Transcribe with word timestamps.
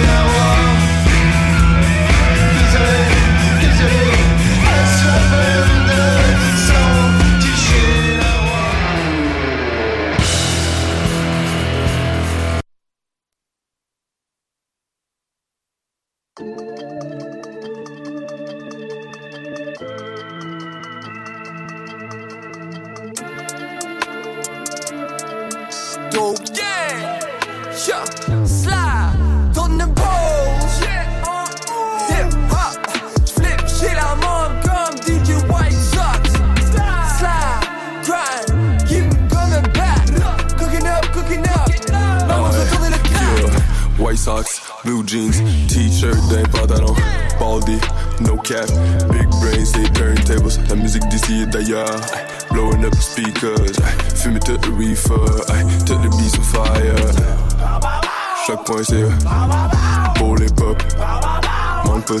it. 0.00 0.27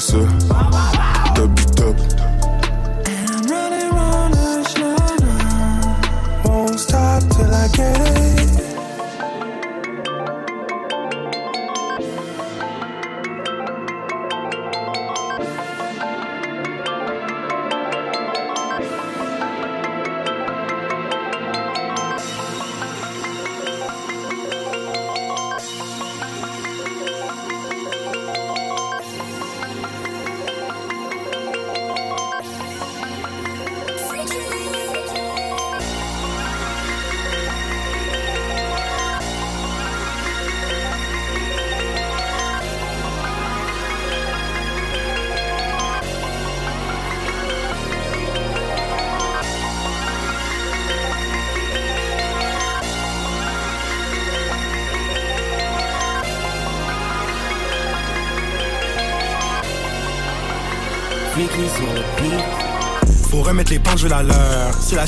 Faut 0.00 0.47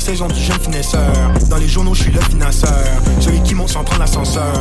saison 0.01 0.27
du 0.27 0.41
jeune 0.41 0.59
finesseur. 0.59 1.13
Dans 1.49 1.57
les 1.57 1.67
journaux, 1.67 1.93
je 1.93 2.03
suis 2.03 2.11
le 2.11 2.19
financeur. 2.21 2.85
Celui 3.19 3.41
qui 3.43 3.53
monte 3.53 3.69
sans 3.69 3.83
prendre 3.83 4.01
l'ascenseur. 4.01 4.53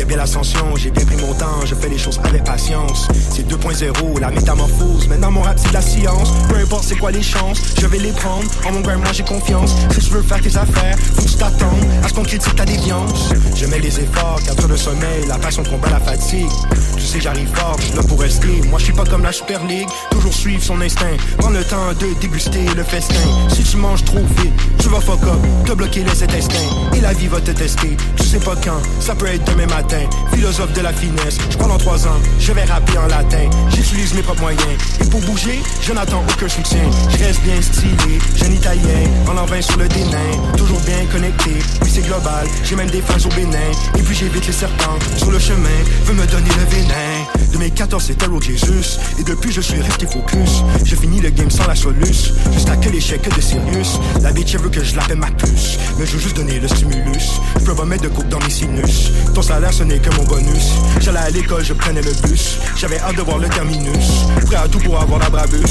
a 0.00 0.04
bien 0.04 0.16
l'ascension, 0.16 0.76
j'ai 0.76 0.90
bien 0.90 1.04
pris 1.04 1.16
mon 1.16 1.34
temps. 1.34 1.66
Je 1.66 1.74
fais 1.74 1.88
les 1.88 1.98
choses 1.98 2.20
avec 2.22 2.44
patience. 2.44 3.08
C'est 3.30 3.46
2.0, 3.48 4.20
la 4.20 4.30
métamorphose. 4.30 5.08
Maintenant, 5.08 5.32
mon 5.32 5.42
rap, 5.42 5.58
c'est 5.58 5.68
de 5.68 5.74
la 5.74 5.82
science. 5.82 6.30
Peu 6.48 6.56
importe 6.56 6.84
c'est 6.84 6.96
quoi 6.96 7.10
les 7.10 7.22
chances, 7.22 7.60
je 7.80 7.86
vais 7.86 7.98
les 7.98 8.12
prendre. 8.12 8.44
En 8.66 8.72
mon 8.72 8.80
moi, 8.80 9.12
j'ai 9.12 9.24
confiance. 9.24 9.74
Si 9.90 10.00
tu 10.00 10.10
veux 10.12 10.22
faire 10.22 10.40
tes 10.40 10.56
affaires, 10.56 10.96
faut 10.98 11.22
que 11.22 11.28
tu 11.28 11.34
t'attendes 11.34 11.84
à 12.04 12.08
ce 12.08 12.14
qu'on 12.14 12.22
critique 12.22 12.54
ta 12.54 12.64
déviance. 12.64 13.30
Je 13.56 13.66
mets 13.66 13.80
les 13.80 13.98
efforts, 13.98 14.40
4 14.46 14.62
heures 14.62 14.68
de 14.68 14.76
sommeil, 14.76 15.26
la 15.26 15.38
passion 15.38 15.64
combat 15.64 15.90
la 15.90 16.00
fatigue. 16.00 16.46
Sais, 17.14 17.20
j'arrive 17.20 17.48
fort, 17.54 17.76
je 17.78 17.96
là 17.96 18.02
pour 18.02 18.20
rester. 18.20 18.60
Moi, 18.70 18.80
je 18.80 18.86
suis 18.86 18.92
pas 18.92 19.04
comme 19.04 19.22
la 19.22 19.30
Super 19.30 19.62
League. 19.66 19.88
Toujours 20.10 20.34
suivre 20.34 20.64
son 20.64 20.80
instinct. 20.80 21.16
Prendre 21.38 21.56
le 21.56 21.62
temps 21.62 21.92
de 22.00 22.20
déguster 22.20 22.66
le 22.74 22.82
festin. 22.82 23.14
Si 23.54 23.62
tu 23.62 23.76
manges 23.76 24.04
trop 24.04 24.18
vite, 24.18 24.52
tu 24.80 24.88
vas 24.88 25.00
fuck 25.00 25.22
up, 25.22 25.38
te 25.64 25.72
bloquer 25.74 26.02
les 26.02 26.22
intestins. 26.24 26.68
Et 26.92 27.00
la 27.00 27.12
vie 27.12 27.28
va 27.28 27.40
te 27.40 27.52
tester, 27.52 27.96
tu 28.16 28.24
sais 28.24 28.40
pas 28.40 28.56
quand, 28.56 28.82
ça 28.98 29.14
peut 29.14 29.26
être 29.26 29.44
demain 29.44 29.66
matin. 29.66 30.00
Philosophe 30.32 30.72
de 30.72 30.80
la 30.80 30.92
finesse, 30.92 31.38
je 31.50 31.56
prends 31.56 31.68
dans 31.68 31.78
trois 31.78 32.04
ans, 32.06 32.18
je 32.40 32.52
vais 32.52 32.64
rapper 32.64 32.98
en 32.98 33.06
latin. 33.06 33.48
J'utilise 33.70 34.12
mes 34.14 34.22
propres 34.22 34.40
moyens. 34.40 34.76
Et 35.00 35.04
pour 35.04 35.20
bouger, 35.20 35.62
je 35.82 35.92
n'attends 35.92 36.22
aucun 36.28 36.48
soutien. 36.48 36.82
Je 37.10 37.24
reste 37.24 37.42
bien 37.42 37.62
stylé, 37.62 38.18
jeune 38.34 38.54
italien, 38.54 39.04
en 39.30 39.36
envain 39.38 39.62
sur 39.62 39.78
le 39.78 39.86
dénain. 39.86 40.32
Toujours 40.56 40.80
bien 40.80 41.06
connecté, 41.12 41.52
oui 41.82 41.90
c'est 41.94 42.02
global, 42.02 42.46
j'ai 42.64 42.74
même 42.74 42.90
des 42.90 43.02
fans 43.02 43.24
au 43.24 43.34
Bénin. 43.34 43.70
Et 43.96 44.02
puis 44.02 44.16
j'évite 44.16 44.46
les 44.46 44.52
serpents 44.52 44.98
sur 45.16 45.30
le 45.30 45.38
chemin, 45.38 45.78
veux 46.04 46.14
me 46.14 46.26
donner 46.26 46.50
le 46.58 46.76
vénin. 46.76 47.03
2014 47.52 48.02
c'était 48.02 48.26
Road 48.26 48.42
Jesus, 48.42 48.98
et 49.18 49.22
depuis 49.22 49.52
je 49.52 49.60
suis 49.60 49.80
resté 49.80 50.06
focus. 50.06 50.64
Je 50.84 50.96
finis 50.96 51.20
le 51.20 51.30
game 51.30 51.50
sans 51.50 51.66
la 51.66 51.74
soluce, 51.74 52.32
jusqu'à 52.52 52.76
que 52.76 52.88
l'échec 52.88 53.22
de 53.22 53.40
Sirius. 53.40 54.00
La 54.22 54.32
bitch 54.32 54.56
veut 54.56 54.68
que 54.68 54.82
je 54.82 54.96
l'appelle 54.96 55.18
ma 55.18 55.30
puce, 55.30 55.78
mais 55.98 56.04
je 56.04 56.12
veux 56.12 56.20
juste 56.20 56.36
donner 56.36 56.58
le 56.58 56.68
stimulus. 56.68 57.40
Je 57.60 57.64
peux 57.64 57.74
pas 57.74 57.84
mettre 57.84 58.02
de 58.02 58.08
coupe 58.08 58.28
dans 58.28 58.40
mes 58.40 58.50
sinus. 58.50 59.12
Ton 59.34 59.42
salaire 59.42 59.72
ce 59.72 59.84
n'est 59.84 59.98
que 59.98 60.14
mon 60.16 60.24
bonus. 60.24 60.72
J'allais 61.00 61.18
à 61.18 61.30
l'école, 61.30 61.64
je 61.64 61.72
prenais 61.72 62.02
le 62.02 62.12
bus. 62.28 62.58
J'avais 62.76 62.98
hâte 62.98 63.16
de 63.16 63.22
voir 63.22 63.38
le 63.38 63.48
terminus. 63.48 64.26
Prêt 64.46 64.56
à 64.56 64.68
tout 64.68 64.80
pour 64.80 65.00
avoir 65.00 65.20
la 65.20 65.30
brabus. 65.30 65.62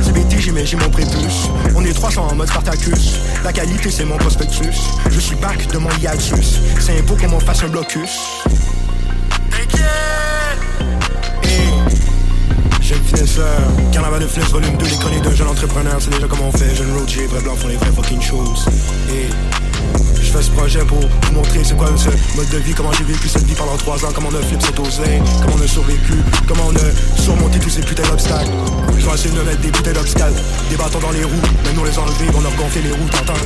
C'est 0.00 0.12
BT, 0.12 0.52
mais 0.52 0.64
j'ai 0.64 0.76
mon 0.76 0.90
prépuce. 0.90 1.50
On 1.74 1.84
est 1.84 1.92
300 1.92 2.28
en 2.30 2.34
mode 2.34 2.48
Spartacus. 2.48 3.18
La 3.44 3.52
qualité 3.52 3.90
c'est 3.90 4.04
mon 4.04 4.16
prospectus. 4.16 4.80
Je 5.10 5.20
suis 5.20 5.36
back 5.36 5.66
de 5.72 5.78
mon 5.78 5.90
hiatus. 6.00 6.60
C'est 6.78 6.98
un 6.98 7.02
qu'on 7.02 7.28
m'en 7.28 7.40
fasse 7.40 7.62
un 7.64 7.68
blocus. 7.68 8.42
Jeune 13.12 13.26
finesseur. 13.26 13.60
Carnaval 13.92 14.22
de 14.22 14.26
Fless, 14.26 14.50
volume 14.50 14.76
2, 14.76 14.86
les 14.86 14.96
chroniques 14.96 15.22
d'un 15.22 15.34
jeune 15.34 15.48
entrepreneur. 15.48 15.96
C'est 15.98 16.10
déjà 16.10 16.26
comme 16.26 16.40
on 16.40 16.52
fait, 16.52 16.74
jeune 16.74 16.92
roadie, 16.96 17.26
vrai 17.26 17.40
blanc 17.40 17.56
font 17.56 17.68
les 17.68 17.76
vraies 17.76 17.92
fucking 17.94 18.20
choses. 18.20 18.66
Et 19.10 19.28
je 20.16 20.30
fais 20.30 20.42
ce 20.42 20.50
projet 20.50 20.80
pour 20.80 20.98
vous 20.98 21.32
montrer 21.32 21.60
c'est 21.64 21.76
quoi 21.76 21.88
ce 21.96 22.08
mode 22.36 22.48
de 22.48 22.58
vie, 22.58 22.74
comment 22.74 22.92
j'ai 22.92 23.04
vécu 23.04 23.28
cette 23.28 23.44
vie 23.44 23.54
pendant 23.54 23.76
3 23.76 24.04
ans, 24.04 24.08
comment 24.14 24.28
on 24.32 24.36
a 24.36 24.42
flip 24.42 24.62
cette 24.62 24.78
osée, 24.78 25.20
comment 25.42 25.56
on 25.58 25.64
a 25.64 25.66
survécu, 25.66 26.14
comment 26.46 26.64
on 26.68 26.76
a 26.76 27.20
surmonté 27.20 27.58
tous 27.58 27.70
ces 27.70 27.82
putains 27.82 28.08
d'obstacles. 28.08 28.50
Je 28.96 29.06
vais 29.06 29.14
essayer 29.14 29.34
de 29.34 29.42
mettre 29.42 29.60
des 29.60 29.70
putains 29.70 29.92
d'obstacles, 29.92 30.40
des 30.70 30.76
bâtons 30.76 31.00
dans 31.00 31.10
les 31.10 31.24
roues, 31.24 31.42
même 31.64 31.74
nous 31.74 31.84
les 31.84 31.98
enlever, 31.98 32.26
on 32.34 32.40
a 32.40 32.56
gonflé 32.56 32.82
les 32.82 32.92
roues, 32.92 33.08
t'entends? 33.10 33.40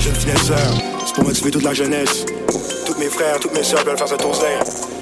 Jeune 0.00 0.14
finesseur, 0.14 0.74
c'est 1.06 1.14
pour 1.14 1.24
motiver 1.24 1.50
toute 1.50 1.64
la 1.64 1.74
jeunesse. 1.74 2.24
Tous 2.86 2.98
mes 2.98 3.08
frères, 3.08 3.40
toutes 3.40 3.54
mes 3.54 3.64
soeurs 3.64 3.84
veulent 3.84 3.96
faire 3.96 4.08
cette 4.08 4.24
osée. 4.24 4.93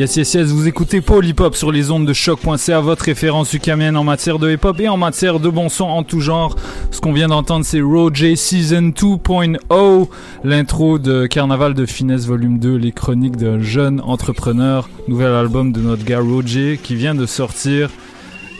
Yes, 0.00 0.16
yes, 0.16 0.32
yes, 0.32 0.48
vous 0.48 0.66
écoutez 0.66 1.02
Hop 1.40 1.54
sur 1.54 1.70
les 1.70 1.90
ondes 1.90 2.06
de 2.06 2.14
choc.ca, 2.14 2.80
votre 2.80 3.04
référence 3.04 3.52
ukamienne 3.52 3.98
en 3.98 4.02
matière 4.02 4.38
de 4.38 4.50
hip 4.50 4.64
hop 4.64 4.80
et 4.80 4.88
en 4.88 4.96
matière 4.96 5.40
de 5.40 5.50
bon 5.50 5.68
son 5.68 5.84
en 5.84 6.04
tout 6.04 6.20
genre. 6.20 6.56
Ce 6.90 7.02
qu'on 7.02 7.12
vient 7.12 7.28
d'entendre, 7.28 7.66
c'est 7.66 7.82
Roger 7.82 8.34
Season 8.34 8.94
2.0, 8.96 10.08
l'intro 10.42 10.98
de 10.98 11.26
Carnaval 11.26 11.74
de 11.74 11.84
Finesse 11.84 12.24
Volume 12.24 12.58
2, 12.58 12.76
les 12.76 12.92
chroniques 12.92 13.36
d'un 13.36 13.60
jeune 13.60 14.00
entrepreneur, 14.00 14.88
nouvel 15.06 15.34
album 15.34 15.70
de 15.70 15.82
notre 15.82 16.06
gars 16.06 16.20
Roger 16.20 16.80
qui 16.82 16.94
vient 16.94 17.14
de 17.14 17.26
sortir. 17.26 17.90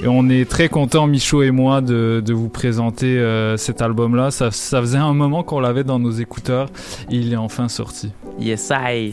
Et 0.02 0.08
on 0.08 0.30
est 0.30 0.48
très 0.48 0.70
content, 0.70 1.06
Michaud 1.06 1.42
et 1.42 1.50
moi, 1.50 1.82
de, 1.82 2.22
de 2.24 2.32
vous 2.32 2.48
présenter 2.48 3.18
euh, 3.18 3.58
cet 3.58 3.82
album-là. 3.82 4.30
Ça, 4.30 4.50
ça 4.50 4.80
faisait 4.80 4.96
un 4.96 5.12
moment 5.12 5.42
qu'on 5.42 5.60
l'avait 5.60 5.84
dans 5.84 5.98
nos 5.98 6.10
écouteurs 6.10 6.68
et 7.10 7.16
il 7.16 7.32
est 7.32 7.36
enfin 7.36 7.68
sorti. 7.68 8.10
Yes, 8.38 8.72
I. 8.74 9.12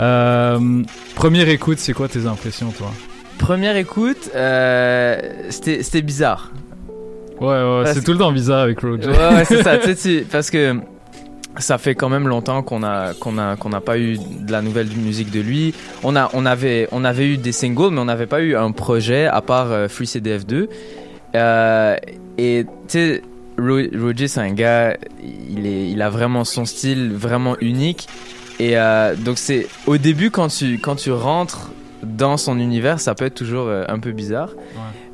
Euh, 0.00 0.82
première 1.14 1.48
écoute, 1.48 1.78
c'est 1.78 1.92
quoi 1.92 2.08
tes 2.08 2.26
impressions, 2.26 2.72
toi? 2.76 2.90
Première 3.38 3.76
écoute, 3.76 4.30
euh, 4.34 5.48
c'était 5.50 6.02
bizarre. 6.02 6.50
Ouais, 7.40 7.46
ouais, 7.46 7.92
c'est 7.94 8.02
tout 8.02 8.12
le 8.12 8.18
temps 8.18 8.32
bizarre 8.32 8.62
avec 8.62 8.80
Roger. 8.80 9.08
Ouais, 9.08 9.34
ouais 9.34 9.44
c'est 9.44 9.62
ça, 9.62 9.78
tu 9.82 9.94
sais, 9.94 10.26
parce 10.30 10.50
que 10.50 10.76
ça 11.58 11.78
fait 11.78 11.94
quand 11.94 12.08
même 12.08 12.28
longtemps 12.28 12.62
qu'on 12.62 12.82
a 12.82 13.14
qu'on 13.14 13.36
a 13.38 13.56
qu'on 13.56 13.70
n'a 13.70 13.80
pas 13.80 13.98
eu 13.98 14.18
de 14.18 14.52
la 14.52 14.62
nouvelle 14.62 14.88
musique 14.88 15.30
de 15.30 15.40
lui. 15.40 15.74
On 16.02 16.16
a 16.16 16.30
on 16.32 16.46
avait 16.46 16.88
on 16.92 17.04
avait 17.04 17.26
eu 17.26 17.36
des 17.36 17.52
singles, 17.52 17.90
mais 17.90 18.00
on 18.00 18.04
n'avait 18.04 18.26
pas 18.26 18.40
eu 18.40 18.56
un 18.56 18.72
projet 18.72 19.26
à 19.26 19.40
part 19.40 19.72
euh, 19.72 19.88
Free 19.88 20.06
CDF 20.06 20.46
2. 20.46 20.68
Euh, 21.34 21.96
et 22.38 22.64
tu 22.64 22.70
sais, 22.88 23.22
Roger 23.58 24.28
c'est 24.28 24.40
un 24.40 24.52
gars, 24.52 24.96
il 25.22 25.66
est 25.66 25.90
il 25.90 26.02
a 26.02 26.10
vraiment 26.10 26.44
son 26.44 26.64
style 26.64 27.12
vraiment 27.12 27.56
unique. 27.60 28.08
Et 28.58 28.76
euh, 28.76 29.16
donc 29.16 29.38
c'est 29.38 29.68
au 29.86 29.96
début 29.96 30.30
quand 30.30 30.48
tu 30.48 30.78
quand 30.78 30.96
tu 30.96 31.12
rentres 31.12 31.70
dans 32.02 32.36
son 32.36 32.58
univers, 32.58 33.00
ça 33.00 33.14
peut 33.14 33.26
être 33.26 33.34
toujours 33.34 33.68
euh, 33.68 33.84
un 33.88 33.98
peu 33.98 34.12
bizarre. 34.12 34.50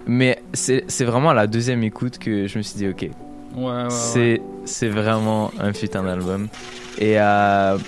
Mais 0.06 0.40
c'est 0.52 1.04
vraiment 1.04 1.30
à 1.30 1.34
la 1.34 1.48
deuxième 1.48 1.82
écoute 1.82 2.18
que 2.18 2.46
je 2.46 2.58
me 2.58 2.62
suis 2.62 2.76
dit 2.76 2.88
ok. 2.88 3.10
Ouais, 3.56 3.86
c'est 3.88 4.40
c'est 4.66 4.88
vraiment 4.88 5.50
un 5.58 5.72
putain 5.72 6.02
d'album. 6.02 6.48
Et 6.98 7.20
euh, 7.20 7.78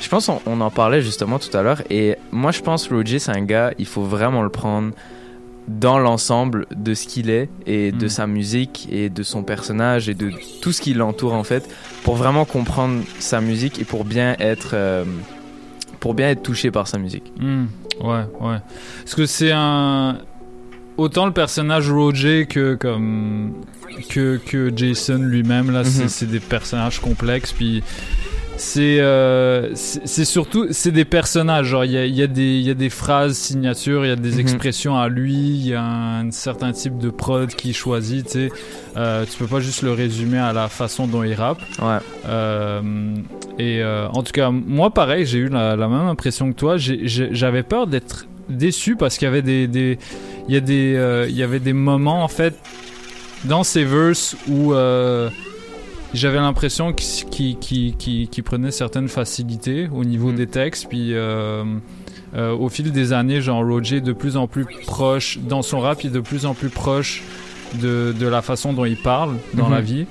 je 0.00 0.08
pense 0.08 0.28
on, 0.28 0.40
on, 0.46 0.60
en 0.60 0.70
parlait 0.70 1.02
justement 1.02 1.38
tout 1.38 1.54
à 1.56 1.62
l'heure. 1.62 1.82
Et 1.90 2.16
moi 2.30 2.52
je 2.52 2.60
pense 2.60 2.88
Roger 2.88 3.18
c'est 3.18 3.32
un 3.32 3.42
gars, 3.42 3.72
il 3.78 3.86
faut 3.86 4.02
vraiment 4.02 4.42
le 4.42 4.50
prendre 4.50 4.92
dans 5.68 5.98
l'ensemble 5.98 6.66
de 6.74 6.94
ce 6.94 7.06
qu'il 7.06 7.28
est 7.28 7.48
et 7.66 7.90
de 7.90 8.06
mm. 8.06 8.08
sa 8.08 8.26
musique 8.26 8.88
et 8.90 9.08
de 9.08 9.22
son 9.22 9.42
personnage 9.42 10.08
et 10.08 10.14
de 10.14 10.30
tout 10.60 10.72
ce 10.72 10.80
qui 10.80 10.94
l'entoure 10.94 11.32
en 11.32 11.42
fait 11.42 11.68
pour 12.04 12.14
vraiment 12.14 12.44
comprendre 12.44 13.02
sa 13.18 13.40
musique 13.40 13.80
et 13.80 13.84
pour 13.84 14.04
bien 14.04 14.36
être 14.38 14.70
euh, 14.74 15.04
pour 15.98 16.14
bien 16.14 16.28
être 16.28 16.42
touché 16.42 16.70
par 16.70 16.86
sa 16.86 16.98
musique. 16.98 17.32
Mm. 17.40 17.66
Ouais, 18.00 18.24
ouais. 18.40 18.58
Parce 19.02 19.14
que 19.14 19.26
c'est 19.26 19.52
un 19.52 20.18
autant 20.96 21.26
le 21.26 21.32
personnage 21.32 21.90
Roger 21.90 22.46
que 22.46 22.74
comme 22.74 23.54
que, 24.10 24.38
que 24.44 24.72
Jason 24.74 25.18
lui-même 25.18 25.70
là, 25.70 25.84
c'est 25.84 26.26
des 26.26 26.40
personnages 26.40 27.00
complexes 27.00 27.52
puis 27.52 27.82
euh, 28.78 29.70
c'est 29.74 30.24
surtout 30.24 30.68
c'est 30.70 30.90
des 30.90 31.04
personnages 31.04 31.66
genre 31.66 31.84
il 31.84 31.92
y 31.92 31.98
a, 31.98 32.06
y, 32.06 32.22
a 32.22 32.26
des, 32.26 32.60
y 32.60 32.70
a 32.70 32.74
des 32.74 32.88
phrases 32.88 33.36
signatures 33.36 34.04
il 34.06 34.08
y 34.08 34.12
a 34.12 34.16
des 34.16 34.32
mhm. 34.32 34.40
expressions 34.40 34.96
à 34.96 35.08
lui 35.08 35.34
il 35.34 35.66
y 35.66 35.74
a 35.74 35.82
un, 35.82 36.30
certain 36.30 36.72
type 36.72 36.96
de 36.98 37.10
prod 37.10 37.48
qu'il 37.50 37.74
choisit 37.74 38.26
tu 38.26 38.32
sais. 38.32 38.52
Euh, 38.96 39.24
tu 39.30 39.38
peux 39.38 39.46
pas 39.46 39.60
juste 39.60 39.82
le 39.82 39.92
résumer 39.92 40.38
à 40.38 40.52
la 40.52 40.68
façon 40.68 41.06
dont 41.06 41.22
il 41.22 41.34
rappe. 41.34 41.60
Ouais. 41.80 41.98
Euh, 42.26 42.80
et 43.58 43.84
en 43.84 44.22
tout 44.22 44.32
cas 44.32 44.50
moi 44.50 44.90
pareil 44.90 45.26
j'ai 45.26 45.38
eu 45.38 45.48
la, 45.48 45.76
la, 45.76 45.88
même 45.88 46.06
impression 46.06 46.50
que 46.50 46.56
toi. 46.56 46.76
J'avais 46.76 47.62
peur 47.62 47.86
d'être 47.86 48.26
déçu 48.48 48.96
parce 48.96 49.18
qu'il 49.18 49.26
y 49.26 49.28
avait 49.28 49.42
des, 49.42 49.66
des 49.66 49.98
il 50.48 50.54
y 50.54 50.56
a 50.56 50.60
des 50.60 50.94
euh, 50.96 51.26
il 51.28 51.36
y 51.36 51.42
avait 51.42 51.60
des 51.60 51.72
moments 51.72 52.22
en 52.22 52.28
fait 52.28 52.54
dans 53.44 53.64
ces 53.64 53.84
verses 53.84 54.36
où 54.48 54.72
j'avais 56.14 56.38
l'impression 56.38 56.92
qu'il 56.92 57.58
qui 57.58 58.42
prenait 58.44 58.70
certaines 58.70 59.08
facilités 59.08 59.88
au 59.92 60.04
niveau 60.04 60.32
mm. 60.32 60.36
des 60.36 60.46
textes, 60.46 60.86
puis 60.88 61.14
euh, 61.14 61.64
euh, 62.34 62.52
au 62.52 62.68
fil 62.68 62.90
des 62.92 63.12
années, 63.12 63.40
genre 63.40 63.64
Roger 63.64 63.96
est 63.96 64.00
de 64.00 64.12
plus 64.12 64.36
en 64.36 64.46
plus 64.46 64.64
proche, 64.86 65.38
dans 65.38 65.62
son 65.62 65.80
rap, 65.80 66.02
il 66.04 66.08
est 66.08 66.14
de 66.14 66.20
plus 66.20 66.46
en 66.46 66.54
plus 66.54 66.70
proche 66.70 67.22
de, 67.80 68.14
de 68.18 68.26
la 68.26 68.42
façon 68.42 68.72
dont 68.72 68.84
il 68.84 68.96
parle 68.96 69.36
dans 69.54 69.68
la 69.68 69.80
mm-hmm. 69.80 69.84
vie. 69.84 70.06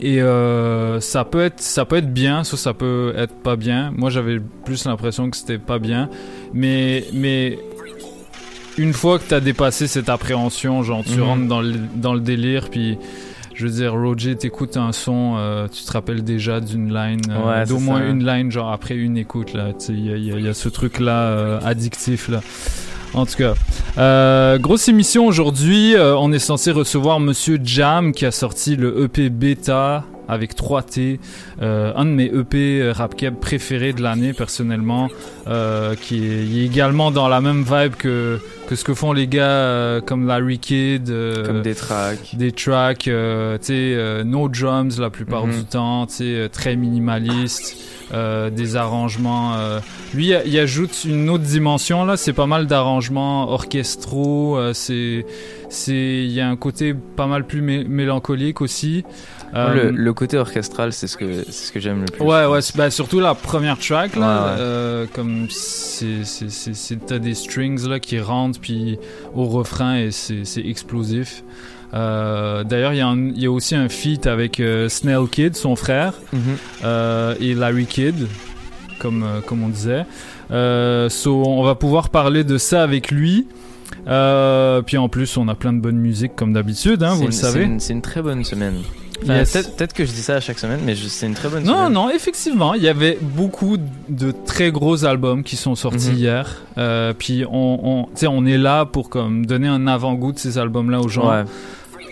Et 0.00 0.20
euh, 0.20 1.00
ça 1.00 1.24
peut 1.24 1.42
être 1.42 1.60
ça 1.60 1.84
peut 1.84 1.96
être 1.96 2.12
bien, 2.12 2.44
ça 2.44 2.56
ça 2.56 2.74
peut 2.74 3.14
être 3.16 3.34
pas 3.34 3.56
bien. 3.56 3.92
Moi 3.96 4.10
j'avais 4.10 4.40
plus 4.64 4.84
l'impression 4.84 5.30
que 5.30 5.36
c'était 5.36 5.58
pas 5.58 5.78
bien, 5.78 6.08
mais 6.52 7.04
mais 7.12 7.58
une 8.76 8.92
fois 8.92 9.18
que 9.18 9.24
tu 9.28 9.34
as 9.34 9.40
dépassé 9.40 9.86
cette 9.86 10.08
appréhension, 10.08 10.82
genre 10.82 11.04
tu 11.04 11.12
mm-hmm. 11.12 11.22
rentres 11.22 11.46
dans 11.46 11.60
le, 11.60 11.74
dans 11.94 12.14
le 12.14 12.20
délire 12.20 12.70
puis 12.70 12.98
je 13.54 13.66
veux 13.66 13.72
dire, 13.72 13.92
Roger, 13.92 14.36
t'écoutes 14.36 14.76
un 14.76 14.92
son, 14.92 15.36
euh, 15.38 15.68
tu 15.68 15.84
te 15.84 15.92
rappelles 15.92 16.24
déjà 16.24 16.60
d'une 16.60 16.92
line, 16.92 17.20
euh, 17.30 17.64
d'au 17.66 17.78
moins 17.78 18.06
une 18.06 18.24
line, 18.24 18.50
genre 18.50 18.72
après 18.72 18.96
une 18.96 19.16
écoute, 19.16 19.52
là. 19.54 19.70
Il 19.88 20.18
y, 20.18 20.42
y 20.42 20.48
a, 20.48 20.54
ce 20.54 20.68
truc-là 20.68 21.22
euh, 21.28 21.60
addictif, 21.64 22.28
là. 22.28 22.40
En 23.14 23.26
tout 23.26 23.36
cas, 23.36 23.54
euh, 23.96 24.58
grosse 24.58 24.88
émission 24.88 25.26
aujourd'hui. 25.26 25.94
on 25.98 26.32
est 26.32 26.38
censé 26.40 26.72
recevoir 26.72 27.20
Monsieur 27.20 27.60
Jam 27.62 28.12
qui 28.12 28.26
a 28.26 28.32
sorti 28.32 28.74
le 28.74 29.04
EP 29.04 29.30
Beta 29.30 30.04
avec 30.28 30.56
3T, 30.56 31.18
euh, 31.62 31.92
un 31.96 32.04
de 32.04 32.10
mes 32.10 32.26
EP 32.26 32.90
rap 32.92 33.14
préférés 33.40 33.92
de 33.92 34.02
l'année 34.02 34.32
personnellement, 34.32 35.08
euh, 35.46 35.94
qui, 35.94 36.24
est, 36.24 36.64
également 36.64 37.10
dans 37.10 37.28
la 37.28 37.40
même 37.40 37.62
vibe 37.62 37.94
que 37.96 38.40
que 38.66 38.76
ce 38.76 38.84
que 38.84 38.94
font 38.94 39.12
les 39.12 39.26
gars 39.26 39.44
euh, 39.44 40.00
comme 40.00 40.26
Larry 40.26 40.58
Kidd, 40.58 41.12
comme 41.44 41.62
des 41.62 41.74
tracks, 41.74 42.34
des 42.34 42.52
tracks, 42.52 42.98
tu 42.98 43.10
sais, 43.60 44.24
no 44.24 44.48
drums 44.48 44.98
la 44.98 45.10
plupart 45.10 45.46
mhm. 45.46 45.52
du 45.52 45.64
temps, 45.64 46.06
tu 46.06 46.14
sais, 46.14 46.48
très 46.52 46.76
minimaliste. 46.76 47.76
des 48.12 48.76
arrangements. 48.76 49.56
Lui, 50.14 50.32
il 50.44 50.58
ajoute 50.58 51.04
une 51.04 51.28
autre 51.30 51.44
dimension 51.44 52.04
là. 52.04 52.16
C'est 52.16 52.32
pas 52.32 52.46
mal 52.46 52.66
d'arrangements 52.66 53.50
orchestraux. 53.50 54.58
c'est, 54.72 55.26
c'est, 55.68 56.24
il 56.24 56.30
y 56.30 56.40
a 56.40 56.48
un 56.48 56.56
côté 56.56 56.94
pas 56.94 57.26
mal 57.26 57.46
plus 57.46 57.62
mélancolique 57.62 58.60
aussi. 58.60 59.04
Euh, 59.54 59.92
le, 59.94 60.12
côté 60.12 60.36
orchestral, 60.36 60.92
c'est 60.92 61.06
ce 61.06 61.16
que 61.16 61.44
c'est 61.44 61.52
ce 61.52 61.72
que 61.72 61.78
j'aime 61.78 62.00
le 62.00 62.06
plus. 62.06 62.24
Ouais, 62.24 62.44
ouais, 62.44 62.58
bah, 62.74 62.90
surtout 62.90 63.20
la 63.20 63.34
première 63.34 63.78
track 63.78 64.16
là, 64.16 64.56
euh, 64.58 65.06
comme 65.12 65.46
c'est 65.48 66.22
t'as 67.06 67.18
des 67.20 67.34
strings 67.34 67.86
là 67.86 68.00
qui 68.00 68.18
rentrent 68.18 68.58
puis 68.64 68.98
au 69.34 69.44
refrain 69.44 69.98
et 69.98 70.10
c'est 70.10 70.64
explosif. 70.64 71.44
Euh, 71.92 72.64
D'ailleurs, 72.64 72.94
il 72.94 73.36
y, 73.36 73.42
y, 73.42 73.46
a 73.46 73.50
aussi 73.50 73.74
un 73.74 73.90
feat 73.90 74.26
avec 74.26 74.58
euh, 74.58 74.88
Snell 74.88 75.28
Kid, 75.30 75.54
son 75.54 75.76
frère, 75.76 76.14
mhm. 76.32 76.40
euh, 76.82 77.34
et 77.40 77.54
Larry 77.54 77.84
Kid, 77.84 78.26
comme 78.98 79.26
comme 79.46 79.62
on 79.62 79.68
disait. 79.68 80.06
So, 80.48 81.44
on 81.46 81.62
va 81.62 81.74
pouvoir 81.74 82.08
parler 82.08 82.42
de 82.42 82.56
ça 82.56 82.82
avec 82.82 83.10
lui. 83.10 83.46
puis 84.06 84.96
en 84.96 85.08
plus, 85.10 85.36
on 85.36 85.46
a 85.48 85.54
plein 85.54 85.74
de 85.74 85.80
bonne 85.80 85.98
musique 85.98 86.34
comme 86.34 86.54
d'habitude, 86.54 87.02
hein, 87.02 87.14
vous 87.14 87.26
le 87.26 87.32
savez. 87.32 87.68
C'est 87.78 87.92
une, 87.92 87.98
une, 87.98 88.02
très 88.02 88.22
bonne 88.22 88.44
semaine. 88.44 88.76
Peut-être 89.20 89.92
que 89.92 90.04
je 90.04 90.12
dis 90.12 90.22
ça 90.22 90.36
à 90.36 90.40
chaque 90.40 90.58
semaine, 90.58 90.80
mais 90.84 90.94
c'est 90.96 91.26
une 91.26 91.34
très 91.34 91.48
bonne 91.48 91.64
Non, 91.64 91.88
non, 91.90 92.10
effectivement, 92.10 92.74
il 92.74 92.82
y 92.82 92.88
avait 92.88 93.18
beaucoup 93.20 93.76
de 94.08 94.32
très 94.32 94.70
gros 94.70 95.04
albums 95.04 95.42
qui 95.42 95.56
sont 95.56 95.74
sortis 95.74 96.10
mhm. 96.10 96.16
hier. 96.16 96.62
Euh, 96.78 97.12
puis 97.16 97.44
on, 97.50 98.06
on, 98.12 98.26
on 98.28 98.46
est 98.46 98.58
là 98.58 98.84
pour 98.84 99.10
comme 99.10 99.46
donner 99.46 99.68
un 99.68 99.86
avant-goût 99.86 100.32
de 100.32 100.38
ces 100.38 100.58
albums-là 100.58 101.00
aux 101.00 101.08
gens. 101.08 101.44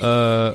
Euh, 0.02 0.52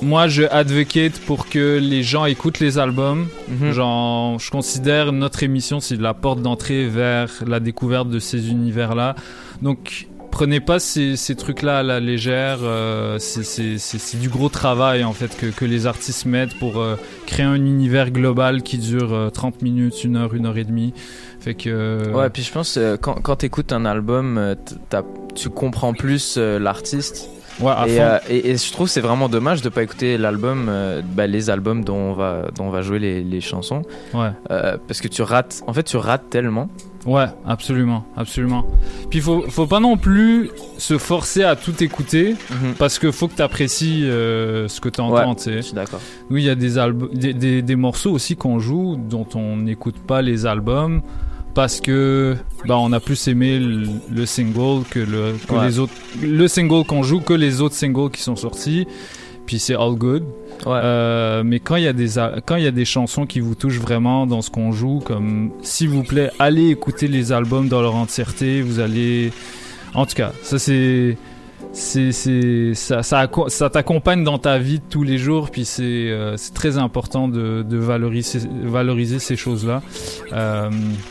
moi, 0.00 0.28
je 0.28 0.44
advocate 0.44 1.18
pour 1.20 1.48
que 1.48 1.78
les 1.78 2.02
gens 2.02 2.24
écoutent 2.24 2.60
les 2.60 2.78
albums. 2.78 3.26
Mhm. 3.48 3.72
Genre, 3.72 4.38
je 4.38 4.50
considère 4.50 5.12
notre 5.12 5.42
émission 5.42 5.80
c'est 5.80 6.00
la 6.00 6.14
porte 6.14 6.40
d'entrée 6.40 6.86
vers 6.86 7.30
la 7.46 7.60
découverte 7.60 8.08
de 8.08 8.18
ces 8.18 8.50
univers-là. 8.50 9.16
Donc, 9.62 10.06
prenez 10.30 10.60
pas 10.60 10.78
ces, 10.78 11.16
ces 11.16 11.34
trucs-là 11.34 11.78
à 11.78 11.82
la 11.82 12.00
légère. 12.00 12.58
Euh, 12.62 13.18
c'est 13.18 14.20
du 14.20 14.28
gros 14.28 14.48
travail 14.48 15.04
en 15.04 15.12
fait 15.12 15.36
que, 15.36 15.46
que 15.46 15.64
les 15.64 15.86
artistes 15.86 16.26
mettent 16.26 16.58
pour 16.58 16.78
euh, 16.78 16.96
créer 17.26 17.46
un 17.46 17.54
univers 17.54 18.10
global 18.10 18.62
qui 18.62 18.78
dure 18.78 19.30
30 19.32 19.54
euh, 19.54 19.58
minutes, 19.62 20.04
une 20.04 20.16
heure, 20.16 20.34
une 20.34 20.46
heure 20.46 20.58
et 20.58 20.64
demie. 20.64 20.94
Fait 21.40 21.54
que. 21.54 22.12
Ouais, 22.12 22.30
puis 22.30 22.42
je 22.42 22.52
pense 22.52 22.78
quand, 23.00 23.14
quand 23.14 23.36
t'écoutes 23.36 23.72
un 23.72 23.84
album, 23.84 24.56
tu 25.34 25.50
comprends 25.50 25.92
plus 25.92 26.36
l'artiste. 26.36 27.30
Ouais, 27.60 27.72
et, 28.28 28.50
et, 28.50 28.56
je 28.56 28.72
trouve 28.72 28.86
c'est 28.86 29.00
vraiment 29.00 29.28
dommage 29.28 29.62
de 29.62 29.68
pas 29.68 29.82
écouter 29.82 30.16
l'album, 30.16 30.70
bah, 31.16 31.26
les 31.26 31.50
albums 31.50 31.82
dont 31.82 31.96
on 31.96 32.12
va, 32.12 32.46
dont 32.54 32.66
on 32.66 32.70
va 32.70 32.82
jouer 32.82 33.00
les, 33.00 33.22
les 33.22 33.40
chansons. 33.40 33.82
Ouais. 34.14 34.30
parce 34.48 35.00
que 35.00 35.08
tu 35.08 35.22
rates, 35.22 35.62
en 35.66 35.72
fait, 35.72 35.82
tu 35.82 35.96
rates 35.96 36.30
tellement. 36.30 36.68
Ouais, 37.08 37.24
absolument, 37.46 38.04
absolument. 38.18 38.66
Puis 39.08 39.20
faut, 39.20 39.42
faut 39.48 39.66
pas 39.66 39.80
non 39.80 39.96
plus 39.96 40.50
se 40.76 40.98
forcer 40.98 41.42
à 41.42 41.56
tout 41.56 41.82
écouter 41.82 42.36
mhm. 42.50 42.74
parce 42.78 42.98
que 42.98 43.10
faut 43.10 43.28
que 43.28 43.34
tu 43.34 43.40
apprécies 43.40 44.04
euh, 44.04 44.68
ce 44.68 44.78
que 44.82 44.90
tu 44.90 45.00
entends. 45.00 45.32
Ouais, 45.32 45.56
je 45.56 45.60
suis 45.62 45.72
d'accord. 45.72 46.00
Nous, 46.28 46.36
il 46.36 46.44
y 46.44 46.50
a 46.50 46.54
des, 46.54 46.74
des, 47.14 47.32
des, 47.32 47.62
des, 47.62 47.76
morceaux 47.76 48.12
aussi 48.12 48.36
qu'on 48.36 48.58
joue 48.58 48.96
dont 48.96 49.26
on 49.34 49.56
n'écoute 49.56 49.96
pas 49.98 50.20
les 50.20 50.44
albums 50.44 51.00
parce 51.54 51.80
que 51.80 52.36
bah, 52.66 52.76
on 52.76 52.92
a 52.92 53.00
plus 53.00 53.26
aimé 53.26 53.58
le, 53.58 54.26
single 54.26 54.84
que, 54.90 54.98
le, 54.98 55.34
que 55.48 55.64
les 55.64 55.78
autres. 55.78 55.94
Le 56.22 56.46
single 56.46 56.84
qu'on 56.84 57.02
joue 57.02 57.20
que 57.20 57.32
les 57.32 57.62
autres 57.62 57.74
singles 57.74 58.10
qui 58.10 58.20
sont 58.20 58.36
sortis. 58.36 58.86
Puis 59.48 59.58
c'est 59.58 59.74
all 59.74 59.94
good. 59.94 60.24
Euh, 60.66 61.42
mais 61.42 61.58
quand 61.58 61.76
il 61.76 61.84
y 61.84 61.88
a 61.88 61.94
des 61.94 62.10
quand 62.44 62.56
il 62.56 62.64
y 62.64 62.66
a 62.66 62.70
des 62.70 62.84
chansons 62.84 63.24
qui 63.24 63.40
vous 63.40 63.54
touchent 63.54 63.80
vraiment 63.80 64.26
dans 64.26 64.42
ce 64.42 64.50
qu'on 64.50 64.72
joue, 64.72 65.00
comme 65.02 65.52
s'il 65.62 65.88
vous 65.88 66.02
plaît, 66.02 66.30
allez 66.38 66.68
écouter 66.68 67.08
les 67.08 67.32
albums 67.32 67.66
dans 67.66 67.80
leur 67.80 67.94
entièreté. 67.94 68.60
Vous 68.60 68.78
allez, 68.78 69.32
en 69.94 70.04
tout 70.04 70.14
cas, 70.14 70.32
ça 70.42 70.58
c'est 70.58 71.16
c'est 71.72 72.12
ça 72.74 73.02
ça, 73.02 73.30
ça 73.46 73.70
t'accompagne 73.70 74.22
dans 74.22 74.36
ta 74.36 74.58
vie 74.58 74.80
de 74.80 74.84
tous 74.90 75.02
les 75.02 75.16
jours 75.16 75.50
puis 75.50 75.64
c'est 75.64 75.82
euh, 75.84 76.36
très 76.54 76.76
important 76.76 77.28
de, 77.28 77.62
de, 77.62 77.76
valoriser 77.76 78.40
valoriser 78.64 79.18
ces 79.18 79.36
choses 79.36 79.66
là 79.66 79.82
euh... 80.32 80.70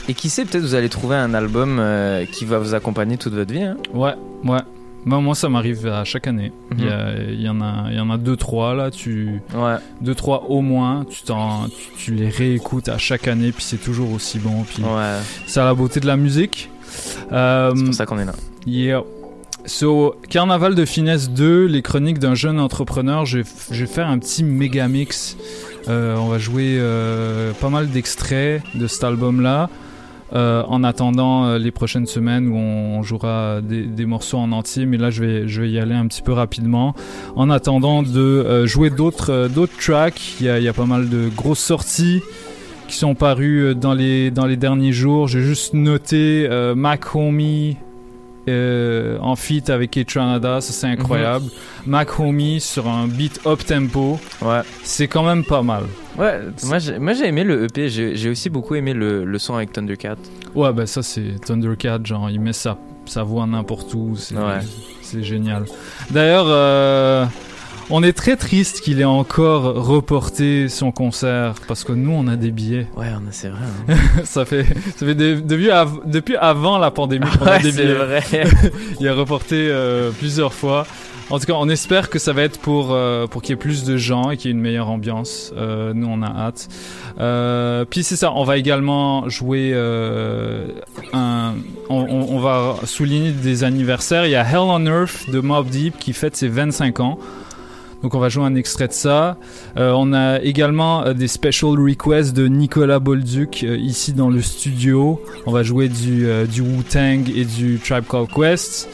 et 0.09 0.13
qui 0.15 0.29
sait 0.29 0.45
peut-être 0.45 0.63
vous 0.63 0.73
allez 0.73 0.89
trouver 0.89 1.15
un 1.15 1.35
album 1.35 1.77
euh, 1.79 2.25
qui 2.25 2.43
va 2.43 2.57
vous 2.57 2.73
accompagner 2.73 3.17
toute 3.17 3.33
votre 3.33 3.53
vie 3.53 3.61
hein 3.61 3.77
ouais 3.93 4.15
ouais 4.45 4.61
Moi, 5.07 5.35
ça 5.35 5.47
m'arrive 5.49 5.87
à 5.87 6.03
chaque 6.03 6.27
année. 6.27 6.51
Il 6.77 6.83
y, 7.39 7.43
y 7.43 7.49
en 7.49 7.61
a, 7.61 7.91
y 7.91 7.99
en 7.99 8.09
a 8.09 8.17
deux, 8.17 8.35
trois 8.35 8.75
là. 8.75 8.91
Tu, 8.91 9.41
Ouais. 9.55 9.75
deux, 10.01 10.13
trois 10.15 10.45
au 10.49 10.61
moins. 10.61 11.05
Tu 11.09 11.23
t'en, 11.23 11.65
tu, 11.67 12.05
tu 12.05 12.13
les 12.13 12.29
réécoutes 12.29 12.89
à 12.89 12.97
chaque 12.97 13.27
année, 13.27 13.51
puis 13.51 13.63
c'est 13.63 13.77
toujours 13.81 14.11
aussi 14.11 14.37
bon. 14.39 14.63
Puis 14.63 14.83
Ouais. 14.83 15.17
c'est 15.45 15.59
à 15.59 15.65
la 15.65 15.73
beauté 15.73 15.99
de 15.99 16.07
la 16.07 16.17
musique. 16.17 16.69
Euh, 17.31 17.71
C'est 17.75 17.83
pour 17.85 17.93
ça 17.93 18.05
qu'on 18.05 18.19
est 18.19 18.25
là. 18.25 18.33
Yeah. 18.65 19.01
So, 19.65 20.15
Carnaval 20.29 20.75
de 20.75 20.85
Finesse 20.85 21.29
2, 21.29 21.65
les 21.65 21.81
chroniques 21.81 22.19
d'un 22.19 22.35
jeune 22.35 22.59
entrepreneur. 22.59 23.25
Je 23.25 23.39
vais, 23.39 23.43
f- 23.43 23.67
je 23.71 23.81
vais 23.85 23.91
faire 23.91 24.07
un 24.07 24.17
petit 24.19 24.43
méga 24.43 24.87
mix. 24.87 25.35
Euh, 25.89 26.15
on 26.17 26.27
va 26.27 26.37
jouer 26.37 26.77
euh, 26.79 27.51
pas 27.53 27.69
mal 27.69 27.89
d'extraits 27.89 28.61
de 28.75 28.87
cet 28.87 29.03
album-là. 29.03 29.69
Euh, 30.33 30.63
en 30.67 30.83
attendant 30.83 31.45
euh, 31.45 31.57
les 31.57 31.71
prochaines 31.71 32.05
semaines 32.05 32.49
où 32.49 32.55
on, 32.55 33.01
jouera 33.01 33.61
des, 33.61 34.05
morceaux 34.05 34.37
en 34.37 34.51
entier, 34.51 34.85
mais 34.85 34.97
là 34.97 35.09
je 35.09 35.23
vais, 35.23 35.47
je 35.47 35.61
vais 35.61 35.69
y 35.69 35.79
aller 35.79 35.95
un 35.95 36.07
petit 36.07 36.21
peu 36.21 36.33
rapidement. 36.33 36.93
En 37.35 37.49
attendant 37.49 38.03
de 38.03 38.19
euh, 38.19 38.65
jouer 38.65 38.89
d'autres 38.89 39.47
d'autres 39.47 39.77
tracks, 39.79 40.35
il 40.39 40.47
y 40.47 40.49
a, 40.49 40.59
y 40.59 40.67
a 40.67 40.73
pas 40.73 40.85
mal 40.85 41.07
de 41.09 41.29
grosses 41.29 41.59
sorties 41.59 42.21
qui 42.87 42.95
sont 42.95 43.15
parues 43.15 43.75
dans 43.75 43.93
les, 43.93 44.31
dans 44.31 44.45
les 44.45 44.57
derniers 44.57 44.93
jours. 44.93 45.27
J'ai 45.27 45.41
juste 45.41 45.73
noté 45.73 46.47
Mac 46.75 47.15
Homie 47.15 47.77
euh, 48.47 49.17
en 49.19 49.35
feat 49.35 49.69
avec 49.69 49.95
Etranada, 49.97 50.61
ça 50.61 50.73
c'est 50.73 50.87
incroyable. 50.87 51.45
Mac 51.85 52.19
Homie 52.19 52.59
sur 52.61 52.87
un 52.87 53.07
beat 53.07 53.39
up 53.45 53.63
tempo, 53.65 54.19
Ouais. 54.41 54.61
c'est 54.83 55.07
quand 55.07 55.23
même 55.23 55.43
pas 55.43 55.61
mal. 55.61 55.83
Ouais, 56.17 56.39
moi 56.63 56.79
j'ai, 56.79 57.27
aimé 57.27 57.43
le 57.43 57.65
EP, 57.65 57.89
j'ai, 57.89 58.29
aussi 58.29 58.49
beaucoup 58.49 58.75
aimé 58.75 58.93
le, 58.93 59.23
le 59.25 59.39
son 59.39 59.55
avec 59.55 59.71
Thundercat. 59.73 60.15
Ouais, 60.55 60.73
bah 60.73 60.87
ça 60.87 61.03
c'est 61.03 61.39
Thundercat, 61.45 61.99
genre 62.03 62.29
il 62.29 62.39
met 62.39 62.53
sa, 62.53 62.77
sa 63.05 63.23
voix 63.23 63.45
n'importe 63.45 63.93
où, 63.93 64.15
c'est 64.15 64.35
Ouais. 64.35 64.59
c'est 65.01 65.23
génial. 65.23 65.65
D'ailleurs, 66.09 66.45
euh, 66.47 67.25
on 67.89 68.03
est 68.03 68.13
très 68.13 68.35
triste 68.35 68.81
qu'il 68.81 68.99
ait 68.99 69.05
encore 69.05 69.63
reporté 69.85 70.67
son 70.69 70.91
concert 70.91 71.55
parce 71.67 71.83
que 71.83 71.93
nous 71.93 72.11
on 72.11 72.27
a 72.27 72.35
des 72.35 72.51
billets. 72.51 72.87
Ouais, 72.97 73.07
on 73.13 73.27
a- 73.27 73.31
c'est 73.31 73.49
vrai. 73.49 73.59
hein. 73.89 73.95
ça 74.25 74.45
fait, 74.45 74.65
ça 74.97 75.05
fait 75.05 75.15
de- 75.15 75.39
depuis, 75.39 75.71
av- 75.71 76.01
depuis 76.05 76.35
avant 76.35 76.77
la 76.77 76.91
pandémie 76.91 77.25
qu'on 77.39 77.45
a 77.45 77.59
des 77.59 77.71
c'est 77.71 77.81
billets. 77.83 77.93
vrai. 77.93 78.21
Il 78.99 79.07
a 79.07 79.13
reporté 79.13 79.67
euh, 79.69 80.11
plusieurs 80.11 80.53
fois. 80.53 80.85
En 81.29 81.39
tout 81.39 81.45
cas, 81.45 81.53
on 81.57 81.67
espère 81.67 82.09
que 82.09 82.19
ça 82.19 82.31
va 82.31 82.43
être 82.43 82.57
pour, 82.57 82.93
euh, 82.93 83.27
pour 83.27 83.41
qu'il 83.41 83.49
y 83.51 83.53
ait 83.53 83.57
plus 83.57 83.83
de 83.83 83.97
gens 83.97 84.31
et 84.31 84.37
qu'il 84.37 84.49
y 84.49 84.53
ait 84.53 84.55
une 84.55 84.61
meilleure 84.61 84.89
ambiance. 84.89 85.51
Euh, 85.57 85.91
nous, 85.93 86.07
on 86.09 86.21
a 86.21 86.27
hâte. 86.27 86.69
Euh, 87.19 87.83
puis 87.83 88.03
c'est 88.03 88.15
ça, 88.15 88.31
on 88.33 88.45
va 88.45 88.57
également 88.57 89.27
jouer 89.27 89.71
euh, 89.73 90.67
un... 91.11 91.53
On, 91.89 91.97
on- 91.99 92.35
on 92.35 92.39
va 92.39 92.75
souligner 92.85 93.31
des 93.31 93.65
anniversaires. 93.65 94.25
Il 94.25 94.31
y 94.31 94.35
a 94.35 94.49
Hell 94.49 94.57
on 94.59 94.85
Earth 94.85 95.29
de 95.29 95.41
Mob 95.41 95.67
Deep 95.67 95.97
qui 95.99 96.13
fête 96.13 96.37
ses 96.37 96.47
25 96.47 97.01
ans. 97.01 97.19
Donc 98.03 98.13
on 98.13 98.19
va 98.19 98.29
jouer 98.29 98.43
un 98.43 98.55
extrait 98.55 98.87
de 98.87 98.93
ça. 98.93 99.37
Euh, 99.77 99.91
on 99.95 100.13
a 100.13 100.39
également 100.41 101.03
euh, 101.03 101.13
des 101.13 101.27
special 101.27 101.71
requests 101.71 102.35
de 102.35 102.47
Nicolas 102.47 102.99
Bolduc 102.99 103.63
euh, 103.63 103.75
ici 103.77 104.13
dans 104.13 104.29
le 104.29 104.41
studio. 104.41 105.21
On 105.45 105.51
va 105.51 105.63
jouer 105.63 105.89
du, 105.89 106.27
Wu-Tang 106.27 107.29
et 107.35 107.45
du 107.45 107.79
Tribe 107.79 108.05
Called 108.07 108.29
Quest. 108.29 108.87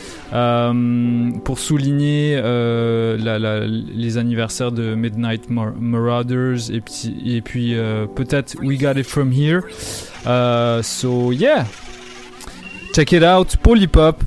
Pour 1.43 1.59
souligner 1.59 2.37
les 2.37 4.17
anniversaires 4.17 4.71
de 4.71 4.95
Midnight 4.95 5.47
Mar- 5.51 5.75
Marauders 5.79 6.71
et, 6.71 6.81
et 7.23 7.41
puis 7.41 7.75
peut-être 8.15 8.55
We 8.63 8.79
Got 8.79 8.99
It 8.99 9.05
From 9.05 9.31
Here. 9.31 9.61
So 10.81 11.31
yeah, 11.31 11.65
check 12.95 13.11
it 13.11 13.23
out. 13.23 13.57
Polypop, 13.61 14.23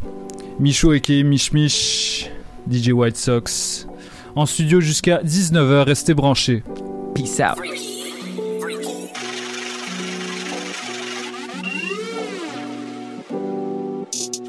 Micho 0.60 0.92
aka 0.92 1.24
Mich 1.24 1.52
Mich, 1.52 2.30
DJ 2.70 2.92
White 2.92 3.16
Sox. 3.16 3.88
En 4.36 4.44
studio 4.44 4.82
jusqu'à 4.82 5.22
19h, 5.22 5.84
restez 5.84 6.12
branchés. 6.12 6.62
Peace 7.14 7.40
out. 7.40 7.56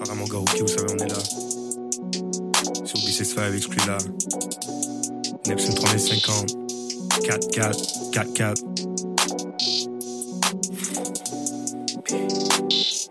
À 0.09 0.13
mon 0.13 0.25
gars 0.25 0.39
vous 0.59 0.67
savez, 0.67 0.87
on 0.91 0.97
est 0.97 1.07
là. 1.07 1.19
Sur 2.83 2.99
B65 2.99 3.55
exclu 3.55 3.77
là. 3.87 3.97
Neptune 5.47 5.73
3050. 5.75 6.57
4-4, 7.23 8.11
4-4. 8.11 8.86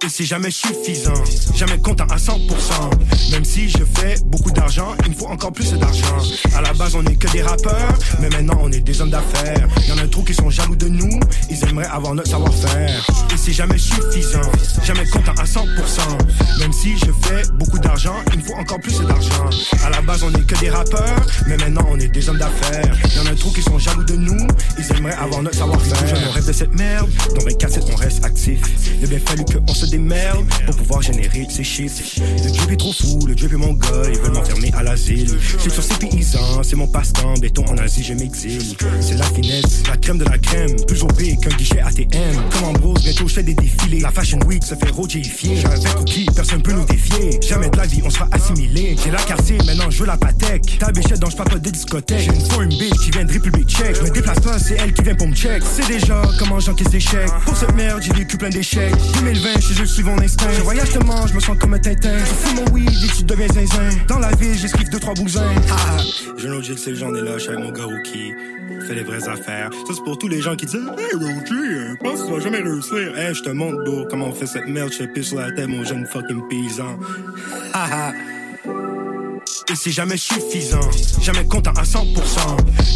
Et 0.07 0.09
c'est 0.09 0.25
jamais 0.25 0.53
suffisant, 0.53 1.25
jamais 1.57 1.79
content 1.79 2.07
à 2.09 2.17
100%. 2.17 2.39
Même 3.33 3.45
si 3.45 3.69
je 3.69 3.79
fais 3.79 4.15
beaucoup 4.27 4.53
d'argent, 4.53 4.95
il 5.05 5.11
me 5.11 5.17
faut 5.17 5.27
encore 5.27 5.51
plus 5.51 5.73
d'argent. 5.73 6.19
À 6.55 6.61
la 6.61 6.73
base, 6.75 6.95
on 6.95 7.05
est 7.07 7.17
que 7.17 7.29
des 7.33 7.43
rappeurs, 7.43 7.93
mais 8.21 8.29
maintenant 8.29 8.57
on 8.63 8.71
est 8.71 8.83
des 8.83 9.01
hommes 9.01 9.11
d'affaires. 9.11 9.67
Y 9.89 9.91
en 9.91 9.99
a 9.99 10.07
trop 10.07 10.23
qui 10.23 10.33
sont 10.33 10.49
jaloux 10.49 10.77
de 10.77 10.87
nous, 10.87 11.19
ils 11.51 11.69
aimeraient 11.69 11.89
avoir 11.89 12.15
notre 12.15 12.31
savoir-faire. 12.31 13.05
Et 13.35 13.37
c'est 13.37 13.53
jamais 13.53 13.79
suffisant, 13.79 14.49
jamais 14.85 15.05
content 15.07 15.35
à 15.39 15.45
100%. 15.45 15.67
Même 16.61 16.73
si 16.73 16.97
je 16.99 17.11
fais 17.27 17.43
beaucoup 17.55 17.81
d'argent, 17.81 18.15
il 18.33 18.39
me 18.39 18.45
faut 18.45 18.55
encore 18.55 18.79
plus 18.79 19.01
d'argent. 19.01 19.51
À 19.85 19.91
la 19.91 20.03
base, 20.03 20.23
on 20.23 20.33
est 20.33 20.47
que 20.47 20.57
des 20.61 20.71
rappeurs, 20.71 21.27
mais 21.49 21.57
maintenant 21.57 21.85
on 21.91 21.99
est 21.99 22.07
des 22.15 22.29
hommes 22.29 22.39
d'affaires. 22.39 22.97
Y 23.17 23.27
en 23.27 23.27
a 23.27 23.35
trop 23.35 23.51
qui 23.51 23.63
sont 23.63 23.81
jaloux 23.81 24.05
de 24.05 24.15
nous, 24.15 24.47
ils 24.79 24.97
aimeraient 24.97 25.17
avoir 25.17 25.43
notre 25.43 25.59
savoir-faire. 25.59 26.17
On 26.29 26.31
rêve 26.31 26.47
de 26.47 26.53
cette 26.53 26.75
merde, 26.75 27.11
dans 27.35 27.45
24 27.45 27.91
on 27.93 27.97
reste 27.97 28.25
actif. 28.25 28.61
Il 28.99 29.05
a 29.05 29.09
bien 29.09 29.19
fallu 29.19 29.45
qu'on 29.45 29.75
se 29.75 29.96
pour 30.67 30.77
pouvoir 30.77 31.03
générer 31.03 31.47
ces 31.49 31.65
chiffres. 31.65 32.21
Le 32.45 32.51
drip 32.51 32.71
est 32.71 32.77
trop 32.77 32.93
fou, 32.93 33.19
le 33.27 33.35
drip 33.35 33.53
est 33.53 33.57
mon 33.57 33.73
gars, 33.73 33.89
ils 34.09 34.19
veulent 34.19 34.33
m'enfermer 34.33 34.71
à 34.77 34.83
l'asile. 34.83 35.39
C'est 35.59 35.71
sur 35.71 35.83
ces 35.83 35.95
paysans, 35.95 36.63
c'est 36.63 36.77
mon 36.77 36.87
passe-temps, 36.87 37.35
béton 37.41 37.65
en 37.67 37.79
Asie, 37.79 38.03
je 38.03 38.15
m'exile. 38.15 38.77
C'est 39.01 39.17
la 39.17 39.25
finesse, 39.25 39.83
la 39.89 39.97
crème 39.97 40.19
de 40.19 40.25
la 40.25 40.39
crème, 40.39 40.77
plus 40.87 41.03
OP 41.03 41.17
qu'un 41.17 41.57
guichet 41.57 41.81
ATM. 41.81 42.37
Comme 42.51 42.65
Ambrose, 42.65 43.03
bientôt 43.03 43.27
je 43.27 43.35
fais 43.35 43.43
des 43.43 43.55
défilés. 43.55 44.01
La 44.01 44.11
fashion 44.11 44.39
week 44.47 44.65
se 44.65 44.75
fait 44.75 44.91
rogifier. 44.91 45.57
J'ai 45.57 45.67
un 45.67 45.95
cookie, 45.95 46.27
personne 46.35 46.63
peut 46.63 46.73
nous 46.73 46.85
défier. 46.85 47.41
Jamais 47.47 47.71
de 47.71 47.77
la 47.77 47.87
vie, 47.87 48.03
on 48.05 48.11
sera 48.11 48.29
assimilé. 48.33 48.97
J'ai 49.03 49.11
la 49.11 49.23
quartier, 49.23 49.57
maintenant 49.65 49.91
je 49.91 50.01
veux 50.01 50.07
la 50.07 50.17
patek. 50.17 50.79
Ta 50.79 50.93
bichette 50.93 51.21
dont 51.21 51.31
je 51.31 51.37
parle 51.37 51.51
pas 51.51 51.59
de 51.59 51.71
discothèque. 51.71 52.21
J'ai 52.21 52.35
une 52.35 52.45
foreign 52.51 52.69
bitch 52.69 52.99
qui 53.03 53.11
vient 53.11 53.25
de 53.25 53.33
République 53.33 53.69
tchèque. 53.69 53.97
Je 53.97 54.03
me 54.03 54.11
déplace 54.11 54.41
pas, 54.41 54.59
c'est 54.59 54.77
elle 54.77 54.93
qui 54.93 55.03
vient 55.03 55.15
pour 55.15 55.29
me 55.29 55.35
check. 55.35 55.63
C'est 55.65 55.87
déjà 55.89 56.21
comment 56.39 56.61
j'encaisse 56.61 56.91
des 56.91 57.01
chèques. 57.01 57.31
Pour 57.45 57.57
cette 57.57 57.75
merde, 57.75 58.03
j'ai 58.03 58.13
vécu 58.13 58.37
plein 58.37 58.51
d'échecs. 58.51 58.95
2020, 59.15 59.61
je 59.61 59.86
suis 59.87 59.95
juste 59.95 59.95
suivant 59.95 60.17
mon 60.17 60.23
instinct. 60.23 60.51
Je 60.57 60.63
voyage 60.63 60.89
je 60.93 61.35
me 61.35 61.41
sens 61.41 61.57
comme 61.59 61.75
un 61.75 61.79
tintin. 61.79 62.19
Je 62.19 62.25
fous 62.25 62.55
mon 62.57 62.73
weed 62.73 62.91
et 62.91 63.09
tu 63.17 63.25
deviens 63.25 63.49
zinzin. 63.49 63.89
Dans 64.09 64.19
la 64.19 64.31
ville, 64.33 64.55
j'esquive 64.55 64.89
deux, 64.91 64.99
trois 64.99 65.15
bousins. 65.15 65.43
Ha 65.43 65.75
ha. 65.75 65.97
Je 66.37 66.49
know 66.49 66.61
que 66.61 66.77
c'est 66.77 66.91
le 66.91 66.97
genre 66.97 67.15
je 67.15 67.39
suis 67.39 67.51
avec 67.51 67.65
mon 67.65 67.71
gars 67.71 67.85
Rookie. 67.85 68.33
Fait 68.87 68.95
les 68.95 69.05
vraies 69.05 69.29
affaires. 69.29 69.71
Ça, 69.73 69.95
c'est 69.95 70.05
pour 70.05 70.19
tous 70.19 70.29
les 70.29 70.41
gens 70.41 70.57
qui 70.57 70.67
disent 70.67 70.77
Hey, 70.99 71.15
Roger, 71.15 71.97
pense 72.03 72.23
que 72.23 72.27
tu 72.27 72.33
vas 72.33 72.41
jamais 72.41 72.61
réussir. 72.61 73.19
Hey, 73.19 73.35
je 73.35 73.43
te 73.43 73.51
montre, 73.51 73.85
beau, 73.85 74.07
comment 74.11 74.29
on 74.29 74.33
fait 74.33 74.47
cette 74.47 74.67
merde. 74.67 74.91
Je 74.93 75.23
sur 75.23 75.39
la 75.39 75.53
tête, 75.53 75.69
mon 75.69 75.85
jeune 75.85 76.07
fucking 76.07 76.43
paysan. 76.49 76.99
Ha 77.73 77.87
ha. 77.91 78.96
Et 79.69 79.75
c'est 79.75 79.91
jamais 79.91 80.17
suffisant, 80.17 80.89
jamais 81.21 81.45
content 81.45 81.73
à 81.77 81.83
100%. 81.83 82.07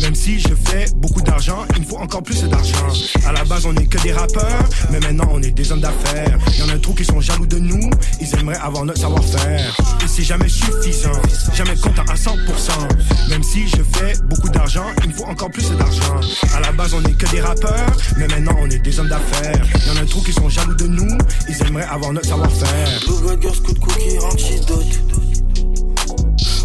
Même 0.03 0.15
si 0.15 0.39
je 0.39 0.55
fais 0.55 0.87
beaucoup 0.97 1.21
d'argent, 1.21 1.65
il 1.75 1.83
me 1.83 1.87
faut 1.87 1.99
encore 1.99 2.23
plus 2.23 2.45
d'argent. 2.45 2.87
À 3.27 3.33
la 3.33 3.45
base, 3.45 3.67
on 3.67 3.75
est 3.75 3.87
que 3.87 3.99
des 4.03 4.13
rappeurs, 4.13 4.69
mais 4.91 5.01
maintenant 5.01 5.29
on 5.33 5.43
est 5.43 5.51
des 5.51 5.73
hommes 5.73 5.81
d'affaires. 5.81 6.39
Y 6.59 6.63
en 6.63 6.69
a 6.69 6.79
trop 6.79 6.93
qui 6.95 7.05
sont 7.05 7.21
jaloux 7.21 7.47
de 7.47 7.59
nous, 7.59 7.91
ils 8.21 8.39
aimeraient 8.39 8.59
avoir 8.59 8.85
notre 8.85 9.01
savoir-faire. 9.01 9.77
Et 10.05 10.09
c'est 10.09 10.23
jamais 10.23 10.49
suffisant, 10.49 11.21
jamais 11.55 11.77
content 11.77 12.05
à 12.09 12.15
100%. 12.15 12.39
Même 13.29 13.43
si 13.43 13.67
je 13.67 13.83
fais 13.83 14.13
beaucoup 14.29 14.49
d'argent, 14.49 14.87
il 15.03 15.11
me 15.11 15.15
faut 15.15 15.25
encore 15.25 15.51
plus 15.51 15.71
d'argent. 15.73 16.21
À 16.55 16.61
la 16.61 16.71
base, 16.73 16.95
on 16.95 17.03
est 17.03 17.17
que 17.17 17.29
des 17.31 17.41
rappeurs, 17.41 17.97
mais 18.17 18.29
maintenant 18.29 18.57
on 18.61 18.71
est 18.71 18.79
des 18.79 19.01
hommes 19.01 19.09
d'affaires. 19.09 19.65
Y 19.87 19.91
en 19.99 20.03
a 20.03 20.07
trop 20.07 20.21
qui 20.21 20.33
sont 20.33 20.49
jaloux 20.49 20.75
de 20.75 20.87
nous, 20.87 21.19
ils 21.49 21.67
aimeraient 21.67 21.89
avoir 21.91 22.13
notre 22.13 22.29
savoir-faire. 22.29 23.01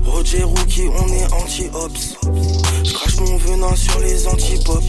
Roger 0.06 0.44
Rookie, 0.44 0.88
on 0.88 1.08
est 1.14 1.34
anti-ops. 1.34 2.16
J'crache 2.84 3.20
mon 3.20 3.38
venin 3.38 3.76
sur 3.76 4.00
les 4.00 4.28
antipop. 4.28 4.84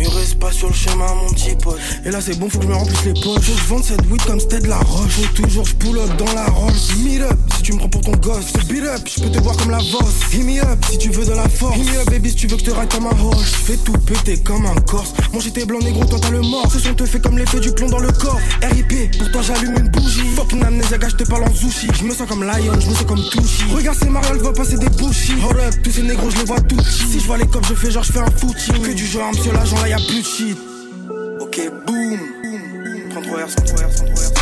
Restent 0.00 0.38
pas 0.38 0.52
sur 0.52 0.68
le 0.68 0.74
chemin, 0.74 1.06
mon 1.14 1.32
petit 1.32 1.54
pote. 1.56 1.78
Et 2.04 2.10
là, 2.10 2.20
c'est 2.20 2.38
bon, 2.38 2.48
faut 2.48 2.58
que 2.58 2.64
je 2.64 2.68
me 2.68 2.74
remplisse 2.74 3.04
les 3.04 3.14
poches. 3.14 3.44
Je 3.46 3.68
vende 3.68 3.84
cette 3.84 4.04
weed 4.10 4.22
comme 4.24 4.40
c'était 4.40 4.60
de 4.60 4.68
la 4.68 4.78
roche. 4.78 5.10
Faut 5.10 5.42
toujours 5.42 5.64
je 5.64 5.74
pull 5.74 5.98
up 5.98 6.16
dans 6.18 6.32
la 6.34 6.46
roche. 6.46 6.96
Meet 6.98 7.22
up, 7.22 7.38
si 7.56 7.62
tu 7.62 7.72
me 7.72 7.78
prends 7.78 7.88
pour 7.88 8.00
ton 8.02 8.12
gosse. 8.12 8.52
Beat 8.68 8.84
up, 8.84 9.00
je 9.06 9.22
peux 9.22 9.30
te 9.30 9.38
voir 9.38 9.56
comme 9.56 9.70
la 9.70 9.78
bosse. 9.78 10.32
Hit 10.32 10.44
me 10.44 10.60
up, 10.60 10.84
si 10.90 10.98
tu 10.98 11.10
veux 11.10 11.24
de 11.24 11.30
la 11.30 11.48
force. 11.48 11.78
Hit 11.78 11.86
me 11.86 11.98
up, 11.98 12.10
baby, 12.10 12.30
si 12.30 12.36
tu 12.36 12.46
veux 12.46 12.56
que 12.56 12.64
je 12.64 12.70
te 12.70 12.76
ride 12.76 12.92
comme 12.92 13.06
un 13.06 13.10
roche. 13.10 13.52
Fais 13.64 13.76
tout 13.76 13.92
péter 13.92 14.36
comme 14.38 14.66
un 14.66 14.74
corse. 14.82 15.12
Manger 15.32 15.50
tes 15.50 15.64
blancs 15.64 15.82
négro, 15.82 16.04
t'as 16.04 16.30
le 16.30 16.40
mort. 16.40 16.70
Ce 16.70 16.78
son 16.78 16.94
te 16.94 17.06
fait 17.06 17.20
comme 17.20 17.38
l'effet 17.38 17.60
du 17.60 17.72
plomb 17.72 17.88
dans 17.88 18.00
le 18.00 18.12
corps. 18.12 18.40
RIP, 18.62 19.16
pour 19.18 19.30
toi 19.30 19.42
j'allume 19.42 19.76
une 19.78 19.88
bougie. 19.88 20.26
Fucking 20.36 20.62
amnésiaque, 20.62 21.08
je 21.08 21.16
te 21.16 21.24
parle 21.24 21.44
en 21.44 21.54
sushi. 21.54 21.88
Je 21.98 22.04
me 22.04 22.14
sens 22.14 22.28
comme 22.28 22.44
Lion, 22.44 22.78
je 22.80 22.88
me 22.88 22.94
sens 22.94 23.04
comme 23.06 23.22
Tushi. 23.30 23.64
Regarde 23.74 23.98
ces 23.98 24.08
mariole, 24.08 24.38
va 24.38 24.52
passer 24.52 24.76
des 24.76 24.88
bouchis. 24.90 25.34
Hold 25.42 25.58
up, 25.58 25.74
tous 25.82 25.90
ces 25.92 26.02
négros, 26.02 26.30
je 26.30 26.38
les 26.38 26.44
vois 26.44 26.60
tout. 26.60 26.80
Si 26.82 27.20
je 27.20 27.26
vois 27.26 27.38
les 27.38 27.46
cops, 27.46 27.68
je 27.68 27.74
fais 27.74 27.90
genre, 27.90 28.02
je 28.02 28.12
fais 28.12 28.20
un 28.20 28.30
footing. 28.36 28.82
Que 28.82 28.92
du 28.92 29.06
genre, 29.06 29.30
monsieur 29.32 29.52
l'agent, 29.52 29.81
là 29.82 29.88
y'a 29.88 29.96
plus 29.96 30.20
de 30.20 30.26
shit. 30.26 30.58
Ok, 31.40 31.60
boom. 31.86 32.18
33 33.10 33.42
R, 33.42 33.50
103 33.50 33.84
R, 33.84 33.88
103 33.88 33.88
R, 33.88 33.90
103 33.90 34.14
R, 34.14 34.28
103 34.28 34.41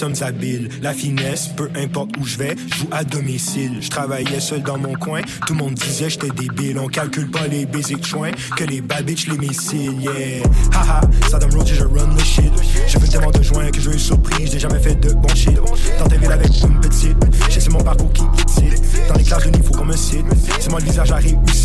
sommes 0.00 0.22
habiles. 0.22 0.70
La 0.80 0.94
finesse, 0.94 1.48
peu 1.48 1.68
importe 1.76 2.16
où 2.18 2.24
je 2.24 2.38
vais, 2.38 2.56
je 2.70 2.76
joue 2.78 2.88
à 2.90 3.04
domicile. 3.04 3.78
Je 3.82 3.90
travaillais 3.90 4.40
seul 4.40 4.62
dans 4.62 4.78
mon 4.78 4.94
coin, 4.94 5.20
tout 5.46 5.52
le 5.52 5.58
monde 5.58 5.74
disait 5.74 6.08
j'étais 6.08 6.30
débile. 6.30 6.78
On 6.78 6.86
calcule 6.86 7.30
pas 7.30 7.46
les 7.46 7.66
basic 7.66 8.06
choix, 8.06 8.30
que 8.56 8.64
les 8.64 8.80
bad 8.80 9.04
bitch, 9.04 9.28
les 9.28 9.36
missiles, 9.36 10.00
yeah. 10.00 10.42
Haha, 10.72 11.02
Saddam 11.30 11.50
Roach, 11.50 11.74
je 11.74 11.84
run 11.84 12.14
the 12.16 12.24
shit. 12.24 12.50
J'ai 12.86 12.98
fait 12.98 13.08
tellement 13.08 13.30
de 13.30 13.42
joints 13.42 13.70
que 13.70 13.80
je 13.80 13.90
suis 13.90 14.00
surprise, 14.00 14.50
j'ai 14.50 14.58
jamais 14.58 14.78
fait 14.80 14.94
de 14.94 15.12
bon 15.12 15.34
shit. 15.34 15.60
Dans 15.98 16.06
tes 16.08 16.16
villes 16.16 16.32
avec 16.32 16.50
une 16.62 16.80
petite, 16.80 17.16
j'ai 17.50 17.60
c'est 17.60 17.70
mon 17.70 17.82
parcours 17.82 18.12
qui 18.14 18.22
excite. 18.42 19.06
Dans 19.06 19.14
les 19.16 19.24
classes 19.24 19.44
de 19.44 19.50
niveau 19.50 19.74
qu'on 19.74 19.84
me 19.84 19.96
cite, 19.96 20.24
c'est 20.60 20.70
moi 20.70 20.80
le 20.80 20.86
visage 20.86 21.12
à 21.12 21.16
réussir. 21.16 21.59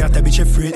Ta 0.00 0.22
bitch 0.22 0.40
est 0.40 0.46
frite. 0.46 0.74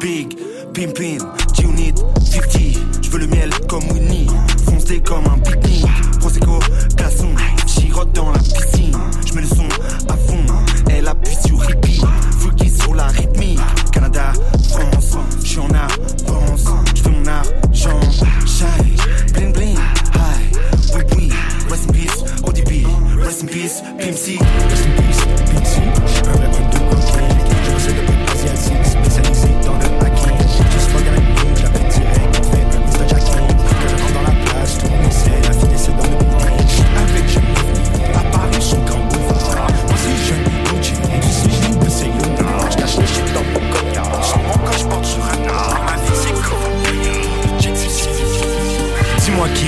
Big, 0.00 0.38
pimpin, 0.72 1.18
G-Unit, 1.52 1.94
50 2.18 2.62
Je 3.02 3.10
veux 3.10 3.18
le 3.18 3.26
miel 3.26 3.50
comme 3.68 3.84
Winnie. 3.92 4.26
Foncé 4.64 5.00
comme 5.00 5.26
un 5.26 5.38
pique-nique. 5.38 5.86
Prosecco, 6.18 6.58
glaçon 6.96 7.28
Girotte 7.66 8.12
dans 8.14 8.30
la 8.32 8.38
piscine. 8.38 8.96
Je 9.26 9.34
mets 9.34 9.42
le 9.42 9.48
son 9.48 9.68
à 10.08 10.16
fond. 10.16 10.44
Elle 10.90 11.06
appuie 11.06 11.36
sur 11.46 11.58
repeat 11.58 12.02
Freaky 12.38 12.70
sur 12.70 12.94
la 12.94 13.06
rythmique 13.08 13.60
Canada, 13.92 14.32
France 14.70 15.18
Je 15.42 15.46
suis 15.46 15.58
en 15.58 15.68
avance. 15.68 16.64
Je 16.94 17.02
fais 17.02 17.10
mon 17.10 17.26
argent. 17.26 18.00
Shine, 18.46 18.96
bling 19.34 19.52
bling. 19.52 19.76
High, 20.14 20.56
oui 20.94 21.02
oui 21.16 21.32
Rest 21.70 21.90
in 21.90 21.92
peace, 21.92 22.24
ODB 22.44 22.86
Rest 23.22 23.42
in 23.42 23.46
peace, 23.46 23.82
PMC 23.98 24.38
Rest 24.70 24.86
in 24.86 25.02
peace, 25.02 25.23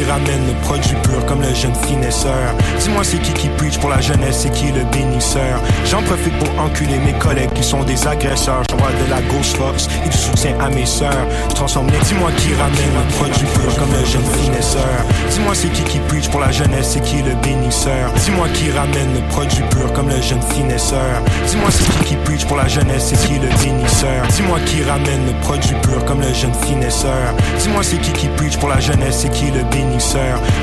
ramène 0.08 0.46
le 0.46 0.54
produit 0.62 0.96
pur 1.02 1.24
comme 1.26 1.42
le 1.42 1.54
jeune 1.54 1.74
finesseur. 1.86 2.54
Dis-moi 2.80 3.02
c'est 3.04 3.18
qui 3.18 3.32
qui 3.32 3.48
preach 3.48 3.78
pour 3.78 3.90
la 3.90 4.00
jeunesse, 4.00 4.40
c'est 4.42 4.52
qui 4.52 4.72
le 4.72 4.84
bénisseur? 4.84 5.60
J'en 5.84 6.02
profite 6.02 6.36
pour 6.38 6.48
enculer 6.60 6.98
mes 7.04 7.12
collègues 7.14 7.52
qui 7.54 7.62
sont 7.62 7.82
des 7.84 8.06
agresseurs. 8.06 8.62
J'envoie 8.70 8.92
de 8.92 9.10
la 9.10 9.20
ghost 9.32 9.56
force 9.56 9.88
et 10.04 10.08
du 10.08 10.16
soutien 10.16 10.54
à 10.60 10.68
mes 10.70 10.86
sœurs. 10.86 11.26
Je 11.50 11.54
transforme 11.54 11.88
les. 11.90 11.98
Dis-moi 11.98 12.30
qui 12.38 12.54
ramène 12.54 12.92
le 12.94 13.14
produit 13.16 13.46
pur 13.54 13.74
comme 13.76 13.92
le 13.92 14.04
jeune 14.04 14.24
finesseur. 14.42 14.98
Dis-moi 15.30 15.54
c'est 15.54 15.68
qui 15.68 15.82
qui 15.82 15.98
preach 16.08 16.28
pour 16.28 16.40
la 16.40 16.52
jeunesse, 16.52 16.90
c'est 16.92 17.02
qui 17.02 17.22
le 17.22 17.34
bénisseur? 17.42 18.12
Dis-moi 18.24 18.48
qui 18.54 18.70
ramène 18.70 19.12
le 19.14 19.20
produit 19.28 19.62
pur 19.70 19.92
comme 19.92 20.08
le 20.08 20.22
jeune 20.22 20.42
finesseur. 20.42 21.22
Dis-moi 21.46 21.70
c'est 21.70 21.84
qui 21.98 22.04
qui 22.04 22.16
preach 22.16 22.44
pour 22.44 22.56
la 22.56 22.68
jeunesse, 22.68 23.12
c'est 23.12 23.26
qui 23.26 23.38
le 23.38 23.48
bénisseur? 23.62 24.22
Dis-moi 24.30 24.58
qui 24.66 24.82
ramène 24.84 25.26
le 25.26 25.32
produit 25.40 25.74
pur 25.82 26.04
comme 26.04 26.20
le 26.20 26.32
jeune 26.32 26.54
finesseur. 26.66 27.34
Dis-moi 27.58 27.82
c'est 27.82 27.98
qui 27.98 28.12
qui 28.12 28.28
preach 28.28 28.56
pour 28.56 28.68
la 28.68 28.80
jeunesse, 28.80 29.20
c'est 29.22 29.30
qui 29.30 29.46
le 29.50 29.64
bénisseur? 29.64 29.95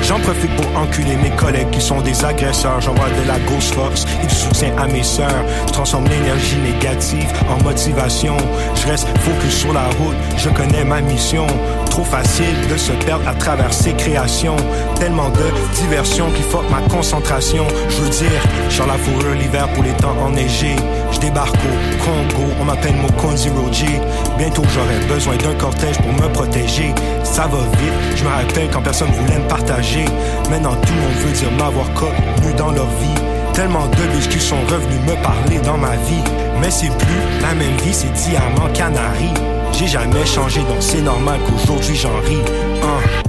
J'en 0.02 0.20
profite 0.20 0.54
pour 0.56 0.78
enculer 0.78 1.16
mes 1.16 1.30
collègues 1.30 1.70
qui 1.70 1.80
sont 1.80 2.00
des 2.00 2.24
agresseurs. 2.24 2.80
J'envoie 2.80 3.08
de 3.08 3.26
la 3.26 3.38
ghost 3.40 3.74
force 3.74 4.04
et 4.22 4.26
du 4.26 4.34
soutien 4.34 4.72
à 4.78 4.86
mes 4.86 5.02
sœurs. 5.02 5.44
Je 5.66 5.72
transforme 5.72 6.06
l'énergie 6.08 6.56
négative 6.58 7.32
en 7.48 7.62
motivation. 7.62 8.36
Je 8.76 8.86
reste 8.86 9.08
focus 9.18 9.56
sur 9.56 9.72
la 9.72 9.84
route, 9.98 10.16
je 10.36 10.50
connais 10.50 10.84
ma 10.84 11.00
mission. 11.00 11.46
Trop 11.94 12.02
facile 12.02 12.56
de 12.68 12.76
se 12.76 12.90
perdre 12.90 13.28
à 13.28 13.34
travers 13.34 13.72
ces 13.72 13.92
créations. 13.92 14.56
Tellement 14.98 15.28
de 15.28 15.44
diversion 15.76 16.28
qui 16.32 16.42
fuck 16.42 16.68
ma 16.68 16.80
concentration. 16.92 17.64
Je 17.88 18.02
veux 18.02 18.08
dire, 18.08 18.42
sur 18.68 18.84
la 18.88 18.94
fourrure 18.94 19.36
l'hiver 19.36 19.68
pour 19.74 19.84
les 19.84 19.92
temps 19.92 20.16
enneigés. 20.20 20.74
Je 21.12 21.20
débarque 21.20 21.54
au 21.54 22.04
Congo, 22.04 22.50
on 22.60 22.64
m'appelle 22.64 22.96
Mokonzi 22.96 23.48
Roji. 23.50 24.00
Bientôt 24.36 24.64
j'aurai 24.74 25.06
besoin 25.06 25.36
d'un 25.36 25.54
cortège 25.54 25.96
pour 25.98 26.12
me 26.14 26.32
protéger. 26.32 26.92
Ça 27.22 27.42
va 27.42 27.58
vite, 27.58 28.16
je 28.16 28.24
me 28.24 28.28
rappelle 28.28 28.68
quand 28.72 28.82
personne 28.82 29.12
voulait 29.12 29.38
me 29.38 29.46
partager. 29.46 30.04
Maintenant 30.50 30.74
tout 30.74 30.94
monde 30.94 31.24
veut 31.24 31.30
dire 31.30 31.52
m'avoir 31.52 31.86
connu 31.94 32.52
dans 32.56 32.72
leur 32.72 32.88
vie. 32.98 33.22
Tellement 33.52 33.86
de 33.86 34.28
qui 34.28 34.40
sont 34.40 34.60
revenus 34.68 35.00
me 35.06 35.14
parler 35.22 35.60
dans 35.60 35.78
ma 35.78 35.94
vie. 36.08 36.24
Mais 36.60 36.72
c'est 36.72 36.88
plus 36.88 37.40
la 37.40 37.54
même 37.54 37.76
vie, 37.84 37.94
c'est 37.94 38.12
diamant 38.12 38.68
canari. 38.72 39.30
J'ai 39.76 39.88
jamais 39.88 40.24
changé, 40.24 40.60
donc 40.60 40.80
c'est 40.80 41.02
normal 41.02 41.40
qu'aujourd'hui 41.46 41.96
j'en 41.96 42.16
ris. 42.20 42.38
Hein. 42.82 43.24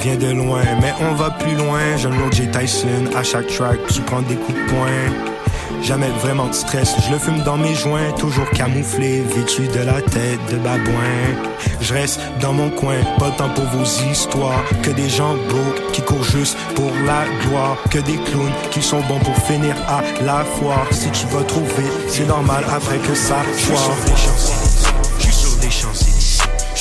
Viens 0.00 0.16
de 0.16 0.28
loin, 0.28 0.62
mais 0.80 0.94
on 1.00 1.14
va 1.14 1.30
plus 1.30 1.54
loin. 1.54 1.96
Je 1.98 2.08
l'autre 2.08 2.32
J. 2.32 2.48
Tyson, 2.50 3.04
à 3.14 3.22
chaque 3.22 3.48
track, 3.48 3.78
tu 3.92 4.00
prends 4.00 4.22
des 4.22 4.36
coups 4.36 4.58
de 4.58 4.70
poing. 4.70 5.36
Jamais 5.82 6.08
vraiment 6.22 6.46
de 6.46 6.54
stress, 6.54 6.94
je 7.06 7.12
le 7.12 7.18
fume 7.18 7.42
dans 7.42 7.58
mes 7.58 7.74
joints, 7.74 8.10
toujours 8.18 8.48
camouflé, 8.50 9.22
vêtu 9.22 9.68
de 9.68 9.84
la 9.84 10.00
tête 10.00 10.40
de 10.50 10.56
babouin. 10.56 11.36
Je 11.80 11.92
reste 11.92 12.20
dans 12.40 12.54
mon 12.54 12.70
coin, 12.70 12.96
pas 13.18 13.30
temps 13.30 13.50
pour 13.50 13.64
vos 13.66 13.84
histoires, 14.10 14.64
que 14.82 14.90
des 14.90 15.08
gens 15.08 15.34
broke 15.48 15.92
qui 15.92 16.02
courent 16.02 16.24
juste 16.24 16.56
pour 16.74 16.90
la 17.04 17.24
gloire, 17.46 17.76
que 17.90 17.98
des 17.98 18.16
clowns 18.16 18.52
qui 18.70 18.82
sont 18.82 19.00
bons 19.02 19.20
pour 19.20 19.36
finir 19.46 19.76
à 19.86 20.00
la 20.24 20.44
foire. 20.44 20.86
Si 20.90 21.10
tu 21.10 21.26
vas 21.26 21.44
trouver, 21.44 21.84
c'est 22.08 22.26
normal 22.26 22.64
après 22.68 22.98
que 22.98 23.14
ça 23.14 23.36
soit. 23.58 24.55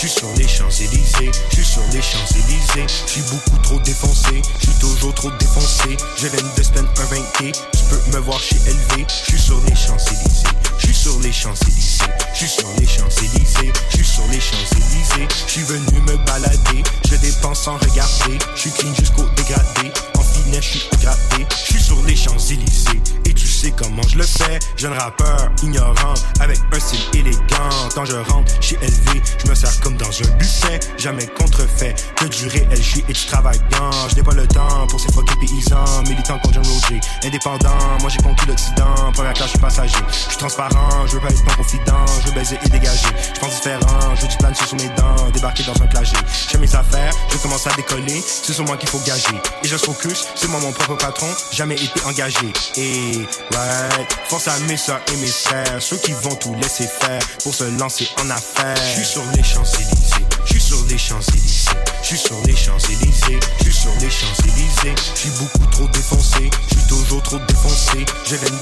Suis 0.06 0.20
sur 0.20 0.32
les 0.38 0.48
Champs-Élysées, 0.48 1.32
je 1.50 1.56
suis 1.56 1.66
sur 1.66 1.82
les 1.92 2.00
Champs-Élysées, 2.00 2.86
je 3.08 3.12
suis 3.12 3.22
beaucoup 3.24 3.58
trop 3.64 3.80
défoncé, 3.80 4.40
je 4.60 4.70
suis 4.70 4.80
toujours 4.80 5.16
trop 5.16 5.32
défoncé, 5.40 5.98
de 5.98 6.64
spend 6.64 6.86
un 7.00 7.06
20 7.06 7.16
tu 7.40 7.54
peux 7.90 8.12
me 8.12 8.20
voir 8.20 8.40
chez 8.40 8.58
LV, 8.68 9.04
je 9.08 9.32
suis 9.32 9.40
sur 9.40 9.60
les 9.68 9.76
Champs-Élysées, 9.76 10.48
je 10.78 10.86
suis 10.86 10.94
sur 10.94 11.20
les 11.22 11.32
Champs-Élysées, 11.32 12.06
je 12.34 12.38
suis 12.38 12.48
sur 12.48 12.68
les 12.80 12.86
Champs-Élysées, 12.86 13.74
je 13.90 13.96
suis 13.96 14.06
sur 14.06 14.28
les 14.28 14.40
Champs-Élysées, 14.40 15.28
je 15.48 15.52
suis 15.52 15.64
venu 15.64 16.00
me 16.02 16.18
balader, 16.28 16.84
je 17.10 17.16
dépense 17.16 17.64
sans 17.64 17.78
regarder, 17.78 18.38
je 18.54 18.62
suis 18.62 18.72
clean 18.74 18.94
jusqu'au 18.94 19.26
dégradé, 19.36 19.92
en 20.20 20.22
finesse 20.22 20.66
je 20.66 20.78
suis 20.78 20.90
gratté, 21.02 21.48
je 21.50 21.72
suis 21.74 21.82
sur 21.82 22.00
les 22.04 22.16
Champs-Élysées, 22.16 23.02
et 23.26 23.34
tu 23.34 23.48
comment 23.72 24.02
je 24.08 24.18
le 24.18 24.24
fais, 24.24 24.60
jeune 24.78 24.94
rappeur 24.94 25.50
ignorant, 25.64 26.14
avec 26.40 26.60
un 26.72 26.80
style 26.80 27.00
élégant, 27.14 27.70
quand 27.94 28.06
je 28.06 28.16
rentre 28.16 28.52
chez 28.62 28.76
LV, 28.78 29.22
je 29.44 29.50
me 29.50 29.56
sers 29.56 29.80
comme 29.82 29.98
dans 29.98 30.10
un 30.10 30.38
buffet, 30.38 30.80
jamais 30.98 31.28
contrefait, 31.28 31.96
que 32.16 32.26
du 32.26 32.48
réel, 32.48 32.68
je 32.74 33.02
du 33.02 33.26
travaillant, 33.26 33.92
je 34.10 34.16
n'ai 34.16 34.24
pas 34.24 34.34
le 34.34 34.48
temps 34.48 34.88
pour 34.88 35.00
ces 35.00 35.12
fucking 35.12 35.40
paysans, 35.40 36.04
militants 36.04 36.40
contre 36.40 36.56
John 36.56 36.66
Roger, 36.66 37.00
indépendant, 37.24 37.78
moi 38.02 38.10
j'ai 38.10 38.22
conquis 38.22 38.48
l'Occident, 38.48 39.12
première 39.14 39.34
classe, 39.34 39.48
je 39.48 39.52
suis 39.52 39.60
passager, 39.60 39.98
je 40.10 40.30
suis 40.30 40.38
transparent, 40.38 41.08
je 41.08 41.14
veux 41.14 41.22
pas 41.22 41.30
être 41.30 41.46
non 41.46 41.56
confident, 41.56 42.06
je 42.22 42.28
veux 42.28 42.34
baiser 42.34 42.58
et 42.66 42.70
dégager, 42.70 43.08
je 43.34 43.40
pense 43.40 43.56
différent, 43.56 44.16
je 44.16 44.22
veux 44.22 44.28
du 44.28 44.38
plan 44.38 44.54
sur 44.54 44.78
mes 44.78 44.90
dents, 44.96 45.30
débarquer 45.34 45.64
dans 45.64 45.82
un 45.82 45.88
clagé, 45.88 46.16
j'ai 46.52 46.58
mes 46.58 46.76
affaires, 46.76 47.14
je 47.32 47.38
commence 47.38 47.68
à 47.68 47.72
décoller, 47.76 48.22
c'est 48.26 48.54
sur 48.54 48.66
moi 48.66 48.78
qu'il 48.78 48.90
faut 48.90 49.00
gager, 49.00 49.42
et 49.64 49.68
je 49.68 49.78
focus, 49.78 50.26
c'est 50.36 50.48
moi 50.48 50.60
mon 50.60 50.72
propre 50.72 50.96
patron, 50.96 51.28
jamais 51.52 51.76
été 51.76 52.02
engagé, 52.06 52.52
et 52.78 53.26
ouais, 53.56 54.06
force 54.26 54.48
à 54.48 54.58
mes 54.68 54.78
soeurs 54.78 55.02
et 55.12 55.18
mes 55.18 55.28
frères, 55.28 55.82
ceux 55.82 55.98
qui 55.98 56.12
vont 56.14 56.36
tout 56.36 56.56
laisser 56.56 56.88
faire 56.88 57.22
pour 57.44 57.54
se 57.54 57.64
lancer 57.80 58.08
en 58.22 58.30
affaires, 58.30 58.76
je 58.78 59.02
suis 59.02 59.06
sur 59.06 59.24
les 59.36 59.44
Champs-Élysées, 59.44 60.26
je 60.46 60.52
suis 60.52 60.62
sur 60.62 60.86
les 60.90 60.98
Champs-Élysées, 60.98 61.72
je 62.02 62.08
suis 62.08 62.18
sur 62.18 62.36
les 62.46 62.56
Champs-Élysées, 62.56 63.40
je 63.60 63.64
suis 63.64 63.74
sur 63.74 63.92
les 64.02 64.10
Champs-Élysées, 64.10 64.96
je 65.14 65.20
suis 65.20 65.30
beaucoup 65.32 65.66
trop 65.72 65.88
défoncé, 65.88 66.50
je 66.70 66.76
suis 66.76 66.88
toujours 66.88 67.24
trop 67.24 67.40
défoncé, 67.40 68.06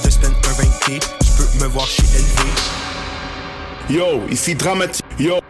de 0.04 0.10
spend 0.10 0.32
un 0.32 0.52
20 0.52 0.64
tu 0.88 0.98
peux 1.36 1.64
me 1.64 1.68
voir 1.68 1.86
chez 1.86 2.02
LV. 2.02 2.44
Yo, 3.90 4.26
ici 4.30 4.54
dramatique, 4.54 5.04
yo. 5.18 5.40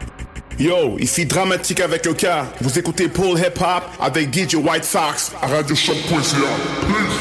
Yo, 0.57 0.97
ici 0.99 1.25
dramatique 1.25 1.81
avec 1.81 2.05
le 2.05 2.13
cas. 2.13 2.45
Vous 2.61 2.79
écoutez 2.79 3.07
Paul 3.09 3.37
Hip 3.37 3.59
Hop 3.59 3.83
avec 3.99 4.33
DJ 4.33 4.55
White 4.55 4.85
Sox 4.85 5.31
à 5.41 5.47
radioshop.ca. 5.47 7.14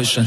Peace. 0.00 0.20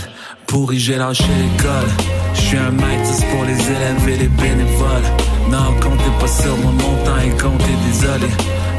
Pourri, 0.46 0.80
j'ai 0.80 0.98
lâché 0.98 1.24
l'école. 1.24 1.90
Je 2.36 2.42
suis 2.42 2.58
un 2.58 2.72
maître 2.72 3.28
pour 3.32 3.44
les 3.46 3.54
élèves 3.54 4.08
et 4.08 4.18
les 4.18 4.28
bénévoles. 4.28 5.10
Non, 5.50 5.74
comptez 5.82 6.12
pas 6.20 6.28
sur 6.28 6.56
mon 6.58 6.72
montant 6.74 7.18
et 7.26 7.30
comptez 7.42 7.76
désolé. 7.88 8.28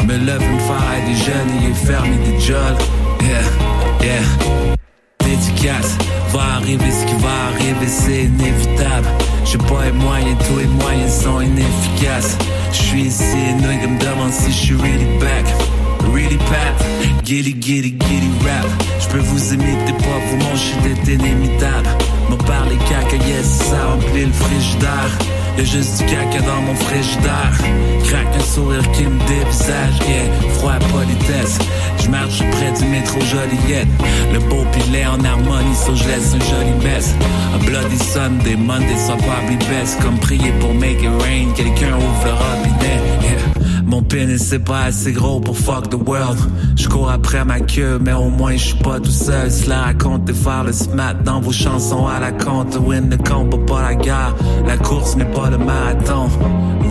Me 0.04 0.16
lève 0.24 0.42
une 0.42 0.61
faille 0.61 1.04
des 1.07 1.16
jeunes 1.16 1.70
et 1.70 1.74
ferme 1.87 2.11
des 2.24 2.40
jolls. 2.40 2.76
Yeah, 3.22 4.07
yeah. 4.07 4.76
Dédicace, 5.18 5.96
va 6.33 6.57
arriver 6.57 6.90
ce 6.90 7.07
qui 7.07 7.14
va 7.22 7.54
arriver, 7.54 7.88
c'est 7.88 8.24
inévitable. 8.24 9.09
J'ai 9.44 9.59
pas 9.59 9.85
les 9.87 9.92
moyens, 9.92 10.37
tous 10.46 10.59
les 10.59 10.66
moyens 10.66 11.12
sont 11.22 11.40
inefficaces. 11.40 12.37
Je 12.72 12.83
suis 12.83 13.02
ici 13.07 13.37
et 13.48 13.54
nous 13.54 13.92
me 13.92 13.98
demande 13.98 14.33
si 14.33 14.52
je 14.52 14.57
suis 14.57 14.74
really 14.76 15.18
back. 15.18 15.73
Really 16.14 16.38
pat, 16.38 17.24
giddy 17.24 17.53
giddy 17.55 17.90
giddy 17.90 18.31
rap. 18.46 18.66
Je 19.00 19.09
peux 19.09 19.18
vous 19.18 19.53
imiter, 19.53 19.92
pas 19.98 20.20
vous 20.31 20.37
manger 20.37 20.74
d'être 20.85 21.09
inimitable. 21.09 21.88
Me 22.31 22.37
parler 22.37 22.77
caca, 22.88 23.16
yes, 23.27 23.46
ça 23.68 23.85
remplit 23.90 24.27
le 24.27 24.33
frigidaire. 24.33 25.18
Y'a 25.59 25.64
juste 25.64 25.98
du 25.98 26.05
caca 26.05 26.40
dans 26.40 26.62
mon 26.62 26.74
frigidaire. 26.77 27.59
Craque 28.05 28.37
un 28.37 28.44
sourire 28.44 28.88
qui 28.92 29.03
me 29.03 29.18
dévisage, 29.27 29.98
yeah. 30.09 30.31
Froid 30.59 30.79
politesse. 30.92 31.59
Je 32.00 32.09
marche 32.09 32.38
près 32.53 32.72
du 32.79 32.85
métro 32.87 33.18
Joliette. 33.20 33.88
Le 34.33 34.38
beau 34.38 34.64
pilet 34.72 35.07
en 35.07 35.22
harmonie, 35.24 35.74
so 35.74 35.96
je 35.96 36.05
laisse 36.05 36.33
un 36.35 36.38
joli 36.38 36.74
mess. 36.85 37.14
A 37.55 37.59
bloody 37.59 37.98
Sunday, 37.98 38.57
Monday, 38.57 38.96
so 38.96 39.16
probably 39.16 39.57
best. 39.68 40.00
Comme 40.00 40.18
prier 40.18 40.53
pour 40.61 40.74
make 40.74 41.03
it 41.03 41.11
rain, 41.22 41.53
quelqu'un 41.57 41.96
ouvre 41.96 42.24
le 42.24 42.33
robinet, 42.33 43.00
yeah. 43.22 43.53
Mon 43.87 44.03
pénis 44.03 44.42
c'est 44.42 44.59
pas 44.59 44.85
assez 44.85 45.12
gros 45.12 45.40
pour 45.40 45.57
fuck 45.57 45.90
the 45.90 45.94
world. 45.94 46.38
Je 46.77 46.88
cours 46.88 47.11
après 47.11 47.44
ma 47.44 47.61
queue, 47.61 47.99
mais 48.01 48.12
au 48.12 48.29
moins 48.29 48.57
je 48.57 48.64
suis 48.68 48.79
pas 48.79 48.99
tout 48.99 49.11
seul. 49.11 49.51
Cela 49.51 49.83
raconte 49.83 50.25
de 50.25 50.33
faire 50.33 50.64
le 50.64 50.73
smat 50.73 51.14
dans 51.25 51.40
vos 51.40 51.53
chansons 51.53 52.07
à 52.07 52.20
la 52.20 52.33
compte. 52.33 52.77
Win 52.81 53.09
ne 53.09 53.16
combat 53.16 53.59
pas 53.66 53.83
la 53.83 53.94
guerre. 53.94 54.35
La 54.66 54.77
course 54.77 55.16
n'est 55.16 55.31
pas 55.33 55.51
le 55.51 55.59
marathon. 55.59 56.29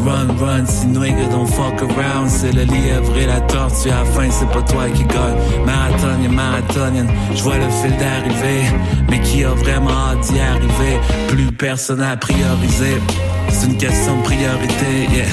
Run, 0.05 0.27
run, 0.37 0.65
si 0.65 0.87
nigga 0.87 1.27
don't 1.31 1.47
fuck 1.47 1.81
around. 1.81 2.29
C'est 2.29 2.51
le 2.51 2.63
lièvre 2.63 3.17
et 3.17 3.25
la 3.25 3.41
tortue. 3.41 3.89
À 3.89 3.99
la 3.99 4.05
fin, 4.05 4.29
c'est 4.29 4.49
pas 4.49 4.61
toi 4.61 4.89
qui 4.93 5.03
gagne. 5.03 5.65
Marathonien, 5.65 6.29
marathonienne. 6.29 7.09
Je 7.35 7.41
vois 7.41 7.57
le 7.57 7.69
fil 7.69 7.97
d'arriver. 7.97 8.63
Mais 9.09 9.19
qui 9.21 9.43
a 9.43 9.49
vraiment 9.49 9.91
hâte 9.91 10.31
d'y 10.31 10.39
arriver? 10.39 10.99
Plus 11.29 11.51
personne 11.51 12.01
à 12.01 12.17
prioriser. 12.17 13.01
C'est 13.49 13.67
une 13.67 13.77
question 13.77 14.17
de 14.17 14.23
priorité, 14.23 15.07
yeah. 15.13 15.25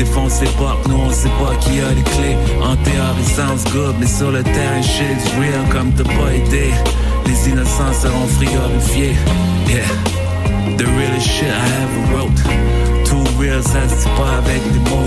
Les 0.00 0.06
portes, 0.06 0.88
nous 0.88 0.96
on 0.96 1.10
sait 1.10 1.28
pas 1.28 1.54
qui 1.56 1.78
a 1.78 1.90
les 1.90 2.02
clés. 2.02 2.36
En 2.62 2.74
théorie, 2.76 3.22
sounds 3.36 3.70
good, 3.70 3.94
mais 4.00 4.06
sur 4.06 4.30
le 4.30 4.42
terrain, 4.42 4.80
shit's 4.80 5.28
real 5.38 5.68
comme 5.70 5.92
t'as 5.92 6.04
pas 6.04 6.32
idée. 6.34 6.72
Les 7.26 7.50
innocents 7.50 7.92
seront 8.00 8.26
frigorifiés, 8.26 9.14
yeah. 9.68 9.84
The 10.78 10.86
realest 10.96 11.26
shit 11.26 11.48
I 11.48 11.68
ever 11.82 12.14
wrote. 12.14 12.34
Too 13.04 13.22
real, 13.38 13.62
ça 13.62 13.86
se 13.90 13.96
dit 13.96 14.10
pas 14.16 14.38
avec 14.38 14.62
des 14.72 14.78
mots, 14.88 15.04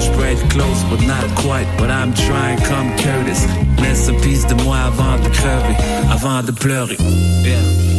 close, 0.50 0.84
but 0.92 1.02
not 1.08 1.28
quite. 1.38 1.68
But 1.80 1.90
I'm 1.90 2.14
trying 2.14 2.60
comme 2.62 2.96
Curtis. 2.98 3.48
Laisse 3.82 4.08
un 4.10 4.20
piece 4.22 4.46
de 4.46 4.54
moi 4.64 4.78
avant 4.78 5.18
de 5.24 5.30
crever, 5.30 5.76
avant 6.12 6.44
de 6.44 6.52
pleurer, 6.52 6.98
yeah. 7.44 7.93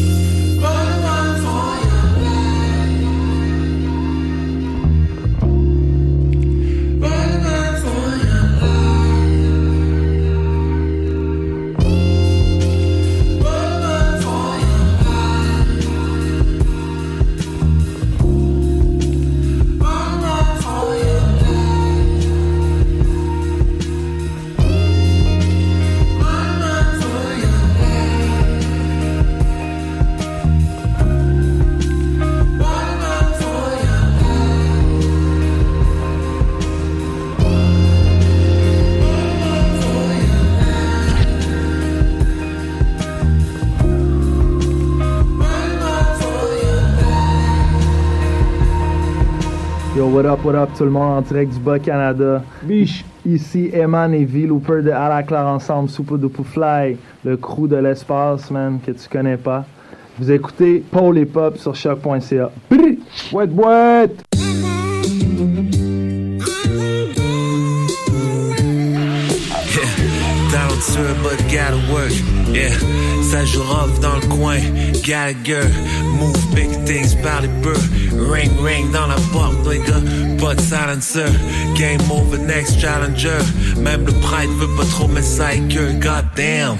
What 50.14 50.26
up, 50.26 50.44
what 50.44 50.54
up 50.54 50.70
tout 50.76 50.84
le 50.84 50.90
monde 50.90 51.18
en 51.18 51.22
direct 51.22 51.52
du 51.54 51.58
Bas-Canada. 51.58 52.44
Biche! 52.62 53.04
Ici 53.26 53.70
Eman 53.72 54.14
et 54.14 54.24
V 54.24 54.46
Looper 54.46 54.80
de 54.82 54.90
À 54.90 55.08
la 55.08 55.24
Claire 55.24 55.46
Ensemble, 55.46 55.88
Soupe 55.88 56.20
de 56.20 56.28
Fly, 56.28 56.96
le 57.24 57.36
crew 57.36 57.66
de 57.66 57.76
l'espace, 57.76 58.48
man, 58.52 58.78
que 58.84 58.92
tu 58.92 59.08
connais 59.08 59.36
pas. 59.36 59.64
Vous 60.16 60.30
écoutez 60.30 60.84
Paul 60.88 61.18
et 61.18 61.26
Pop 61.26 61.56
sur 61.58 61.74
choc.ca. 61.74 62.50
Boîte, 63.32 63.50
boîte! 63.50 64.33
But 71.24 71.38
gotta 71.50 71.80
work. 71.90 72.12
Yeah, 72.52 72.70
ça 73.22 73.44
joue 73.46 73.62
rough 73.62 73.98
dans 74.00 74.16
le 74.16 74.26
coin. 74.28 74.60
Gallagher, 75.02 75.66
move 76.20 76.38
big 76.54 76.70
things 76.84 77.14
par. 77.22 77.40
Ring 77.40 78.52
ring 78.62 78.92
dans 78.92 79.08
la 79.08 79.16
porte, 79.32 79.66
nigga. 79.66 80.00
De 80.54 80.60
silencer. 80.60 81.32
Game 81.74 82.00
over, 82.10 82.38
next 82.38 82.78
challenger. 82.78 83.40
Même 83.78 84.04
le 84.04 84.12
pride 84.20 84.50
veut 84.58 84.76
pas 84.76 84.84
trop 84.84 85.08
mes 85.08 85.22
psychers. 85.22 85.94
Goddamn. 86.00 86.76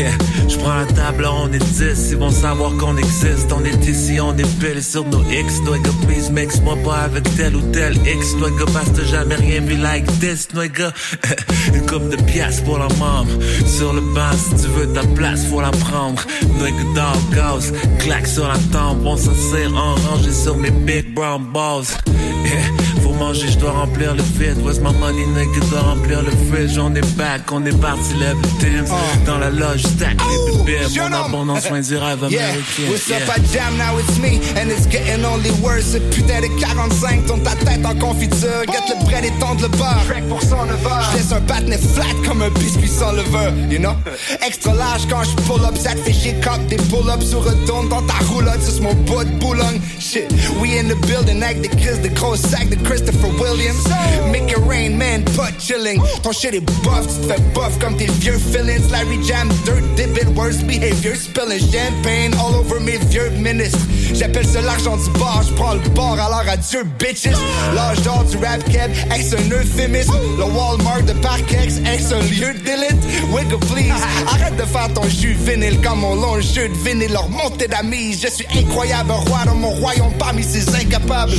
Yeah, 0.00 0.16
je 0.48 0.56
prends 0.56 0.76
la 0.76 0.86
table, 0.86 1.28
on 1.30 1.52
est 1.52 1.58
10, 1.58 2.12
ils 2.12 2.16
vont 2.16 2.30
savoir 2.30 2.74
qu'on 2.78 2.96
existe. 2.96 3.52
On 3.52 3.62
est 3.66 3.86
ici, 3.86 4.18
on 4.18 4.34
est 4.38 4.58
pile 4.58 4.82
sur 4.82 5.04
nos 5.04 5.22
X. 5.24 5.60
Nigga, 5.60 5.90
please 6.06 6.30
mix 6.30 6.58
moi 6.62 6.74
pas 6.82 7.00
avec 7.00 7.24
tel 7.36 7.54
ou 7.54 7.60
tel 7.70 7.98
X. 8.06 8.34
Nigga, 8.36 8.64
que 8.96 9.04
jamais 9.04 9.34
rien 9.34 9.60
vu 9.60 9.76
like 9.76 10.06
this, 10.18 10.48
nigga. 10.54 10.90
Une 11.74 11.84
coupe 11.84 12.08
de 12.08 12.16
pièces 12.22 12.62
pour 12.62 12.78
la 12.78 12.88
mom. 12.98 13.28
Sur 13.66 13.92
le 13.92 14.00
banc, 14.00 14.32
si 14.38 14.62
tu 14.62 14.70
veux 14.70 14.90
ta 14.90 15.02
place, 15.14 15.44
faut 15.44 15.60
la 15.60 15.70
prendre. 15.70 16.22
Nigga, 16.58 16.82
dog 16.94 17.34
gaz, 17.34 17.70
claque 17.98 18.26
sur 18.26 18.48
la 18.48 18.56
tempe. 18.72 19.04
On 19.04 19.18
s'assire 19.18 19.76
en 19.76 19.96
rangé 19.96 20.32
sur 20.32 20.56
mes 20.56 20.70
big 20.70 21.12
brown 21.12 21.44
balls. 21.52 21.84
manger, 23.20 23.48
je 23.48 23.58
dois 23.58 23.72
remplir 23.72 24.14
le 24.14 24.22
vide. 24.38 24.58
Where's 24.64 24.80
my 24.80 24.92
money, 24.98 25.26
nigga, 25.26 25.60
dois 25.70 25.80
remplir 25.80 26.22
le 26.22 26.32
fridge. 26.48 26.78
On 26.78 26.94
est 26.94 27.16
back, 27.16 27.42
on 27.52 27.64
est 27.66 27.78
parti, 27.80 28.14
level 28.14 28.50
teams. 28.58 28.88
Dans 29.26 29.38
la 29.38 29.50
loge, 29.50 29.82
stack 29.82 30.16
les 30.30 30.52
bébés. 30.52 30.86
Mon 30.96 31.12
abondance, 31.12 31.64
soin 31.66 31.80
du 31.80 31.96
rêve 31.96 32.24
américain. 32.24 32.88
what's 32.88 33.10
up, 33.10 33.28
I 33.28 33.40
jam, 33.52 33.76
now 33.76 33.98
it's 33.98 34.18
me, 34.18 34.40
and 34.56 34.70
it's 34.70 34.86
getting 34.86 35.24
only 35.24 35.50
worse. 35.62 35.92
Ce 35.92 35.98
putain 35.98 36.40
de 36.40 36.48
45 36.60 37.26
tourne 37.26 37.42
ta 37.42 37.54
tête 37.56 37.84
en 37.84 37.94
confiture. 37.94 38.64
Get 38.66 38.88
le 38.88 39.04
bread 39.04 39.24
et 39.24 39.32
tendre 39.38 39.62
le 39.62 39.68
beurre. 39.68 40.02
Crack 40.08 40.26
pour 40.28 40.42
109 40.42 40.78
Je 41.12 41.16
laisse 41.18 41.32
un 41.32 41.40
patinet 41.42 41.78
flat 41.78 42.14
comme 42.26 42.42
un 42.42 42.50
biscuit 42.50 42.88
sans 42.88 43.12
levure, 43.12 43.52
you 43.70 43.78
know? 43.78 43.94
Extra 44.46 44.74
large 44.74 45.06
quand 45.08 45.22
je 45.24 45.34
pull 45.44 45.64
up, 45.64 45.76
ça 45.76 45.92
te 45.92 45.98
fait 45.98 46.12
chier 46.12 46.34
cop 46.42 46.60
des 46.68 46.76
pull-ups 46.76 47.26
sur 47.28 47.44
retourne 47.44 47.88
dans 47.88 48.02
ta 48.02 48.14
roulotte, 48.30 48.62
sur 48.62 48.82
mon 48.82 48.94
bout 48.94 49.24
de 49.24 49.30
boulogne. 49.40 49.80
Shit, 49.98 50.32
we 50.60 50.78
in 50.78 50.88
the 50.88 50.96
building, 51.06 51.42
avec 51.42 51.60
des 51.60 51.68
crises 51.68 52.00
de 52.00 52.08
gros 52.08 52.36
sacs 52.36 52.68
de 52.70 52.76
Christopher 53.10 53.42
Williams. 53.42 53.84
Make 54.30 54.50
it 54.50 54.58
rain, 54.58 54.96
man, 54.96 55.24
pas 55.36 55.50
chilling. 55.58 56.00
Ton 56.22 56.32
shit 56.32 56.54
est 56.54 56.60
buff, 56.60 57.06
tu 57.08 57.28
fais 57.28 57.40
buff 57.54 57.78
comme 57.80 57.96
tes 57.96 58.06
vieux 58.06 58.38
feelings. 58.38 58.88
Larry 58.90 59.18
Jam, 59.24 59.48
dirt, 59.64 59.82
dip 59.96 60.16
it, 60.16 60.28
worst 60.36 60.64
behavior. 60.66 61.16
Spilling 61.16 61.58
champagne 61.58 62.32
all 62.38 62.54
over 62.54 62.78
mes 62.80 62.98
vieux 62.98 63.30
ministres. 63.30 63.80
J'appelle 64.14 64.46
ça 64.46 64.60
l'argent 64.60 64.96
du 64.96 65.10
bar, 65.18 65.42
je 65.42 65.52
prends 65.54 65.74
le 65.74 65.88
bord, 65.90 66.18
alors 66.18 66.44
adieu, 66.48 66.84
bitches. 66.98 67.34
L'âge 67.74 68.00
d'or 68.02 68.24
du 68.24 68.36
rap 68.38 68.62
keb, 68.64 68.90
est-ce 69.12 69.36
un 69.36 69.50
euphémisme? 69.50 70.14
Le 70.36 70.44
Walmart 70.44 71.02
de 71.02 71.12
Parkex, 71.14 71.78
est-ce 71.78 72.14
un 72.14 72.20
lieu 72.22 72.54
d'élite? 72.64 73.00
Wiggle 73.32 73.58
please, 73.72 73.92
arrête 74.26 74.56
de 74.56 74.64
faire 74.64 74.92
ton 74.94 75.08
jus 75.08 75.34
vinyle 75.34 75.80
comme 75.80 76.00
mon 76.00 76.14
long 76.16 76.40
jeu 76.40 76.68
de 76.68 76.74
vinyle, 76.88 77.12
leur 77.12 77.28
montée 77.28 77.68
d'amis. 77.68 78.18
Je 78.20 78.28
suis 78.28 78.46
incroyable, 78.56 79.12
roi 79.12 79.44
dans 79.46 79.54
mon 79.54 79.70
royaume 79.70 80.12
parmi 80.18 80.42
ces 80.42 80.68
incapables. 80.74 81.32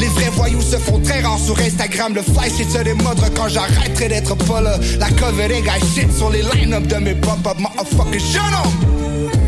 Les 0.00 0.08
vrais 0.08 0.30
voyous 0.30 0.62
se 0.62 0.76
font 0.76 1.00
sur 1.38 1.58
Instagram. 1.58 2.14
Le 2.14 2.22
fly, 2.22 2.50
ça 2.70 2.84
des 2.84 2.94
modes 2.94 3.20
quand 3.34 3.48
j'arrêterai 3.48 4.08
d'être 4.08 4.34
pas. 4.34 4.60
La 4.60 5.10
covering, 5.10 5.64
I 5.64 5.80
shit 5.94 6.12
sur 6.12 6.30
les 6.30 6.42
line-up 6.42 6.86
de 6.86 6.96
mes 6.96 7.14
pop-up, 7.14 7.58
motherfucker, 7.58 8.20
shut 8.20 8.40
up! 8.40 9.47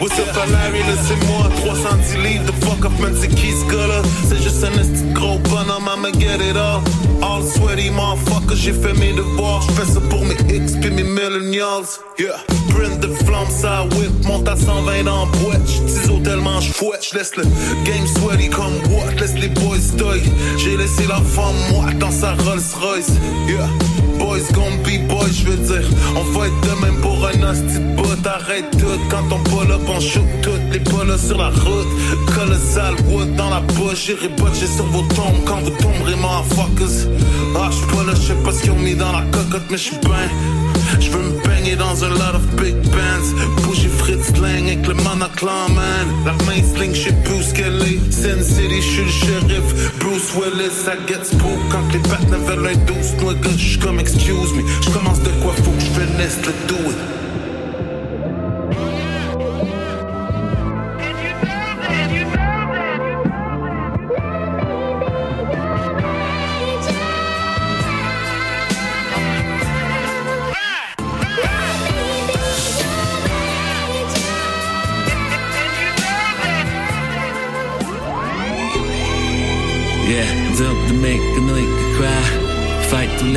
Yeah. 0.00 0.06
What's 0.06 0.18
up, 0.18 0.50
Larry, 0.50 0.80
là 0.80 0.94
c'est 1.06 1.26
moi 1.26 1.48
310 1.56 2.16
livres 2.18 2.44
de 2.44 2.52
fuck 2.64 2.84
up, 2.84 2.92
man, 3.00 3.14
c'est 3.18 3.28
qui 3.28 3.52
ce 3.52 3.64
gars-là? 3.70 4.02
C'est 4.28 4.42
juste 4.42 4.64
un 4.64 4.72
esti 4.80 5.04
gros 5.12 5.38
bonhomme, 5.38 5.88
I'ma 5.88 6.10
get 6.18 6.40
it 6.40 6.56
all 6.56 6.80
All 7.22 7.42
sweaty, 7.42 7.90
motherfucker, 7.90 8.56
j'ai 8.56 8.72
fait 8.72 8.94
mes 8.94 9.12
devoirs 9.12 9.62
J'fais 9.62 9.92
ça 9.92 10.00
pour 10.08 10.24
mes 10.24 10.36
X 10.54 10.72
pis 10.80 10.90
mes 10.90 11.02
millennials. 11.02 12.00
Yeah. 12.18 12.36
Print 12.70 13.00
de 13.00 13.08
flamme, 13.24 13.50
ça 13.50 13.84
whip, 13.96 14.24
monte 14.24 14.48
à 14.48 14.56
120 14.56 15.04
dans 15.04 15.26
boîte. 15.26 15.66
J't'iso 15.66 16.18
tellement 16.20 16.60
j'fouette, 16.60 17.06
j'laisse 17.10 17.36
le 17.36 17.44
game 17.84 18.06
sweaty 18.16 18.48
comme 18.48 18.76
what? 18.92 19.12
Laisse 19.20 19.34
les 19.34 19.48
boys 19.48 19.96
toy. 19.98 20.22
J'ai 20.56 20.76
laissé 20.76 21.06
la 21.06 21.16
femme 21.16 21.56
moi 21.72 21.92
dans 21.98 22.10
sa 22.10 22.32
Rolls 22.34 22.60
Royce 22.80 23.12
Yeah. 23.46 23.68
Boys 24.18 24.52
gon' 24.52 24.76
be 24.84 24.98
boys, 25.08 25.32
je 25.32 25.44
veux 25.44 25.56
dire. 25.56 25.88
On 26.14 26.22
va 26.38 26.46
être 26.46 26.60
de 26.60 26.84
même 26.84 27.00
pour 27.00 27.26
un 27.26 27.42
hostie 27.50 27.78
de 27.78 28.28
Arrête 28.28 28.70
tout, 28.72 29.00
quand 29.08 29.24
on 29.32 29.70
up, 29.70 29.80
on 29.88 29.89
shoot 29.98 30.22
toutes 30.42 30.72
les 30.72 30.78
polas 30.80 31.18
sur 31.18 31.38
la 31.38 31.48
route. 31.48 31.88
Colossal 32.34 32.94
wood 33.08 33.34
dans 33.36 33.50
la 33.50 33.60
bouche. 33.60 34.06
J'irai 34.06 34.28
botcher 34.28 34.66
sur 34.66 34.84
vos 34.86 35.02
tombes 35.14 35.42
quand 35.44 35.58
vous 35.64 35.70
tomberez 35.70 36.16
motherfuckers. 36.16 37.08
Ah 37.56 37.68
j'suis 37.70 37.86
pas 37.86 38.04
là, 38.04 38.12
j'sais 38.14 38.34
pas 38.44 38.52
ce 38.52 38.62
qu'ils 38.62 38.70
ont 38.70 38.78
mis 38.78 38.94
dans 38.94 39.12
la 39.12 39.22
cocotte 39.32 39.64
Mais 39.70 39.76
j'suis 39.76 39.96
ben 40.02 40.28
J'veux 41.00 41.22
me 41.22 41.42
baigner 41.46 41.76
dans 41.76 42.04
un 42.04 42.08
lot 42.10 42.34
of 42.34 42.46
big 42.56 42.76
bands. 42.90 43.62
Bougie 43.62 43.88
Fritz 43.88 44.30
Lang 44.40 44.66
avec 44.66 44.86
le 44.86 44.94
monoclan 44.94 45.68
man. 45.74 46.06
La 46.24 46.32
main 46.44 46.62
sling, 46.74 46.94
j'sais 46.94 47.14
plus 47.24 47.42
ce 47.42 47.54
qu'elle 47.54 47.82
est. 47.82 48.12
Sin 48.12 48.42
City, 48.42 48.80
j'suis 48.80 49.04
le 49.04 49.10
shérif. 49.10 49.98
Bruce 49.98 50.34
Willis, 50.34 50.74
ça 50.84 50.92
gets 51.06 51.24
spook 51.24 51.58
Quand 51.70 51.92
les 51.92 51.98
pattes 52.00 52.28
veulent 52.46 52.66
un 52.66 52.76
douce. 52.86 53.12
Nigga, 53.22 53.50
j'suis 53.56 53.78
comme 53.78 53.98
excuse 53.98 54.52
me 54.54 54.62
J'commence 54.82 55.20
de 55.20 55.30
quoi 55.42 55.52
faut 55.64 55.70
que 55.70 55.80
j'finisse 55.80 56.38
le 56.46 56.52
do 56.68 56.90
it 56.90 57.29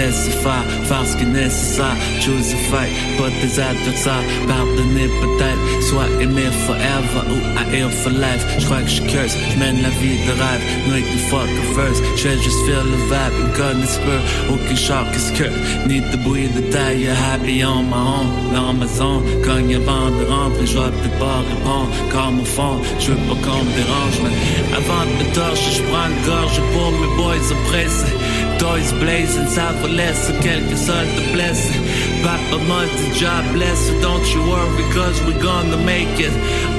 Laisser 0.04 0.32
faire, 0.32 0.66
faire 0.84 1.06
ce 1.08 1.16
qui 1.16 1.24
est 1.24 1.28
nécessaire. 1.28 1.96
Choose 2.20 2.52
a 2.52 2.58
fight, 2.70 2.92
pas 3.18 3.32
tes 3.40 3.62
adversaires. 3.62 4.26
Pardonner 4.50 5.08
peut-être, 5.22 5.84
soit 5.88 6.10
aimer 6.20 6.52
forever 6.68 7.24
ou 7.32 7.38
haïr 7.60 7.90
for 7.90 8.12
life. 8.12 8.44
J'crois 8.60 8.82
que 8.82 8.90
j'curse, 8.90 9.38
j'mène 9.54 9.82
la 9.82 9.88
vie 10.02 10.20
de 10.28 10.32
rêve. 10.32 10.64
Nuit 10.90 11.06
the 11.14 11.20
fuck 11.30 11.48
first, 11.74 12.04
j'fais 12.18 12.38
juste 12.38 12.60
feel 12.66 12.84
le 12.84 13.00
vibe. 13.12 13.36
Une 13.64 13.84
is 13.84 13.88
spur, 13.88 14.22
aucun 14.52 14.76
char 14.76 15.06
qui 15.14 15.20
skirt. 15.20 15.54
Ni 15.88 16.02
de 16.02 16.18
bruit 16.18 16.50
de 16.50 16.60
taille, 16.70 17.08
happy 17.08 17.64
on 17.64 17.84
my 17.84 17.96
own. 17.96 18.28
Dans 18.54 18.74
ma 18.74 18.88
zone, 18.88 19.24
cogne 19.42 19.76
avant 19.76 20.12
de 20.12 20.26
rentrer, 20.26 20.66
j'vois 20.66 20.92
plus 20.92 21.14
pas 21.18 21.40
répondre. 21.48 21.90
Comme 22.12 22.42
au 22.42 22.46
fond, 22.46 22.76
j'veux 23.00 23.16
pas 23.16 23.40
qu'on 23.44 23.64
me 23.64 23.72
dérange, 23.80 24.20
mais 24.22 24.76
avant 24.76 25.06
de 25.08 25.14
me 25.24 25.34
torcher, 25.34 25.72
j'prends 25.78 26.08
une 26.12 26.26
gorge 26.26 26.60
pour 26.74 26.92
mes 26.92 27.16
boys 27.16 27.52
oppressés. 27.56 28.18
Toys 28.60 28.94
blazing, 29.00 29.48
ça 29.48 29.74
va 29.82 29.88
laisser 29.88 30.34
quelques 30.42 30.78
soldats 30.78 31.32
blessing. 31.34 31.82
Papa 32.24 32.58
m'a 32.68 32.86
dit 32.86 33.20
job 33.20 33.44
blessed, 33.54 33.88
so 33.88 34.02
don't 34.02 34.26
you 34.34 34.42
worry, 34.44 34.84
cause 34.94 35.22
we 35.26 35.34
gonna 35.42 35.78
make 35.78 36.20
it. 36.20 36.32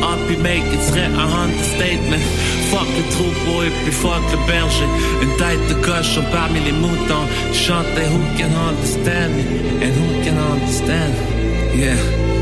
Up 0.02 0.18
et 0.30 0.36
make 0.38 0.64
it 0.72 0.80
serait 0.80 1.06
un 1.06 1.30
understatement. 1.44 2.24
Fuck 2.70 2.88
le 2.96 3.04
troupeau 3.12 3.62
et 3.62 3.72
puis 3.82 3.92
fuck 3.92 4.22
le 4.32 4.38
berger. 4.46 4.88
Une 5.22 5.36
tête 5.36 5.68
de 5.68 5.74
cochon 5.84 6.24
parmi 6.32 6.60
les 6.60 6.72
moutons. 6.72 7.26
Chantais 7.52 8.08
who 8.08 8.20
can 8.38 8.52
understand 8.68 9.36
me, 9.36 9.44
and 9.82 9.92
who 9.92 10.24
can 10.24 10.38
understand. 10.38 11.14
Yeah. 11.74 12.33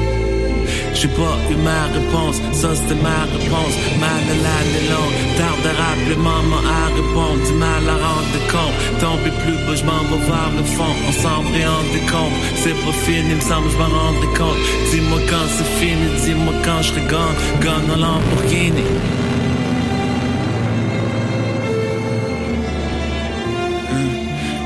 J'ai 0.94 1.08
pas 1.08 1.36
eu 1.50 1.56
ma 1.56 1.82
réponse, 1.98 2.36
ça 2.52 2.68
c'était 2.74 3.00
ma 3.02 3.22
réponse. 3.34 3.74
Mal 3.98 4.22
à 4.32 4.36
l'année 4.44 4.86
longue, 4.92 5.16
tarde 5.36 5.66
à 5.70 5.72
rappeler 5.82 6.16
maman 6.16 6.60
à 6.78 6.86
répondre. 6.94 7.42
Du 7.46 7.52
mal 7.54 7.84
à 7.88 7.96
rendre 8.06 8.40
compte, 8.52 8.76
tomber 9.00 9.32
plus 9.42 9.58
bas, 9.66 9.74
je 9.74 9.84
m'en 9.84 10.02
vais 10.10 10.22
vers 10.30 10.52
le 10.56 10.64
fond. 10.76 10.94
Ensemble 11.08 11.50
et 11.56 11.66
en 11.66 11.82
décompte, 11.92 12.38
c'est 12.62 12.78
pas 12.84 12.96
fini, 13.04 13.34
me 13.34 13.40
semble, 13.40 13.68
je 13.70 13.78
m'en 13.78 13.88
rendrai 13.88 14.30
compte. 14.38 14.60
Dis-moi 14.90 15.18
quand 15.28 15.46
c'est 15.56 15.70
fini, 15.80 16.06
dis-moi 16.24 16.54
quand 16.64 16.82
je 16.82 16.92
gone, 17.12 17.36
gone 17.60 17.90
en 17.94 17.98
Lamborghini. 18.04 18.84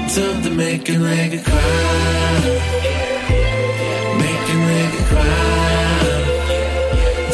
Till 0.08 0.34
the 0.42 0.50
make 0.50 0.88
a 0.88 0.92
nigga 0.92 1.42
cry. 1.44 1.60
Make 4.18 4.48
a 4.48 4.56
nigga 4.66 5.00
cry. 5.08 5.75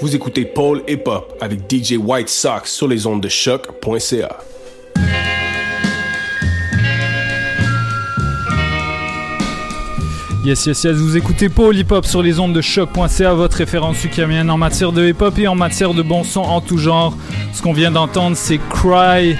vous 0.00 0.14
écoutez 0.14 0.44
Paul 0.44 0.82
Hip 0.86 1.02
Hop 1.06 1.36
avec 1.40 1.60
DJ 1.68 1.96
White 1.98 2.28
Sox 2.28 2.70
sur 2.70 2.86
les 2.86 3.06
ondes 3.06 3.20
de 3.20 3.28
choc.ca. 3.28 4.38
Yes, 10.44 10.66
yes, 10.66 10.84
yes, 10.84 10.96
vous 10.96 11.16
écoutez 11.16 11.48
Paul 11.48 11.76
Hip 11.76 11.90
Hop 11.90 12.06
sur 12.06 12.22
les 12.22 12.38
ondes 12.38 12.52
de 12.52 12.60
choc.ca, 12.60 13.34
votre 13.34 13.56
référence 13.56 14.04
ukamienne 14.04 14.50
en 14.50 14.56
matière 14.56 14.92
de 14.92 15.04
hip 15.06 15.20
hop 15.20 15.36
et 15.38 15.48
en 15.48 15.56
matière 15.56 15.92
de 15.94 16.02
bon 16.02 16.22
son 16.22 16.40
en 16.40 16.60
tout 16.60 16.78
genre. 16.78 17.16
Ce 17.52 17.60
qu'on 17.60 17.72
vient 17.72 17.90
d'entendre, 17.90 18.36
c'est 18.36 18.58
Cry 18.70 19.36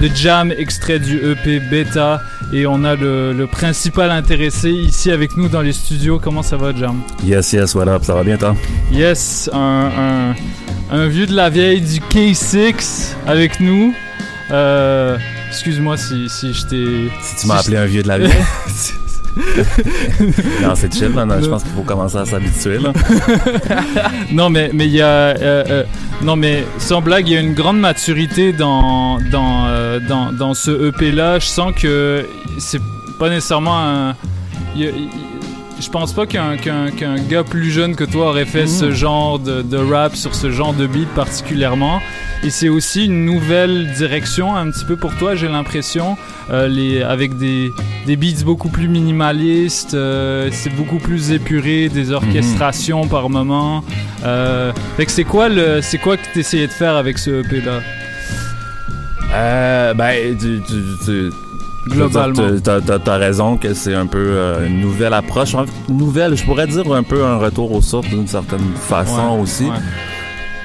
de 0.00 0.08
Jam, 0.14 0.52
extrait 0.56 0.98
du 0.98 1.18
EP 1.18 1.60
Beta. 1.60 2.20
Et 2.52 2.66
on 2.66 2.82
a 2.84 2.96
le, 2.96 3.32
le 3.32 3.46
principal 3.46 4.10
intéressé 4.10 4.70
ici 4.70 5.10
avec 5.12 5.36
nous 5.36 5.48
dans 5.48 5.60
les 5.62 5.72
studios. 5.72 6.18
Comment 6.18 6.42
ça 6.42 6.56
va, 6.56 6.74
Jam? 6.74 7.00
Yes, 7.24 7.52
yes, 7.52 7.74
what 7.76 7.86
up, 7.88 8.02
ça 8.04 8.14
va 8.14 8.24
bien, 8.24 8.36
toi? 8.36 8.56
Yes, 8.90 9.48
un, 9.52 10.34
un, 10.90 10.96
un 10.96 11.06
vieux 11.06 11.26
de 11.26 11.34
la 11.34 11.48
vieille 11.48 11.80
du 11.80 12.00
K6 12.00 13.12
avec 13.26 13.60
nous. 13.60 13.94
Euh, 14.50 15.16
Excuse-moi 15.48 15.96
si, 15.96 16.28
si 16.28 16.52
je 16.52 16.66
t'ai. 16.66 17.10
Si 17.22 17.36
tu 17.40 17.46
m'as 17.46 17.58
appelé 17.58 17.76
un 17.76 17.86
vieux 17.86 18.02
de 18.02 18.08
la 18.08 18.18
vieille? 18.18 18.30
non, 20.62 20.74
c'est 20.74 20.92
chill, 20.92 21.08
non, 21.10 21.26
non, 21.26 21.40
je 21.42 21.48
pense 21.48 21.62
qu'il 21.62 21.72
faut 21.72 21.82
commencer 21.82 22.16
à 22.18 22.24
s'habituer. 22.24 22.78
non, 24.32 24.50
mais 24.50 24.70
mais 24.72 24.86
il 24.86 24.92
y 24.92 25.00
a 25.02 25.06
euh, 25.06 25.34
euh, 25.68 25.84
non 26.22 26.36
mais 26.36 26.64
sans 26.78 27.00
blague, 27.00 27.28
il 27.28 27.34
y 27.34 27.36
a 27.36 27.40
une 27.40 27.54
grande 27.54 27.80
maturité 27.80 28.52
dans 28.52 29.18
dans 29.30 29.66
euh, 29.66 30.00
dans, 30.00 30.32
dans 30.32 30.54
ce 30.54 30.88
EP 30.88 31.12
là. 31.12 31.38
Je 31.38 31.46
sens 31.46 31.72
que 31.74 32.26
c'est 32.58 32.80
pas 33.18 33.28
nécessairement 33.28 33.78
un. 33.78 34.14
y 34.76 34.86
a- 34.86 34.90
je 35.80 35.88
pense 35.90 36.12
pas 36.12 36.26
qu'un 36.26 36.56
qu'un 36.56 36.90
qu'un 36.90 37.16
gars 37.16 37.42
plus 37.44 37.70
jeune 37.70 37.96
que 37.96 38.04
toi 38.04 38.28
aurait 38.28 38.44
fait 38.44 38.66
ce 38.66 38.90
genre 38.92 39.38
de, 39.38 39.62
de 39.62 39.76
rap 39.76 40.14
sur 40.16 40.34
ce 40.34 40.50
genre 40.50 40.74
de 40.74 40.86
beat 40.86 41.08
particulièrement. 41.14 42.00
Et 42.42 42.50
c'est 42.50 42.68
aussi 42.68 43.04
une 43.06 43.24
nouvelle 43.26 43.92
direction 43.92 44.56
un 44.56 44.70
petit 44.70 44.84
peu 44.84 44.96
pour 44.96 45.14
toi, 45.16 45.34
j'ai 45.34 45.48
l'impression, 45.48 46.16
euh, 46.50 46.68
les 46.68 47.02
avec 47.02 47.36
des 47.36 47.70
des 48.06 48.16
beats 48.16 48.44
beaucoup 48.44 48.68
plus 48.70 48.88
minimalistes, 48.88 49.94
euh, 49.94 50.48
c'est 50.52 50.74
beaucoup 50.74 50.98
plus 50.98 51.32
épuré, 51.32 51.88
des 51.88 52.12
orchestrations 52.12 53.06
par 53.08 53.28
moment. 53.28 53.84
Euh, 54.24 54.72
fait 54.96 55.06
que 55.06 55.12
c'est 55.12 55.24
quoi 55.24 55.48
le 55.48 55.80
c'est 55.82 55.98
quoi 55.98 56.16
que 56.16 56.26
t'essayais 56.32 56.66
de 56.66 56.72
faire 56.72 56.96
avec 56.96 57.18
ce 57.18 57.40
EP 57.40 57.60
là? 57.60 57.80
Euh, 59.32 59.94
ben, 59.94 60.36
tu, 60.38 60.60
tu, 60.66 60.74
tu- 61.04 61.30
Globalement. 61.86 62.58
T'as, 62.62 62.80
t'as 62.80 63.16
raison 63.16 63.56
que 63.56 63.72
c'est 63.74 63.94
un 63.94 64.06
peu 64.06 64.18
euh, 64.18 64.66
une 64.66 64.80
nouvelle 64.80 65.14
approche. 65.14 65.54
Nouvelle, 65.88 66.36
je 66.36 66.44
pourrais 66.44 66.66
dire 66.66 66.90
un 66.92 67.02
peu 67.02 67.24
un 67.24 67.36
retour 67.38 67.72
aux 67.72 67.80
sources 67.80 68.08
d'une 68.08 68.26
certaine 68.26 68.74
façon 68.76 69.36
Ouais, 69.36 69.40
aussi. 69.42 69.64
ouais. 69.64 69.76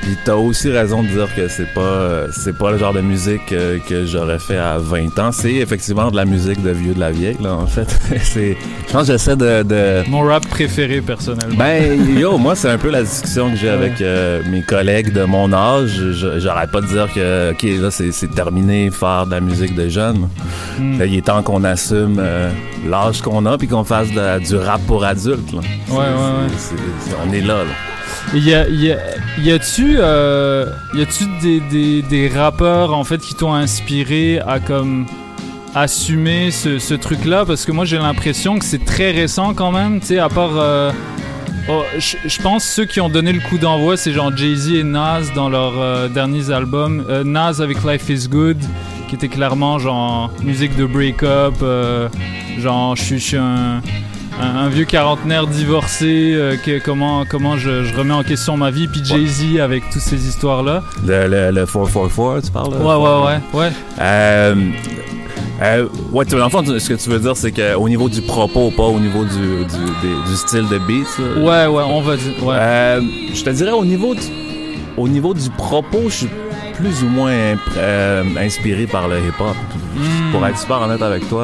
Puis 0.06 0.16
t'as 0.24 0.36
aussi 0.36 0.70
raison 0.70 1.02
de 1.02 1.08
dire 1.08 1.28
que 1.36 1.48
c'est 1.48 1.74
pas 1.74 1.82
euh, 1.82 2.28
c'est 2.32 2.56
pas 2.56 2.70
le 2.70 2.78
genre 2.78 2.94
de 2.94 3.02
musique 3.02 3.52
euh, 3.52 3.80
que 3.90 4.06
j'aurais 4.06 4.38
fait 4.38 4.58
à 4.58 4.78
20 4.78 5.18
ans. 5.18 5.32
C'est 5.32 5.54
effectivement 5.54 6.12
de 6.12 6.16
la 6.16 6.26
musique 6.26 6.62
de 6.62 6.70
vieux 6.70 6.94
de 6.94 7.00
la 7.00 7.10
vieille, 7.10 7.38
là, 7.42 7.56
en 7.56 7.66
fait. 7.66 7.88
c'est, 8.22 8.56
je 8.88 8.94
pense 8.94 9.08
que 9.08 9.14
j'essaie 9.14 9.36
de, 9.36 9.64
de... 9.64 10.08
Mon 10.08 10.22
rap 10.22 10.48
préféré 10.48 11.02
personnellement. 11.02 11.56
Ben, 11.58 12.20
yo, 12.20 12.38
moi, 12.38 12.56
c'est 12.56 12.70
un 12.70 12.78
peu 12.78 12.92
la 12.92 13.02
discussion 13.02 13.50
que 13.50 13.56
j'ai 13.56 13.70
avec 13.70 14.00
euh, 14.00 14.44
mes 14.48 14.62
collègues 14.62 15.12
de 15.12 15.24
mon 15.24 15.52
âge. 15.52 16.00
J'arrête 16.38 16.70
pas 16.70 16.82
de 16.82 16.86
dire 16.86 17.12
que, 17.12 17.54
OK, 17.54 17.64
là, 17.64 17.90
c'est 17.90 18.36
terminé 18.36 18.92
faire 18.92 19.26
de 19.26 19.32
la 19.32 19.42
musique 19.42 19.74
de 19.74 19.90
jeunes. 19.90 20.30
Mm. 20.78 21.00
Là, 21.00 21.06
il 21.08 21.18
est 21.18 21.26
temps 21.26 21.42
qu'on 21.42 21.64
assume 21.64 22.18
euh, 22.20 22.52
l'âge 22.88 23.24
qu'on 23.24 23.48
a 23.48 23.58
puis 23.58 23.68
qu'on 23.68 23.84
fasse 23.84 24.12
de 24.12 24.38
du 24.46 24.56
rap 24.56 24.82
pour 24.86 25.04
adultes. 25.04 25.52
là. 25.52 25.62
Ouais, 25.90 25.98
ouais, 25.98 26.04
ouais. 26.04 27.16
On 27.28 27.34
est 27.34 27.42
là, 27.42 27.64
là. 27.64 27.95
Y 28.34 28.54
a, 28.54 28.68
y 28.68 28.92
a, 28.92 28.98
y 29.40 29.52
a-tu, 29.52 29.98
euh, 30.00 30.66
des, 30.94 32.32
rappeurs 32.36 32.94
en 32.94 33.04
fait 33.04 33.20
qui 33.20 33.36
t'ont 33.36 33.54
inspiré 33.54 34.40
à 34.40 34.60
comme 34.60 35.06
assumer 35.74 36.52
ce, 36.52 36.94
truc-là? 36.94 37.46
Parce 37.46 37.66
que 37.66 37.72
moi 37.72 37.86
j'ai 37.86 37.98
l'impression 37.98 38.60
que 38.60 38.66
c'est 38.66 38.84
très 38.84 39.12
récent 39.12 39.54
quand 39.54 39.72
même, 39.72 40.00
tu 40.00 40.08
sais, 40.08 40.20
à 40.20 40.30
part. 40.30 40.58
euh, 40.58 40.92
oh, 41.70 41.84
je 41.98 42.42
pense 42.42 42.64
ceux 42.66 42.86
qui 42.86 43.00
ont 43.00 43.10
donné 43.10 43.32
le 43.32 43.40
coup 43.42 43.58
d'envoi, 43.58 43.96
c'est 43.96 44.12
genre 44.12 44.36
Jay-Z 44.36 44.70
et 44.74 44.84
Nas 44.84 45.22
dans 45.36 45.50
leurs 45.50 45.80
euh, 45.80 46.08
derniers 46.10 46.50
albums. 46.52 47.06
Nas 47.24 47.62
avec 47.62 47.84
Life 47.84 48.10
is 48.10 48.28
Good, 48.28 48.58
qui 49.08 49.16
était 49.16 49.30
clairement 49.30 49.80
genre 49.80 50.32
musique 50.44 50.76
de 50.76 50.86
break-up, 50.86 51.56
genre 52.60 52.96
je 52.96 53.16
suis- 53.16 53.38
un, 54.42 54.66
un 54.66 54.70
vieux 54.70 54.86
quarantenaire 54.86 55.48
divorcé, 55.48 56.34
euh, 56.36 56.56
que- 56.58 56.80
comment, 56.80 57.24
comment 57.30 57.58
je, 57.58 57.84
je 57.84 57.94
remets 57.96 58.14
en 58.14 58.24
question 58.24 58.58
ma 58.58 58.72
vie, 58.72 58.88
puis 58.88 59.02
Jay-Z 59.04 59.60
avec 59.60 59.90
toutes 59.90 60.02
ces 60.02 60.28
histoires-là. 60.28 60.84
Le, 61.06 61.28
le, 61.28 61.52
le 61.52 61.66
444, 61.66 62.46
tu 62.46 62.52
parles? 62.52 62.74
Ouais, 62.76 62.96
ouais, 62.96 63.26
ouais, 63.26 63.60
ouais. 63.60 63.72
Euh, 64.00 64.56
euh, 65.62 65.88
ouais, 66.12 66.26
tu- 66.26 66.36
dans 66.36 66.44
le 66.46 66.50
fond, 66.50 66.64
ce 66.66 66.90
que 66.90 66.94
tu 66.96 67.10
veux 67.10 67.20
dire, 67.20 67.38
c'est 67.38 67.52
qu'au 67.52 67.88
niveau 67.88 68.10
du 68.10 68.22
propos, 68.22 68.72
pas 68.76 68.84
au 68.84 69.00
niveau 69.00 69.24
du, 69.24 69.32
du, 69.40 69.86
des- 70.02 70.30
du 70.30 70.36
style 70.36 70.68
de 70.68 70.78
beat. 70.80 71.08
là. 71.18 71.42
Ouais, 71.42 71.74
ouais, 71.74 71.84
on 71.88 72.02
va 72.02 72.18
dire. 72.18 72.44
Ouais. 72.44 72.56
Euh, 72.58 73.02
je 73.34 73.42
te 73.44 73.50
dirais 73.52 73.72
au 73.72 73.86
niveau 73.86 74.14
du, 74.16 74.22
au 74.98 75.08
niveau 75.08 75.34
du 75.34 75.50
propos, 75.52 76.04
je 76.10 76.14
suis 76.16 76.30
plus 76.76 77.04
ou 77.04 77.08
moins 77.08 77.32
euh, 77.78 78.24
inspiré 78.38 78.86
par 78.86 79.08
le 79.08 79.16
hip-hop. 79.20 79.56
Mm. 79.96 80.32
Pour 80.34 80.46
être 80.46 80.58
super 80.60 80.82
honnête 80.82 81.02
avec 81.02 81.28
toi, 81.30 81.42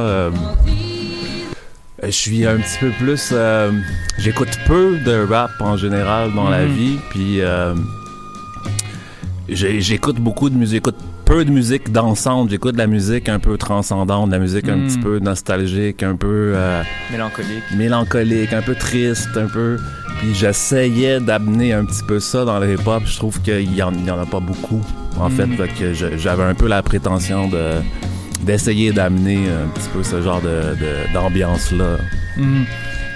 je 2.04 2.10
suis 2.12 2.46
un 2.46 2.58
petit 2.58 2.78
peu 2.80 2.90
plus. 3.00 3.30
euh, 3.32 3.72
J'écoute 4.18 4.58
peu 4.68 4.98
de 5.06 5.26
rap 5.28 5.52
en 5.60 5.78
général 5.78 6.34
dans 6.34 6.50
la 6.50 6.66
Mhm. 6.66 6.74
vie, 6.74 6.98
puis 7.10 7.42
euh, 7.42 7.74
j'écoute 9.50 10.18
beaucoup 10.20 10.50
de 10.50 10.56
musique. 10.56 10.72
J'écoute 10.86 10.96
peu 11.26 11.46
de 11.46 11.52
musique 11.52 11.92
d'ensemble. 11.92 12.50
J'écoute 12.50 12.74
de 12.74 12.78
la 12.80 12.88
musique 12.88 13.30
un 13.30 13.40
peu 13.40 13.58
transcendante, 13.58 14.28
de 14.28 14.34
la 14.34 14.40
musique 14.40 14.68
un 14.70 14.78
Mhm. 14.78 14.88
petit 14.88 14.98
peu 15.00 15.20
nostalgique, 15.20 16.04
un 16.04 16.16
peu. 16.16 16.54
euh, 16.56 16.84
Mélancolique. 17.12 17.64
mélancolique, 17.76 18.54
un 18.54 18.62
peu 18.62 18.76
triste, 18.76 19.30
un 19.36 19.48
peu. 19.48 19.78
Puis 20.20 20.34
j'essayais 20.36 21.20
d'amener 21.20 21.74
un 21.74 21.86
petit 21.86 22.04
peu 22.08 22.20
ça 22.20 22.46
dans 22.46 22.60
le 22.60 22.74
hip-hop. 22.74 23.04
Je 23.06 23.18
trouve 23.18 23.42
qu'il 23.42 23.74
y 23.74 23.82
en, 23.82 23.92
a 24.08 24.26
pas 24.26 24.40
beaucoup, 24.40 24.82
en 25.18 25.30
Mhm. 25.30 25.36
fait. 25.36 25.48
Fait 25.68 25.68
que 25.80 25.94
je- 25.94 26.18
j'avais 26.18 26.44
un 26.44 26.54
peu 26.54 26.68
la 26.68 26.82
prétention 26.84 27.48
de 27.48 27.76
d'essayer 28.44 28.92
d'amener 28.92 29.38
un 29.50 29.68
petit 29.70 29.90
peu 29.94 30.04
ce 30.04 30.22
genre 30.22 30.42
de, 30.42 30.76
de- 30.76 31.14
d'ambiance-là. 31.14 31.98
Mhm. 32.38 32.66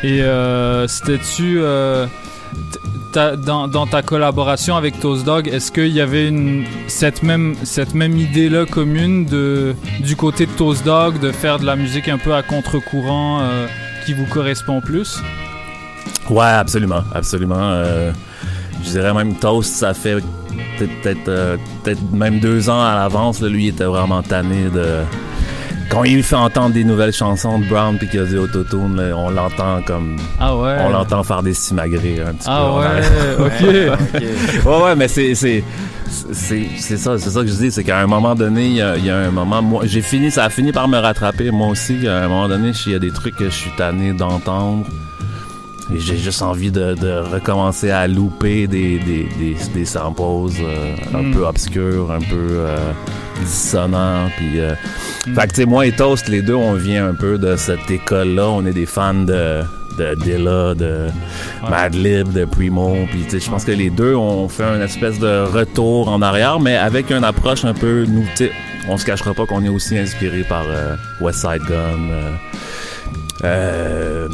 Et 0.04 0.22
euh, 0.22 0.88
c'était-tu. 0.88 1.60
euh, 1.60 2.06
dans, 3.38 3.70
dans 3.70 3.88
ta 3.88 4.02
collaboration 4.02 4.76
avec 4.76 5.00
Toast 5.00 5.26
Dog, 5.26 5.48
est-ce 5.48 5.72
qu'il 5.72 5.88
y 5.88 6.02
avait 6.02 6.28
une, 6.28 6.66
cette 6.88 7.24
même, 7.24 7.56
cette 7.64 7.94
même 7.94 8.18
idée-là 8.18 8.66
commune 8.66 9.24
de, 9.26 9.74
du 10.02 10.18
côté 10.18 10.46
de 10.46 10.52
Toast 10.52 10.84
Dog 10.86 11.20
de 11.22 11.32
faire 11.32 11.58
de 11.58 11.66
la 11.66 11.78
musique 11.78 12.10
un 12.10 12.18
peu 12.18 12.34
à 12.36 12.44
contre-courant 12.44 13.40
euh, 13.42 13.68
qui 14.06 14.14
vous 14.14 14.26
correspond 14.26 14.82
plus? 14.82 15.22
Ouais, 16.30 16.44
absolument, 16.44 17.04
absolument. 17.14 17.84
Je 18.84 18.90
dirais 18.90 19.14
même 19.14 19.36
Toast, 19.36 19.74
ça 19.76 19.94
fait 19.94 20.18
peut-être 20.78 21.28
euh, 21.28 21.58
peut-être 21.84 22.02
même 22.12 22.40
deux 22.40 22.70
ans 22.70 22.82
à 22.84 22.96
l'avance. 22.96 23.42
Lui, 23.42 23.66
il 23.66 23.68
était 23.70 23.84
vraiment 23.86 24.22
tanné 24.22 24.70
de... 24.74 25.02
Quand 25.90 26.04
il 26.04 26.24
fait 26.24 26.36
entendre 26.36 26.74
des 26.74 26.84
nouvelles 26.84 27.14
chansons 27.14 27.60
de 27.60 27.66
Brown 27.66 27.98
puis 27.98 28.08
qu'il 28.10 28.20
y 28.20 28.24
a 28.24 28.26
du 28.26 28.38
autotune, 28.38 29.00
on 29.16 29.30
l'entend 29.30 29.82
comme... 29.86 30.18
Ah 30.40 30.56
ouais? 30.58 30.78
On 30.82 30.90
l'entend 30.90 31.24
faire 31.24 31.44
des 31.44 31.54
simagrées 31.54 32.22
un 32.22 32.34
petit 32.34 32.48
Ah 32.50 33.00
peu. 33.38 33.44
Ouais, 33.44 33.48
ok. 33.48 34.66
ouais, 34.66 34.84
ouais, 34.84 34.96
mais 34.96 35.08
c'est... 35.08 35.36
c'est 35.36 35.64
c'est 36.32 36.68
c'est 36.78 36.98
ça, 36.98 37.18
c'est 37.18 37.30
ça 37.30 37.42
que 37.42 37.48
je 37.48 37.56
dis, 37.56 37.72
c'est 37.72 37.84
qu'à 37.84 38.00
un 38.00 38.08
moment 38.08 38.36
donné, 38.36 38.66
il 38.68 38.76
y 38.76 38.82
a, 38.82 38.96
il 38.96 39.06
y 39.06 39.10
a 39.10 39.18
un 39.18 39.32
moment, 39.32 39.62
moi, 39.62 39.84
j'ai 39.86 40.02
fini, 40.02 40.32
ça 40.32 40.46
a 40.46 40.50
fini 40.50 40.72
par 40.72 40.88
me 40.88 40.98
rattraper, 40.98 41.52
moi 41.52 41.68
aussi, 41.68 42.08
à 42.08 42.24
un 42.24 42.28
moment 42.28 42.48
donné, 42.48 42.72
il 42.86 42.92
y 42.92 42.96
a 42.96 43.00
des 43.00 43.12
trucs 43.12 43.36
que 43.36 43.46
je 43.46 43.56
suis 43.56 43.72
tanné 43.78 44.14
d'entendre, 44.14 44.86
et 45.94 46.00
j'ai 46.00 46.18
juste 46.18 46.42
envie 46.42 46.72
de, 46.72 46.96
de 46.96 47.12
recommencer 47.34 47.92
à 47.92 48.08
louper 48.08 48.68
des, 48.68 48.98
des, 49.00 49.28
des, 49.38 49.56
des 49.74 49.86
samples 49.86 50.22
euh, 50.62 50.96
un 51.14 51.22
Mm. 51.24 51.32
peu 51.34 51.46
obscurs, 51.46 52.12
un 52.12 52.20
peu 52.20 52.48
euh, 52.52 52.92
dissonants. 53.44 54.30
Puis, 54.38 54.60
euh, 54.60 54.74
Mm. 55.28 55.34
Fait 55.36 55.48
que, 55.48 55.54
tu 55.54 55.56
sais, 55.62 55.66
moi 55.66 55.86
et 55.88 55.92
Toast, 55.92 56.28
les 56.28 56.42
deux, 56.44 56.54
on 56.56 56.74
vient 56.74 57.08
un 57.10 57.14
peu 57.16 57.38
de 57.40 57.56
cette 57.56 57.90
école-là. 57.90 58.48
On 58.50 58.64
est 58.66 58.74
des 58.74 58.86
fans 58.86 59.14
de, 59.16 59.62
de 59.98 60.16
Dilla, 60.24 60.76
de 60.76 61.08
Madlib, 61.70 62.32
de 62.32 62.46
Primo. 62.46 62.96
Puis, 63.12 63.24
tu 63.24 63.32
sais, 63.32 63.40
je 63.40 63.50
pense 63.50 63.66
que 63.66 63.72
les 63.72 63.90
deux 63.90 64.14
ont 64.16 64.48
fait 64.50 64.64
une 64.64 64.82
espèce 64.84 65.18
de 65.20 65.44
retour 65.46 66.10
en 66.10 66.22
arrière, 66.22 66.60
mais 66.60 66.76
avec 66.78 67.12
une 67.12 67.24
approche 67.24 67.66
un 67.66 67.74
peu... 67.74 68.06
Nous, 68.08 68.26
on 68.88 68.98
se 68.98 69.06
cachera 69.06 69.34
pas 69.34 69.46
qu'on 69.48 69.64
est 69.66 69.70
aussi 69.70 69.98
inspiré 69.98 70.44
par 70.44 70.64
euh, 70.68 70.96
West 71.22 71.40
Side 71.42 71.64
Gun. 71.68 72.10
euh, 72.12 72.32
euh, 73.44 74.28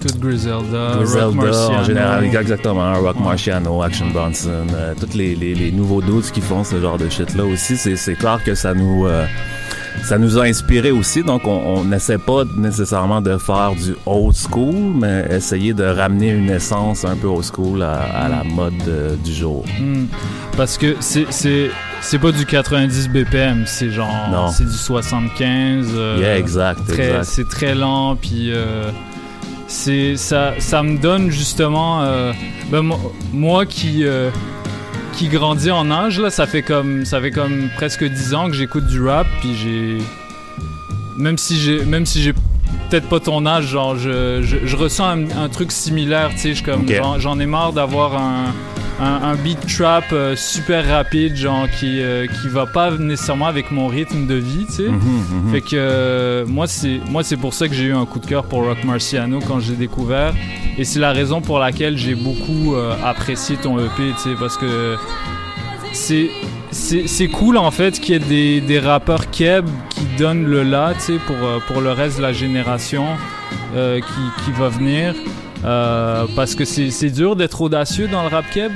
Tout 0.00 0.18
Griselda, 0.18 0.96
Rock 0.96 1.34
Marciano. 1.34 1.80
en 1.80 1.84
général, 1.84 2.24
exactement, 2.24 2.94
Rock 3.00 3.18
Marciano, 3.20 3.82
Action 3.82 4.08
Bronson, 4.10 4.66
euh, 4.74 4.94
tous 4.98 5.16
les, 5.16 5.34
les, 5.34 5.54
les 5.54 5.72
nouveaux 5.72 6.02
dudes 6.02 6.30
qui 6.32 6.40
font 6.40 6.64
ce 6.64 6.80
genre 6.80 6.98
de 6.98 7.08
shit-là 7.08 7.44
aussi, 7.44 7.76
c'est, 7.76 8.14
clair 8.14 8.40
que 8.44 8.54
ça 8.54 8.74
nous... 8.74 9.06
euh, 9.06 9.24
ça 10.04 10.18
nous 10.18 10.38
a 10.38 10.44
inspiré 10.44 10.90
aussi. 10.90 11.22
Donc, 11.22 11.46
on 11.46 11.84
n'essaie 11.84 12.18
pas 12.18 12.44
nécessairement 12.56 13.20
de 13.20 13.36
faire 13.38 13.72
du 13.74 13.94
old 14.06 14.34
school, 14.34 14.74
mais 15.00 15.26
essayer 15.30 15.74
de 15.74 15.84
ramener 15.84 16.30
une 16.30 16.50
essence 16.50 17.04
un 17.04 17.16
peu 17.16 17.26
old 17.26 17.44
school 17.44 17.82
à, 17.82 18.28
la 18.28 18.44
mode 18.44 18.74
euh, 18.88 19.16
du 19.16 19.32
jour. 19.32 19.64
Hmm. 19.78 20.06
Parce 20.56 20.78
que 20.78 20.96
c'est 21.00 21.26
c'est 22.00 22.18
pas 22.18 22.30
du 22.30 22.46
90 22.46 23.08
BPM, 23.08 23.64
c'est 23.66 23.90
genre 23.90 24.52
c'est 24.52 24.64
du 24.64 24.76
75. 24.76 25.88
Euh, 25.94 26.16
yeah, 26.20 26.38
exact, 26.38 26.80
C'est 27.22 27.48
très 27.48 27.74
lent, 27.74 28.16
puis 28.16 28.52
euh, 28.52 28.90
c'est 29.68 30.16
ça 30.16 30.54
ça 30.58 30.82
me 30.82 30.98
donne 30.98 31.30
justement 31.30 32.02
ben, 32.70 32.82
moi 33.32 33.66
qui 33.66 34.04
qui 35.14 35.28
grandit 35.28 35.70
en 35.70 35.90
âge 35.90 36.20
là, 36.20 36.30
ça 36.30 36.46
fait 36.46 36.62
comme 36.62 37.04
ça 37.04 37.20
fait 37.20 37.30
comme 37.30 37.68
presque 37.76 38.04
10 38.04 38.34
ans 38.34 38.46
que 38.48 38.54
j'écoute 38.54 38.86
du 38.86 39.02
rap 39.02 39.26
puis 39.40 39.56
j'ai 39.56 39.98
même 41.16 41.38
si 41.38 41.58
j'ai 41.58 41.84
même 41.84 42.06
si 42.06 42.22
j'ai 42.22 42.34
peut-être 42.88 43.08
pas 43.08 43.20
ton 43.20 43.46
âge 43.46 43.66
genre 43.66 43.96
je, 43.96 44.42
je, 44.42 44.76
ressens 44.76 45.04
un, 45.04 45.48
truc 45.48 45.72
similaire, 45.72 46.30
tu 46.32 46.54
sais, 46.54 46.62
comme 46.62 46.86
j'en 47.18 47.40
ai 47.40 47.46
marre 47.46 47.72
d'avoir 47.72 48.16
un 48.16 48.54
un, 49.00 49.34
beat 49.36 49.58
trap 49.66 50.04
euh, 50.12 50.36
super 50.36 50.86
rapide, 50.88 51.36
genre 51.36 51.68
qui, 51.78 52.00
euh, 52.00 52.26
qui 52.26 52.48
va 52.48 52.66
pas 52.66 52.90
nécessairement 52.90 53.46
avec 53.46 53.70
mon 53.70 53.88
rythme 53.88 54.26
de 54.26 54.34
vie, 54.34 54.66
tu 54.66 54.72
sais. 54.72 54.88
Mhm, 54.88 54.98
mhm. 54.98 55.52
Fait 55.52 55.60
que 55.60 55.68
euh, 55.74 56.46
moi, 56.46 56.66
c'est 56.66 57.00
moi 57.08 57.22
c'est 57.22 57.36
pour 57.36 57.54
ça 57.54 57.68
que 57.68 57.74
j'ai 57.74 57.84
eu 57.84 57.94
un 57.94 58.06
coup 58.06 58.18
de 58.18 58.26
cœur 58.26 58.44
pour 58.44 58.64
Rock 58.64 58.84
Marciano 58.84 59.40
quand 59.40 59.60
j'ai 59.60 59.74
découvert. 59.74 60.34
Et 60.78 60.84
c'est 60.84 61.00
la 61.00 61.12
raison 61.12 61.40
pour 61.40 61.58
laquelle 61.58 61.96
j'ai 61.96 62.14
beaucoup 62.14 62.74
apprécié 63.04 63.56
ton 63.56 63.78
EP, 63.78 64.12
tu 64.16 64.30
sais, 64.30 64.34
parce 64.38 64.58
que 64.58 64.96
c'est 65.92 66.30
c'est 66.70 67.28
cool 67.28 67.56
en 67.56 67.70
fait 67.70 67.98
qu'il 67.98 68.12
y 68.12 68.16
ait 68.16 68.20
des, 68.20 68.60
des, 68.60 68.78
rappeurs 68.78 69.30
keb 69.30 69.64
qui 69.88 70.04
donnent 70.18 70.44
le 70.44 70.62
là, 70.62 70.92
tu 70.94 71.00
sais, 71.00 71.18
pour, 71.26 71.36
pour 71.66 71.80
le 71.80 71.92
reste 71.92 72.18
de 72.18 72.22
la 72.22 72.34
génération 72.34 73.06
qui, 73.72 74.44
qui 74.44 74.50
va 74.52 74.68
venir. 74.68 75.14
Euh, 75.66 76.26
parce 76.36 76.54
que 76.54 76.64
c'est 76.64 77.10
dur 77.10 77.34
d'être 77.34 77.60
audacieux 77.60 78.08
dans 78.08 78.22
le 78.22 78.28
rap 78.28 78.44
keb, 78.52 78.72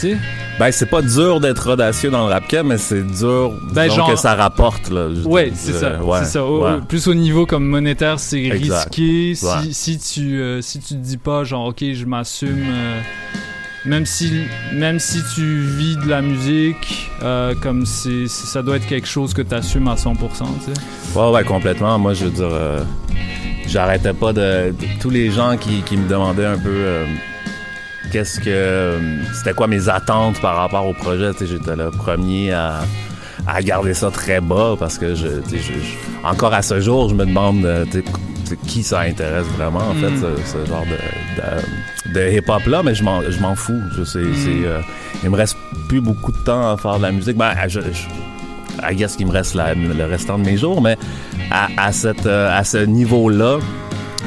tu 0.00 0.10
sais? 0.10 0.16
Ben, 0.58 0.70
c'est 0.72 0.90
pas 0.90 1.02
dur 1.02 1.40
d'être 1.40 1.72
audacieux 1.72 2.10
dans 2.10 2.26
le 2.26 2.32
rap 2.32 2.48
keb, 2.48 2.66
mais 2.66 2.78
c'est 2.78 3.02
dur 3.02 3.52
ben, 3.72 3.88
que 3.88 4.16
ça 4.16 4.34
rapporte. 4.34 4.90
Là, 4.90 5.06
ouais, 5.24 5.52
c'est 5.54 5.72
ça. 5.72 5.98
ça. 6.24 6.44
Plus 6.88 7.06
au 7.06 7.14
niveau 7.14 7.46
comme 7.46 7.64
monétaire, 7.64 8.18
c'est 8.18 8.48
risqué. 8.50 9.34
Si, 9.34 9.72
si, 9.72 9.98
tu, 9.98 10.40
euh, 10.40 10.60
si 10.60 10.80
tu 10.80 10.94
te 10.94 11.00
dis 11.00 11.16
pas, 11.16 11.44
genre, 11.44 11.66
ok, 11.66 11.84
je 11.92 12.04
m'assume. 12.04 12.64
Euh, 12.68 13.00
même 13.86 14.04
si 14.04 14.30
même 14.74 14.98
si 14.98 15.22
tu 15.34 15.62
vis 15.62 15.96
de 15.96 16.06
la 16.06 16.20
musique 16.20 17.10
comme 17.62 17.86
c'est 17.86 18.28
ça 18.28 18.60
doit 18.60 18.76
être 18.76 18.86
quelque 18.86 19.06
chose 19.06 19.32
que 19.32 19.40
tu 19.40 19.54
assumes 19.54 19.88
à 19.88 19.94
100% 19.94 20.18
tu 20.18 20.36
sais. 20.36 21.18
Ouais 21.18 21.30
ouais 21.30 21.44
complètement 21.44 21.98
moi 21.98 22.12
je 22.12 22.26
veux 22.26 22.30
dire 22.30 22.50
j'arrêtais 23.70 24.12
pas 24.12 24.32
de, 24.32 24.74
tous 25.00 25.10
les 25.10 25.30
gens 25.30 25.56
qui, 25.56 25.82
qui, 25.82 25.96
me 25.96 26.08
demandaient 26.08 26.46
un 26.46 26.58
peu 26.58 26.68
euh, 26.68 27.06
qu'est-ce 28.12 28.40
que 28.40 28.48
euh, 28.48 28.98
c'était 29.32 29.54
quoi 29.54 29.68
mes 29.68 29.88
attentes 29.88 30.40
par 30.40 30.56
rapport 30.56 30.86
au 30.86 30.92
projet 30.92 31.30
j'étais 31.40 31.76
le 31.76 31.90
premier 31.90 32.52
à, 32.52 32.80
à 33.46 33.62
garder 33.62 33.94
ça 33.94 34.10
très 34.10 34.40
bas 34.40 34.74
parce 34.78 34.98
que 34.98 35.14
je, 35.14 35.28
encore 36.24 36.52
à 36.52 36.62
ce 36.62 36.80
jour 36.80 37.08
je 37.08 37.14
me 37.14 37.24
demande 37.24 37.64
euh, 37.64 37.84
qui 38.66 38.82
ça 38.82 39.00
intéresse 39.02 39.46
vraiment 39.56 39.78
en 39.90 39.94
fait 39.94 40.10
mm. 40.10 40.36
ce, 40.44 40.66
genre 40.68 40.84
de, 40.84 42.12
de, 42.12 42.36
hip 42.36 42.48
hop 42.48 42.66
là 42.66 42.82
mais 42.82 42.96
je 42.96 43.04
m'en 43.04 43.22
je 43.22 43.40
m'en 43.40 43.54
fous 43.54 43.80
je 43.96 44.02
sais 44.02 44.18
mm. 44.18 44.82
il 45.22 45.30
me 45.30 45.36
reste 45.36 45.56
plus 45.88 46.00
beaucoup 46.00 46.32
de 46.32 46.38
temps 46.38 46.72
à 46.72 46.76
faire 46.76 46.96
de 46.96 47.02
la 47.02 47.12
musique 47.12 47.36
ben 47.36 47.52
je, 47.68 47.80
I 48.88 48.94
guess 48.94 49.16
qu'il 49.16 49.26
me 49.26 49.32
reste 49.32 49.54
le 49.54 50.04
restant 50.04 50.38
de 50.38 50.44
mes 50.44 50.56
jours, 50.56 50.80
mais 50.80 50.96
à, 51.50 51.92
cette, 51.92 52.26
euh, 52.26 52.56
à 52.56 52.64
ce 52.64 52.78
niveau-là, 52.78 53.58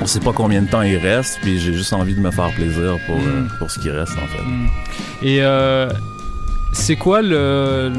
on 0.01 0.05
sait 0.05 0.19
pas 0.19 0.33
combien 0.33 0.61
de 0.61 0.67
temps 0.67 0.81
il 0.81 0.97
reste, 0.97 1.39
puis 1.41 1.59
j'ai 1.59 1.73
juste 1.73 1.93
envie 1.93 2.15
de 2.15 2.19
me 2.19 2.31
faire 2.31 2.51
plaisir 2.51 2.97
pour, 3.05 3.15
euh, 3.15 3.41
mm. 3.41 3.49
pour 3.59 3.71
ce 3.71 3.79
qui 3.79 3.89
reste, 3.89 4.13
en 4.13 4.27
fait. 4.27 4.43
Mm. 4.43 4.67
Et 5.21 5.41
euh, 5.41 5.89
c'est 6.73 6.95
quoi 6.95 7.21
le... 7.21 7.91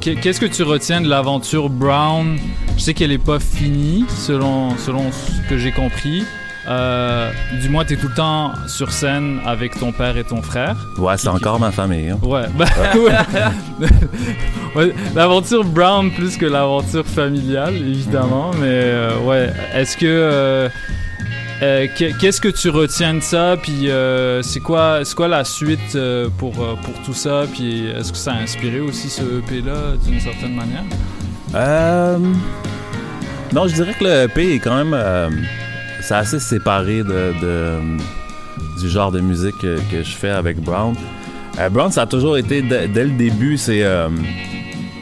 Qu'est-ce 0.00 0.40
que 0.40 0.46
tu 0.46 0.62
retiens 0.62 1.00
de 1.00 1.08
l'aventure 1.08 1.70
Brown? 1.70 2.36
Je 2.76 2.82
sais 2.82 2.94
qu'elle 2.94 3.12
est 3.12 3.24
pas 3.24 3.40
finie, 3.40 4.04
selon, 4.08 4.76
selon 4.76 5.10
ce 5.12 5.48
que 5.48 5.58
j'ai 5.58 5.72
compris. 5.72 6.24
Euh, 6.68 7.30
du 7.62 7.70
moins, 7.70 7.84
t'es 7.84 7.96
tout 7.96 8.08
le 8.08 8.14
temps 8.14 8.52
sur 8.66 8.92
scène 8.92 9.40
avec 9.46 9.78
ton 9.78 9.90
père 9.90 10.16
et 10.18 10.24
ton 10.24 10.42
frère. 10.42 10.76
Ouais, 10.98 11.16
c'est 11.16 11.28
encore 11.28 11.58
ma 11.58 11.70
famille. 11.72 12.10
Hein. 12.10 12.18
Ouais. 12.22 12.44
Ben, 12.54 12.66
ouais. 14.76 14.92
l'aventure 15.14 15.64
Brown 15.64 16.10
plus 16.10 16.36
que 16.36 16.44
l'aventure 16.44 17.06
familiale, 17.06 17.74
évidemment. 17.74 18.50
Mais 18.60 18.66
euh, 18.66 19.18
ouais, 19.20 19.50
est-ce 19.74 19.96
que 19.96 20.68
euh, 21.62 21.86
qu'est-ce 21.96 22.40
que 22.40 22.48
tu 22.48 22.68
retiens 22.68 23.14
de 23.14 23.20
ça? 23.20 23.56
Puis 23.62 23.88
c'est 24.42 24.60
quoi, 24.60 25.00
c'est 25.04 25.14
quoi 25.14 25.28
la 25.28 25.44
suite 25.44 25.96
pour 26.36 26.52
pour 26.52 27.02
tout 27.06 27.14
ça? 27.14 27.44
Puis 27.50 27.86
est-ce 27.86 28.12
que 28.12 28.18
ça 28.18 28.32
a 28.32 28.36
inspiré 28.42 28.80
aussi 28.80 29.08
ce 29.08 29.22
EP 29.22 29.62
là 29.62 29.96
d'une 30.04 30.20
certaine 30.20 30.54
manière? 30.54 30.84
Non, 33.54 33.66
je 33.66 33.72
dirais 33.72 33.94
que 33.98 34.04
le 34.04 34.24
EP 34.24 34.56
est 34.56 34.58
quand 34.58 34.84
même 34.84 34.94
c'est 36.00 36.14
assez 36.14 36.38
séparé 36.38 37.02
de, 37.02 37.32
du 38.80 38.88
genre 38.88 39.12
de 39.12 39.20
musique 39.20 39.58
que, 39.58 40.02
je 40.02 40.16
fais 40.16 40.30
avec 40.30 40.60
Brown. 40.60 40.94
Euh, 41.58 41.68
Brown, 41.68 41.90
ça 41.90 42.02
a 42.02 42.06
toujours 42.06 42.36
été, 42.36 42.62
dès 42.62 43.04
le 43.04 43.10
début, 43.10 43.56
c'est 43.56 43.82
euh, 43.82 44.08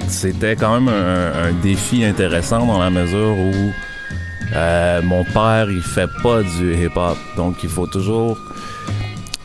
c'était 0.08 0.56
quand 0.56 0.80
même 0.80 0.88
un, 0.88 1.52
défi 1.62 2.04
intéressant 2.04 2.64
dans 2.66 2.78
la 2.78 2.90
mesure 2.90 3.36
où 3.36 3.72
euh, 4.54 5.02
mon 5.02 5.24
père, 5.24 5.70
il 5.70 5.82
fait 5.82 6.08
pas 6.22 6.42
du 6.42 6.74
hip-hop. 6.74 7.18
Donc, 7.36 7.56
il 7.62 7.68
faut 7.68 7.86
toujours 7.86 8.38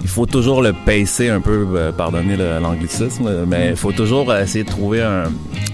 il 0.02 0.08
faut 0.08 0.26
toujours 0.26 0.62
le 0.62 0.74
pacer 0.74 1.30
un 1.30 1.41
peu, 1.41 1.91
pardonnez 1.95 2.36
l'anglicisme, 2.36 3.45
mais 3.47 3.70
il 3.70 3.76
faut 3.76 3.91
toujours 3.91 4.34
essayer 4.34 4.64
de 4.64 4.70
trouver 4.70 5.02
un, 5.02 5.26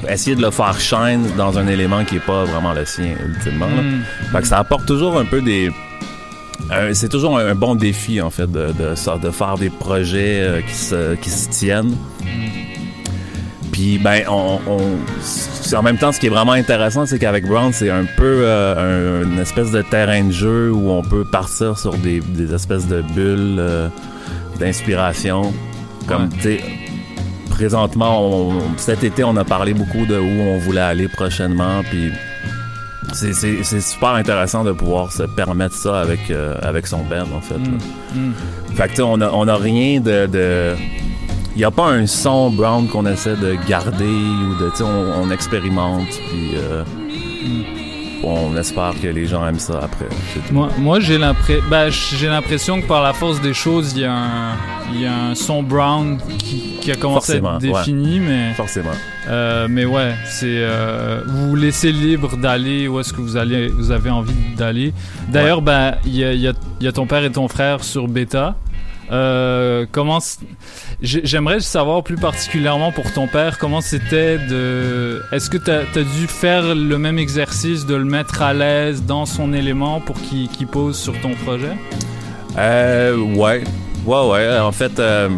essayer 0.10 0.36
de 0.36 0.42
le 0.42 0.52
faire 0.52 0.80
shine 0.80 1.28
dans 1.38 1.58
un 1.58 1.68
élément 1.68 2.04
qui 2.04 2.18
est 2.18 2.26
pas 2.26 2.44
vraiment 2.46 2.74
le 2.74 2.86
sien 2.86 3.16
ultimement. 3.26 3.68
Mm. 3.68 4.32
Fait 4.32 4.42
que 4.42 4.48
ça 4.48 4.60
apporte 4.60 4.86
toujours 4.86 5.18
un 5.18 5.26
peu 5.26 5.42
des 5.42 5.72
c'est 6.94 7.10
toujours 7.10 7.38
un, 7.38 7.56
bon 7.56 7.76
défi 7.76 8.22
en 8.22 8.30
fait 8.30 8.52
de, 8.52 8.74
de, 8.74 9.20
de 9.20 9.32
faire 9.32 9.58
des 9.58 9.70
projets 9.70 10.42
euh, 10.42 10.62
qui, 10.62 10.74
se, 10.74 11.16
qui 11.16 11.30
se 11.30 11.50
tiennent. 11.50 11.96
Mm. 12.22 12.26
Puis 13.72 14.00
ben 14.00 14.24
on, 14.28 14.60
en 15.76 15.84
même 15.84 15.98
temps 15.98 16.12
ce 16.12 16.20
qui 16.20 16.26
est 16.26 16.32
vraiment 16.32 16.54
intéressant 16.54 17.06
c'est 17.06 17.20
qu'avec 17.20 17.46
Brown 17.46 17.72
c'est 17.74 17.92
un 17.92 18.06
peu 18.06 18.42
euh, 18.44 19.24
une 19.24 19.40
espèce 19.40 19.72
de 19.72 19.82
terrain 19.84 20.24
de 20.24 20.32
jeu 20.32 20.72
où 20.72 20.90
on 20.90 21.04
peut 21.04 21.26
partir 21.26 21.78
sur 21.78 21.94
des, 21.96 22.20
des 22.20 22.54
espèces 22.54 22.88
de 22.88 23.02
bulles 23.02 23.58
euh, 23.60 23.90
d'inspiration 24.58 25.54
comme 26.08 26.30
tu 26.30 26.42
sais 26.42 26.62
présentement, 27.58 28.52
cet 28.78 29.04
été, 29.04 29.24
on 29.24 29.36
a 29.36 29.44
parlé 29.44 29.74
beaucoup 29.74 30.06
de 30.06 30.16
où 30.20 30.42
on 30.42 30.60
voulait 30.60 30.80
aller 30.80 31.08
prochainement, 31.08 31.82
puis 31.90 32.12
c'est 33.14 33.82
super 33.82 34.10
intéressant 34.10 34.64
de 34.64 34.74
pouvoir 34.74 35.12
se 35.12 35.24
permettre 35.24 35.74
ça 35.74 36.02
avec, 36.02 36.30
euh, 36.30 36.54
avec 36.62 36.86
son 36.86 37.00
band, 37.00 37.26
en 37.36 37.42
fait. 37.42 37.58
Mm, 37.58 37.80
mm. 38.16 38.34
Fait 38.76 38.90
que, 38.90 39.02
on 39.02 39.20
a, 39.22 39.32
on 39.32 39.48
a 39.48 39.56
rien 39.56 40.00
de... 40.00 40.76
il 41.56 41.58
n'y 41.58 41.64
a 41.64 41.72
pas 41.72 41.88
un 41.88 42.06
son 42.06 42.52
brown 42.52 42.88
qu'on 42.88 43.08
essaie 43.08 43.36
de 43.36 43.56
garder 43.68 44.06
ou 44.06 44.56
de 44.62 44.84
on, 44.84 45.24
on 45.24 45.32
expérimente 45.32 46.10
puis 46.30 46.52
euh, 46.58 46.84
mm 46.84 47.77
on 48.24 48.56
espère 48.58 48.94
que 49.02 49.08
les 49.08 49.26
gens 49.26 49.46
aiment 49.48 49.60
ça 49.60 49.80
après. 49.84 50.08
Moi, 50.52 50.70
moi 50.78 51.00
j'ai 51.00 51.18
l'impression 51.18 51.64
ben, 51.70 51.90
j'ai 51.90 52.28
l'impression 52.28 52.82
que 52.82 52.88
par 52.88 53.04
la 53.04 53.14
force 53.14 53.42
des 53.42 53.54
choses, 53.54 53.94
il 53.96 54.02
y, 54.02 54.06
a 54.06 54.14
un, 54.14 54.56
il 54.94 55.02
y 55.02 55.06
a 55.06 55.14
un 55.14 55.36
son 55.36 55.64
brown 55.64 56.18
qui, 56.38 56.92
a 56.92 56.96
commencé 56.96 57.34
à 57.34 57.36
être 57.36 57.58
défini, 57.60 58.20
mais 58.20 58.54
forcément. 58.54 58.92
Euh, 59.28 59.68
mais 59.70 59.86
ouais, 59.86 60.14
c'est 60.26 60.46
euh, 60.48 61.22
vous 61.28 61.56
laissez 61.56 61.92
libre 61.92 62.38
d'aller 62.38 62.88
où 62.88 63.00
est-ce 63.00 63.12
que 63.12 63.22
vous 63.22 63.36
allez, 63.36 63.68
vous 63.68 63.92
avez 63.92 64.10
envie 64.10 64.34
d'aller. 64.56 64.94
D'ailleurs, 65.28 65.62
ben 65.62 65.96
il 66.06 66.16
y 66.16 66.24
a, 66.24 66.54
y 66.80 66.88
a 66.88 66.92
ton 66.92 67.06
père 67.06 67.24
et 67.24 67.32
ton 67.32 67.48
frère 67.48 67.84
sur 67.84 68.08
Beta. 68.08 68.56
Euh, 69.10 69.86
comment 69.90 70.20
j'aimerais 71.02 71.62
savoir 71.62 72.04
plus 72.04 72.18
particulièrement 72.18 72.92
pour 72.92 73.14
ton 73.14 73.28
père 73.28 73.58
comment 73.58 73.80
c'était 73.80 74.38
de 74.38 75.22
est-ce 75.32 75.50
que 75.50 75.58
tu 75.58 75.72
as, 75.72 76.04
dû 76.04 76.28
faire 76.28 76.76
le 76.76 76.98
même 76.98 77.18
exercice 77.18 77.86
de 77.86 77.96
le 77.96 78.04
mettre 78.04 78.42
à 78.42 78.54
l'aise 78.54 79.04
dans 79.04 79.26
son 79.26 79.54
élément 79.54 80.02
pour 80.02 80.18
qu'il 80.22 80.68
pose 80.68 80.98
sur 80.98 81.18
ton 81.22 81.36
projet? 81.46 81.72
Euh, 82.58 83.16
ouais. 83.16 83.64
Ouais 84.06 84.28
ouais. 84.28 84.60
En 84.60 84.74
fait 84.74 85.00
euh, 85.00 85.30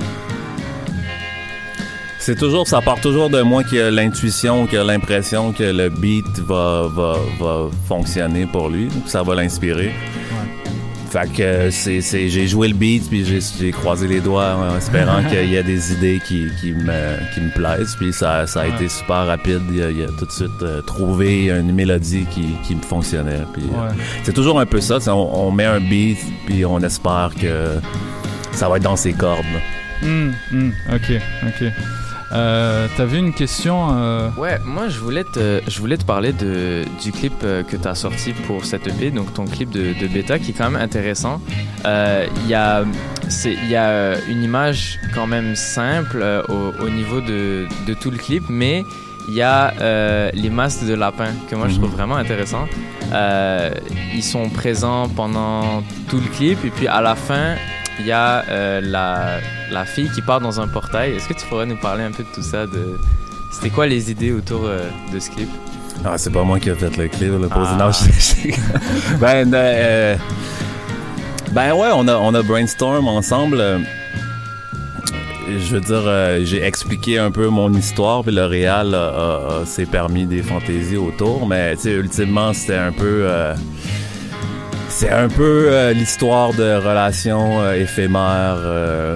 c'est 2.17 2.37
toujours 2.37 2.67
ça 2.67 2.81
part 2.81 2.99
toujours 3.01 3.29
de 3.29 3.41
moi 3.43 3.63
qui 3.63 3.79
a 3.79 3.91
l'intuition 3.91 4.65
qui 4.65 4.77
a 4.77 4.83
l'impression 4.83 5.51
que 5.51 5.63
le 5.63 5.89
beat 5.89 6.39
va, 6.39 6.87
va, 6.87 7.17
va 7.39 7.67
fonctionner 7.87 8.47
pour 8.47 8.69
lui 8.69 8.89
ça 9.05 9.21
va 9.21 9.35
l'inspirer 9.35 9.91
Fait 11.09 11.27
que 11.33 11.41
euh, 11.41 11.71
c'est, 11.71 12.01
c'est, 12.01 12.29
j'ai 12.29 12.47
joué 12.47 12.67
le 12.67 12.75
beat, 12.75 13.09
puis 13.09 13.25
j'ai, 13.25 13.39
j'ai 13.59 13.71
croisé 13.71 14.07
les 14.07 14.19
doigts 14.19 14.55
en 14.55 14.77
espérant 14.77 15.23
qu'il 15.29 15.49
y 15.51 15.57
a 15.57 15.63
des 15.63 15.91
idées 15.93 16.21
qui, 16.23 16.45
qui, 16.61 16.71
me, 16.73 17.33
qui 17.33 17.41
me 17.41 17.49
plaisent. 17.51 17.95
Puis 17.97 18.13
ça, 18.13 18.45
ça 18.45 18.61
a 18.61 18.67
Ouais. 18.67 18.75
été 18.75 18.89
super 18.89 19.25
rapide. 19.25 19.61
Il 19.73 19.81
a, 19.81 19.89
il 19.89 20.03
a 20.03 20.07
tout 20.07 20.25
de 20.25 20.31
suite 20.31 20.61
euh, 20.61 20.81
trouvé 20.83 21.49
une 21.49 21.73
mélodie 21.73 22.25
qui, 22.29 22.45
qui 22.63 22.75
me 22.75 22.81
fonctionnait. 22.81 23.41
Puis, 23.53 23.63
euh, 23.63 23.89
c'est 24.23 24.33
toujours 24.33 24.59
un 24.59 24.65
peu 24.67 24.79
ça. 24.81 24.99
On, 25.07 25.11
on 25.47 25.51
met 25.51 25.65
un 25.65 25.79
beat, 25.79 26.19
puis 26.45 26.63
on 26.63 26.79
espère 26.81 27.31
que 27.41 27.79
ça 28.51 28.69
va 28.69 28.77
être 28.77 28.83
dans 28.83 28.95
ses 28.95 29.13
cordes. 29.13 29.39
là. 29.53 30.07
Hmm, 30.07 30.31
hmm, 30.51 30.71
ok, 30.93 31.11
ok. 31.47 31.71
Euh, 32.31 32.87
T'avais 32.95 33.17
une 33.17 33.33
question 33.33 33.87
euh, 33.91 34.29
Ouais, 34.37 34.59
moi 34.63 34.87
je 34.87 34.99
voulais 34.99 35.23
te, 35.23 35.61
je 35.67 35.79
voulais 35.79 35.97
te 35.97 36.05
parler 36.05 36.31
de, 36.31 36.83
du 37.01 37.11
clip 37.11 37.33
euh, 37.43 37.63
que 37.63 37.75
tu 37.75 37.87
as 37.87 37.95
sorti 37.95 38.33
pour 38.33 38.65
cette 38.65 38.85
EP, 38.87 39.09
donc 39.11 39.33
ton 39.33 39.45
clip 39.45 39.71
de, 39.71 39.93
de 39.99 40.07
bêta 40.07 40.37
qui 40.37 40.51
est 40.51 40.53
quand 40.53 40.69
même 40.69 40.81
intéressant. 40.81 41.41
Euh, 41.85 42.25
Il 42.43 42.47
y, 42.47 42.53
a, 42.53 42.83
c'est- 43.29 43.53
il 43.63 43.69
y 43.69 43.75
a 43.75 44.19
une 44.29 44.43
image 44.43 44.99
quand 45.15 45.25
même 45.27 45.55
simple 45.55 46.23
au, 46.49 46.71
au 46.83 46.89
niveau 46.89 47.19
de, 47.21 47.65
de 47.87 47.93
tout 47.95 48.11
le 48.11 48.17
clip, 48.17 48.43
mais 48.49 48.83
il 49.27 49.33
y 49.35 49.41
a 49.41 49.73
les 50.33 50.49
masques 50.49 50.85
de 50.85 50.93
lapin 50.93 51.29
que 51.49 51.55
moi 51.55 51.67
je 51.67 51.75
trouve 51.75 51.89
Mhm. 51.89 51.95
vraiment 51.95 52.15
intéressant. 52.17 52.65
Ils 54.15 54.23
sont 54.23 54.49
présents 54.49 55.07
pendant 55.09 55.83
tout 56.09 56.17
le 56.19 56.27
clip 56.35 56.63
et 56.65 56.69
puis 56.69 56.87
à 56.87 57.01
la 57.01 57.15
fin 57.15 57.55
il 57.99 58.05
y 58.05 58.11
a 58.11 58.45
euh, 58.49 58.81
la, 58.81 59.39
la 59.71 59.85
fille 59.85 60.09
qui 60.09 60.21
part 60.21 60.39
dans 60.39 60.59
un 60.61 60.67
portail. 60.67 61.11
Est-ce 61.13 61.27
que 61.27 61.33
tu 61.33 61.45
pourrais 61.47 61.65
nous 61.65 61.77
parler 61.77 62.03
un 62.03 62.11
peu 62.11 62.23
de 62.23 62.29
tout 62.33 62.41
ça 62.41 62.65
de... 62.65 62.97
C'était 63.51 63.69
quoi 63.69 63.87
les 63.87 64.09
idées 64.09 64.31
autour 64.31 64.61
euh, 64.65 64.89
de 65.13 65.19
ce 65.19 65.29
clip? 65.29 65.49
Ah, 66.05 66.17
c'est 66.17 66.29
pas 66.31 66.43
moi 66.43 66.59
qui 66.59 66.69
ai 66.69 66.75
fait 66.75 66.95
le 66.95 67.07
clip, 67.09 67.31
le 67.31 67.49
Ah. 67.51 67.91
ben, 69.19 69.53
euh, 69.53 70.15
ben 71.51 71.73
ouais, 71.73 71.89
on 71.93 72.07
a, 72.07 72.15
on 72.15 72.33
a 72.33 72.41
brainstorm 72.41 73.07
ensemble. 73.07 73.61
Je 75.49 75.75
veux 75.75 75.81
dire, 75.81 76.45
j'ai 76.45 76.63
expliqué 76.63 77.17
un 77.17 77.31
peu 77.31 77.47
mon 77.47 77.73
histoire, 77.73 78.23
puis 78.23 78.33
le 78.33 78.45
réal 78.45 78.95
s'est 79.65 79.87
permis 79.87 80.25
des 80.25 80.43
fantaisies 80.43 80.97
autour, 80.97 81.47
mais 81.47 81.75
tu 81.75 81.81
sais, 81.81 81.91
ultimement, 81.91 82.53
c'était 82.53 82.77
un 82.77 82.91
peu... 82.91 83.27
c'est 84.89 85.09
un 85.09 85.27
peu 85.29 85.67
euh, 85.69 85.93
l'histoire 85.93 86.53
de 86.53 86.75
relations 86.75 87.61
euh, 87.61 87.73
éphémères. 87.73 88.55
euh, 88.57 89.15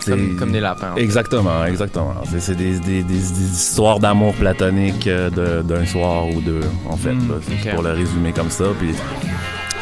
c'est- 0.00 0.10
comme, 0.12 0.36
comme 0.36 0.52
des 0.52 0.60
lapins. 0.60 0.92
en 0.92 0.94
fait. 0.96 1.02
Exactement, 1.02 1.64
exactement. 1.64 2.14
C'est, 2.30 2.40
c'est 2.40 2.54
des, 2.54 2.78
des- 2.80 3.02
des- 3.02 3.18
des 3.18 3.20
histoires 3.52 4.00
d'amour 4.00 4.34
platonique 4.34 5.06
euh, 5.06 5.30
de- 5.30 5.62
d'un 5.62 5.84
soir 5.86 6.26
ou 6.28 6.40
deux, 6.40 6.60
en 6.88 6.96
fait. 6.96 7.12
Mm, 7.12 7.28
là. 7.28 7.34
C'est 7.42 7.68
ok. 7.68 7.74
Pour 7.74 7.82
le 7.82 7.92
résumer 7.92 8.32
comme 8.32 8.50
ça. 8.50 8.64
Puis 8.78 8.94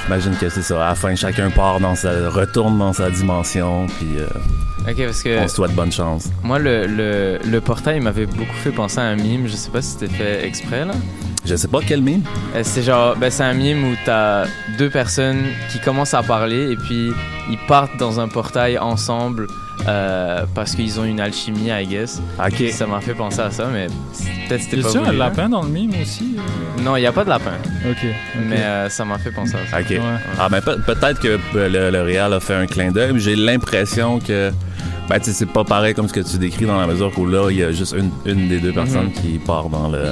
j'imagine 0.05 0.35
que 0.37 0.49
c'est 0.49 0.63
ça. 0.63 0.85
À 0.85 0.89
la 0.91 0.95
fin, 0.95 1.15
chacun 1.15 1.51
part 1.51 1.79
dans 1.81 1.95
sa, 1.95 2.11
retourne 2.31 2.79
dans 2.79 2.93
sa 2.93 3.11
dimension. 3.11 3.87
Puis 3.99 4.19
euh, 4.19 4.27
Ok, 4.89 4.97
parce 5.05 5.22
que 5.22 5.39
on 5.39 5.49
se 5.49 5.55
souhaite 5.57 5.72
bonne 5.74 5.93
chance. 5.93 6.28
moi, 6.43 6.59
le, 6.59 6.86
le, 6.86 7.39
le 7.45 7.61
portail 7.61 8.01
m'avait 8.01 8.26
beaucoup 8.26 8.55
fait 8.55 8.70
penser 8.70 8.99
à 9.01 9.03
un 9.05 9.16
mime. 9.16 9.47
Je 9.47 9.55
sais 9.57 9.70
pas 9.70 9.82
si 9.82 9.91
c'était 9.99 10.09
fait 10.12 10.47
exprès 10.47 10.84
là. 10.84 10.95
Je 11.45 11.55
sais 11.57 11.68
pas 11.68 11.80
quel 11.86 12.03
mime. 12.03 12.22
Euh, 12.55 12.61
C'est 12.62 12.82
genre, 12.82 13.16
ben, 13.16 13.30
c'est 13.30 13.43
un 13.43 13.55
mime 13.55 13.84
où 13.84 13.95
t'as 14.05 14.45
deux 14.78 14.91
personnes 14.91 15.45
qui 15.70 15.78
commencent 15.80 16.14
à 16.14 16.22
parler 16.22 16.72
et 16.72 16.76
puis 16.76 17.11
ils 17.51 17.59
partent 17.66 17.97
dans 17.99 18.20
un 18.20 18.28
portail 18.28 18.78
ensemble 18.78 19.47
euh, 19.87 20.45
parce 20.55 20.74
qu'ils 20.74 20.99
ont 21.01 21.05
une 21.05 21.20
alchimie, 21.20 21.68
I 21.70 21.87
guess. 21.87 22.20
Ok. 22.45 22.70
Ça 22.72 22.87
m'a 22.87 23.01
fait 23.01 23.14
penser 23.14 23.41
à 23.41 23.51
ça, 23.51 23.66
mais 23.72 23.87
peut-être 24.49 24.62
c'était 24.62 24.76
Y 24.79 24.83
pas 24.83 24.89
a-tu 24.89 24.99
un 24.99 25.03
voulu, 25.03 25.14
hein. 25.16 25.18
lapin 25.18 25.49
dans 25.49 25.62
le 25.62 25.68
mime 25.68 25.93
aussi 26.03 26.37
euh? 26.39 26.83
Non, 26.83 26.97
il 26.97 27.03
y 27.03 27.07
a 27.07 27.12
pas 27.12 27.24
de 27.24 27.29
lapin, 27.31 27.53
Ok. 27.89 28.07
mais 28.49 28.57
euh, 28.61 28.89
ça 28.89 29.05
m'a 29.05 29.18
fait 29.18 29.31
penser 29.31 29.55
à 29.55 29.70
ça. 29.70 29.81
Ok. 29.81 29.91
Ouais. 29.91 30.01
Ah 30.39 30.49
ben 30.49 30.61
peut- 30.61 30.79
peut-être 30.87 31.20
que 31.20 31.39
le, 31.55 31.91
le 31.91 32.03
Real 32.03 32.33
a 32.33 32.41
fait 32.41 32.55
un 32.55 32.66
clin 32.66 32.91
d'œil, 32.91 33.12
mais 33.12 33.20
j'ai 33.20 33.37
l'impression 33.37 34.18
que 34.18 34.51
ben 35.09 35.18
tu 35.18 35.26
sais, 35.26 35.33
c'est 35.33 35.47
pas 35.47 35.64
pareil 35.64 35.95
comme 35.95 36.07
ce 36.09 36.12
que 36.12 36.20
tu 36.20 36.37
décris 36.39 36.66
dans 36.66 36.79
la 36.79 36.87
mesure 36.87 37.11
où 37.18 37.24
là 37.26 37.49
il 37.51 37.57
y 37.57 37.62
a 37.64 37.72
juste 37.72 37.95
une, 37.99 38.11
une 38.26 38.49
des 38.49 38.59
deux 38.61 38.72
personnes 38.72 39.11
qui 39.12 39.39
part 39.39 39.68
dans 39.70 39.89
le 39.89 40.03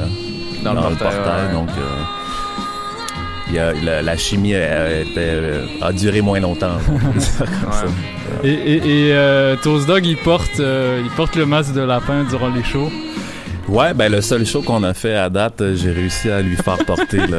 Dans 0.65 0.73
le 0.73 0.97
portail, 0.97 1.47
ouais. 1.49 1.53
donc 1.53 1.69
euh, 1.69 2.03
il 3.49 3.55
y 3.55 3.59
a, 3.59 3.73
la, 3.73 4.03
la 4.03 4.17
chimie 4.17 4.53
euh, 4.55 5.03
était, 5.03 5.13
euh, 5.19 5.67
a 5.83 5.93
duré 5.93 6.21
moins 6.21 6.41
longtemps. 6.41 6.79
Et, 8.45 8.51
et, 8.51 8.77
et 8.77 9.13
euh, 9.15 9.57
Toast 9.63 9.87
Dog, 9.87 10.05
il 10.05 10.17
porte, 10.19 10.61
euh, 10.61 11.01
il 11.03 11.11
porte 11.13 11.37
le 11.37 11.47
masque 11.47 11.73
de 11.73 11.81
lapin 11.81 12.25
durant 12.25 12.49
les 12.51 12.63
shows. 12.63 12.91
Ouais, 13.69 13.95
ben 13.95 14.11
le 14.13 14.21
seul 14.21 14.45
show 14.47 14.63
qu'on 14.63 14.83
a 14.85 14.95
fait 14.95 15.15
à 15.17 15.31
date, 15.31 15.63
j'ai 15.75 15.91
réussi 15.91 16.31
à 16.31 16.43
lui 16.43 16.55
faire 16.57 16.77
porter 16.85 17.19
le, 17.19 17.27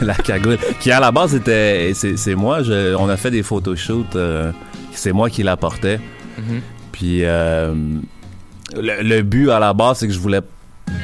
le- 0.00 0.06
la 0.06 0.14
cagoule. 0.14 0.58
Qui 0.80 0.90
à 0.90 1.00
la 1.00 1.12
base 1.12 1.34
était, 1.34 1.92
c'est 1.94 2.34
moi. 2.34 2.62
Je, 2.62 2.94
on 2.96 3.08
a 3.08 3.16
fait 3.16 3.30
des 3.30 3.42
photoshoots. 3.42 4.16
euh, 4.16 4.52
c'est 4.92 5.12
moi 5.12 5.30
qui 5.30 5.42
la 5.42 5.56
portais. 5.56 6.00
Mhm. 6.38 6.60
Puis 6.92 7.20
euh, 7.24 7.72
le, 8.74 9.02
le 9.02 9.22
but 9.22 9.50
à 9.50 9.58
la 9.60 9.72
base, 9.72 9.98
c'est 9.98 10.08
que 10.08 10.12
je 10.12 10.18
voulais 10.18 10.40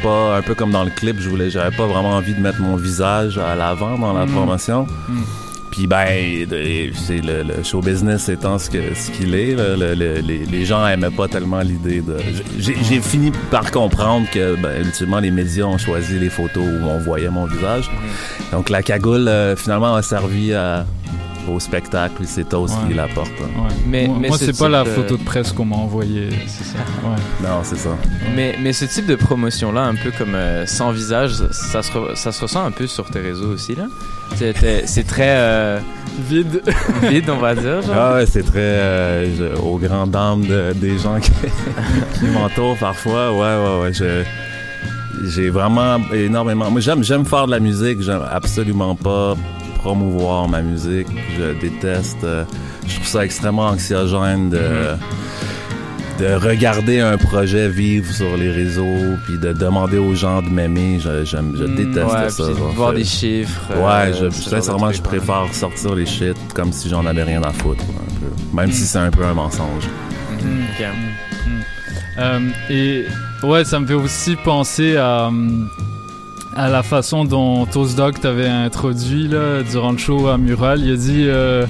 pas, 0.03 0.37
un 0.39 0.43
peu 0.43 0.55
comme 0.55 0.70
dans 0.70 0.84
le 0.84 0.91
clip, 0.91 1.16
je 1.20 1.28
voulais, 1.28 1.51
j'avais 1.51 1.74
pas 1.76 1.87
vraiment 1.87 2.12
envie 2.16 2.34
de 2.34 2.41
mettre 2.41 2.61
mon 2.61 2.76
visage 2.76 3.39
à 3.39 3.55
l'avant 3.55 3.99
dans 3.99 4.12
la 4.12 4.26
Mhm. 4.26 4.32
promotion. 4.32 4.87
Mhm. 5.09 5.22
Puis 5.72 5.87
ben, 5.87 6.07
le, 6.51 7.43
le 7.43 7.62
show 7.62 7.80
business 7.82 8.30
étant 8.30 8.59
ce 8.59 8.70
que 8.70 8.95
ce 8.95 9.11
qu'il 9.11 9.34
est, 9.34 9.55
là, 9.55 9.76
le- 9.76 9.95
le- 9.95 10.20
les, 10.51 10.64
gens 10.64 10.87
aimaient 10.87 11.11
pas 11.11 11.28
tellement 11.28 11.61
l'idée 11.61 12.01
de. 12.01 12.16
J'ai 12.59 12.76
j'ai 12.82 13.01
fini 13.01 13.30
par 13.51 13.70
comprendre 13.70 14.26
que 14.30 14.57
ben, 14.57 14.80
ultimement 14.82 15.18
les 15.20 15.30
médias 15.30 15.64
ont 15.64 15.76
choisi 15.76 16.18
les 16.18 16.30
photos 16.30 16.64
où 16.64 16.87
on 16.87 16.99
voyait 16.99 17.28
mon 17.28 17.45
visage. 17.45 17.91
Donc 18.53 18.70
la 18.70 18.82
cagoule 18.82 19.28
euh, 19.28 19.55
finalement 19.55 19.95
a 19.95 20.01
servi 20.03 20.55
à- 20.55 20.87
au 21.51 21.61
spectacle, 21.61 22.14
puis 22.16 22.26
c'est 22.26 22.49
Toast 22.49 22.74
Ouais. 22.74 22.88
qui 22.88 22.94
la 22.94 23.09
porte. 23.09 23.30
hein. 23.40 23.62
Ouais. 23.62 23.68
Mais- 23.86 24.07
moi, 24.09 24.16
mais 24.20 24.28
moi, 24.28 24.38
ce 24.38 24.47
c'est 24.47 24.59
pas 24.59 24.68
la 24.68 24.84
photo 24.84 25.16
de 25.16 25.22
presse 25.22 25.53
qu'on 25.53 25.64
m'a 25.64 25.76
envoyée, 25.76 26.28
c'est 26.47 26.64
ça. 26.64 26.78
Ouais. 27.05 27.16
Non, 27.49 27.61
c'est 27.62 27.76
ça. 27.78 27.90
Mais, 28.34 28.57
mais 28.62 28.72
ce 28.72 28.84
type 28.84 29.07
de 29.07 29.16
promotion-là, 29.16 29.82
un 29.82 29.94
peu 29.94 30.11
comme 30.16 30.34
euh, 30.34 30.66
sans 30.66 30.90
visage, 30.90 31.32
ça 31.53 31.82
se, 31.82 31.90
re- 31.92 32.14
ça 32.16 32.32
se 32.32 32.42
ressent 32.42 32.64
un 32.64 32.70
peu 32.70 32.86
sur 32.86 33.09
tes 33.11 33.20
réseaux 33.20 33.53
aussi, 33.53 33.74
là. 33.74 33.84
C'est- 34.34 34.53
très 35.05 35.36
euh, 35.38 35.78
Vide. 36.28 36.62
vide, 37.03 37.30
on 37.30 37.36
va 37.38 37.55
dire. 37.55 37.82
Genre. 37.82 37.94
Ah 37.94 38.14
ouais, 38.14 38.26
c'est 38.26 38.42
très 38.42 38.59
euh, 38.59 39.36
je- 39.55 39.61
aux 39.61 39.78
grandes 39.78 40.11
dames 40.11 40.42
de- 40.44 40.72
des 40.74 40.99
gens 40.99 41.18
qui, 41.20 41.30
qui 42.18 42.24
m'entourent 42.26 42.76
parfois. 42.78 43.32
Ouais, 43.32 43.38
ouais, 43.38 43.82
ouais. 43.82 43.92
Je, 43.92 44.22
j'ai 45.28 45.49
vraiment 45.51 45.99
énormément. 46.12 46.70
Moi, 46.70 46.80
j'aime, 46.80 47.03
j'aime 47.05 47.24
faire 47.24 47.47
de 47.47 47.53
la 47.53 47.61
musique. 47.61 48.01
J'aime 48.03 48.22
absolument 48.30 48.94
pas 48.94 49.34
promouvoir 49.87 50.49
ma 50.49 50.62
musique. 50.62 51.07
Je 51.39 51.53
déteste. 51.61 52.24
euh, 52.24 52.45
je 52.89 52.95
trouve 52.97 53.07
ça 53.07 53.24
extrêmement 53.24 53.68
anxiogène 53.68 54.51
de. 54.51 54.61
De 56.18 56.32
regarder 56.32 57.01
un 57.01 57.18
projet 57.18 57.68
vivre 57.68 58.11
sur 58.11 58.39
les 58.39 58.51
réseaux, 58.51 59.05
puis 59.26 59.37
de 59.39 59.53
demander 59.53 59.99
aux 59.99 60.14
gens 60.14 60.41
de 60.41 60.49
m'aimer, 60.49 60.99
je, 60.99 61.26
je 61.26 61.37
Mm, 61.37 61.74
déteste 61.76 62.11
ouais, 62.14 62.30
ça. 62.30 62.47
de 62.49 62.53
voir 62.53 62.93
Je- 62.93 62.97
des 62.97 63.05
chiffres. 63.05 63.61
Ouais, 63.76 63.82
euh, 63.84 64.12
je, 64.14 64.18
genre 64.20 64.28
de 64.30 64.30
sincèrement, 64.30 64.91
je 64.93 64.97
ouais. 64.97 65.03
préfère 65.03 65.45
sortir 65.53 65.95
les 65.95 66.07
shit 66.07 66.34
comme 66.55 66.72
si 66.72 66.89
j'en 66.89 67.05
avais 67.05 67.22
rien 67.22 67.43
à 67.43 67.53
foutre, 67.53 67.84
un 67.84 68.14
peu. 68.20 68.57
Même 68.57 68.72
si 68.72 68.87
c'est 68.87 68.97
un 68.99 69.11
peu 69.11 69.24
un 69.26 69.34
mensonge. 69.34 69.84
Ok. 70.32 70.87
Euh, 72.18 72.41
et 72.70 73.05
ouais, 73.43 73.64
ça 73.66 73.78
me 73.78 73.87
fait 73.87 73.93
aussi 73.93 74.37
penser 74.43 74.97
à, 74.97 75.26
hum, 75.26 75.68
à 76.57 76.68
la 76.68 76.82
façon 76.82 77.24
dont 77.24 77.66
Toast 77.66 77.96
Dog 77.96 78.18
t'avait 78.20 78.48
introduit 78.48 79.28
là, 79.28 79.62
durant 79.62 79.92
le 79.92 79.98
show 79.98 80.28
à 80.28 80.38
Mural. 80.38 80.80
Il 80.80 80.92
a 80.92 80.96
dit 80.96 81.24
euh, 81.26 81.66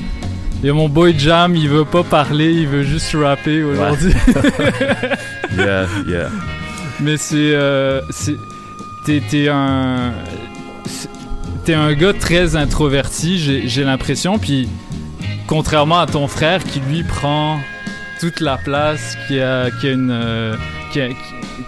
Il 0.62 0.66
y 0.66 0.70
a 0.70 0.72
mon 0.74 0.88
boy 0.88 1.14
Jam, 1.18 1.54
il 1.56 1.68
veut 1.68 1.84
pas 1.84 2.04
parler, 2.04 2.52
il 2.52 2.68
veut 2.68 2.82
juste 2.84 3.14
rapper 3.14 3.62
aujourd'hui. 3.62 4.12
Yeah, 5.56 5.86
yeah. 6.06 6.28
Mais 7.00 7.16
c'est. 7.16 7.36
euh, 7.54 8.00
t'es, 9.06 9.48
un. 9.48 10.12
T'es 11.64 11.72
un 11.74 11.94
gars 11.94 12.12
très 12.12 12.56
introverti, 12.56 13.38
j'ai, 13.38 13.66
j'ai 13.68 13.82
l'impression. 13.84 14.38
Puis, 14.38 14.68
contrairement 15.46 15.98
à 16.00 16.06
ton 16.06 16.26
frère 16.28 16.62
qui 16.62 16.80
lui 16.80 17.04
prend 17.04 17.58
toute 18.20 18.40
la 18.40 18.58
place, 18.58 19.16
qui 19.28 19.40
a, 19.40 19.70
qui 19.80 19.88
a 19.88 19.92
une. 19.92 20.10
euh, 20.10 20.56
qui, 20.96 21.02
a, 21.02 21.08
qui- 21.08 21.14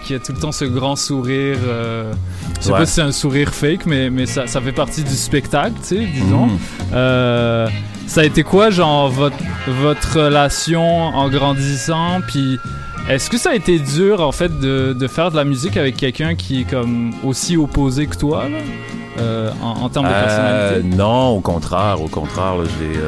qui 0.05 0.13
a 0.15 0.19
tout 0.19 0.31
le 0.31 0.39
temps 0.39 0.51
ce 0.51 0.65
grand 0.65 0.95
sourire. 0.95 1.57
euh, 1.67 2.11
je 2.59 2.65
sais 2.65 2.71
Ouais. 2.71 2.79
pas 2.79 2.85
si 2.87 2.93
c'est 2.93 3.01
un 3.01 3.11
sourire 3.11 3.53
fake, 3.53 3.85
mais, 3.85 4.09
mais 4.09 4.25
ça, 4.25 4.47
ça 4.47 4.59
fait 4.59 4.71
partie 4.71 5.03
du 5.03 5.13
spectacle, 5.15 5.73
tu 5.81 5.87
sais, 5.97 6.05
disons. 6.13 6.47
Mhm. 6.47 6.57
Euh, 6.93 7.67
ça 8.07 8.21
a 8.21 8.23
été 8.23 8.41
quoi, 8.43 8.71
genre, 8.71 9.09
votre, 9.09 9.37
votre 9.67 10.19
relation 10.19 10.81
en 10.83 11.29
grandissant? 11.29 12.21
Puis, 12.27 12.57
est-ce 13.07 13.29
que 13.29 13.37
ça 13.37 13.51
a 13.51 13.55
été 13.55 13.77
dur, 13.77 14.19
en 14.21 14.31
fait, 14.31 14.59
de, 14.59 14.93
de 14.99 15.07
faire 15.07 15.29
de 15.29 15.35
la 15.35 15.43
musique 15.45 15.77
avec 15.77 15.95
quelqu'un 15.95 16.33
qui 16.35 16.61
est 16.61 16.69
comme 16.69 17.13
aussi 17.23 17.55
opposé 17.55 18.07
que 18.07 18.15
toi, 18.17 18.49
là? 18.49 18.57
Euh, 19.19 19.51
en, 19.61 19.83
en 19.83 19.89
termes 19.89 20.07
de 20.07 20.11
Euh, 20.11 20.25
personnalité? 20.25 20.97
non, 20.97 21.27
au 21.29 21.41
contraire, 21.41 22.01
au 22.01 22.07
contraire, 22.07 22.55
j'ai. 22.79 22.99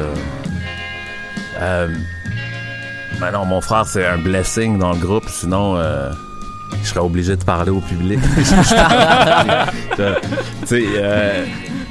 Ben 3.20 3.30
non, 3.32 3.44
mon 3.44 3.60
frère, 3.60 3.86
c'est 3.86 4.04
un 4.06 4.18
blessing 4.18 4.78
dans 4.78 4.92
le 4.92 4.98
groupe, 4.98 5.28
sinon. 5.28 5.76
euh, 5.76 6.10
je 6.82 6.88
serais 6.88 7.00
obligé 7.00 7.36
de 7.36 7.44
parler 7.44 7.70
au 7.70 7.80
public. 7.80 8.18
Euh, 10.72 11.44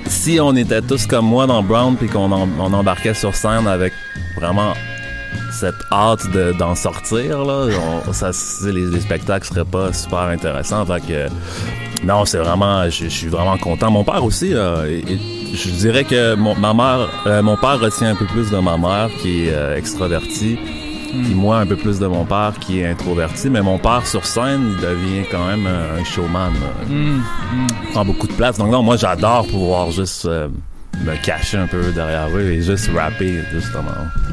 si 0.07 0.39
on 0.41 0.55
était 0.55 0.81
tous 0.81 1.05
comme 1.05 1.25
moi 1.25 1.45
dans 1.45 1.61
Brown 1.61 1.95
puis 1.95 2.07
qu'on 2.07 2.31
embarquait 2.31 3.13
sur 3.13 3.35
scène 3.35 3.67
avec 3.67 3.93
vraiment 4.35 4.73
cette 5.51 5.75
hâte 5.91 6.29
de- 6.31 6.53
d'en 6.57 6.73
sortir 6.73 7.43
là, 7.45 7.67
ça, 8.11 8.31
les, 8.65 8.85
les 8.87 9.01
spectacles 9.01 9.45
seraient 9.47 9.65
pas 9.65 9.93
super 9.93 10.19
intéressants. 10.21 10.83
Fait 10.85 11.01
que 11.01 11.27
non, 12.03 12.25
c'est 12.25 12.39
vraiment, 12.39 12.89
je, 12.89 13.07
suis 13.07 13.27
vraiment 13.27 13.57
content. 13.57 13.91
Mon 13.91 14.03
père 14.03 14.23
aussi, 14.23 14.53
euh, 14.55 14.99
je 15.53 15.69
dirais 15.69 16.03
que 16.03 16.33
mon, 16.35 16.55
ma 16.55 16.73
mère, 16.73 17.07
euh, 17.27 17.43
mon 17.43 17.57
père 17.57 17.79
retient 17.79 18.09
un 18.11 18.15
peu 18.15 18.25
plus 18.25 18.49
de 18.49 18.57
ma 18.57 18.77
mère 18.77 19.09
qui 19.21 19.45
est 19.47 19.53
euh, 19.53 19.77
extravertie. 19.77 20.57
Puis 21.11 21.33
moi, 21.33 21.57
un 21.59 21.65
peu 21.65 21.75
plus 21.75 21.99
de 21.99 22.07
mon 22.07 22.25
père 22.25 22.53
qui 22.59 22.79
est 22.79 22.87
introverti. 22.87 23.49
Mais 23.49 23.61
mon 23.61 23.77
père, 23.77 24.07
sur 24.07 24.25
scène, 24.25 24.75
il 24.75 24.81
devient 24.81 25.25
quand 25.29 25.45
même 25.45 25.67
un 25.67 26.03
showman. 26.03 26.51
Mm, 26.87 26.93
mm. 26.93 27.21
Il 27.83 27.89
prend 27.91 28.05
beaucoup 28.05 28.27
de 28.27 28.33
place. 28.33 28.57
Donc 28.57 28.71
non, 28.71 28.81
moi, 28.81 28.95
j'adore 28.95 29.45
pouvoir 29.47 29.91
juste 29.91 30.25
euh, 30.25 30.47
me 31.03 31.15
cacher 31.23 31.57
un 31.57 31.67
peu 31.67 31.91
derrière 31.91 32.29
eux 32.35 32.51
et 32.51 32.61
juste 32.61 32.89
rapper, 32.95 33.39
justement. 33.51 33.91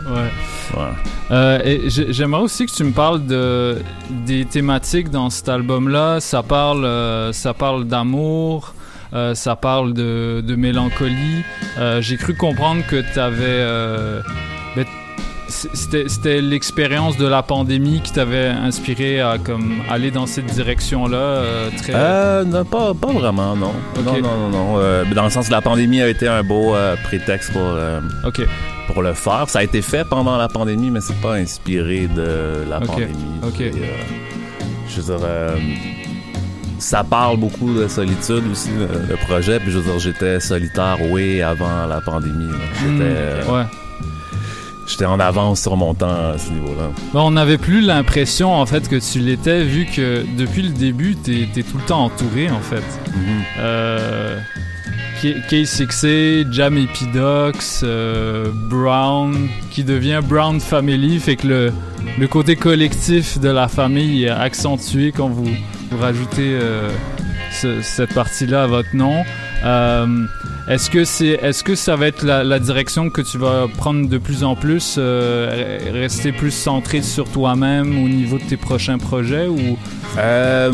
Ouais. 0.08 0.80
Ouais. 0.80 0.90
Euh, 1.30 1.88
j'aimerais 1.88 2.42
aussi 2.42 2.66
que 2.66 2.72
tu 2.72 2.84
me 2.84 2.92
parles 2.92 3.26
de 3.26 3.78
des 4.26 4.44
thématiques 4.44 5.10
dans 5.10 5.30
cet 5.30 5.48
album-là. 5.48 6.20
Ça 6.20 6.42
parle, 6.42 6.84
euh, 6.84 7.32
ça 7.32 7.54
parle 7.54 7.84
d'amour, 7.86 8.74
euh, 9.14 9.34
ça 9.34 9.56
parle 9.56 9.94
de, 9.94 10.42
de 10.46 10.54
mélancolie. 10.56 11.42
Euh, 11.78 12.00
j'ai 12.02 12.16
cru 12.16 12.34
comprendre 12.34 12.82
que 12.86 13.02
tu 13.12 13.18
avais 13.18 14.22
c'était 14.74 14.90
c'était 15.48 16.40
l'expérience 16.40 17.16
de 17.16 17.26
la 17.26 17.42
pandémie 17.42 18.00
qui 18.02 18.12
t'avait 18.12 18.48
inspiré 18.48 19.20
à 19.20 19.38
comme 19.38 19.80
aller 19.88 20.10
dans 20.10 20.26
cette 20.26 20.46
direction-là 20.46 21.16
euh, 21.16 21.70
très 21.76 21.92
Euh, 21.94 22.44
non, 22.44 22.64
pas, 22.64 22.92
pas 22.94 23.12
vraiment, 23.12 23.56
non. 23.56 23.72
Non, 24.04 24.20
non, 24.20 24.36
non, 24.36 24.50
non. 24.50 24.74
Euh, 24.78 25.04
dans 25.14 25.24
le 25.24 25.30
sens 25.30 25.46
que 25.46 25.52
la 25.52 25.62
pandémie 25.62 26.02
a 26.02 26.08
été 26.08 26.28
un 26.28 26.42
beau 26.42 26.74
euh, 26.74 26.96
prétexte 27.04 27.52
pour, 27.52 27.62
pour 28.86 29.02
le 29.02 29.14
faire. 29.14 29.48
Ça 29.48 29.60
a 29.60 29.62
été 29.62 29.80
fait 29.80 30.04
pendant 30.08 30.36
la 30.36 30.48
pandémie, 30.48 30.90
mais 30.90 31.00
c'est 31.00 31.20
pas 31.20 31.34
inspiré 31.34 32.08
de 32.08 32.64
la 32.68 32.80
pandémie. 32.80 33.40
Je 34.88 35.00
veux 35.00 35.16
dire, 35.16 35.26
ça 36.78 37.04
parle 37.04 37.38
beaucoup 37.38 37.74
de 37.74 37.88
solitude 37.88 38.44
aussi, 38.50 38.70
le, 38.78 39.16
projet. 39.16 39.58
Puis 39.60 39.70
je 39.70 39.78
veux 39.78 39.90
dire, 39.90 39.98
j'étais 39.98 40.40
solitaire, 40.40 40.98
oui, 41.10 41.42
avant 41.42 41.86
la 41.86 42.00
pandémie. 42.00 42.52
J'étais 42.80 43.48
Hmm, 43.48 43.54
ouais. 43.54 43.64
J'étais 44.88 45.04
en 45.04 45.20
avance 45.20 45.60
sur 45.62 45.76
mon 45.76 45.94
temps 45.94 46.08
à 46.08 46.36
ce 46.38 46.50
niveau-là. 46.50 46.90
Bon, 47.12 47.22
on 47.26 47.30
n'avait 47.32 47.58
plus 47.58 47.80
l'impression 47.80 48.52
en 48.54 48.66
fait 48.66 48.88
que 48.88 48.96
tu 48.96 49.20
l'étais 49.20 49.62
vu 49.62 49.86
que 49.86 50.24
depuis 50.36 50.62
le 50.62 50.70
début 50.70 51.14
t'es 51.16 51.48
es 51.56 51.62
tout 51.62 51.76
le 51.76 51.84
temps 51.84 52.04
entouré 52.06 52.50
en 52.50 52.60
fait. 52.60 52.82
Mhm. 53.14 53.42
Euh, 53.60 54.38
K- 55.22 55.34
K6A, 55.50 56.52
Jam 56.52 56.78
Epidox, 56.78 57.80
euh, 57.82 58.50
Brown, 58.70 59.48
qui 59.72 59.82
devient 59.82 60.20
Brown 60.22 60.60
Family, 60.60 61.18
fait 61.18 61.34
que 61.36 61.48
le, 61.48 61.72
le 62.18 62.28
côté 62.28 62.54
collectif 62.54 63.38
de 63.40 63.48
la 63.48 63.66
famille 63.66 64.24
est 64.24 64.28
accentué 64.30 65.10
quand 65.10 65.28
vous, 65.28 65.44
vous 65.90 65.98
rajoutez 66.00 66.56
euh, 66.60 66.88
ce- 67.60 67.82
cette 67.82 68.14
partie-là 68.14 68.64
à 68.64 68.66
votre 68.66 68.94
nom. 68.94 69.24
Euh, 69.64 70.06
est-ce 70.68 70.88
que 70.90 71.04
c'est, 71.04 71.38
est-ce 71.42 71.64
que 71.64 71.74
ça 71.74 71.96
va 71.96 72.06
être 72.06 72.22
la, 72.24 72.44
la 72.44 72.58
direction 72.58 73.10
que 73.10 73.20
tu 73.22 73.38
vas 73.38 73.66
prendre 73.76 74.08
de 74.08 74.18
plus 74.18 74.44
en 74.44 74.54
plus, 74.54 74.96
euh, 74.98 75.80
re- 75.80 75.92
rester 75.92 76.32
plus 76.32 76.50
centré 76.52 77.02
sur 77.02 77.28
toi-même 77.30 78.02
au 78.04 78.08
niveau 78.08 78.38
de 78.38 78.44
tes 78.44 78.56
prochains 78.56 78.98
projets 78.98 79.46
ou? 79.48 79.76
Euh, 80.18 80.72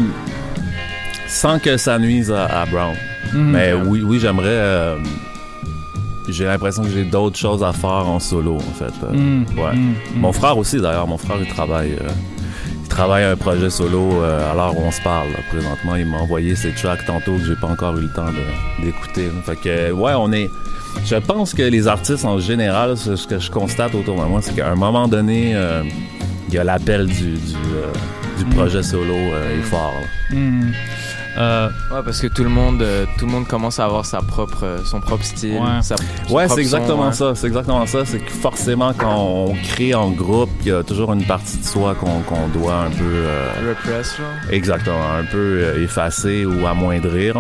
sans 1.29 1.59
que 1.59 1.77
ça 1.77 1.99
nuise 1.99 2.31
à, 2.31 2.45
à 2.63 2.67
Brown. 2.67 2.95
Mhm. 3.33 3.51
Mais 3.51 3.73
oui, 3.73 4.03
oui, 4.05 4.19
j'aimerais. 4.21 4.97
j'ai 6.29 6.45
l'impression 6.45 6.83
que 6.83 6.91
j'ai 6.91 7.05
d'autres 7.05 7.39
choses 7.39 7.63
à 7.63 7.73
faire 7.73 8.07
en 8.09 8.19
solo, 8.21 8.57
en 8.57 8.75
fait. 8.79 8.95
Mhm. 9.13 9.45
ouais. 9.57 9.75
Mhm. 9.75 9.95
Mon 10.17 10.33
frère 10.33 10.57
aussi, 10.59 10.81
d'ailleurs. 10.81 11.07
Mon 11.07 11.19
frère, 11.19 11.37
il 11.41 11.49
travaille. 11.49 11.97
Euh, 12.95 12.97
il 12.97 12.97
travaille 12.97 13.25
un 13.25 13.37
projet 13.37 13.71
solo 13.71 14.23
euh, 14.23 14.55
l'heure 14.55 14.77
où 14.77 14.83
on 14.83 14.91
se 14.91 15.03
parle. 15.03 15.29
là. 15.33 15.39
Présentement, 15.51 15.97
il 15.97 16.07
m'a 16.07 16.19
envoyé 16.19 16.55
ses 16.55 16.73
tracks 16.73 17.05
tantôt 17.05 17.37
que 17.37 17.45
j'ai 17.45 17.57
pas 17.57 17.67
encore 17.69 17.97
eu 17.99 18.03
le 18.03 18.09
temps 18.09 18.27
d'écouter. 18.83 19.31
Fait 19.45 19.57
que, 19.57 19.69
euh, 19.69 19.91
ouais, 19.93 20.13
on 20.17 20.33
est. 20.33 20.51
Je 21.05 21.17
pense 21.17 21.55
que 21.55 21.63
les 21.63 21.89
artistes 21.89 22.25
en 22.25 22.39
général, 22.39 22.97
ce 22.97 23.27
que 23.27 23.39
je 23.41 23.51
constate 23.51 23.95
autour 23.97 24.17
de 24.23 24.29
moi, 24.29 24.41
c'est 24.43 24.55
qu'à 24.55 24.71
un 24.71 24.77
moment 24.77 25.09
donné, 25.09 25.53
euh, 25.57 25.83
il 26.49 26.55
y 26.55 26.59
a 26.59 26.65
l'appel 26.65 27.07
du, 27.07 27.33
du, 27.35 27.55
euh, 27.75 27.93
du 28.39 28.45
projet 28.55 28.83
solo 28.83 29.13
euh, 29.15 29.59
est 29.59 29.63
fort. 29.63 29.93
là. 30.01 30.37
Euh, 31.37 31.69
Ouais, 31.91 32.01
parce 32.05 32.21
que 32.21 32.27
tout 32.29 32.45
le 32.45 32.51
monde, 32.51 32.81
euh, 32.83 33.05
tout 33.19 33.27
le 33.27 33.33
monde 33.33 33.47
commence 33.47 33.79
à 33.81 33.85
avoir 33.87 34.05
sa 34.07 34.21
propre, 34.21 34.65
euh, 34.65 34.79
son 34.85 35.01
propre 35.01 35.25
style. 35.25 35.55
Ouais. 35.55 35.83
sa- 35.83 35.97
Ouais, 36.31 36.49
c'est 36.49 36.61
exactement 36.61 37.13
son, 37.13 37.25
hein. 37.27 37.35
ça. 37.35 37.41
C'est 37.41 37.47
exactement 37.49 37.87
ça. 37.87 38.05
C'est 38.05 38.19
que 38.21 38.31
forcément, 38.31 38.93
quand 38.97 39.17
on 39.17 39.55
crée 39.65 39.95
en 39.95 40.11
groupe, 40.11 40.51
il 40.63 40.69
y 40.69 40.73
a 40.73 40.83
toujours 40.83 41.13
une 41.13 41.25
partie 41.25 41.59
de 41.59 41.65
soi 41.65 41.95
qu'on 41.95 42.49
doit 42.59 42.75
un 42.87 42.91
peu. 42.91 43.05
euh, 43.05 43.49
Repress, 43.71 44.17
genre. 44.17 44.27
exactement, 44.53 45.13
un 45.21 45.25
peu 45.25 45.81
effacer 45.83 46.45
ou 46.47 46.67
amoindrir. 46.67 47.37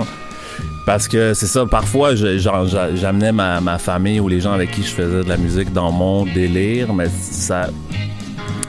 Parce 0.87 1.09
que 1.09 1.33
c'est 1.33 1.47
ça, 1.47 1.65
parfois, 1.65 2.15
j'amenais 2.15 3.33
ma, 3.33 3.61
ma 3.61 3.79
famille 3.79 4.21
ou 4.21 4.29
les 4.29 4.41
gens 4.41 4.53
avec 4.53 4.71
qui 4.73 4.83
je 4.83 4.89
faisais 4.91 5.23
de 5.25 5.29
la 5.29 5.39
musique 5.39 5.73
dans 5.73 5.91
mon 5.91 6.25
délire, 6.27 6.93
mais 6.93 7.07
ça. 7.09 7.69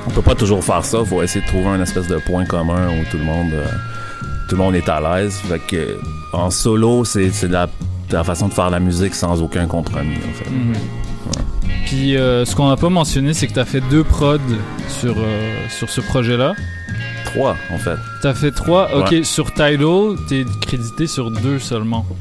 On 0.07 0.11
peut 0.11 0.21
pas 0.21 0.35
toujours 0.35 0.63
faire 0.63 0.85
ça. 0.85 1.03
faut 1.03 1.21
essayer 1.23 1.41
de 1.41 1.47
trouver 1.47 1.65
un 1.65 1.81
espèce 1.81 2.07
de 2.07 2.17
point 2.17 2.45
commun 2.45 2.89
où 2.89 3.03
tout 3.11 3.17
le 3.17 3.23
monde. 3.23 3.51
Tout 4.49 4.55
le 4.55 4.61
monde 4.63 4.75
est 4.75 4.87
à 4.89 4.99
l'aise. 4.99 5.35
Fait 5.47 5.59
que 5.59 5.97
en 6.33 6.49
solo, 6.51 7.03
c'est 7.05 7.31
la, 7.49 7.67
la 8.11 8.23
façon 8.23 8.47
de 8.47 8.53
faire 8.53 8.69
la 8.69 8.79
musique 8.79 9.15
sans 9.15 9.41
aucun 9.41 9.65
compromis, 9.67 10.15
en 10.17 10.33
fait. 10.33 10.49
Mhm. 10.49 10.73
Puis 11.85 12.17
euh, 12.17 12.45
ce 12.45 12.55
qu'on 12.55 12.67
n'a 12.69 12.77
pas 12.77 12.89
mentionné, 12.89 13.33
c'est 13.33 13.47
que 13.47 13.53
tu 13.53 13.59
as 13.59 13.65
fait 13.65 13.81
deux 13.91 14.03
prods 14.03 14.37
sur, 14.87 15.15
euh, 15.17 15.53
sur 15.69 15.89
ce 15.89 16.01
projet-là. 16.01 16.53
Trois, 17.25 17.55
en 17.73 17.77
fait. 17.77 17.97
Tu 18.21 18.27
as 18.27 18.33
fait 18.33 18.51
trois. 18.51 18.89
Ok, 18.95 19.11
Ouais. 19.11 19.23
sur 19.23 19.51
Tidal, 19.53 20.15
tu 20.27 20.41
es 20.41 20.45
crédité 20.61 21.05
sur 21.07 21.29
deux 21.31 21.59
seulement. 21.59 22.05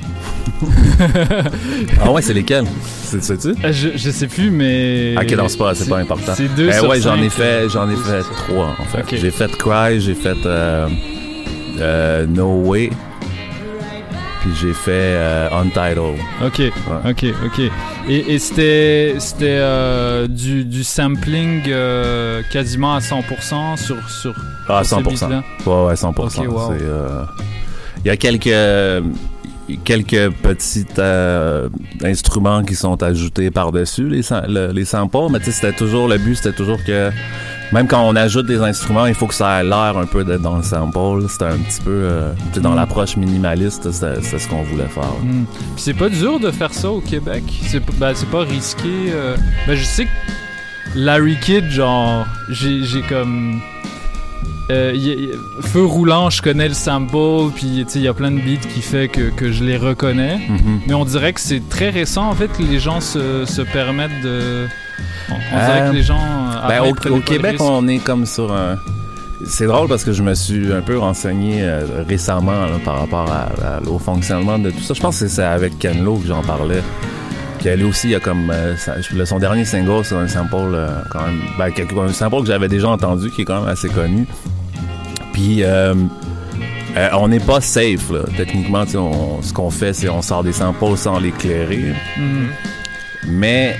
Ah 2.03 2.11
ouais, 2.11 2.23
c'est 2.23 2.35
lesquels? 2.35 2.65
C'est 3.03 3.23
sais-tu? 3.23 3.49
Euh, 3.65 3.73
Je, 3.73 3.91
je 3.97 4.11
sais 4.11 4.27
plus, 4.27 4.51
mais. 4.51 5.15
Ok, 5.21 5.31
non, 5.33 5.49
c'est 5.49 5.59
pas, 5.59 5.75
c'est 5.75 5.89
pas 5.89 5.99
important. 5.99 6.33
C'est 6.35 6.55
deux 6.55 6.69
Eh 6.71 6.73
sur 6.75 6.89
ouais, 6.89 7.01
j'en 7.01 7.17
ai 7.17 7.29
fait, 7.31 7.69
j'en 7.69 7.89
ai 7.91 7.97
fait 7.97 8.23
trois, 8.23 8.75
en 8.79 8.85
fait. 8.85 9.17
J'ai 9.17 9.31
fait 9.31 9.51
Cry, 9.57 10.01
j'ai 10.01 10.15
fait 10.15 10.37
euh, 10.47 10.89
euh, 11.81 12.27
No 12.27 12.63
Way, 12.65 12.91
puis 14.41 14.51
j'ai 14.61 14.73
fait 14.73 14.91
euh, 14.93 15.49
Untitled. 15.53 16.19
Ok, 16.45 16.61
ok, 17.09 17.25
ok. 17.47 17.61
Et, 18.09 18.35
et 18.35 18.39
c'était 18.39 19.15
c'était 19.19 19.47
euh, 19.59 20.27
du, 20.29 20.65
du 20.65 20.85
sampling 20.85 21.63
quasiment 22.53 22.95
à 22.95 22.99
100% 23.01 23.77
sur 23.77 24.09
sur. 24.11 24.35
Ah, 24.69 24.83
sur 24.85 24.99
ces 24.99 25.03
100%. 25.03 25.09
beats-là? 25.29 25.43
Ouais, 25.67 25.87
ouais, 25.89 25.95
100%. 25.95 26.11
Ok, 26.47 26.49
wow. 26.53 26.73
C'est, 26.79 26.85
euh, 26.85 27.25
Il 28.05 28.09
y 28.09 28.11
a 28.11 28.17
quelques 28.17 29.05
quelques 29.83 30.31
petits 30.43 30.85
euh, 30.99 31.69
instruments 32.05 32.63
qui 32.63 32.75
sont 32.75 33.03
ajoutés 33.03 33.51
par-dessus 33.51 34.07
les, 34.09 34.21
sam- 34.23 34.45
le- 34.47 34.73
les 34.73 34.85
samples, 34.85 35.29
mais 35.33 35.39
tu 35.39 35.47
sais, 35.47 35.53
c'était 35.53 35.73
toujours, 35.73 36.07
le 36.07 36.19
but, 36.19 36.35
c'était 36.35 36.53
toujours 36.53 36.85
que 36.85 37.11
même 37.75 37.87
quand 37.89 38.03
on 38.09 38.17
ajoute 38.17 38.47
des 38.47 38.61
instruments, 38.61 39.05
il 39.07 39.15
faut 39.15 39.27
que 39.27 39.35
ça 39.35 39.61
ait 39.61 39.65
l'air 39.65 39.99
un 39.99 40.07
peu 40.07 40.25
d'être 40.25 40.41
dans 40.43 40.57
le 40.57 40.63
sample. 40.63 41.27
C'était 41.29 41.45
un 41.47 41.59
petit 41.59 41.81
peu, 41.83 41.91
euh, 41.91 42.33
dans 42.63 42.71
Mm. 42.73 42.77
l'approche 42.77 43.17
minimaliste, 43.17 43.91
c'est 43.91 44.23
ce 44.39 44.49
qu'on 44.49 44.63
voulait 44.63 44.87
faire. 44.89 45.13
Hmm. 45.23 45.45
Puis 45.75 45.83
c'est 45.85 45.95
pas 45.95 46.09
dur 46.09 46.41
de 46.41 46.51
faire 46.51 46.73
ça 46.73 46.91
au 46.91 47.01
Québec? 47.01 47.43
C'est 47.67 47.85
ben, 47.99 48.15
pas 48.31 48.41
risqué. 48.45 48.89
euh. 49.13 49.37
Ben, 49.67 49.75
je 49.77 49.85
sais 49.85 50.05
que 50.05 50.11
Larry 50.95 51.37
Kidd, 51.41 51.69
genre, 51.71 52.25
j'ai 52.49 53.03
comme. 53.09 53.61
euh, 54.71 54.93
y 54.95 55.11
a- 55.11 55.15
y 55.15 55.31
a- 55.33 55.63
Feu 55.67 55.85
roulant, 55.85 56.31
je 56.31 56.41
connais 56.41 56.69
le 56.69 56.75
sample, 56.75 57.51
puis 57.55 57.85
il 57.95 58.01
y 58.01 58.09
a 58.09 58.15
plein 58.15 58.31
de 58.31 58.39
beats 58.41 58.67
qui 58.73 58.81
fait 58.81 59.09
que, 59.09 59.29
que 59.31 59.53
je 59.53 59.63
les 59.65 59.77
reconnais. 59.77 60.41
Mhm. 60.49 60.81
Mais 60.87 60.95
on 60.95 61.05
dirait 61.05 61.33
que 61.35 61.41
c'est 61.41 61.69
très 61.69 61.91
récent 61.91 62.29
en 62.31 62.35
fait 62.35 62.49
que 62.49 62.63
les 62.63 62.79
gens 62.79 63.01
se, 63.01 63.45
se 63.45 63.61
permettent 63.63 64.23
de. 64.23 64.67
On, 65.31 65.35
on 65.35 65.57
Euh, 65.59 65.67
dirait 65.77 65.91
que 65.91 65.95
les 65.97 66.03
gens. 66.03 66.19
euh, 66.19 66.69
Ben, 66.69 66.81
au, 66.83 67.21
Québec, 67.21 67.57
on 67.61 67.87
est 67.89 67.99
comme 67.99 68.27
sur 68.27 68.53
un. 68.53 68.77
C'est 69.47 69.67
drôle 69.67 69.89
parce 69.89 70.05
que 70.05 70.13
je 70.13 70.23
me 70.23 70.35
suis 70.35 70.73
un 70.73 70.81
peu 70.81 70.99
renseigné 70.99 71.59
euh, 71.63 72.05
récemment 72.09 72.53
là, 72.67 72.79
par 72.85 73.01
rapport 73.01 73.31
à- 73.31 73.49
à- 73.77 73.81
au 73.89 73.99
fonctionnement 73.99 74.59
de 74.59 74.71
tout 74.71 74.81
ça. 74.81 74.95
Je 74.95 75.01
pense 75.01 75.21
que 75.21 75.29
c'est 75.29 75.43
avec 75.43 75.79
Ken 75.79 76.03
Lo 76.03 76.17
que 76.17 76.27
j'en 76.29 76.43
parlais. 76.43 76.83
Que 77.63 77.71
lui 77.71 77.85
aussi, 77.85 78.09
il 78.11 78.15
a 78.15 78.21
comme. 78.21 78.51
euh, 78.51 78.75
son 79.25 79.39
dernier 79.39 79.65
single, 79.65 80.05
c'est 80.05 80.15
un 80.15 80.29
sample 80.29 80.57
euh, 80.75 80.89
quand 81.11 81.23
même. 81.27 81.41
Ben, 81.59 81.71
un 82.03 82.13
sample 82.13 82.41
que 82.43 82.47
j'avais 82.47 82.69
déjà 82.69 82.89
entendu 82.89 83.31
qui 83.31 83.43
est 83.43 83.45
quand 83.45 83.61
même 83.61 83.69
assez 83.71 83.89
connu. 83.89 84.27
Puis. 85.33 85.63
euh, 85.63 85.95
euh, 86.97 87.09
on 87.19 87.27
n'est 87.27 87.41
pas 87.41 87.61
safe, 87.61 88.09
là. 88.11 88.21
Techniquement, 88.37 88.85
on- 88.95 89.43
ce 89.43 89.53
qu'on 89.53 89.69
fait, 89.71 89.93
c'est 89.93 90.09
on 90.09 90.23
sort 90.23 90.45
des 90.45 90.53
samples 90.53 90.97
sans 90.97 91.19
l'éclairer. 91.19 91.93
Mhm. 92.17 92.47
Mais 93.27 93.77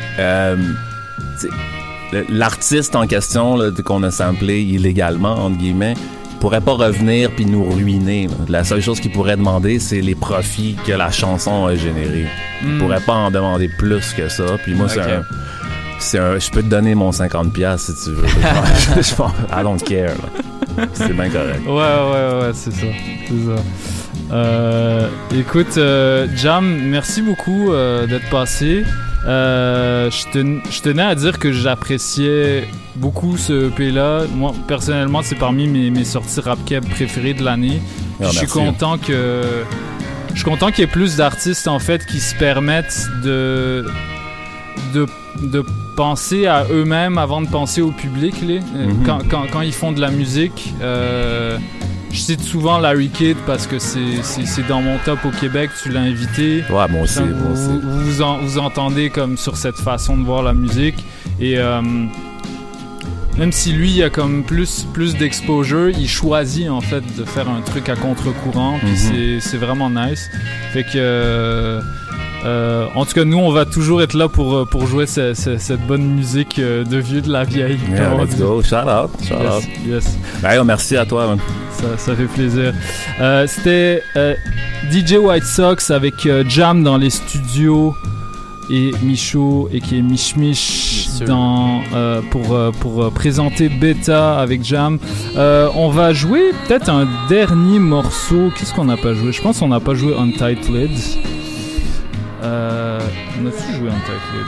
l'artiste 2.29 2.95
en 2.97 3.07
question 3.07 3.59
qu'on 3.85 4.03
a 4.03 4.11
samplé 4.11 4.61
illégalement, 4.61 5.45
entre 5.47 5.59
guillemets, 5.59 5.95
pourrait 6.41 6.61
pas 6.61 6.73
revenir 6.73 7.31
puis 7.31 7.47
nous 7.47 7.65
ruiner. 7.65 8.27
là. 8.29 8.35
La 8.49 8.65
seule 8.65 8.83
chose 8.83 9.01
qu'il 9.01 9.11
pourrait 9.13 9.37
demander, 9.37 9.79
c'est 9.79 10.01
les 10.03 10.15
profits 10.15 10.77
que 10.87 10.93
la 10.93 11.11
chanson 11.11 11.67
a 11.67 11.75
générés. 11.75 12.27
Il 12.63 12.69
Mm. 12.75 12.79
pourrait 12.79 13.01
pas 13.01 13.15
en 13.15 13.31
demander 13.31 13.69
plus 13.79 14.13
que 14.13 14.29
ça. 14.29 14.45
Puis 14.63 14.75
moi, 14.75 14.89
c'est 14.89 15.01
un... 15.01 15.21
Un... 15.21 16.39
Je 16.39 16.51
peux 16.51 16.63
te 16.63 16.69
donner 16.69 16.95
mon 16.95 17.11
50$ 17.13 17.51
piastres 17.51 17.93
si 17.97 18.05
tu 18.05 18.11
veux. 18.11 18.27
je, 18.97 19.03
je, 19.03 19.15
I 19.15 19.63
don't 19.63 19.83
care. 19.83 20.15
C'est 20.93 21.15
bien 21.15 21.31
correct. 21.31 21.61
Ouais, 21.67 21.73
ouais, 21.73 22.41
ouais, 22.43 22.51
c'est 22.53 22.73
ça. 22.73 22.87
C'est 23.27 23.47
ça. 23.57 23.63
Euh, 24.33 25.09
écoute, 25.39 25.77
euh, 25.79 26.27
Jam, 26.37 26.65
merci 26.91 27.23
beaucoup 27.23 27.73
euh, 27.73 28.07
d'être 28.07 28.29
passé. 28.29 28.85
Euh, 29.27 30.11
je 30.11 30.31
ten- 30.33 30.61
je 30.71 30.81
tenais 30.83 31.03
à 31.03 31.15
dire 31.15 31.39
que 31.39 31.51
j'appréciais 31.53 32.69
beaucoup 32.97 33.37
ce 33.39 33.69
EP-là. 33.69 34.23
Moi, 34.35 34.53
personnellement, 34.69 35.23
c'est 35.23 35.35
parmi 35.39 35.67
mes, 35.67 35.91
mes 35.91 36.05
sorties 36.05 36.41
rap 36.41 36.59
préférées 36.91 37.35
de 37.35 37.43
l'année. 37.43 37.81
Ah, 38.21 38.27
je 38.31 38.39
suis 38.39 38.47
content 38.47 38.99
que. 38.99 39.43
Je 40.31 40.41
suis 40.41 40.45
content 40.45 40.71
qu'il 40.71 40.81
y 40.81 40.83
ait 40.83 40.87
plus 40.91 41.17
d'artistes 41.17 41.69
en 41.69 41.79
fait 41.79 42.05
qui 42.07 42.19
se 42.21 42.35
permettent 42.35 43.07
de 43.23 43.87
de, 44.93 45.07
de 45.43 45.65
penser 45.97 46.47
à 46.47 46.65
eux-mêmes 46.71 47.19
avant 47.19 47.41
de 47.41 47.47
penser 47.49 47.81
au 47.83 47.93
public. 47.93 48.35
Euh, 48.43 48.59
Mhm. 48.75 49.03
quand, 49.07 49.19
quand, 49.31 49.45
quand 49.53 49.61
ils 49.63 49.73
font 49.73 49.93
de 49.93 50.01
la 50.01 50.11
musique, 50.11 50.75
euh, 50.83 51.57
je 52.15 52.21
cite 52.21 52.41
souvent 52.43 52.79
Larry 52.79 53.09
Kidd 53.09 53.37
parce 53.47 53.67
que 53.67 53.79
c'est- 53.79 54.23
dans 54.69 54.81
mon 54.81 54.99
top 55.05 55.19
au 55.25 55.31
Québec, 55.31 55.71
tu 55.83 55.91
l'as 55.91 56.01
invité. 56.01 56.63
Ouais, 56.71 56.89
moi 56.89 57.03
aussi, 57.03 57.21
moi 57.21 57.29
vous, 57.35 57.53
aussi. 57.53 57.81
vous, 57.83 58.01
vous 58.01 58.23
en- 58.23 58.39
vous 58.39 58.59
entendez 58.59 59.11
comme 59.11 59.37
sur 59.37 59.57
cette 59.57 59.77
façon 59.77 60.17
de 60.17 60.25
voir 60.25 60.43
la 60.43 60.55
musique. 60.55 61.05
Et 61.41 61.59
euh, 61.59 61.83
même 63.37 63.51
si 63.53 63.73
lui 63.73 63.91
il 63.91 64.03
a 64.05 64.11
comme 64.11 64.45
plus, 64.45 64.87
plus 64.93 65.17
d'exposure, 65.17 65.91
il 65.91 66.09
choisit 66.09 66.69
en 66.71 66.81
fait 66.81 67.03
de 67.19 67.25
faire 67.25 67.49
un 67.49 67.61
truc 67.63 67.89
à 67.89 67.97
contre-courant. 67.97 68.79
Puis 68.79 68.91
Mhm. 68.91 68.97
c'est- 68.97 69.41
c'est 69.41 69.57
vraiment 69.59 69.91
nice. 69.91 70.31
Fait 70.73 70.85
que. 70.85 70.91
euh, 70.97 71.81
euh, 72.45 72.87
en 72.95 73.05
tout 73.05 73.13
cas, 73.15 73.25
nous, 73.25 73.39
on 73.39 73.51
va 73.53 73.65
toujours 73.65 74.03
être 74.03 74.15
là 74.15 74.29
pour, 74.29 74.55
euh, 74.55 74.65
pour 74.65 74.87
jouer 74.87 75.07
ce- 75.07 75.35
ce- 75.35 75.57
cette 75.59 75.87
bonne 75.87 76.05
musique 76.05 76.59
euh, 76.59 76.85
de 76.85 76.99
vieux 76.99 77.21
de 77.23 77.31
la 77.33 77.45
vieille. 77.45 77.79
Yeah, 77.91 78.15
let's 78.23 78.37
go. 78.39 78.63
Shout 78.63 78.77
out. 78.89 79.11
Shout 79.27 79.35
Yes, 79.43 79.55
out. 79.57 79.65
yes. 79.87 80.19
Ben, 80.43 80.65
merci 80.65 80.97
à 80.97 81.07
toi, 81.07 81.27
man. 81.27 81.39
Ça, 81.73 81.87
ça 81.97 82.15
fait 82.15 82.25
plaisir. 82.27 82.73
Euh, 83.21 83.47
C'était 83.47 84.03
euh, 84.17 84.35
DJ 84.91 85.15
White 85.15 85.45
Sox 85.45 85.91
avec 85.91 86.27
euh, 86.27 86.45
Jam 86.49 86.83
dans 86.83 86.97
les 86.99 87.11
studios 87.11 87.95
et 88.71 88.93
Michaud 89.03 89.69
et 89.73 89.81
qui 89.81 89.99
est 89.99 90.03
Mich 90.03 90.37
Mich 90.37 91.09
dans, 91.27 91.81
euh, 91.95 92.21
pour, 92.31 92.55
euh, 92.55 92.71
pour 92.81 93.11
présenter 93.13 93.69
Beta 93.69 94.39
avec 94.41 94.65
Jam. 94.65 94.99
Euh, 95.37 95.69
on 95.75 95.89
va 95.91 96.13
jouer 96.13 96.51
peut-être 96.67 96.89
un 96.91 97.07
dernier 97.29 97.79
morceau. 97.79 98.51
Qu'est-ce 98.57 98.73
qu'on 98.75 98.85
n'a 98.87 98.97
pas 98.97 99.13
joué? 99.15 99.33
Je 99.33 99.43
pense 99.43 99.59
qu'on 99.59 99.69
n'a 99.69 99.81
pas 99.81 99.95
joué 99.95 100.15
Untitled. 100.19 100.91
Euh, 102.45 103.01
on 103.41 103.47
a-tu 103.47 103.73
joué 103.79 103.89
Untitled 103.89 104.47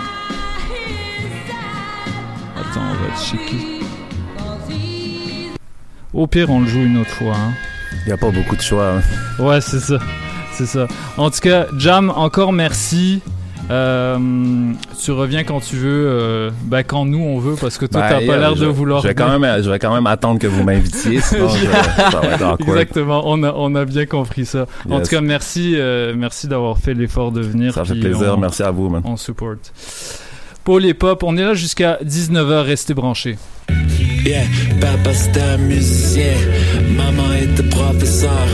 Attends, 2.59 2.83
on 2.91 2.95
va 2.95 3.17
checker. 3.19 3.81
Au 6.13 6.27
pire, 6.27 6.51
on 6.51 6.61
le 6.61 6.67
joue 6.67 6.81
une 6.81 6.99
autre 6.99 7.11
fois. 7.11 7.35
Hein. 7.37 7.53
Il 8.05 8.11
y 8.11 8.13
a 8.13 8.17
pas 8.17 8.31
beaucoup 8.31 8.57
de 8.57 8.61
choix. 8.63 8.95
hein. 8.99 9.43
Ouais, 9.43 9.61
c'est 9.61 9.81
ça. 9.81 9.99
C'est 10.53 10.67
ça. 10.67 10.87
En 11.17 11.31
tout 11.31 11.41
cas, 11.41 11.67
Jam, 11.77 12.11
encore 12.15 12.53
merci. 12.53 13.23
Euh, 13.71 14.17
tu 15.03 15.11
reviens 15.11 15.43
quand 15.45 15.61
tu 15.61 15.77
veux, 15.77 16.07
euh, 16.09 16.51
ben 16.65 16.83
quand 16.85 17.05
nous 17.05 17.19
on 17.19 17.39
veut, 17.39 17.57
parce 17.61 17.79
que 17.79 17.87
toi 17.87 18.03
Ben, 18.03 18.09
t'as 18.21 18.27
pas 18.27 18.37
l'air 18.37 18.55
de 18.55 18.67
vouloir. 18.67 19.03
Je 19.03 19.09
vais, 19.09 19.15
quand 19.15 19.39
même, 19.39 19.63
je 19.63 19.69
vais 19.71 19.79
quand 19.79 19.93
même 19.95 20.07
attendre 20.07 20.39
que 20.39 20.47
vous 20.47 20.63
m'invitiez, 20.63 21.21
sinon 21.21 21.49
je- 21.57 21.65
ça 22.11 22.21
va 22.21 22.27
être 22.35 22.43
awkward. 22.45 22.61
Exactement, 22.61 23.23
on 23.27 23.43
a, 23.43 23.53
on 23.57 23.75
a 23.75 23.85
bien 23.85 24.07
compris 24.07 24.47
ça. 24.47 24.67
En 24.89 25.01
tout 25.01 25.07
cas, 25.09 25.21
merci, 25.21 25.75
euh, 25.77 26.15
merci 26.17 26.47
d'avoir 26.47 26.79
fait 26.79 26.95
l'effort 26.95 27.33
de 27.33 27.41
venir. 27.41 27.75
Ça 27.75 27.85
fait 27.85 27.95
plaisir, 27.97 28.35
on- 28.37 28.41
merci 28.41 28.63
à 28.63 28.71
vous, 28.71 28.89
man. 28.89 29.03
On 29.05 29.17
support. 29.17 29.55
Paul 30.65 30.85
et 30.85 30.95
Pop, 30.95 31.23
on 31.23 31.37
est 31.37 31.43
là 31.43 31.55
jusqu'à 31.55 31.99
19h, 32.05 32.63
restez 32.65 32.95
branchés. 32.95 33.37
Yeah, 34.25 34.43
papa 34.81 35.13
c'était 35.15 35.41
un 35.41 35.57
musicien, 35.59 36.33
maman 36.97 37.33
professeur, 37.77 38.47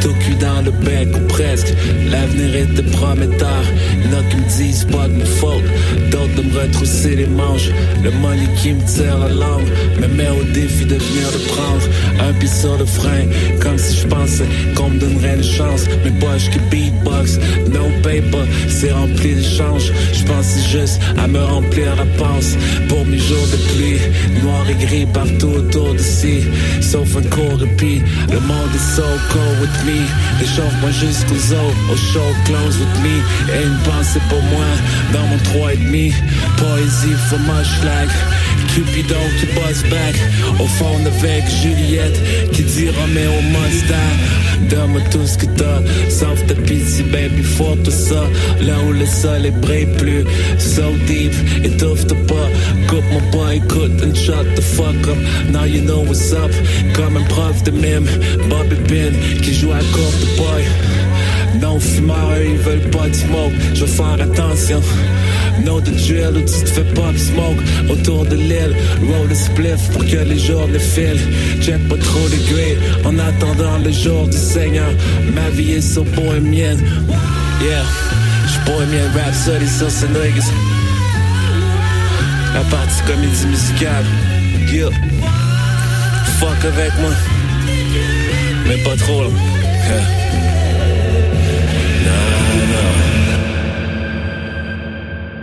tout 0.00 0.14
cul 0.20 0.34
dans 0.36 0.62
le 0.62 0.70
bec 0.70 1.08
ou 1.14 1.26
presque, 1.28 1.74
l'avenir 2.10 2.54
était 2.54 2.90
prometteur, 2.90 3.64
il 4.04 4.10
y 4.10 4.30
qui 4.30 4.36
me 4.36 4.48
disent 4.56 4.84
pas 4.84 5.06
de 5.08 5.14
ma 5.14 5.24
faute, 5.24 5.64
d'autres 6.10 6.34
de 6.36 6.42
me 6.42 6.60
retrousser 6.60 7.16
les 7.16 7.26
manches, 7.26 7.70
le 8.02 8.10
money 8.22 8.48
qui 8.56 8.72
me 8.72 8.82
tire 8.86 9.18
la 9.18 9.28
langue, 9.28 9.68
me 10.00 10.06
met 10.16 10.30
au 10.30 10.44
défi 10.54 10.84
de 10.84 10.96
venir 10.96 11.28
le 11.32 11.40
prendre, 11.52 11.84
un 12.26 12.32
pied 12.34 12.48
sur 12.48 12.76
le 12.78 12.86
frein, 12.86 13.24
comme 13.60 13.78
si 13.78 13.96
je 13.98 14.06
pensais 14.06 14.48
qu'on 14.74 14.90
me 14.90 14.98
donnerait 14.98 15.36
une 15.36 15.44
chance, 15.58 15.86
mes 16.04 16.12
poches 16.18 16.48
qui 16.50 16.58
beatbox, 16.70 17.38
no 17.68 17.84
paper, 18.02 18.44
c'est 18.68 18.92
rempli 18.92 19.34
d'échanges, 19.34 19.92
je 20.12 20.24
pensais 20.24 20.62
juste 20.68 21.00
à 21.18 21.26
me 21.26 21.40
remplir 21.40 21.96
la 21.96 22.06
panse, 22.22 22.56
pour 22.88 23.04
mes 23.04 23.18
jours 23.18 23.46
de 23.52 23.58
pluie, 23.72 24.00
noir 24.42 24.64
et 24.70 24.84
gris 24.84 25.06
partout 25.12 25.52
autour 25.60 25.94
d'ici, 25.94 26.44
sauf 26.80 27.16
un 27.16 27.22
court 27.28 27.58
répit. 27.58 28.02
Le 28.30 28.40
monde 28.40 28.69
est 28.74 28.96
so 28.96 29.04
cold 29.32 29.60
with 29.60 29.84
me, 29.84 30.00
réchauffe-moi 30.38 30.90
jusqu'aux 30.90 31.54
os, 31.54 31.74
au 31.92 31.96
show 31.96 32.30
close 32.44 32.78
with 32.78 32.96
me. 33.02 33.16
Et 33.54 33.64
une 33.64 33.78
pensée 33.78 34.20
pour 34.28 34.42
moi 34.42 34.70
dans 35.12 35.26
mon 35.26 35.38
3 35.38 35.74
et 35.74 35.76
demi. 35.76 36.12
Poésie 36.56 37.16
my 37.38 37.64
schlag. 37.64 38.08
Cupidon 38.74 39.16
qui 39.38 39.46
bosse 39.46 39.82
back. 39.90 40.14
Au 40.60 40.66
fond 40.66 40.96
avec 41.04 41.44
Juliette 41.62 42.20
Qui 42.52 42.62
dit 42.62 42.88
Roméo 42.90 43.32
Mustang. 43.52 44.68
Donne-moi 44.68 45.00
tout 45.10 45.26
ce 45.26 45.38
que 45.38 45.46
t'as. 45.46 45.80
Sauf 46.08 46.46
ta 46.46 46.54
pitié 46.54 47.04
baby 47.04 47.42
faut 47.42 47.76
tout 47.84 47.90
ça. 47.90 48.22
Là 48.60 48.74
où 48.86 48.92
le 48.92 49.06
soleil 49.06 49.52
brille 49.62 49.88
plus. 49.98 50.24
So 50.58 50.82
deep 51.06 51.32
étouffe-toi 51.64 52.16
pas. 52.28 52.48
Coupe 52.88 53.04
mon 53.12 53.22
boy 53.30 53.56
écoute 53.56 54.02
and 54.02 54.14
shut 54.14 54.46
the 54.54 54.62
fuck 54.62 55.08
up. 55.08 55.18
Now 55.50 55.64
you 55.64 55.80
know 55.82 56.04
what's 56.04 56.32
up. 56.32 56.52
Comme 56.94 57.16
un 57.16 57.24
prof 57.24 57.62
de 57.64 57.70
mime 57.70 58.06
Qui 59.42 59.54
joue 59.54 59.72
à 59.72 59.78
courte 59.78 60.36
boy 60.36 60.64
non 61.60 61.80
fumeurs, 61.80 62.30
eux, 62.36 62.46
ils 62.52 62.58
veulent 62.58 62.90
pas 62.90 63.08
de 63.08 63.14
smoke. 63.14 63.52
Je 63.74 63.84
faire 63.84 64.18
attention. 64.20 64.80
No 65.64 65.80
the 65.80 65.90
drill 65.90 66.36
où 66.36 66.40
tu 66.40 66.64
te 66.64 66.70
fais 66.70 66.84
pop 66.94 67.16
smoke 67.16 67.60
autour 67.90 68.24
de 68.24 68.36
l'île. 68.36 68.74
Roll 69.02 69.30
a 69.30 69.34
spliff 69.34 69.90
pour 69.92 70.04
que 70.04 70.16
les 70.16 70.38
jours 70.38 70.68
ne 70.68 70.78
filent. 70.78 71.20
Check 71.60 71.86
pas 71.88 71.96
trop 71.96 72.28
de 72.28 72.52
gré 72.52 72.78
en 73.04 73.18
attendant 73.18 73.78
le 73.84 73.90
jour 73.90 74.26
du 74.28 74.36
Seigneur. 74.36 74.90
Ma 75.34 75.50
vie 75.50 75.72
est 75.72 75.80
so 75.80 76.04
bohémienne. 76.04 76.80
Yeah, 77.60 77.84
j'suis 78.46 78.60
bohémien 78.66 79.10
rap 79.14 79.34
solide 79.34 79.68
sur 79.68 79.90
ces 79.90 80.08
niggas. 80.08 80.50
La 82.54 82.60
partie 82.62 83.02
comédie 83.06 83.46
musicale. 83.46 84.04
Yeah. 84.72 84.90
Fuck 86.38 86.64
avec 86.64 86.92
moi. 87.00 87.39
Mais 88.80 88.90
pas 88.90 88.96
trop 88.96 89.22
là. 89.22 89.30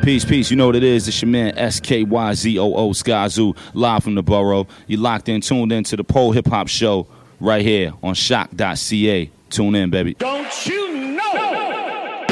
Peace, 0.01 0.23
peace. 0.23 0.49
You 0.49 0.55
know 0.55 0.67
what 0.67 0.77
it 0.77 0.83
is. 0.83 1.07
It's 1.09 1.21
your 1.21 1.29
man 1.29 1.53
SKYZOO 1.55 2.93
Skyzoo, 2.93 3.57
live 3.73 4.03
from 4.03 4.15
the 4.15 4.23
borough. 4.23 4.65
You 4.87 4.97
locked 4.97 5.27
in, 5.27 5.41
tuned 5.41 5.73
in 5.73 5.83
to 5.83 5.97
the 5.97 6.03
Pole 6.05 6.31
Hip 6.31 6.47
Hop 6.47 6.69
Show 6.69 7.07
right 7.41 7.61
here 7.61 7.93
on 8.01 8.13
shock.ca. 8.13 9.29
Tune 9.49 9.75
in, 9.75 9.89
baby. 9.89 10.13
Don't 10.13 10.65
you 10.65 10.97
know? 11.17 12.25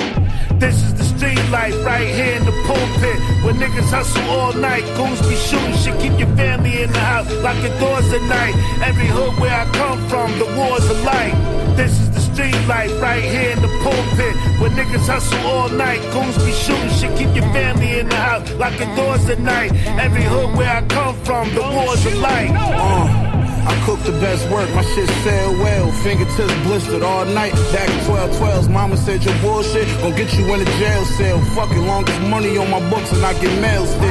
This 0.54 0.82
is 0.82 0.94
the 0.94 1.04
street 1.04 1.50
life 1.50 1.76
right 1.86 2.08
here 2.08 2.38
in 2.38 2.46
the 2.46 2.52
pulpit 2.66 3.35
where 3.46 3.54
niggas 3.54 3.90
hustle 3.92 4.28
all 4.32 4.54
night. 4.54 4.84
Goons 4.98 5.22
be 5.30 5.36
shooting 5.36 5.78
shit, 5.78 5.96
keep 6.02 6.18
your 6.18 6.36
family 6.36 6.82
in 6.82 6.92
the 6.92 7.00
house, 7.00 7.32
lock 7.46 7.56
your 7.62 7.78
doors 7.80 8.12
at 8.12 8.24
night. 8.24 8.56
Every 8.82 9.06
hood 9.06 9.40
where 9.40 9.54
I 9.54 9.66
come 9.72 10.00
from, 10.10 10.32
the 10.40 10.46
wars 10.58 10.90
are. 10.90 11.56
This 11.76 11.92
is 12.00 12.10
the 12.10 12.22
street 12.22 12.58
life 12.68 12.92
right 13.02 13.24
here 13.24 13.52
in 13.52 13.62
the 13.62 13.68
pulpit 13.84 14.36
where 14.60 14.72
niggas 14.72 15.06
hustle 15.06 15.46
all 15.46 15.70
night. 15.70 16.02
Goons 16.12 16.38
be 16.44 16.52
shooting 16.52 16.90
shit, 16.98 17.16
keep 17.18 17.36
your 17.36 17.48
family 17.54 18.00
in 18.00 18.10
the 18.10 18.16
house, 18.16 18.52
lock 18.54 18.78
your 18.80 18.94
doors 18.96 19.30
at 19.30 19.40
night. 19.40 19.72
Every 20.00 20.24
hood 20.24 20.56
where 20.58 20.78
I 20.78 20.82
come 20.88 21.16
from, 21.24 21.54
the 21.54 21.62
wars 21.62 22.06
are. 22.08 22.14
Uh, 22.58 23.25
I 23.66 23.74
cook 23.86 24.00
the 24.04 24.12
best 24.22 24.50
work, 24.52 24.70
my 24.76 24.84
shit 24.94 25.10
sell 25.24 25.52
well. 25.54 25.92
Fingertips 26.04 26.54
blistered 26.64 27.02
all 27.02 27.26
night. 27.26 27.54
Back 27.74 27.90
in 27.90 28.06
12 28.06 28.32
12s, 28.38 28.70
mama 28.70 28.96
said 28.96 29.24
your 29.24 29.36
bullshit 29.42 29.88
gon' 30.02 30.16
get 30.16 30.34
you 30.38 30.46
in 30.54 30.62
a 30.62 30.66
jail 30.78 31.04
cell. 31.18 31.40
Fuck 31.56 31.72
it, 31.72 31.82
long 31.82 32.08
as 32.08 32.30
money 32.30 32.58
on 32.58 32.70
my 32.70 32.80
books 32.90 33.12
and 33.12 33.26
I 33.26 33.34
get 33.42 33.54
mail 33.62 33.86
still. 33.86 34.06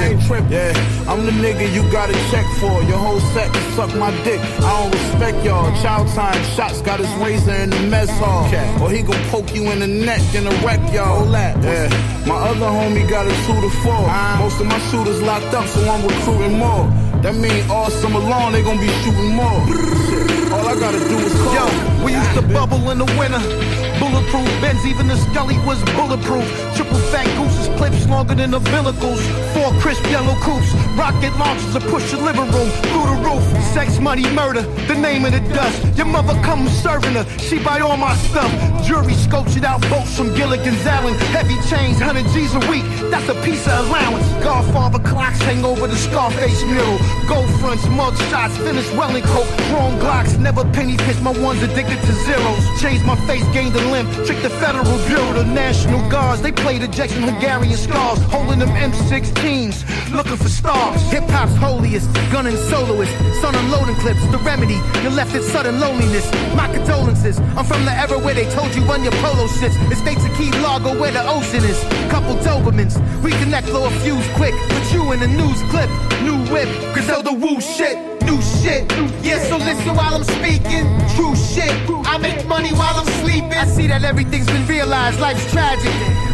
Yeah, 0.51 0.73
I'm 1.09 1.25
the 1.25 1.33
nigga 1.33 1.73
you 1.73 1.83
gotta 1.93 2.15
check 2.31 2.47
for. 2.59 2.83
Your 2.91 2.99
whole 2.99 3.21
set 3.35 3.53
to 3.53 3.61
suck 3.73 3.95
my 3.97 4.11
dick. 4.25 4.41
I 4.41 4.71
don't 4.83 4.93
respect 4.93 5.45
y'all. 5.45 5.71
Child 5.83 6.09
time 6.09 6.43
shots 6.57 6.81
got 6.83 6.99
his 6.99 7.13
razor 7.23 7.55
in 7.55 7.71
the 7.71 7.81
mess 7.87 8.11
hall. 8.19 8.51
Or 8.83 8.91
he 8.91 9.03
gon' 9.03 9.23
poke 9.31 9.55
you 9.55 9.71
in 9.71 9.79
the 9.81 9.87
neck 9.87 10.23
and 10.35 10.47
a 10.49 10.55
wreck 10.67 10.81
y'all. 10.93 11.31
Yeah. 11.31 11.89
My 12.27 12.37
other 12.37 12.67
homie 12.67 13.09
got 13.09 13.27
a 13.27 13.35
two 13.47 13.61
to 13.61 13.71
four. 13.83 14.03
Most 14.39 14.61
of 14.61 14.67
my 14.67 14.79
shooters 14.91 15.23
locked 15.23 15.55
up, 15.55 15.67
so 15.67 15.81
I'm 15.89 16.03
recruiting 16.03 16.59
more. 16.59 16.91
That 17.23 17.35
mean 17.35 17.71
all 17.71 17.91
summer 17.91 18.21
long 18.21 18.53
they 18.53 18.63
gon' 18.63 18.79
be 18.79 18.89
shooting 19.03 19.35
more. 19.35 19.44
All 19.45 20.67
I 20.67 20.75
gotta 20.79 20.99
do 20.99 21.19
is 21.19 21.35
call. 21.35 21.55
Yo, 21.55 22.05
we 22.05 22.13
used 22.13 22.35
to 22.35 22.43
bubble 22.43 22.91
in 22.91 22.99
the 22.99 23.05
winter. 23.19 23.84
Bulletproof 24.01 24.49
Benz, 24.61 24.85
even 24.87 25.07
the 25.07 25.17
Scully 25.17 25.59
was 25.67 25.83
bulletproof. 25.97 26.47
Triple 26.77 26.99
fat 27.13 27.27
gooses, 27.37 27.69
clips 27.77 28.07
longer 28.09 28.35
than 28.35 28.51
the 28.51 28.61
umbilicals. 28.61 29.21
Four 29.55 29.73
crisp 29.81 30.05
yellow 30.11 30.35
coupes, 30.41 30.71
rocket 30.97 31.37
launchers 31.39 31.73
to 31.75 31.81
push 31.81 32.11
the 32.11 32.19
living 32.19 32.51
room 32.51 32.71
through 32.91 33.07
the 33.13 33.19
roof. 33.27 33.45
Sex, 33.75 33.99
money, 34.01 34.29
murder, 34.33 34.63
the 34.87 34.95
name 34.95 35.25
of 35.25 35.33
the 35.33 35.41
dust. 35.55 35.79
Your 35.97 36.07
mother 36.07 36.35
come 36.43 36.69
serving 36.69 37.15
her, 37.15 37.25
she 37.39 37.59
buy 37.59 37.81
all 37.81 37.97
my 37.97 38.15
stuff. 38.17 38.51
Jury 38.87 39.15
it 39.57 39.65
out, 39.65 39.81
boats 39.91 40.17
from 40.17 40.35
Gilligan's 40.35 40.87
Island. 40.87 41.17
Heavy 41.35 41.57
chains, 41.69 41.99
100 41.99 42.25
G's 42.33 42.55
a 42.55 42.63
week, 42.71 42.85
that's 43.11 43.29
a 43.29 43.35
piece 43.43 43.67
of 43.67 43.87
allowance. 43.87 44.27
Godfather 44.43 44.99
clocks 45.01 45.41
hang 45.43 45.65
over 45.65 45.87
the 45.87 45.97
Scarface 45.97 46.63
mural. 46.65 46.99
Gold 47.29 47.51
fronts, 47.61 47.87
mug 47.89 48.17
shots, 48.31 48.57
finished 48.59 48.91
well 48.95 49.15
and 49.15 49.25
coke. 49.25 49.49
Chrome 49.69 49.99
Glocks, 49.99 50.39
never 50.39 50.65
penny 50.73 50.97
pitch, 50.97 51.21
my 51.21 51.33
ones 51.39 51.63
addicted 51.63 52.01
to 52.01 52.13
zeros. 52.25 52.63
Changed 52.81 53.05
my 53.05 53.17
face, 53.27 53.45
gained 53.53 53.75
a 53.77 53.84
limb, 53.91 54.07
tricked 54.27 54.43
the 54.43 54.51
Federal 54.51 54.99
Bureau, 55.07 55.33
the 55.33 55.45
National 55.45 56.01
Guards. 56.09 56.43
They 56.43 56.53
played 56.53 56.83
ejection 56.83 57.23
Hungarian 57.23 57.77
scars, 57.77 58.21
holding 58.25 58.59
them 58.59 58.69
M16s, 58.71 59.85
looking 60.13 60.37
for 60.37 60.49
stars. 60.49 61.01
Hip 61.11 61.25
hop's 61.31 61.55
holiest, 61.57 62.13
gunning 62.31 62.57
soloist, 62.57 63.13
son 63.41 63.55
unloading 63.55 63.97
clips, 63.97 64.25
the 64.29 64.39
remedy. 64.39 64.79
You're 65.03 65.13
left 65.13 65.35
in 65.35 65.43
sudden 65.43 65.81
loneliness. 65.81 66.31
My 66.55 66.73
condolences. 66.73 67.39
I'm 67.57 67.65
from 67.65 67.85
the 67.85 67.93
era 67.93 68.19
where 68.19 68.35
they 68.35 68.49
told 68.51 68.75
you 68.75 68.83
run 68.83 69.03
your 69.03 69.17
polo 69.25 69.47
sits. 69.47 69.77
Estates 69.91 70.25
a 70.25 70.31
key 70.37 70.51
Largo 70.63 70.99
where 70.99 71.13
the 71.13 71.27
ocean 71.29 71.65
is. 71.65 71.79
Couple 72.11 72.35
Dobermans, 72.47 72.97
we 73.23 73.31
connect, 73.33 73.67
blow 73.69 73.87
a 73.87 73.91
fuse 74.03 74.29
quick. 74.35 74.55
Put 74.69 74.93
you 74.93 75.13
in 75.13 75.23
a 75.23 75.27
news 75.27 75.61
clip, 75.71 75.91
new 76.23 76.39
whip, 76.53 76.69
Griselda 76.95 77.33
woo 77.33 77.61
shit. 77.61 78.14
New 78.25 78.41
shit, 78.41 78.91
yeah. 79.23 79.39
So 79.45 79.57
listen 79.57 79.95
while 79.95 80.15
I'm 80.15 80.25
speaking. 80.25 80.85
True 81.15 81.37
shit. 81.37 81.73
I 82.07 82.19
make 82.19 82.47
money 82.47 82.71
while 82.71 82.97
I'm 82.97 83.07
sleeping. 83.23 83.53
I 83.53 83.67
see 83.67 83.87
that 83.89 84.05
everything's 84.05 84.47
been 84.47 84.67
realized. 84.67 85.21
Life's 85.21 85.51
tragic. 85.53 85.93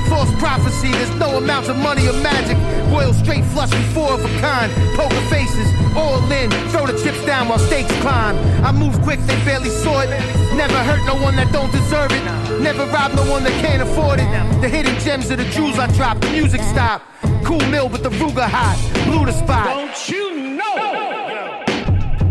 False 0.09 0.33
prophecy. 0.39 0.91
There's 0.93 1.15
no 1.17 1.39
amount 1.39 1.69
of 1.69 1.77
money 1.77 2.07
or 2.09 2.13
magic. 2.23 2.57
Royal 2.91 3.15
straight 3.15 3.45
flush 3.47 3.71
with 3.71 3.95
four 3.95 4.13
of 4.13 4.25
a 4.25 4.41
kind. 4.41 4.71
Poker 4.97 5.21
faces, 5.31 5.69
all 5.97 6.21
in. 6.31 6.51
Throw 6.71 6.87
the 6.87 6.99
chips 7.03 7.25
down 7.25 7.49
while 7.49 7.59
stakes 7.59 7.93
climb. 8.01 8.37
I 8.65 8.73
move 8.73 9.01
quick, 9.03 9.21
they 9.27 9.37
barely 9.45 9.71
saw 9.71 10.01
it. 10.01 10.11
Never 10.55 10.79
hurt 10.83 11.05
no 11.07 11.15
one 11.23 11.37
that 11.37 11.53
don't 11.53 11.71
deserve 11.73 12.11
it. 12.13 12.25
Never 12.61 12.87
rob 12.87 13.15
no 13.15 13.25
one 13.31 13.45
that 13.45 13.55
can't 13.65 13.83
afford 13.83 14.19
it. 14.21 14.29
The 14.61 14.69
hidden 14.69 14.99
gems 15.01 15.31
of 15.31 15.39
the 15.39 15.45
jewels 15.45 15.79
I 15.79 15.87
drop. 15.97 16.21
The 16.21 16.31
music 16.31 16.61
stop. 16.63 17.03
Cool 17.45 17.65
mill 17.71 17.89
with 17.89 18.03
the 18.03 18.11
Ruger 18.11 18.49
hot. 18.49 18.79
Blew 19.07 19.25
the 19.25 19.33
spot. 19.33 19.67
Don't 19.67 20.09
you? 20.09 20.40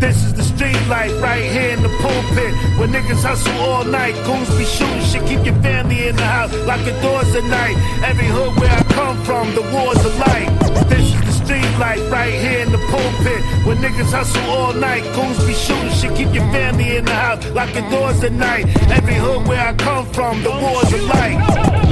This 0.00 0.24
is 0.24 0.32
the 0.32 0.42
street 0.42 0.80
life 0.88 1.12
right 1.20 1.44
here 1.44 1.72
in 1.76 1.82
the 1.82 1.90
pulpit 2.00 2.52
where 2.78 2.88
niggas 2.88 3.22
hustle 3.22 3.52
all 3.60 3.84
night. 3.84 4.14
Goons 4.24 4.48
be 4.56 4.64
shooting 4.64 5.04
shit, 5.04 5.26
keep 5.28 5.44
your 5.44 5.60
family 5.60 6.08
in 6.08 6.16
the 6.16 6.24
house, 6.24 6.52
lock 6.66 6.80
your 6.86 6.98
doors 7.02 7.34
at 7.34 7.44
night. 7.44 7.76
Every 8.02 8.26
hood 8.26 8.58
where 8.58 8.72
I 8.72 8.82
come 8.94 9.22
from, 9.24 9.54
the 9.54 9.60
wars 9.60 10.00
are 10.00 10.16
light. 10.26 10.48
This 10.88 11.04
is 11.14 11.20
the 11.20 11.44
street 11.44 11.70
life 11.78 12.00
right 12.10 12.32
here 12.32 12.60
in 12.60 12.72
the 12.72 12.82
pulpit 12.88 13.42
where 13.66 13.76
niggas 13.76 14.10
hustle 14.10 14.50
all 14.50 14.72
night. 14.72 15.04
Goons 15.14 15.44
be 15.44 15.52
shooting 15.52 15.92
shit, 15.92 16.16
keep 16.16 16.32
your 16.32 16.48
family 16.50 16.96
in 16.96 17.04
the 17.04 17.14
house, 17.14 17.44
lock 17.50 17.74
your 17.74 17.88
doors 17.90 18.24
at 18.24 18.32
night. 18.32 18.64
Every 18.90 19.14
hood 19.14 19.46
where 19.46 19.60
I 19.60 19.74
come 19.74 20.06
from, 20.14 20.42
the 20.42 20.50
wars 20.50 20.92
are 20.94 21.06
light. 21.12 21.89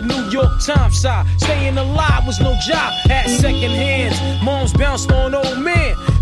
The 0.00 0.06
New 0.06 0.30
York 0.30 0.60
Times 0.60 1.00
side. 1.00 1.26
Staying 1.38 1.76
alive 1.76 2.26
was 2.26 2.38
no 2.40 2.56
job, 2.66 2.92
had 3.08 3.28
second 3.28 3.70
hands. 3.70 4.16
Moms 4.42 4.72
bounced 4.72 5.10
on 5.10 5.34
old 5.34 5.58
men. 5.58 5.96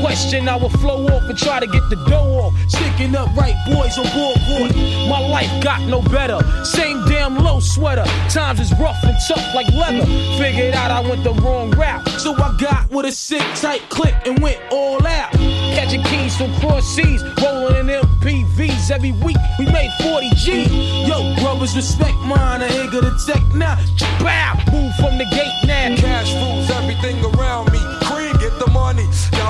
Question, 0.00 0.48
I 0.48 0.56
would 0.56 0.72
flow 0.72 1.06
off 1.06 1.22
and 1.22 1.38
try 1.38 1.60
to 1.60 1.66
get 1.66 1.88
the 1.90 1.96
dough 2.08 2.38
off. 2.40 2.54
Sticking 2.68 3.14
up 3.16 3.34
right 3.36 3.56
boys 3.66 3.98
on 3.98 4.06
board. 4.14 4.74
My 5.08 5.20
life 5.20 5.50
got 5.62 5.80
no 5.82 6.02
better. 6.02 6.38
Same 6.64 7.04
damn 7.06 7.36
low 7.36 7.60
sweater. 7.60 8.04
Times 8.28 8.60
is 8.60 8.72
rough 8.78 9.02
and 9.04 9.16
tough 9.28 9.54
like 9.54 9.68
leather. 9.72 10.06
Figured 10.38 10.74
out 10.74 10.90
I 10.90 11.00
went 11.00 11.24
the 11.24 11.32
wrong 11.34 11.70
route. 11.72 12.08
So 12.20 12.34
I 12.34 12.56
got 12.58 12.90
with 12.90 13.06
a 13.06 13.12
sick 13.12 13.42
tight 13.56 13.82
click 13.88 14.14
and 14.26 14.38
went 14.40 14.60
all 14.70 15.04
out. 15.06 15.32
Catching 15.76 16.02
keys 16.04 16.36
from 16.36 16.52
cross 16.60 16.86
seas, 16.86 17.22
rolling 17.42 17.88
in 17.88 18.00
MPVs 18.20 18.90
every 18.90 19.12
week. 19.12 19.36
We 19.58 19.66
made 19.66 19.90
40 20.02 20.30
G. 20.34 20.64
Yo, 21.06 21.34
brothers, 21.36 21.74
respect 21.74 22.16
mine. 22.18 22.62
I 22.62 22.68
ain't 22.68 22.92
gonna 22.92 23.16
tech 23.26 23.42
now. 23.54 23.76
Bow, 24.20 24.54
move 24.72 24.94
from 24.96 25.18
the 25.18 25.26
gate 25.30 25.54
now. 25.64 25.94
Cash 25.96 26.32
rules 26.34 26.70
everything 26.70 27.24
around 27.24 27.55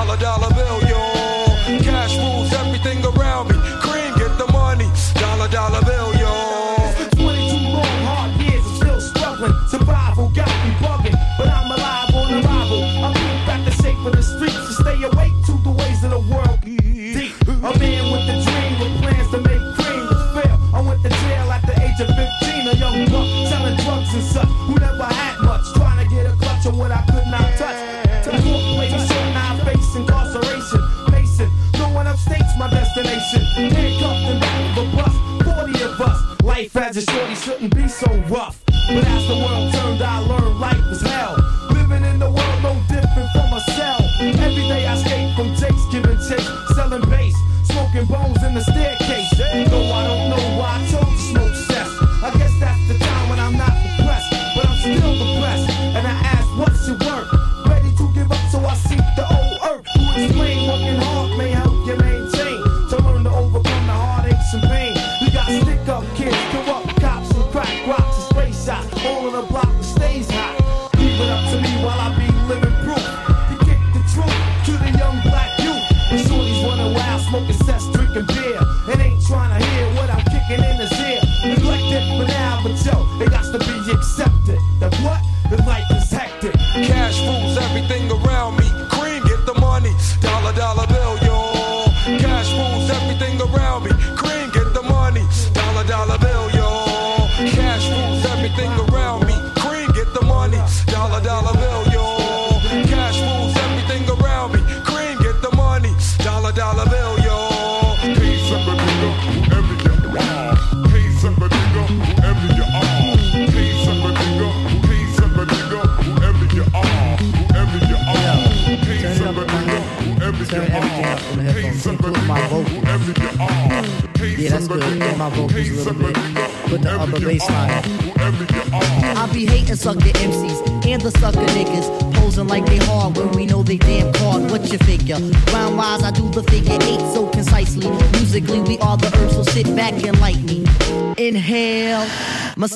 Dollar, 0.07 0.19
dollar 0.21 0.53
bill, 0.53 0.86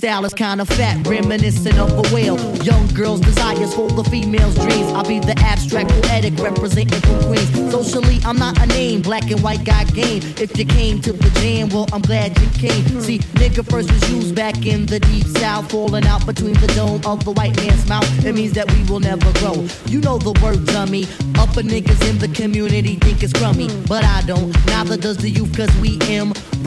style 0.01 0.25
is 0.25 0.33
kinda 0.33 0.65
fat, 0.65 1.07
reminiscent 1.07 1.77
of 1.77 1.91
a 1.91 2.01
whale. 2.11 2.35
Young 2.63 2.87
girls' 2.87 3.21
desires 3.21 3.71
hold 3.71 3.95
the 3.95 4.03
female's 4.05 4.55
dreams. 4.55 4.91
I'll 4.93 5.07
be 5.07 5.19
the 5.19 5.37
abstract 5.41 5.89
poetic 5.89 6.33
representing 6.39 6.99
for 7.01 7.17
Queens. 7.27 7.51
Socially, 7.71 8.19
I'm 8.25 8.39
not 8.39 8.59
a 8.59 8.65
name, 8.65 9.01
black 9.03 9.29
and 9.29 9.39
white 9.43 9.63
got 9.63 9.93
game. 9.93 10.23
If 10.39 10.57
you 10.57 10.65
came 10.65 11.01
to 11.01 11.13
the 11.13 11.29
jam, 11.41 11.69
well, 11.69 11.87
I'm 11.93 12.01
glad 12.01 12.29
you 12.41 12.49
came. 12.57 12.83
See, 12.99 13.19
nigga 13.41 13.63
first 13.69 13.91
was 13.91 14.09
used 14.09 14.33
back 14.33 14.65
in 14.65 14.87
the 14.87 14.99
deep 14.99 15.27
south, 15.37 15.69
falling 15.69 16.07
out 16.07 16.25
between 16.25 16.55
the 16.55 16.71
dome 16.73 17.01
of 17.05 17.23
the 17.23 17.33
white 17.33 17.55
man's 17.57 17.87
mouth. 17.87 18.09
It 18.25 18.33
means 18.33 18.53
that 18.53 18.71
we 18.73 18.83
will 18.89 19.01
never 19.01 19.31
grow. 19.33 19.67
You 19.85 20.01
know 20.01 20.17
the 20.17 20.33
word 20.41 20.65
dummy. 20.65 21.05
Upper 21.37 21.61
niggas 21.61 22.01
in 22.09 22.17
the 22.17 22.29
community 22.29 22.95
think 22.95 23.21
it's 23.21 23.33
crummy, 23.33 23.69
but 23.87 24.03
I 24.03 24.23
don't. 24.25 24.49
Neither 24.65 24.97
does 24.97 25.17
the 25.17 25.29
youth, 25.29 25.55
cause 25.55 25.71
we 25.77 25.99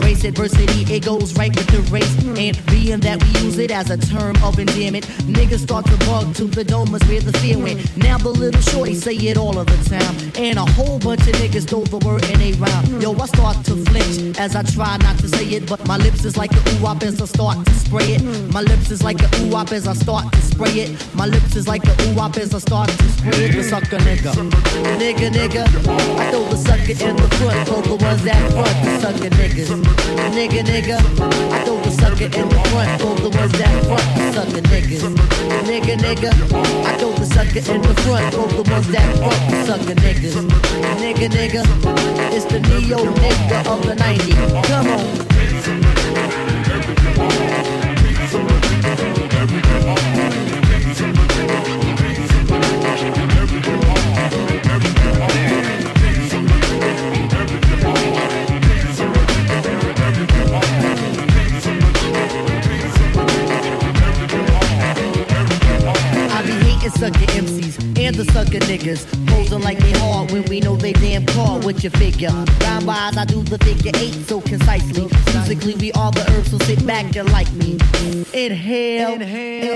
embrace 0.05 0.23
adversity. 0.23 0.93
It 0.93 1.03
goes 1.03 1.33
right 1.35 1.55
with 1.55 1.67
the 1.67 1.81
race, 1.91 2.15
and 2.37 2.65
being 2.67 2.99
that 2.99 3.23
we 3.23 3.29
use 3.41 3.57
it 3.57 3.71
as 3.71 3.89
a 3.89 3.97
term 3.97 4.35
of 4.43 4.59
endearment. 4.59 5.05
Niggas 5.25 5.61
start 5.61 5.85
to 5.85 5.97
bug 6.05 6.35
to 6.35 6.45
the 6.45 6.63
dome 6.63 6.93
is 6.93 7.03
where 7.07 7.21
the 7.21 7.33
fear 7.39 7.57
went. 7.57 7.97
Now 7.97 8.17
the 8.17 8.29
little 8.29 8.61
shorty 8.61 8.93
say 8.93 9.15
it 9.15 9.37
all 9.37 9.57
of 9.57 9.65
the 9.65 9.89
time, 9.89 10.15
and 10.37 10.59
a 10.59 10.65
whole 10.73 10.99
bunch 10.99 11.21
of 11.21 11.33
niggas 11.41 11.67
throw 11.67 11.83
the 11.83 11.97
word 12.05 12.23
in 12.29 12.39
a 12.41 12.51
rhyme. 12.53 13.01
Yo, 13.01 13.13
I 13.13 13.25
start 13.25 13.65
to 13.65 13.75
flinch 13.85 14.37
as 14.37 14.55
I 14.55 14.63
try 14.63 14.97
not 14.97 15.17
to 15.19 15.27
say 15.27 15.45
it, 15.57 15.67
but 15.67 15.85
my 15.87 15.97
lips 15.97 16.23
is 16.23 16.37
like 16.37 16.51
a 16.53 16.61
ooh 16.75 16.87
as 17.01 17.21
I 17.21 17.25
start 17.25 17.65
to 17.65 17.73
spray 17.73 18.15
it. 18.15 18.23
My 18.53 18.61
lips 18.61 18.91
is 18.91 19.03
like 19.03 19.19
a 19.21 19.29
ooh 19.41 19.57
as 19.57 19.87
I 19.87 19.93
start 19.93 20.31
to 20.31 20.41
spray 20.41 20.53
it. 20.53 20.54
My 20.57 21.25
lips 21.25 21.55
is 21.57 21.67
like 21.67 21.83
a 21.85 21.91
ooh 22.03 22.15
wop 22.15 22.37
as 22.37 22.53
I 22.53 22.59
start 22.59 22.89
to 22.89 23.09
spray 23.09 23.45
it. 23.45 23.55
The 23.55 23.63
sucker 23.63 23.97
nigga, 23.97 24.31
nigga, 24.95 25.29
nigga. 25.29 25.67
I 26.17 26.31
throw 26.31 26.45
the 26.47 26.55
sucker 26.55 26.91
in 26.91 27.15
the 27.17 27.27
front, 27.35 27.67
for 27.67 27.81
the 27.81 27.95
ones 27.95 28.23
that 28.23 28.51
front, 28.53 28.83
the 28.83 28.99
sucker 29.01 29.29
niggas. 29.35 29.69
Nigga, 30.31 30.63
nigga. 30.63 30.97
I 31.51 31.63
throw 31.65 31.81
the 31.81 31.91
sucker 31.91 32.25
in 32.25 32.47
the 32.47 32.59
front, 32.71 33.01
for 33.01 33.15
the 33.15 33.29
ones 33.37 33.51
that 33.51 33.83
front, 33.83 34.15
the 34.15 34.31
sucker 34.31 34.61
niggas. 34.61 35.03
Nigga, 35.67 35.95
nigga. 35.97 36.31
I 36.85 36.97
throw 36.97 37.11
the 37.11 37.25
sucker 37.25 37.73
in 37.73 37.81
the 37.81 37.93
front, 38.03 38.33
for 38.33 38.47
the 38.47 38.63
ones 38.71 38.87
that 38.87 39.17
front, 39.17 39.49
the 39.51 39.57
sucker 39.65 39.95
niggas. 39.95 40.35
Nigga, 41.03 41.27
nigga. 41.35 41.63
It's 42.31 42.45
the 42.45 42.59
neo 42.61 43.03
nigga 43.03 43.65
of 43.67 43.81
the 43.85 43.95
90s. 43.95 44.63
Come 44.67 44.87
on. 47.79 47.84
Sucker 67.05 67.25
MCs 67.37 67.99
and 67.99 68.15
the 68.15 68.25
sucker 68.25 68.59
niggas. 68.65 69.24
Posing 69.45 69.61
like 69.61 69.77
they 69.77 69.91
hard 69.99 70.31
when 70.31 70.43
we 70.45 70.59
know 70.59 70.75
they 70.75 70.93
damn 70.93 71.25
hard 71.27 71.63
with 71.65 71.83
your 71.83 71.91
figure. 71.91 72.31
Round 72.61 72.87
wise, 72.87 73.15
I 73.15 73.25
do 73.25 73.43
the 73.43 73.59
figure 73.59 73.91
eight 73.95 74.13
so 74.27 74.41
concisely. 74.41 75.07
Musically, 75.33 75.75
we 75.75 75.91
are 75.91 76.11
the 76.11 76.21
earth, 76.31 76.49
so 76.49 76.57
sit 76.65 76.85
back 76.85 77.15
and 77.15 77.31
like 77.31 77.51
me. 77.53 77.77
Inhale. 78.33 79.19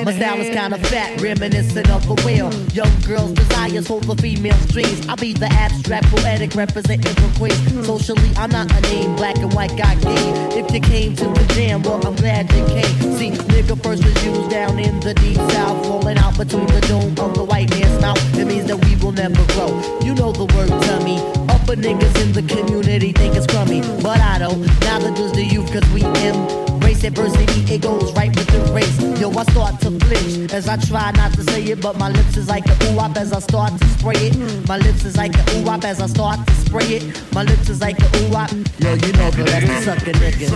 My 0.04 0.14
style 0.14 0.40
is 0.40 0.50
kinda 0.50 0.78
fat, 0.90 1.22
reminiscent 1.22 1.90
of 1.92 2.10
a 2.10 2.16
whale. 2.26 2.52
Young 2.74 2.92
girls' 3.02 3.34
desires 3.34 3.88
hold 3.88 4.06
the 4.06 4.16
female's 4.16 4.66
dreams. 4.68 5.08
I 5.08 5.16
be 5.16 5.34
the 5.34 5.52
abstract 5.52 6.08
poetic 6.08 6.56
representing 6.56 7.14
for 7.14 7.38
Queens. 7.38 7.86
Socially, 7.86 8.32
I'm 8.38 8.50
not 8.50 8.72
a 8.72 8.82
name, 8.90 9.16
black 9.18 9.38
and 9.38 9.54
white 9.54 9.76
got 9.78 10.02
game. 10.02 10.36
If 10.52 10.74
you 10.74 10.82
came 10.82 11.16
to 11.18 11.26
the 11.26 11.46
jam, 11.54 11.84
well, 11.84 12.06
I'm 12.08 12.16
glad 12.16 12.52
you 12.54 12.66
came. 12.66 13.18
See, 13.18 13.32
nigga 13.54 13.82
first 13.84 14.04
was 14.04 14.26
used 14.26 14.50
down 14.50 14.80
in 14.80 15.00
the 15.02 15.14
deep 15.14 15.38
south, 15.54 15.86
falling 15.86 16.18
out 16.18 16.38
between 16.38 16.66
the 16.68 16.82
dome 16.82 17.14
of 17.20 17.36
the 17.36 17.44
white 17.44 17.70
man's 17.70 18.02
mouth. 18.02 18.38
It 18.38 18.46
means 18.46 18.66
that 18.66 18.78
we 18.84 18.96
will 18.96 19.12
never 19.12 19.44
grow. 19.54 19.59
You 19.60 20.16
know 20.16 20.32
the 20.32 20.46
word 20.56 20.70
tummy. 20.88 21.18
Upper 21.50 21.76
niggas 21.76 22.16
in 22.24 22.32
the 22.32 22.42
community 22.44 23.12
think 23.12 23.36
it's 23.36 23.46
crummy, 23.46 23.82
but 24.02 24.20
I 24.22 24.40
don't. 24.40 24.62
Neither 24.80 25.12
does 25.12 25.34
the 25.34 25.44
youth, 25.44 25.70
cause 25.74 25.84
we 25.92 26.02
embrace 26.02 26.89
adversity. 27.04 27.74
It 27.74 27.82
goes 27.82 28.12
right 28.14 28.36
with 28.36 28.48
the 28.48 28.74
race. 28.74 29.00
Yo, 29.20 29.30
I 29.32 29.44
start 29.52 29.80
to 29.82 29.92
flinch 30.06 30.52
as 30.54 30.68
I 30.68 30.78
try 30.78 31.12
not 31.12 31.34
to 31.34 31.44
say 31.44 31.64
it, 31.64 31.82
but 31.82 31.98
my 31.98 32.10
lips 32.10 32.38
is 32.38 32.48
like 32.48 32.66
a 32.68 32.76
ooh 32.86 32.96
wop 32.96 33.16
as 33.18 33.32
I 33.34 33.40
start 33.40 33.80
to 33.80 33.88
spray 33.88 34.30
it. 34.30 34.68
My 34.68 34.78
lips 34.78 35.06
is 35.06 35.18
like 35.18 35.36
a 35.36 35.58
ooh 35.58 35.64
wop 35.64 35.84
as 35.84 36.02
I 36.02 36.08
start 36.08 36.46
to 36.46 36.54
spray 36.56 36.86
it. 36.98 37.34
My 37.34 37.44
lips 37.44 37.70
is 37.70 37.82
like 37.82 38.00
a 38.00 38.08
ooh 38.18 38.32
wop. 38.32 38.52
Yo, 38.52 38.94
you 38.94 39.12
know 39.14 39.30
the 39.32 39.44
rest 39.46 39.86
sucker 39.86 40.12
niggas. 40.12 40.50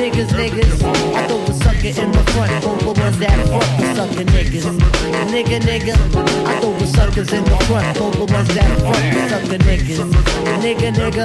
Niggas, 0.00 0.30
niggas. 0.34 0.82
I 1.14 1.26
throw 1.26 1.44
the 1.44 1.54
sucker 1.54 1.92
in 2.02 2.10
the 2.12 2.22
front, 2.32 2.62
the 2.80 2.92
ones 2.92 3.18
that 3.18 3.36
front 3.48 3.70
the 3.78 3.94
sucker 3.94 4.24
niggas. 4.24 4.66
Nigga, 5.30 5.60
nigga. 5.60 5.94
I 6.46 6.60
throw 6.60 6.72
the 6.78 6.86
suckers 6.86 7.32
in 7.32 7.44
the 7.44 7.56
front, 7.66 7.96
the 7.96 8.24
ones 8.24 8.54
that 8.54 8.80
front 8.80 9.14
the 9.14 9.28
sucker 9.28 9.58
niggas. 9.64 10.00
Nigga, 10.60 10.92
nigga. 10.92 11.24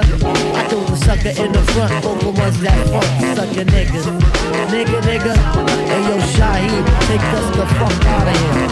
I 0.56 0.68
throw 0.68 0.84
the 0.84 0.96
sucker 0.96 1.34
in 1.44 1.52
the 1.52 1.62
front, 1.74 2.04
the 2.04 2.30
ones 2.30 2.62
that 2.62 2.88
front 2.88 3.22
the 3.22 3.36
sucker 3.36 3.66
niggas. 3.66 4.45
Nigga, 4.46 5.00
nigga. 5.02 5.34
Hey 5.88 6.02
yo, 6.08 6.18
Shaheed, 6.34 6.86
take 7.08 7.22
us 7.34 7.48
the 7.56 7.66
fuck 7.66 8.06
out 8.06 8.28
of 8.28 8.36
here. 8.42 8.70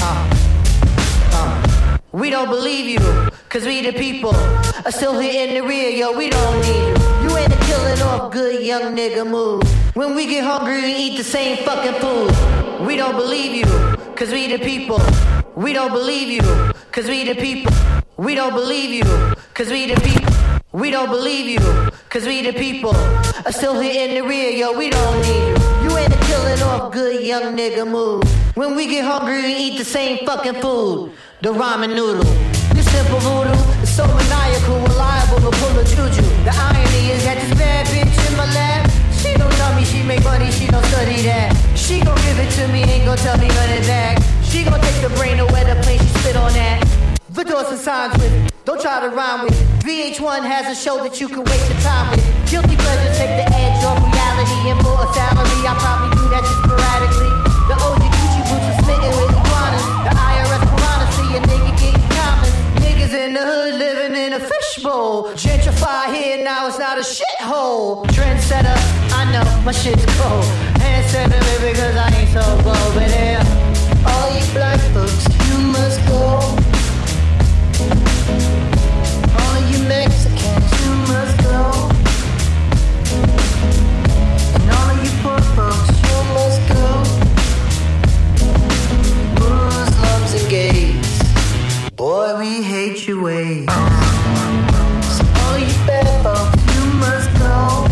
Uh, 0.00 0.24
uh. 1.32 1.98
We 2.12 2.30
don't 2.30 2.48
believe 2.48 2.88
you, 2.88 3.30
cause 3.48 3.64
we 3.64 3.82
the 3.82 3.92
people 3.92 4.34
are 4.34 4.90
still 4.90 5.18
here 5.18 5.46
in 5.46 5.54
the 5.54 5.62
rear, 5.62 5.90
yo, 5.90 6.16
we 6.16 6.30
don't 6.30 6.60
need 6.62 6.88
you. 6.88 7.28
You 7.28 7.36
ain't 7.36 7.52
a 7.52 7.56
killing 7.66 8.02
off 8.02 8.32
good 8.32 8.64
young 8.64 8.96
nigga 8.96 9.24
move. 9.28 9.83
When 9.94 10.16
we 10.16 10.26
get 10.26 10.42
hungry, 10.42 10.82
we 10.82 10.92
eat 10.92 11.16
the 11.16 11.22
same 11.22 11.64
fucking 11.64 12.00
food. 12.00 12.32
We 12.84 12.96
don't 12.96 13.14
believe 13.14 13.54
you, 13.54 13.64
cause 14.16 14.32
we 14.32 14.48
the 14.48 14.58
people. 14.58 15.00
We 15.54 15.72
don't 15.72 15.92
believe 15.92 16.28
you, 16.28 16.42
cause 16.90 17.06
we 17.06 17.22
the 17.22 17.36
people. 17.36 17.72
We 18.16 18.34
don't 18.34 18.54
believe 18.54 18.90
you, 18.90 19.04
cause 19.54 19.70
we 19.70 19.86
the 19.86 20.00
people. 20.00 20.34
We 20.72 20.90
don't 20.90 21.10
believe 21.10 21.46
you, 21.46 21.90
cause 22.10 22.26
we 22.26 22.42
the 22.42 22.52
people 22.52 22.96
are 23.46 23.52
still 23.52 23.78
here 23.78 24.08
in 24.08 24.16
the 24.16 24.28
rear, 24.28 24.50
yo, 24.50 24.76
we 24.76 24.90
don't 24.90 25.22
need 25.22 25.50
you. 25.50 25.88
You 25.88 25.96
ain't 25.96 26.12
a 26.12 26.18
killing 26.26 26.60
off 26.62 26.92
good 26.92 27.24
young 27.24 27.56
nigga 27.56 27.88
move. 27.88 28.24
When 28.56 28.74
we 28.74 28.88
get 28.88 29.04
hungry, 29.04 29.42
we 29.42 29.54
eat 29.54 29.78
the 29.78 29.84
same 29.84 30.26
fucking 30.26 30.60
food. 30.60 31.12
The 31.40 31.52
ramen 31.52 31.94
noodle. 31.94 32.24
This 32.74 32.90
simple 32.90 33.20
voodoo 33.20 33.54
is 33.80 33.94
so 33.94 34.04
maniacal, 34.08 34.80
reliable 34.80 35.38
to 35.48 35.56
pull 35.56 35.78
a 35.78 35.84
juju. 35.84 36.22
The 36.42 36.50
irony 36.52 37.10
is 37.14 37.22
that 37.22 37.38
this 37.40 37.56
bad 37.56 37.86
bitch 37.86 38.30
in 38.30 38.36
my 38.36 38.46
lap, 38.54 38.90
she 39.24 39.32
don't 39.38 39.52
tell 39.56 39.74
me 39.74 39.84
she 39.84 40.02
make 40.02 40.22
money, 40.22 40.50
she 40.50 40.66
don't 40.66 40.84
study 40.92 41.22
that. 41.24 41.48
She 41.74 42.00
gon' 42.04 42.20
give 42.28 42.38
it 42.38 42.50
to 42.60 42.68
me, 42.68 42.84
ain't 42.84 43.06
gon' 43.08 43.16
tell 43.16 43.38
me 43.38 43.48
none 43.48 43.72
of 43.78 43.86
that. 43.88 44.20
She 44.44 44.64
gon' 44.64 44.80
take 44.80 45.00
the 45.00 45.08
brain 45.16 45.40
away 45.40 45.64
the 45.64 45.80
plane, 45.80 45.98
she 45.98 46.12
spit 46.20 46.36
on 46.36 46.52
that. 46.52 46.84
The 47.30 47.44
doors 47.44 47.68
and 47.72 47.80
signs 47.80 48.12
with 48.20 48.32
it. 48.32 48.52
Don't 48.66 48.80
try 48.80 49.00
to 49.00 49.08
rhyme 49.08 49.44
with 49.44 49.56
it. 49.56 49.66
VH1 49.84 50.44
has 50.44 50.68
a 50.68 50.76
show 50.76 51.02
that 51.02 51.20
you 51.20 51.28
can 51.28 51.42
waste 51.42 51.68
your 51.72 51.80
time 51.80 52.10
with. 52.10 52.24
Guilty 52.50 52.76
pleasures 52.76 53.16
take 53.16 53.32
the 53.40 53.46
edge 53.48 53.80
off 53.88 53.98
reality. 53.98 54.70
And 54.70 54.78
for 54.84 54.96
a 55.00 55.08
salary, 55.16 55.60
I 55.64 55.72
probably 55.80 56.10
do 56.20 56.24
that 56.28 56.42
just 56.44 56.60
sporadically. 56.62 57.23
In 63.36 63.40
the 63.40 63.52
hood 63.52 63.74
living 63.74 64.14
in 64.14 64.32
a 64.34 64.38
fishbowl. 64.38 65.24
Gentrify 65.34 66.14
here, 66.14 66.44
now 66.44 66.68
it's 66.68 66.78
not 66.78 66.98
a 66.98 67.00
shithole. 67.00 68.06
Trendsetter, 68.06 68.76
I 69.12 69.24
know 69.32 69.62
my 69.64 69.72
shit's 69.72 70.04
cold. 70.18 70.44
Hand 70.80 71.04
setter 71.10 71.40
because 71.60 71.96
I 71.96 72.08
ain't 72.18 72.30
so 72.30 72.44
bold. 72.62 72.94
But 72.94 73.10
yeah, 73.10 73.42
all 74.06 74.28
you 74.36 74.44
black 74.52 74.80
folks, 74.92 75.26
you 75.48 75.58
must 75.74 75.98
go. 76.06 76.22
All 79.40 79.58
you 79.70 79.78
Mexicans, 79.88 80.70
you 80.80 80.92
must 81.10 81.36
go. 81.42 81.58
And 84.54 84.70
all 84.76 84.90
of 84.92 84.98
you 85.04 85.12
poor 85.22 85.40
folks, 85.56 85.90
you 86.06 86.18
must 86.34 86.60
go. 86.68 86.73
Boy, 91.96 92.38
we 92.38 92.62
hate 92.62 93.06
your 93.06 93.22
ways. 93.22 93.66
So 93.66 95.24
all 95.42 95.58
you 95.58 95.74
bad 95.86 96.22
folks, 96.22 96.74
you 96.74 96.84
must 96.94 97.30
go. 97.38 97.86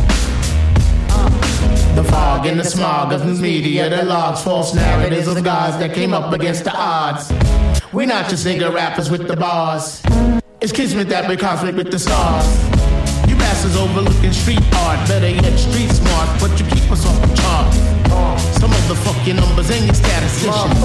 Uh. 1.15 1.95
The 1.95 2.05
fog 2.05 2.47
and 2.47 2.59
the 2.59 2.65
smog 2.65 3.13
of 3.13 3.25
news 3.25 3.41
media 3.41 3.89
that 3.89 4.07
logs 4.07 4.43
false 4.43 4.75
narratives 4.75 5.29
of 5.29 5.43
guys 5.45 5.79
that 5.79 5.95
came 5.95 6.13
up 6.13 6.33
against 6.33 6.65
the 6.65 6.75
odds. 6.75 7.33
We're 7.93 8.07
not 8.07 8.29
just 8.29 8.47
nigga 8.47 8.73
rappers 8.73 9.11
with 9.11 9.29
the 9.29 9.37
bars. 9.37 10.03
It's 10.61 10.73
kismet 10.73 11.09
that 11.09 11.29
we 11.29 11.37
conflict 11.37 11.77
with 11.77 11.91
the 11.91 11.99
stars. 11.99 12.47
You 13.29 13.37
bastards 13.37 13.77
overlooking 13.77 14.33
street 14.33 14.63
art, 14.77 15.07
better 15.09 15.29
yet 15.29 15.59
street 15.59 15.91
smart, 15.91 16.41
but 16.41 16.59
you 16.59 16.67
keep 16.67 16.91
us 16.91 17.07
off 17.07 17.21
the. 17.21 17.42
Some 18.63 18.71
of 18.71 18.87
the 18.87 18.95
fuck 18.95 19.27
numbers 19.27 19.71
and 19.71 19.85
your 19.87 19.95
statisticians. 19.95 20.79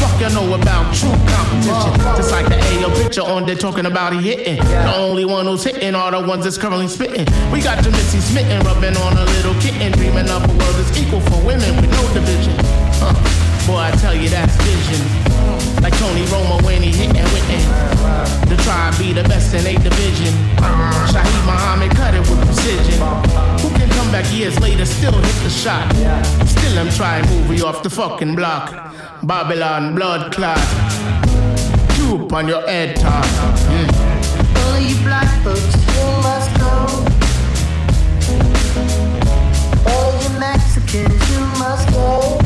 Fuck 0.00 0.20
you 0.22 0.30
know 0.30 0.54
about 0.54 0.94
true 0.94 1.12
competition. 1.28 1.92
Just 2.16 2.32
like 2.32 2.48
the 2.48 2.56
AO 2.56 2.88
picture 2.96 3.20
on 3.20 3.44
there 3.44 3.56
talking 3.56 3.84
about 3.84 4.14
he 4.14 4.22
hitting. 4.22 4.56
The 4.56 4.96
only 4.96 5.26
one 5.26 5.44
who's 5.44 5.62
hitting 5.62 5.94
are 5.94 6.10
the 6.12 6.26
ones 6.26 6.44
that's 6.44 6.56
currently 6.56 6.88
spitting. 6.88 7.26
We 7.52 7.60
got 7.60 7.84
your 7.84 7.92
Missy 7.92 8.20
smitten, 8.20 8.64
rubbing 8.64 8.96
on 8.96 9.18
a 9.18 9.24
little 9.36 9.52
kitten, 9.60 9.92
dreaming 9.92 10.30
up 10.30 10.44
a 10.44 10.48
world 10.48 10.76
that's 10.76 10.96
equal 10.96 11.20
for 11.20 11.44
women 11.44 11.76
with 11.76 11.90
no 11.90 12.14
division. 12.14 12.54
Huh. 13.04 13.12
Boy, 13.66 13.76
I 13.76 13.90
tell 14.00 14.14
you 14.14 14.30
that's 14.30 14.56
vision. 14.56 15.29
Like 15.82 15.96
Tony 15.98 16.24
Romo 16.26 16.62
when 16.62 16.82
he 16.82 16.90
hitting 16.92 17.24
Whitney. 17.32 17.62
To 18.48 18.56
try 18.64 18.88
and 18.88 18.98
be 18.98 19.12
the 19.12 19.22
best 19.28 19.54
in 19.54 19.66
a 19.66 19.74
division. 19.82 20.34
Shaheed 21.12 21.44
Muhammad 21.46 21.90
cut 21.96 22.14
it 22.14 22.20
with 22.20 22.44
precision. 22.44 23.00
Who 23.60 23.68
can 23.78 23.88
come 23.90 24.10
back 24.12 24.30
years 24.32 24.58
later, 24.60 24.84
still 24.84 25.12
hit 25.12 25.36
the 25.42 25.50
shot? 25.50 25.90
Still 26.46 26.78
I'm 26.78 26.90
trying 26.90 27.24
to 27.24 27.30
movie 27.30 27.62
off 27.62 27.82
the 27.82 27.90
fucking 27.90 28.34
block. 28.34 28.94
Babylon 29.22 29.94
blood 29.94 30.32
clot. 30.32 30.58
Tube 31.96 32.32
on 32.32 32.48
your 32.48 32.62
head 32.66 32.96
top. 32.96 33.24
Yeah. 33.70 34.64
All 34.64 34.78
you 34.80 34.96
black 35.02 35.28
folks, 35.42 35.74
you 35.94 36.06
must 36.26 36.50
go. 36.58 36.70
All 39.90 40.12
you 40.22 40.30
Mexicans, 40.38 41.30
you 41.30 41.40
must 41.58 41.88
go. 41.90 42.39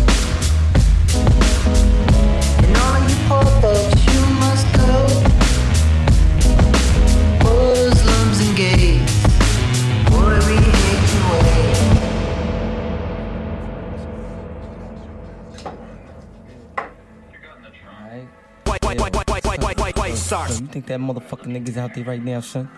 You 20.64 20.66
think 20.66 20.86
that 20.86 20.98
motherfucking 20.98 21.46
niggas 21.46 21.76
out 21.76 21.94
there 21.94 22.04
right 22.04 22.22
now, 22.22 22.40
son? 22.40 22.68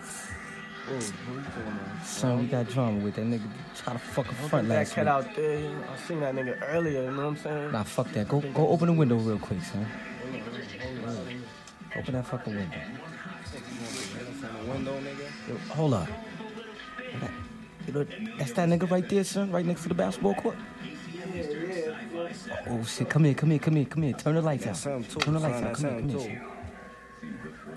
Son, 2.03 2.39
we 2.39 2.45
got 2.45 2.69
drama 2.69 2.99
with 3.03 3.15
that 3.15 3.25
nigga. 3.25 3.41
Try 3.75 3.93
to 3.93 3.99
fucking 3.99 4.33
front 4.33 4.67
that 4.67 4.75
last 4.75 4.93
cat 4.93 5.07
out 5.07 5.35
there, 5.35 5.57
I 5.89 5.97
seen 6.07 6.19
that 6.19 6.35
nigga 6.35 6.59
earlier, 6.69 7.03
you 7.03 7.11
know 7.11 7.17
what 7.17 7.27
I'm 7.27 7.37
saying? 7.37 7.71
Nah, 7.71 7.83
fuck 7.83 8.11
that. 8.13 8.27
Go, 8.27 8.41
go 8.41 8.67
open 8.67 8.87
the 8.87 8.93
window 8.93 9.15
real 9.15 9.39
quick, 9.39 9.61
son. 9.63 9.85
Open 11.95 12.13
that 12.13 12.25
fucking 12.27 12.55
window. 12.55 12.77
Window. 14.67 14.99
Yo, 15.47 15.57
hold 15.69 15.93
up. 15.93 16.07
That, 17.19 17.31
you 17.87 17.93
know, 17.93 18.05
that's 18.37 18.51
that 18.53 18.69
nigga 18.69 18.89
right 18.89 19.07
there, 19.07 19.23
son, 19.23 19.51
right 19.51 19.65
next 19.65 19.83
to 19.83 19.89
the 19.89 19.95
basketball 19.95 20.35
court. 20.35 20.57
Oh 22.69 22.83
shit! 22.83 23.09
Come 23.09 23.23
here, 23.25 23.33
come 23.33 23.51
here, 23.51 23.59
come 23.59 23.75
here, 23.75 23.85
come 23.85 24.03
here. 24.03 24.13
Turn 24.13 24.35
the 24.35 24.41
lights 24.41 24.67
out. 24.67 24.75
Turn 24.81 25.33
the 25.33 25.39
lights 25.39 25.63
out. 25.63 25.73
Come 25.75 25.83
here, 25.83 25.99
come 25.99 26.09
here. 26.09 26.45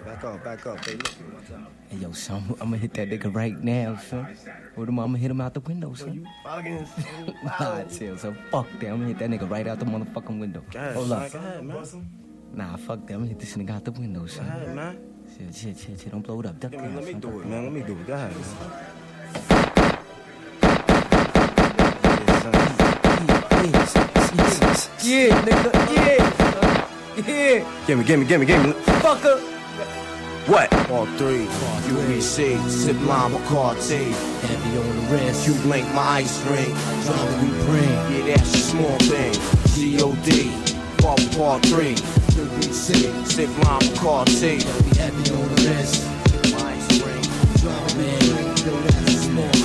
Back 0.04 0.24
up, 0.24 0.44
back 0.44 0.66
up, 0.66 0.84
hey, 0.84 0.94
look, 0.94 1.14
watch. 1.32 1.60
Hey 1.88 1.96
yo, 1.98 2.12
son, 2.12 2.42
I'm 2.52 2.70
gonna 2.70 2.78
hit 2.78 2.94
that 2.94 3.08
nigga 3.10 3.34
right 3.34 3.56
now, 3.62 3.96
son. 3.96 4.36
What 4.74 4.88
am 4.88 4.98
I? 4.98 5.02
I'm 5.04 5.08
gonna 5.10 5.18
hit 5.18 5.30
him 5.30 5.40
out 5.40 5.54
the 5.54 5.60
window, 5.60 5.94
son. 5.94 6.26
Fucking, 6.44 6.86
Nah, 7.44 7.84
chill, 7.84 8.18
son. 8.18 8.36
Fuck 8.50 8.66
that. 8.80 8.88
I'm 8.88 9.00
gonna 9.00 9.08
hit 9.08 9.18
that 9.18 9.30
nigga 9.30 9.48
right 9.48 9.66
out 9.66 9.78
the 9.78 9.84
motherfucking 9.84 10.40
window. 10.40 10.62
Hold 10.94 11.12
up. 11.12 11.32
go 11.32 11.38
ahead, 11.38 11.64
man. 11.64 12.19
Nah, 12.52 12.76
fuck 12.76 13.06
them. 13.06 13.22
I'm 13.22 13.28
hit 13.28 13.38
this 13.38 13.56
nigga 13.56 13.76
out 13.76 13.84
the 13.84 13.92
window, 13.92 14.26
son. 14.26 14.46
Go 14.46 14.74
man. 14.74 14.98
Chill, 15.36 15.52
chill, 15.52 15.74
chill, 15.74 15.96
chill. 15.96 16.10
Don't 16.10 16.22
blow 16.22 16.40
it 16.40 16.46
up. 16.46 16.58
Duck 16.58 16.72
Let 16.72 16.82
me, 16.82 16.94
let 16.96 17.04
me 17.04 17.14
do 17.14 17.40
it, 17.40 17.46
man. 17.46 17.64
Let 17.64 17.72
me 17.72 17.82
do 17.82 17.92
it. 17.92 18.06
Go 18.06 18.14
ahead, 18.14 18.34
man. 18.34 18.86
Yeah, 25.02 25.42
nigga. 25.42 25.70
Yeah. 25.94 26.40
Yeah. 27.26 27.86
Gimme, 27.86 28.04
gimme, 28.04 28.24
gimme, 28.24 28.46
gimme. 28.46 28.72
Fucker. 29.02 29.40
What? 30.46 30.72
All 30.90 31.06
three. 31.18 31.42
You 31.42 31.48
UBC, 31.48 32.68
sip 32.68 33.00
lime, 33.06 33.32
Bacardi. 33.32 34.12
Heavy 34.42 34.78
on 34.78 34.96
the 34.96 35.02
wrist. 35.12 35.46
You 35.46 35.54
blink 35.62 35.86
my 35.94 36.22
ice 36.22 36.44
ring. 36.46 36.74
Drama 37.04 37.42
we 37.42 37.48
bring. 37.64 38.26
Yeah, 38.26 38.36
that's 38.36 38.54
a 38.54 38.58
small 38.58 38.98
thing. 38.98 39.34
G.O.D. 39.74 40.79
Fall 41.00 41.16
part 41.36 41.62
three. 41.66 41.94
UBC, 41.94 43.26
sip 43.26 43.48
lime, 43.64 43.80
Bacardi. 43.80 44.62
Heavy 44.96 45.30
on 45.34 45.48
the 45.54 45.62
wrist. 45.68 46.06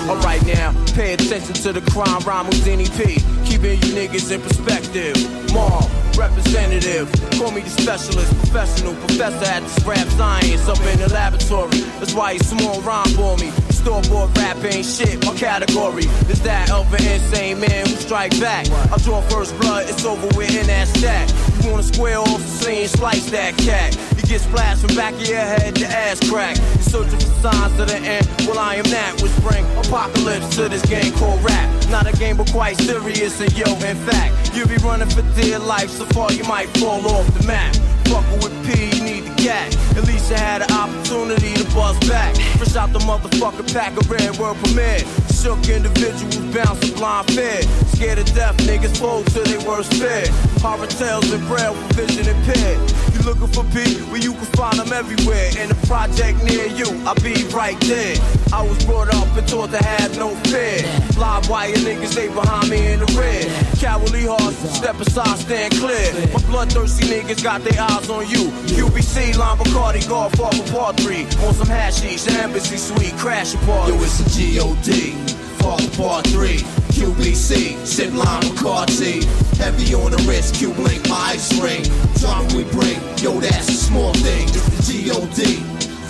Alright 0.10 0.45
now, 0.45 0.72
pay 0.94 1.14
attention 1.14 1.53
to 1.56 1.74
the 1.74 1.82
crime 1.91 2.22
rhyme 2.22 2.45
Houdini 2.45 2.86
P. 2.86 3.16
Keeping 3.44 3.82
you 3.82 3.94
niggas 3.98 4.32
in 4.32 4.41
perspective. 4.41 5.16
Mob, 5.52 5.90
representative. 6.16 7.12
Call 7.40 7.52
me 7.52 7.62
the 7.62 7.70
specialist, 7.70 8.32
professional 8.38 8.94
professor 8.95 9.45
at 9.45 9.64
this 9.64 9.84
rap 9.86 10.07
science 10.10 10.68
up 10.68 10.80
in 10.82 10.99
the 10.99 11.10
laboratory. 11.12 11.80
That's 11.99 12.14
why 12.14 12.32
you 12.32 12.40
small 12.40 12.82
rhyme 12.82 13.07
for 13.16 13.36
me. 13.38 13.52
Store-bought 13.86 14.36
rap 14.40 14.57
ain't 14.66 14.84
shit, 14.84 15.24
my 15.24 15.36
category 15.36 16.06
is 16.26 16.41
that 16.41 16.72
of 16.72 16.91
an 16.91 17.06
insane 17.06 17.60
man 17.60 17.86
who 17.86 17.94
strike 17.94 18.32
back. 18.40 18.66
I 18.91 18.98
draw 18.98 19.22
first 19.30 19.56
blood, 19.60 19.88
it's 19.88 20.03
over 20.03 20.26
with 20.36 20.49
in 20.57 20.66
that 20.66 20.88
stack. 20.88 21.30
You 21.64 21.70
wanna 21.70 21.84
square 21.84 22.18
off 22.18 22.41
the 22.41 22.48
scene, 22.48 22.88
slice 22.88 23.30
that 23.30 23.56
cat. 23.57 23.95
Get 24.26 24.42
splashed 24.42 24.82
from 24.82 24.96
back 24.96 25.14
of 25.14 25.28
your 25.28 25.38
head 25.38 25.76
to 25.76 25.86
ass 25.86 26.20
crack. 26.30 26.58
You 26.58 26.82
searching 26.82 27.20
for 27.20 27.50
signs 27.52 27.80
of 27.80 27.88
the 27.88 27.98
end. 27.98 28.28
Well, 28.48 28.58
I 28.58 28.76
am 28.76 28.86
that. 28.86 29.22
Which 29.22 29.36
bring 29.46 29.64
apocalypse 29.78 30.56
to 30.56 30.68
this 30.68 30.82
game 30.86 31.14
called 31.14 31.44
rap. 31.44 31.70
Not 31.90 32.12
a 32.12 32.18
game, 32.18 32.38
but 32.38 32.52
quite 32.52 32.76
serious. 32.78 33.40
And 33.40 33.56
yo, 33.56 33.66
in 33.86 33.98
fact, 33.98 34.56
you 34.56 34.66
be 34.66 34.78
running 34.78 35.10
for 35.10 35.22
dear 35.40 35.60
life. 35.60 35.92
So 35.92 36.06
far, 36.06 36.32
you 36.34 36.44
might 36.46 36.70
fall 36.80 37.06
off 37.08 37.28
the 37.38 37.46
map. 37.46 37.76
Fucking 38.10 38.40
with 38.42 38.54
P, 38.66 38.98
you 38.98 39.04
need 39.04 39.24
the 39.26 39.36
cat. 39.44 39.76
At 39.96 40.06
least 40.08 40.32
I 40.32 40.40
had 40.40 40.62
an 40.64 40.72
opportunity 40.72 41.54
to 41.54 41.64
buzz 41.76 41.98
back. 42.10 42.36
Fresh 42.58 42.76
out 42.76 42.94
the 42.94 43.00
motherfucker 43.00 43.72
pack 43.74 43.96
of 43.96 44.10
red 44.10 44.38
world 44.38 44.58
premiere. 44.58 45.06
Shook 45.34 45.70
individuals 45.70 46.38
bouncing 46.54 46.96
blind 46.96 47.28
fear. 47.32 47.62
Scared 47.94 48.20
of 48.20 48.26
death, 48.34 48.58
niggas 48.58 48.98
fold 48.98 49.28
to 49.28 49.42
their 49.42 49.62
worst 49.68 49.94
fear. 49.94 50.26
Horror 50.62 50.88
tales 50.88 51.32
and 51.32 51.46
braille 51.48 51.76
for 51.76 51.94
vision 51.94 52.28
impaired. 52.28 53.15
Looking 53.26 53.48
for 53.48 53.64
P? 53.74 53.82
Well, 54.12 54.22
you 54.22 54.34
can 54.34 54.46
find 54.54 54.78
them 54.78 54.94
everywhere. 54.94 55.50
In 55.58 55.72
a 55.72 55.76
project 55.88 56.44
near 56.44 56.68
you, 56.68 56.86
I'll 57.08 57.16
be 57.16 57.34
right 57.50 57.80
there. 57.82 58.16
I 58.54 58.62
was 58.62 58.86
brought 58.86 59.12
up 59.16 59.36
and 59.36 59.48
taught 59.48 59.72
to 59.72 59.84
have 59.84 60.16
no 60.20 60.36
fear. 60.46 60.86
Live 61.18 61.50
wire 61.50 61.74
niggas, 61.74 62.14
they 62.14 62.28
behind 62.28 62.70
me 62.70 62.94
in 62.94 63.00
the 63.00 63.08
red. 63.18 63.50
Cowardly 63.80 64.28
hearts, 64.28 64.78
step 64.78 65.00
aside, 65.00 65.40
stand 65.40 65.74
clear. 65.74 66.14
My 66.34 66.42
bloodthirsty 66.46 67.08
niggas 67.08 67.44
got 67.44 67.64
their 67.64 67.82
eyes 67.82 68.08
on 68.12 68.30
you. 68.30 68.52
QBC, 68.70 69.36
Lime 69.36 69.58
Bacardi, 69.58 70.08
Godfather 70.08 70.72
Part 70.72 70.98
3. 70.98 71.24
On 71.48 71.54
some 71.56 71.68
hashish, 71.68 72.26
the 72.26 72.34
embassy 72.34 72.78
suite, 72.78 73.18
crashing 73.18 73.60
party. 73.62 73.94
Yo, 73.94 74.04
it's 74.04 74.20
a 74.20 74.38
G.O.D. 74.38 75.12
Father 75.58 75.90
Part 75.98 76.28
3. 76.28 76.85
QBC, 76.96 77.86
sip 77.86 78.14
lime 78.14 78.48
McCarthy. 78.48 79.26
Heavy 79.58 79.94
on 79.94 80.12
the 80.12 80.24
wrist, 80.28 80.56
Q 80.56 80.74
blink, 80.74 81.08
my 81.10 81.36
ice 81.36 81.52
ring. 81.60 81.84
Drama 82.16 82.48
we 82.56 82.64
bring, 82.72 82.98
yo, 83.18 83.38
that's 83.42 83.68
a 83.68 83.74
small 83.74 84.14
thing. 84.14 84.48
It's 84.48 84.88
the 84.88 85.04
G.O.D. 85.04 85.58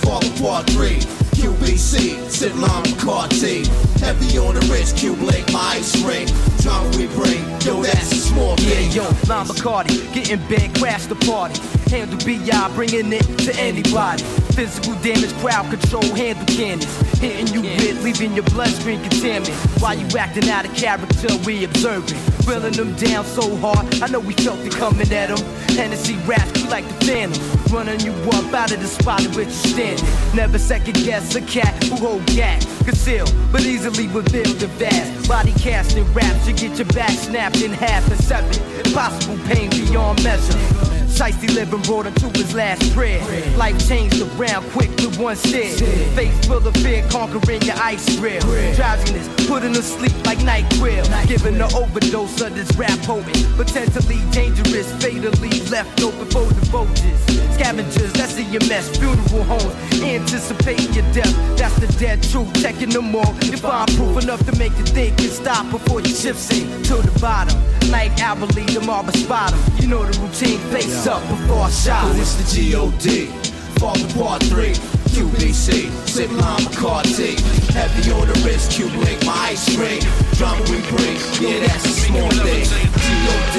Father 0.05 0.29
Part 0.39 0.69
3. 0.69 0.99
QBC, 1.41 2.29
sip 2.29 2.53
lime 2.55 2.83
McCarthy. 2.83 3.65
Heavy 3.99 4.37
on 4.37 4.53
the 4.53 4.61
wrist, 4.71 4.97
Q 4.97 5.15
blink, 5.15 5.51
my 5.51 5.81
ice 5.81 5.97
ring. 6.03 6.27
Drama 6.61 6.87
we 6.97 7.07
bring, 7.17 7.41
yo, 7.65 7.81
that's 7.81 8.11
a 8.11 8.15
small 8.17 8.55
thing. 8.57 8.91
Yeah, 8.91 9.09
yo, 9.09 9.27
Lime 9.27 9.47
Bacardi, 9.47 10.13
getting 10.13 10.39
big, 10.47 10.75
crash 10.77 11.07
the 11.07 11.15
party. 11.15 11.59
Handle 11.89 12.17
BI, 12.25 12.75
bringing 12.75 13.13
it 13.13 13.23
to 13.39 13.55
anybody. 13.59 14.23
Physical 14.55 14.95
damage, 15.01 15.33
crowd 15.39 15.69
control, 15.69 16.03
handle 16.15 16.45
cannons. 16.45 16.85
Hitting 17.19 17.53
you 17.53 17.61
with, 17.61 18.03
leaving 18.03 18.33
your 18.33 18.43
bloodstream 18.45 19.01
contaminated. 19.01 19.55
While 19.81 19.97
you 19.97 20.07
acting 20.17 20.49
out 20.49 20.65
of 20.65 20.73
character, 20.75 21.27
we 21.45 21.63
observing. 21.63 22.17
Drilling 22.41 22.73
them 22.73 22.95
down 22.95 23.25
so 23.25 23.55
hard, 23.57 24.01
I 24.01 24.07
know 24.07 24.19
we 24.19 24.33
felt 24.33 24.59
it 24.59 24.73
coming 24.73 25.11
at 25.11 25.29
them. 25.29 25.37
Hennessy 25.75 26.15
raps, 26.25 26.61
we 26.61 26.69
like 26.69 26.87
the 26.87 27.05
phantom. 27.05 27.73
Running 27.73 27.99
you 28.01 28.13
up 28.31 28.53
out 28.53 28.71
of 28.71 28.81
the 28.81 28.87
spot 28.87 29.25
in 29.25 29.31
which 29.33 29.47
you 29.47 29.53
standing. 29.53 30.05
Never 30.35 30.57
second 30.57 30.95
guess 30.95 31.35
a 31.35 31.41
cat 31.41 31.83
who 31.83 31.95
hold 31.95 32.25
gas. 32.27 32.65
Conceal, 32.83 33.25
but 33.51 33.61
easily 33.61 34.07
reveal 34.07 34.53
the 34.55 34.67
vast. 34.67 35.27
Body 35.27 35.53
casting 35.53 36.11
raps, 36.13 36.47
you 36.47 36.53
get 36.53 36.77
your 36.77 36.87
back 36.87 37.11
snapped 37.11 37.61
in 37.61 37.71
half 37.71 38.09
and 38.09 38.19
seven. 38.23 38.53
Impossible 38.85 39.37
pain 39.45 39.69
beyond 39.69 40.23
measure. 40.23 40.94
Shiesty 41.15 41.47
living 41.55 41.81
brought 41.83 42.05
him 42.05 42.13
to 42.15 42.27
his 42.37 42.53
last 42.53 42.93
prayer. 42.93 43.23
Life 43.55 43.87
changed 43.87 44.21
around 44.21 44.69
quick 44.71 44.89
with 44.97 45.17
one 45.17 45.37
stare. 45.37 45.71
Face 46.13 46.45
full 46.45 46.67
of 46.67 46.75
fear, 46.77 47.07
conquering 47.09 47.61
your 47.61 47.75
ice 47.77 48.19
grill. 48.19 48.41
Drowsiness, 48.75 49.47
putting 49.47 49.73
to 49.73 49.81
sleep 49.81 50.13
like 50.25 50.41
night 50.43 50.69
grill. 50.71 51.05
Giving 51.25 51.57
the 51.57 51.73
overdose 51.73 52.41
of 52.41 52.53
this 52.53 52.69
rap 52.75 52.99
potent. 53.03 53.47
Potentially 53.55 54.19
dangerous, 54.31 54.91
fatally 55.01 55.61
left 55.71 56.01
open 56.03 56.25
for 56.25 56.43
the 56.51 56.65
vultures. 56.67 57.19
Scavengers, 57.55 58.11
that's 58.11 58.37
in 58.37 58.51
your 58.51 58.65
mess. 58.67 58.89
Funeral 58.97 59.43
homes, 59.43 59.73
anticipating 60.03 60.91
your 60.93 61.13
death. 61.13 61.33
That's 61.57 61.79
the 61.79 61.87
dead 61.97 62.23
truth. 62.23 62.51
Checking 62.61 62.89
them 62.89 63.15
all. 63.15 63.33
You 63.45 63.55
find 63.55 63.89
proof 63.95 64.21
enough 64.21 64.45
to 64.47 64.55
make 64.57 64.77
you 64.77 64.83
think 64.83 65.17
and 65.21 65.31
stop 65.31 65.71
before 65.71 66.01
you 66.01 66.13
chip 66.13 66.35
sink 66.35 66.67
to 66.87 66.95
the 66.95 67.17
bottom. 67.21 67.57
Like 67.89 68.19
hourly, 68.21 68.65
marble 68.85 69.13
spot 69.13 69.53
'em. 69.53 69.59
You 69.79 69.87
know 69.87 70.05
the 70.05 70.19
routine. 70.19 70.59
Face 70.71 71.04
up 71.07 71.21
before 71.29 71.61
I 71.61 71.69
shot. 71.69 72.15
It's 72.15 72.35
the 72.35 72.45
G.O.D. 72.55 73.27
Father 73.77 74.07
Part 74.13 74.41
3. 74.43 74.73
QBC, 75.13 75.89
sip 76.07 76.31
lime 76.31 76.63
McCarthy. 76.63 77.35
Heavy 77.73 78.11
on 78.11 78.27
the 78.27 78.33
wrist, 78.43 78.71
Q 78.71 78.87
link, 79.03 79.23
my 79.25 79.53
ice 79.53 79.65
cream. 79.75 80.01
Drama 80.33 80.61
we 80.69 80.81
bring, 80.89 81.17
yeah, 81.41 81.65
that's 81.67 81.85
a 81.85 81.93
small 82.09 82.29
thing. 82.41 82.65
G.O.D. 82.65 83.57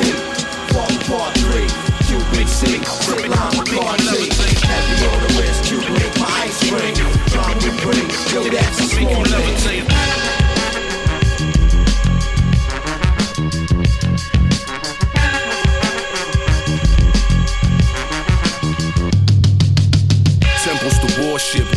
Father 0.75 1.01
Part 1.07 1.35
3. 1.39 1.67
QBC, 2.07 2.85
sip 2.85 3.29
lime 3.29 3.57
McCarthy. 3.57 4.27
Heavy 4.67 5.07
on 5.07 5.19
the 5.23 5.31
wrist, 5.39 5.65
Q 5.65 5.79
link, 5.79 6.13
my 6.19 6.31
ice 6.47 6.59
cream. 6.67 6.95
Drama 7.31 7.55
we 7.63 7.71
bring, 7.83 8.09
yeah, 8.33 8.51
that's 8.51 8.81
a 8.81 8.87
small 8.87 9.25
thing. 9.25 10.36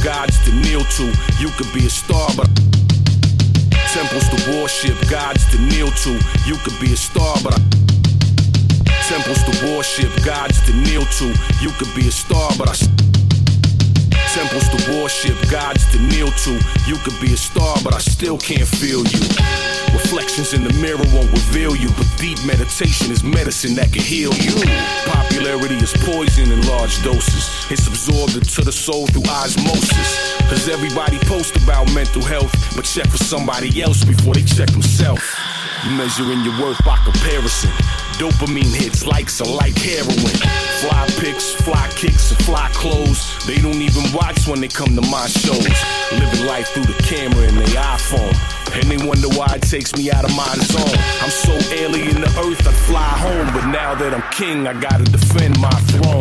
Gods 0.03 0.43
to 0.45 0.51
kneel 0.51 0.83
to. 0.97 1.05
You 1.39 1.49
could 1.57 1.71
be 1.73 1.85
a 1.85 1.89
star, 1.89 2.29
but 2.35 2.47
temples 3.93 4.27
to 4.29 4.37
worship, 4.51 4.97
gods 5.09 5.49
to 5.51 5.57
kneel 5.61 5.91
to. 6.03 6.11
You 6.45 6.55
could 6.63 6.79
be 6.79 6.93
a 6.93 6.97
star, 6.97 7.35
but 7.43 7.59
temples 9.07 9.43
to 9.43 9.73
worship, 9.73 10.11
gods 10.23 10.61
to 10.65 10.73
kneel 10.73 11.05
to. 11.19 11.27
You 11.61 11.71
could 11.77 11.93
be 11.95 12.07
a 12.07 12.11
star, 12.11 12.51
but 12.57 12.69
I 12.69 12.98
temples 14.33 14.69
to 14.69 14.77
worship, 15.01 15.35
gods 15.49 15.89
to 15.91 15.99
kneel 15.99 16.29
to. 16.45 16.53
You 16.85 16.97
could 16.97 17.19
be 17.19 17.33
a 17.33 17.37
star, 17.37 17.77
but 17.83 17.93
I 17.93 17.99
still 17.99 18.37
can't 18.37 18.67
feel 18.67 19.01
you. 19.07 19.21
Reflections 19.93 20.53
in 20.53 20.63
the 20.63 20.73
mirror 20.77 21.01
won't 21.13 21.31
reveal 21.31 21.75
you, 21.75 21.89
but 21.97 22.05
deep 22.17 22.37
meditation 22.45 23.11
is 23.11 23.23
medicine 23.23 23.73
that 23.75 23.91
can 23.91 24.03
heal 24.03 24.33
you. 24.35 24.53
Popularity 25.09 25.75
is 25.75 25.93
poison 26.05 26.51
in 26.51 26.61
large 26.67 27.01
doses. 27.03 27.49
It's 27.71 27.87
absorbed 27.87 28.35
into 28.35 28.61
the 28.61 28.71
soul 28.71 29.07
through 29.07 29.25
osmosis. 29.29 30.37
Cause 30.49 30.69
everybody 30.69 31.17
post 31.25 31.55
about 31.55 31.91
mental 31.93 32.23
health, 32.23 32.53
but 32.75 32.85
check 32.85 33.07
for 33.07 33.17
somebody 33.17 33.81
else 33.81 34.03
before 34.03 34.33
they 34.33 34.43
check 34.43 34.69
themselves. 34.69 35.25
You 35.85 35.95
measuring 35.95 36.43
your 36.43 36.59
worth 36.61 36.83
by 36.85 36.97
comparison. 37.03 37.71
Dopamine 38.19 38.75
hits, 38.75 39.05
likes 39.05 39.39
are 39.39 39.47
like 39.47 39.77
heroin. 39.77 40.35
Fly 40.83 41.07
pics, 41.19 41.53
fly 41.53 41.87
kicks, 41.95 42.31
and 42.31 42.43
fly 42.43 42.67
clothes. 42.73 43.23
They 43.47 43.55
don't 43.61 43.79
even 43.81 44.11
watch 44.11 44.45
when 44.45 44.59
they 44.59 44.67
come 44.67 44.93
to 44.93 45.01
my 45.07 45.25
shows. 45.27 45.63
Living 46.11 46.45
life 46.45 46.67
through 46.67 46.83
the 46.83 46.99
camera 47.07 47.47
and 47.47 47.55
their 47.57 47.81
iPhone. 47.95 48.35
And 48.75 48.91
they 48.91 48.97
wonder 49.07 49.29
why 49.29 49.55
it 49.55 49.61
takes 49.61 49.95
me 49.95 50.11
out 50.11 50.25
of 50.25 50.35
my 50.35 50.53
zone. 50.67 50.99
I'm 51.23 51.31
so 51.31 51.55
alien 51.71 52.19
to 52.19 52.27
earth, 52.43 52.67
I'd 52.67 52.75
fly 52.91 53.07
home. 53.23 53.47
But 53.53 53.71
now 53.71 53.95
that 53.95 54.13
I'm 54.13 54.23
king, 54.33 54.67
I 54.67 54.73
gotta 54.73 55.05
defend 55.05 55.57
my 55.61 55.71
throne. 55.87 56.19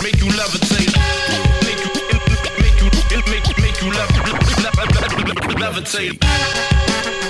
Make 0.00 0.16
you 0.24 0.32
levitate. 0.40 0.88
Make 1.68 1.84
you, 1.84 1.92
make 2.64 2.80
you, 2.80 3.54
make, 3.60 3.76
you 3.82 3.92
lev- 3.92 4.08
lev- 4.64 5.84
levitate. 5.84 7.27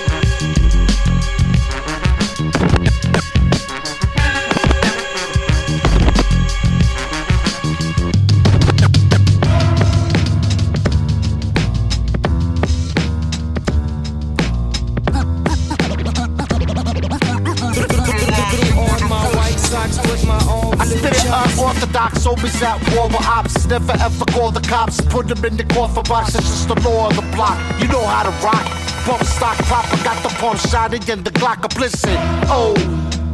Unorthodox, 21.89 22.27
always 22.27 22.63
at 22.63 22.95
war 22.95 23.09
with 23.09 23.27
ops. 23.27 23.67
Never 23.67 23.93
ever 23.93 24.25
call 24.27 24.51
the 24.51 24.61
cops, 24.61 25.01
put 25.01 25.29
them 25.29 25.45
in 25.45 25.57
the 25.57 25.65
coffin 25.65 26.03
box. 26.05 26.33
That's 26.33 26.47
just 26.47 26.69
the 26.69 26.75
law 26.89 27.09
of 27.09 27.17
the 27.17 27.23
block. 27.35 27.59
You 27.81 27.89
know 27.89 28.05
how 28.05 28.25
to 28.25 28.31
rock. 28.45 28.67
Bump 29.07 29.23
stock 29.25 29.57
proper, 29.65 29.97
got 30.05 30.23
the 30.23 30.29
pump 30.41 30.59
shotty 30.59 31.09
and 31.11 31.25
the 31.25 31.31
Glock 31.31 31.65
a 31.65 31.69
blizzard. 31.69 32.19
Oh, 32.49 32.75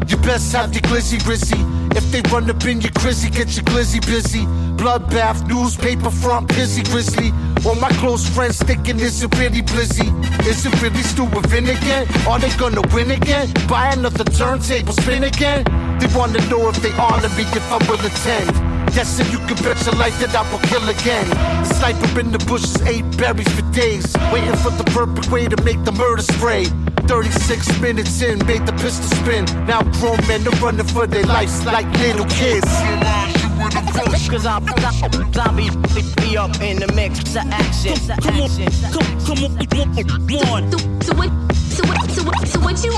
you 0.07 0.17
best 0.19 0.53
have 0.53 0.73
the 0.73 0.81
glizzy 0.81 1.23
grizzy. 1.25 1.59
If 1.97 2.11
they 2.11 2.23
run 2.31 2.49
up 2.51 2.65
in 2.65 2.81
your 2.81 2.93
grizzy, 2.95 3.31
get 3.31 3.55
your 3.57 3.65
glizzy 3.65 4.05
busy. 4.05 4.47
Bloodbath, 4.77 5.47
newspaper 5.49 6.11
front, 6.11 6.49
busy 6.49 6.83
grizzly. 6.83 7.33
All 7.67 7.75
my 7.77 7.89
close 8.01 8.29
friends 8.29 8.59
thinking, 8.59 9.01
is 9.01 9.23
it 9.23 9.37
really 9.39 9.63
blizzy? 9.63 10.09
Is 10.47 10.65
it 10.67 10.81
really 10.83 11.03
Stu 11.03 11.25
with 11.25 11.53
again? 11.53 12.07
Are 12.29 12.39
they 12.39 12.51
gonna 12.57 12.83
win 12.93 13.11
again? 13.11 13.53
Buy 13.69 13.93
another 13.93 14.25
turntable, 14.25 14.93
spin 14.93 15.25
again? 15.25 15.84
They 16.01 16.09
wanna 16.17 16.41
know 16.49 16.69
if 16.69 16.77
they 16.83 16.93
honor 16.93 17.29
me, 17.37 17.45
if 17.55 17.67
I 17.73 17.79
will 17.89 18.01
attend. 18.05 18.51
Yes, 18.95 19.19
and 19.19 19.31
you 19.33 19.39
can 19.39 19.57
bet 19.65 19.79
your 19.85 19.95
life 19.97 20.19
that 20.21 20.35
I 20.35 20.43
will 20.51 20.63
kill 20.71 20.87
again. 20.89 21.29
The 21.31 21.75
sniper 21.75 22.21
in 22.21 22.31
the 22.31 22.39
bushes 22.47 22.81
ate 22.83 23.05
berries 23.17 23.49
for 23.53 23.63
days, 23.73 24.07
waiting 24.33 24.57
for 24.57 24.71
the 24.71 24.85
perfect 24.85 25.31
way 25.31 25.49
to 25.49 25.57
make 25.65 25.83
the 25.85 25.93
murder 25.93 26.23
spray. 26.23 26.67
36 27.07 27.81
minutes 27.81 28.23
in, 28.23 28.39
made 28.47 28.67
the 28.67 28.73
pistol 28.73 29.11
spin. 29.19 29.45
Now 29.67 29.83
grown 29.99 30.19
men 30.27 30.47
are 30.47 30.57
running 30.63 30.87
for 30.87 31.07
their 31.07 31.25
lives 31.25 31.65
like 31.67 31.87
little 31.99 32.27
kids. 32.27 32.71
Cause 34.31 34.47
I'm 34.47 34.67
zombie 35.33 35.71
be 36.23 36.37
up 36.37 36.61
in 36.61 36.79
the 36.79 36.91
mix 36.95 37.21
of 37.37 37.47
action. 37.51 37.95
Come 38.23 38.41
on, 38.41 38.49
come, 39.27 39.37
come 39.67 40.41
on, 40.49 40.71
come 41.01 41.21
on. 41.21 41.54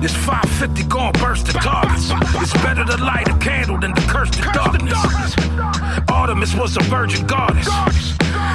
This 0.00 0.16
550 0.16 0.84
gon' 0.88 1.12
burst 1.20 1.44
the 1.44 1.52
targets. 1.52 2.08
It's 2.40 2.54
better 2.64 2.84
to 2.86 2.96
light 3.04 3.28
a 3.28 3.36
candle 3.36 3.78
than 3.78 3.94
to 3.94 4.00
curse 4.08 4.30
the 4.30 4.48
darkness. 4.48 4.96
Artemis 6.08 6.54
was 6.54 6.76
a 6.78 6.80
virgin 6.88 7.26
goddess. 7.26 7.68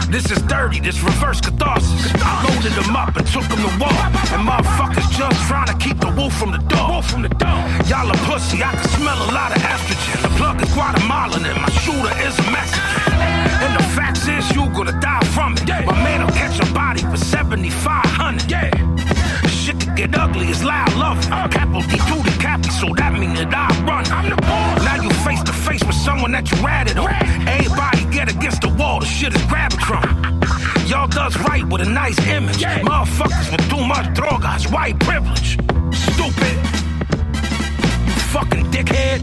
This 0.09 0.31
is 0.31 0.41
dirty, 0.49 0.79
this 0.79 1.01
reverse 1.03 1.41
catharsis. 1.41 2.09
I 2.15 2.49
loaded 2.49 2.73
them 2.73 2.95
up 2.95 3.15
and 3.15 3.27
took 3.27 3.45
them 3.45 3.61
to 3.61 3.71
war. 3.77 3.93
And 4.33 4.41
motherfuckers 4.41 5.05
just 5.13 5.39
trying 5.45 5.67
to 5.67 5.77
keep 5.77 5.99
the 5.99 6.09
wolf 6.17 6.33
from 6.33 6.51
the 6.51 6.57
door. 6.57 6.97
Y'all 7.85 8.09
a 8.09 8.17
pussy, 8.25 8.63
I 8.63 8.73
can 8.73 8.89
smell 8.97 9.17
a 9.17 9.29
lot 9.29 9.55
of 9.55 9.61
estrogen. 9.61 10.21
The 10.23 10.29
plug 10.41 10.61
is 10.63 10.73
Guatemalan 10.73 11.45
and 11.45 11.61
my 11.61 11.69
shooter 11.85 12.09
is 12.25 12.33
a 12.39 12.45
Mexican. 12.49 13.13
And 13.61 13.77
the 13.77 13.83
facts 13.93 14.27
is 14.27 14.49
you 14.55 14.65
gonna 14.73 14.99
die 14.99 15.23
from 15.25 15.53
it. 15.53 15.85
My 15.85 15.93
man'll 16.01 16.29
catch 16.29 16.57
a 16.57 16.73
body 16.73 17.01
for 17.01 17.17
7,500. 17.17 18.49
Yeah. 18.49 18.94
Get 19.95 20.13
ugly, 20.17 20.47
it's 20.47 20.63
loud. 20.63 20.85
Capo 21.51 21.81
D 21.81 21.97
to 21.97 22.15
the 22.23 22.37
cappy, 22.39 22.69
so 22.69 22.93
that 22.95 23.13
means 23.13 23.39
that 23.39 23.53
I 23.53 23.67
run. 23.87 24.05
I'm 24.11 24.29
the 24.29 24.35
boss. 24.35 24.83
Now 24.83 25.01
you 25.01 25.09
face 25.23 25.41
to 25.43 25.53
face 25.53 25.83
with 25.83 25.95
someone 25.95 26.31
that 26.33 26.51
you 26.51 26.57
ratted 26.65 26.97
on. 26.97 27.09
Everybody 27.47 28.03
get 28.13 28.29
against 28.29 28.61
the 28.61 28.69
wall, 28.69 28.99
the 28.99 29.05
shit 29.05 29.33
is 29.33 29.41
grabbing 29.43 29.79
from. 29.79 30.03
Y'all 30.87 31.07
does 31.07 31.37
right 31.47 31.63
with 31.63 31.81
a 31.81 31.89
nice 31.89 32.19
image. 32.27 32.61
Motherfuckers 32.61 33.51
with 33.51 33.69
too 33.69 33.83
much 33.85 34.07
drogas, 34.17 34.71
white 34.71 34.99
privilege. 34.99 35.57
Stupid. 35.95 36.57
You 38.05 38.19
fucking 38.35 38.65
dickhead. 38.71 39.21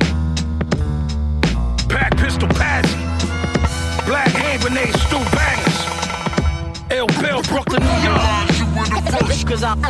Pack 1.88 2.16
pistol 2.16 2.48
patsy. 2.48 2.96
Black 4.06 4.28
hand 4.28 4.62
grenade, 4.62 4.94
stew 5.04 5.22
bangers. 5.36 5.78
Ill 6.90 7.08
Bill, 7.20 7.42
Brooklyn, 7.42 7.82
New 7.82 8.08
York. 8.08 8.51
Cause 8.92 9.62
I'm, 9.62 9.82
a 9.84 9.88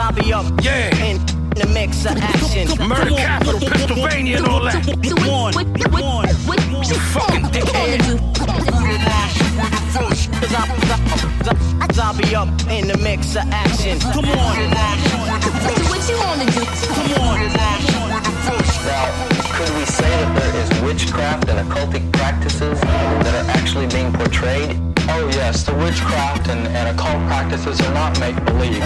I'll 0.00 0.12
be 0.12 0.32
up. 0.32 0.46
Yeah. 0.62 0.94
In 1.04 1.18
the 1.54 1.66
mix 1.72 2.04
of 2.04 2.16
action. 2.16 2.68
Murder 2.88 3.14
capital, 3.14 3.60
Pennsylvania, 3.60 4.38
and 4.38 4.46
all 4.46 4.62
that. 4.64 4.86
One, 5.28 5.54
one, 5.54 5.92
one. 5.92 6.28
Fucking 7.12 7.44
dickhead. 7.52 8.00
Cause 10.40 10.54
I'm, 10.54 10.68
cause 11.80 11.98
I'll 11.98 12.16
be 12.16 12.34
up 12.34 12.48
in 12.68 12.88
the 12.88 12.98
mix 12.98 13.36
of 13.36 13.44
action. 13.50 13.98
Come 14.00 14.24
on. 14.24 14.72
So, 15.62 15.72
what 15.88 16.08
you 16.08 16.16
wanna 16.18 16.46
do. 16.46 16.64
Come 16.92 17.12
on. 17.22 17.52
Now, 18.84 19.06
could 19.56 19.76
we 19.76 19.84
say 19.84 20.08
that 20.08 20.40
there 20.40 20.62
is 20.62 20.82
witchcraft 20.82 21.48
and 21.48 21.68
occultic 21.68 22.10
practices 22.12 22.80
that 22.80 23.34
are 23.34 23.50
actually 23.50 23.86
being 23.88 24.12
portrayed? 24.12 24.91
Oh, 25.08 25.28
yes, 25.34 25.64
the 25.64 25.74
witchcraft 25.74 26.48
and, 26.48 26.66
and 26.68 26.88
occult 26.88 27.18
practices 27.26 27.80
are 27.80 27.94
not 27.94 28.18
make-believe. 28.20 28.78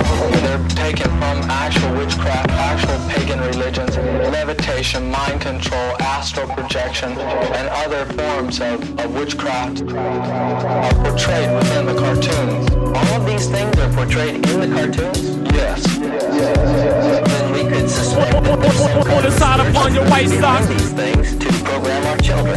They're 0.43 0.69
taken 0.69 1.11
from 1.19 1.43
actual 1.51 1.93
witchcraft, 1.95 2.51
actual 2.51 2.99
pagan 3.09 3.41
religions, 3.41 3.97
levitation, 4.33 5.11
mind 5.11 5.41
control, 5.41 5.97
astral 6.01 6.49
projection, 6.49 7.13
and 7.13 7.69
other 7.69 8.05
forms 8.15 8.61
of, 8.61 8.99
of 8.99 9.15
witchcraft 9.15 9.83
are 9.83 10.95
portrayed 11.05 11.55
within 11.55 11.87
the 11.87 11.95
cartoons. 11.95 12.71
All 12.73 13.21
of 13.21 13.27
these 13.27 13.49
things 13.49 13.77
are 13.79 13.93
portrayed 13.93 14.37
in 14.37 14.61
the 14.61 14.69
cartoons? 14.75 15.37
Yes. 15.53 15.85
Then 15.99 17.53
we 17.53 17.71
could 17.71 17.89
suspect 17.89 18.43
that 18.45 18.61
there's 18.61 18.77
some 18.77 19.03
kind 19.05 19.27
of 19.27 19.33
spiritual 19.35 20.67
these 20.69 20.93
things 20.93 21.37
to 21.37 21.53
program 21.65 22.07
our 22.07 22.17
children. 22.19 22.57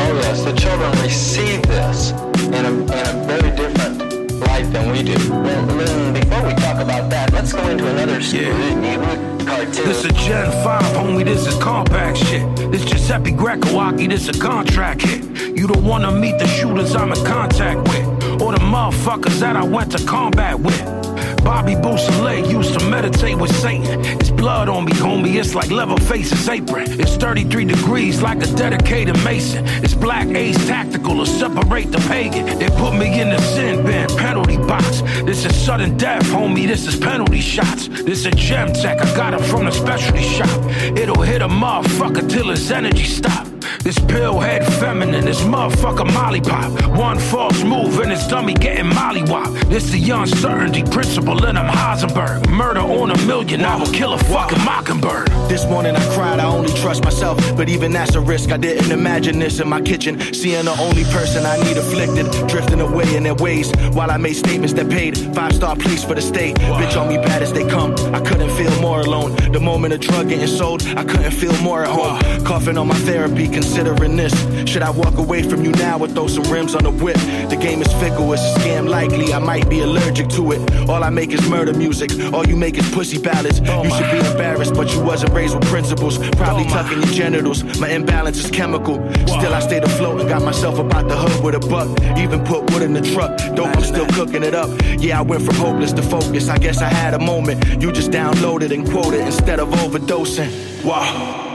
Oh 0.00 0.20
yes, 0.22 0.44
the 0.44 0.52
children 0.52 0.90
receive 1.02 1.62
this 1.62 2.12
in 2.54 2.64
a, 2.64 2.70
in 2.70 3.06
a 3.06 3.24
very 3.26 3.50
different 3.54 4.32
light 4.40 4.72
than 4.72 4.90
we 4.90 5.02
do. 5.02 5.16
Well, 5.30 5.66
then 5.66 6.14
before 6.14 6.46
we 6.46 6.54
talk 6.54 6.80
about 6.80 7.10
that, 7.10 7.32
let's 7.32 7.52
go 7.52 7.68
into 7.68 7.86
another 7.86 8.20
yeah. 8.20 9.44
cartoon. 9.44 9.84
This 9.86 10.04
is 10.04 10.12
Gen 10.12 10.50
5, 10.64 10.82
homie, 10.94 11.24
this 11.24 11.46
is 11.46 11.54
compact 11.62 12.18
shit. 12.18 12.44
This 12.72 12.84
Giuseppe 12.84 13.32
Grecoaki, 13.32 14.08
this 14.08 14.28
a 14.28 14.32
contract 14.32 15.02
hit. 15.02 15.56
You 15.56 15.66
don't 15.66 15.84
wanna 15.84 16.10
meet 16.10 16.38
the 16.38 16.46
shooters 16.46 16.94
I'm 16.94 17.12
in 17.12 17.24
contact 17.24 17.88
with, 17.88 18.42
or 18.42 18.52
the 18.52 18.60
motherfuckers 18.60 19.38
that 19.40 19.56
I 19.56 19.64
went 19.64 19.92
to 19.92 20.04
combat 20.06 20.58
with. 20.58 20.97
Bobby 21.36 21.74
Beausoleil 21.74 22.50
used 22.50 22.78
to 22.78 22.88
meditate 22.88 23.36
with 23.36 23.54
Satan. 23.56 24.00
It's 24.20 24.30
blood 24.30 24.68
on 24.68 24.84
me, 24.84 24.92
homie. 24.92 25.34
It's 25.36 25.54
like 25.54 25.70
Leatherface's 25.70 26.48
apron. 26.48 27.00
It's 27.00 27.16
33 27.16 27.64
degrees 27.64 28.22
like 28.22 28.42
a 28.42 28.46
dedicated 28.54 29.16
mason. 29.24 29.64
It's 29.82 29.94
black 29.94 30.28
ace 30.28 30.56
tactical 30.66 31.16
to 31.18 31.26
separate 31.26 31.90
the 31.90 31.98
pagan. 32.08 32.46
They 32.58 32.68
put 32.68 32.94
me 32.94 33.20
in 33.20 33.30
the 33.30 33.40
sin 33.40 33.84
bin, 33.84 34.08
penalty 34.16 34.56
box. 34.56 35.02
This 35.24 35.44
is 35.44 35.56
sudden 35.56 35.96
death, 35.96 36.24
homie. 36.24 36.66
This 36.66 36.86
is 36.86 36.96
penalty 36.96 37.40
shots. 37.40 37.88
This 37.88 38.26
is 38.26 38.34
gem 38.34 38.72
tech. 38.72 39.00
I 39.00 39.16
got 39.16 39.34
it 39.34 39.40
from 39.40 39.64
the 39.64 39.72
specialty 39.72 40.22
shop. 40.22 40.48
It'll 40.96 41.22
hit 41.22 41.42
a 41.42 41.48
motherfucker 41.48 42.28
till 42.28 42.50
his 42.50 42.70
energy 42.70 43.04
stop. 43.04 43.47
This 43.82 43.98
pill 43.98 44.40
head 44.40 44.66
feminine, 44.74 45.24
this 45.24 45.40
motherfucker 45.42 46.12
molly 46.12 46.40
pop. 46.40 46.70
One 46.96 47.18
false 47.18 47.62
move 47.62 47.98
and 48.00 48.10
this 48.10 48.26
dummy 48.26 48.54
getting 48.54 48.88
molly 48.88 49.22
wop. 49.22 49.50
This 49.68 49.90
the 49.90 50.10
uncertainty 50.10 50.82
principle 50.82 51.44
in 51.46 51.56
I'm 51.56 51.72
Heisenberg. 51.72 52.48
Murder 52.50 52.80
on 52.80 53.10
a 53.10 53.18
million, 53.26 53.64
I 53.64 53.76
will 53.76 53.92
kill 53.92 54.12
a 54.12 54.18
fucking 54.18 54.64
mockingbird. 54.64 55.28
This 55.48 55.64
morning 55.64 55.96
I 55.96 56.14
cried, 56.14 56.40
I 56.40 56.46
only 56.46 56.72
trust 56.74 57.04
myself. 57.04 57.38
But 57.56 57.68
even 57.68 57.92
that's 57.92 58.14
a 58.14 58.20
risk. 58.20 58.50
I 58.50 58.56
didn't 58.56 58.90
imagine 58.90 59.38
this 59.38 59.60
in 59.60 59.68
my 59.68 59.80
kitchen. 59.80 60.20
Seeing 60.34 60.64
the 60.64 60.76
only 60.80 61.04
person 61.04 61.46
I 61.46 61.56
need 61.62 61.76
afflicted, 61.76 62.26
drifting 62.48 62.80
away 62.80 63.16
in 63.16 63.22
their 63.22 63.34
ways. 63.34 63.72
While 63.92 64.10
I 64.10 64.16
made 64.16 64.34
statements 64.34 64.74
that 64.74 64.90
paid 64.90 65.16
five 65.34 65.54
star 65.54 65.76
police 65.76 66.04
for 66.04 66.14
the 66.14 66.22
state. 66.22 66.56
Bitch 66.56 67.00
on 67.00 67.08
me 67.08 67.16
bad 67.16 67.42
as 67.42 67.52
they 67.52 67.66
come. 67.68 67.94
I 68.14 68.20
couldn't 68.20 68.50
feel 68.50 68.74
more 68.80 69.00
alone. 69.00 69.34
The 69.52 69.60
moment 69.60 69.94
a 69.94 69.98
drug 69.98 70.28
getting 70.28 70.46
sold, 70.46 70.82
I 70.96 71.04
couldn't 71.04 71.32
feel 71.32 71.56
more 71.62 71.84
at 71.84 71.90
home. 71.90 72.44
Coughing 72.44 72.76
on 72.76 72.88
my 72.88 72.98
therapy, 73.10 73.48
considering 73.68 74.16
this. 74.16 74.32
Should 74.70 74.82
I 74.82 74.90
walk 74.90 75.18
away 75.18 75.42
from 75.42 75.62
you 75.62 75.72
now 75.72 75.98
or 75.98 76.08
throw 76.08 76.26
some 76.26 76.44
rims 76.44 76.74
on 76.74 76.84
the 76.84 76.90
whip? 76.90 77.16
The 77.50 77.56
game 77.56 77.82
is 77.82 77.92
fickle, 77.94 78.32
it's 78.32 78.42
a 78.42 78.60
scam 78.60 78.88
likely. 78.88 79.34
I 79.34 79.38
might 79.38 79.68
be 79.68 79.80
allergic 79.80 80.28
to 80.30 80.52
it. 80.52 80.88
All 80.88 81.04
I 81.04 81.10
make 81.10 81.32
is 81.32 81.46
murder 81.48 81.74
music. 81.74 82.10
All 82.32 82.46
you 82.46 82.56
make 82.56 82.78
is 82.78 82.90
pussy 82.92 83.18
ballads. 83.18 83.60
Oh 83.66 83.84
you 83.84 83.90
should 83.90 84.10
be 84.10 84.18
embarrassed, 84.18 84.72
but 84.72 84.92
you 84.94 85.02
wasn't 85.02 85.34
raised 85.34 85.54
with 85.54 85.66
principles. 85.66 86.16
Probably 86.30 86.64
oh 86.64 86.70
tucking 86.70 87.02
your 87.02 87.12
genitals. 87.12 87.62
My 87.78 87.90
imbalance 87.90 88.38
is 88.38 88.50
chemical. 88.50 88.94
Still, 89.26 89.52
I 89.52 89.60
stayed 89.60 89.84
afloat 89.84 90.20
and 90.20 90.28
got 90.28 90.42
myself 90.42 90.78
about 90.78 91.08
the 91.08 91.16
hood 91.16 91.44
with 91.44 91.54
a 91.54 91.60
buck. 91.60 91.88
Even 92.18 92.42
put 92.44 92.70
wood 92.72 92.82
in 92.82 92.94
the 92.94 93.02
truck. 93.02 93.36
Dope, 93.54 93.76
I'm 93.76 93.84
still 93.84 94.06
cooking 94.06 94.42
it 94.44 94.54
up. 94.54 94.70
Yeah, 94.98 95.18
I 95.18 95.22
went 95.22 95.42
from 95.42 95.56
hopeless 95.56 95.92
to 95.92 96.02
focus. 96.02 96.48
I 96.48 96.56
guess 96.56 96.80
I 96.80 96.88
had 96.88 97.12
a 97.12 97.18
moment. 97.18 97.82
You 97.82 97.92
just 97.92 98.10
downloaded 98.10 98.72
and 98.72 98.88
quoted 98.90 99.20
instead 99.20 99.60
of 99.60 99.68
overdosing. 99.68 100.84
Wow. 100.84 101.47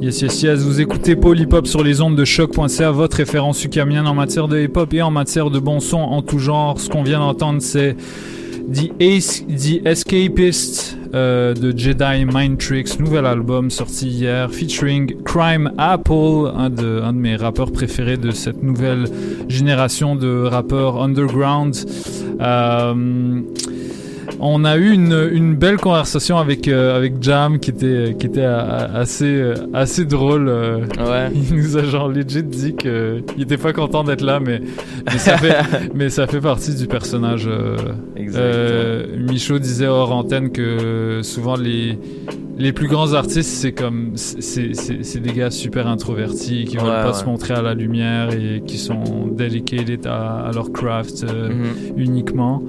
Yes, 0.00 0.22
yes, 0.22 0.42
yes, 0.42 0.60
vous 0.60 0.80
écoutez 0.80 1.18
Hop 1.50 1.66
sur 1.66 1.82
les 1.82 2.00
ondes 2.00 2.14
de 2.14 2.24
choc.ca, 2.24 2.92
votre 2.92 3.16
référence 3.16 3.64
ukamienne 3.64 4.06
en 4.06 4.14
matière 4.14 4.46
de 4.46 4.56
hip 4.56 4.76
hop 4.76 4.94
et 4.94 5.02
en 5.02 5.10
matière 5.10 5.50
de 5.50 5.58
bon 5.58 5.80
son 5.80 5.98
en 5.98 6.22
tout 6.22 6.38
genre. 6.38 6.78
Ce 6.78 6.88
qu'on 6.88 7.02
vient 7.02 7.18
d'entendre, 7.18 7.60
c'est 7.60 7.96
The, 8.72 8.92
Ace, 9.00 9.44
The 9.44 9.84
Escapist 9.84 10.96
euh, 11.14 11.52
de 11.52 11.76
Jedi 11.76 12.26
Mind 12.32 12.58
Tricks, 12.58 13.00
nouvel 13.00 13.26
album 13.26 13.70
sorti 13.70 14.06
hier, 14.06 14.48
featuring 14.52 15.20
Crime 15.24 15.72
Apple, 15.78 16.52
un 16.54 16.70
de, 16.70 17.00
un 17.02 17.12
de 17.12 17.18
mes 17.18 17.34
rappeurs 17.34 17.72
préférés 17.72 18.18
de 18.18 18.30
cette 18.30 18.62
nouvelle 18.62 19.06
génération 19.48 20.14
de 20.14 20.44
rappeurs 20.44 21.02
underground. 21.02 21.74
Euh, 22.40 23.40
on 24.40 24.64
a 24.64 24.76
eu 24.76 24.90
une, 24.92 25.28
une 25.32 25.54
belle 25.56 25.76
conversation 25.78 26.38
avec 26.38 26.68
euh, 26.68 26.96
avec 26.96 27.14
Jam 27.22 27.58
qui 27.58 27.70
était 27.70 28.14
qui 28.18 28.26
était 28.26 28.42
a- 28.44 28.90
assez 28.94 29.24
euh, 29.26 29.54
assez 29.74 30.04
drôle. 30.04 30.48
euh. 30.48 30.78
Ouais. 30.98 31.30
Il 31.34 31.56
nous 31.56 31.76
a 31.76 31.82
genre 31.84 32.08
legit 32.08 32.42
dit 32.42 32.74
que 32.76 33.22
il 33.36 33.42
était 33.42 33.56
pas 33.56 33.72
content 33.72 34.04
d'être 34.04 34.22
là, 34.22 34.38
mais 34.40 34.60
mais 35.06 35.18
ça 35.18 35.36
fait 35.38 35.56
mais 35.94 36.08
ça 36.10 36.26
fait 36.26 36.40
partie 36.40 36.74
du 36.74 36.86
personnage. 36.86 37.48
euh. 37.48 37.76
Michaud 39.18 39.58
disait 39.58 39.86
hors 39.86 40.12
antenne 40.12 40.50
que 40.50 41.20
souvent 41.22 41.56
les 41.56 41.98
les 42.60 42.72
plus 42.72 42.88
grands 42.88 43.12
artistes, 43.12 43.50
c'est 43.50 43.70
comme 43.72 44.12
c'est 44.16 45.20
des 45.20 45.32
gars 45.32 45.50
super 45.50 45.86
introvertis 45.86 46.64
qui 46.64 46.76
veulent 46.76 46.86
Ouais, 46.86 47.02
pas 47.02 47.08
ouais. 47.08 47.14
se 47.14 47.24
montrer 47.24 47.54
à 47.54 47.62
la 47.62 47.74
lumière 47.74 48.30
et 48.32 48.62
qui 48.66 48.78
sont 48.78 49.28
dedicated 49.30 50.06
à, 50.08 50.40
à 50.46 50.52
leur 50.52 50.72
craft 50.72 51.24
euh, 51.24 51.48
Mhm. 51.50 51.64
uniquement. 51.98 52.62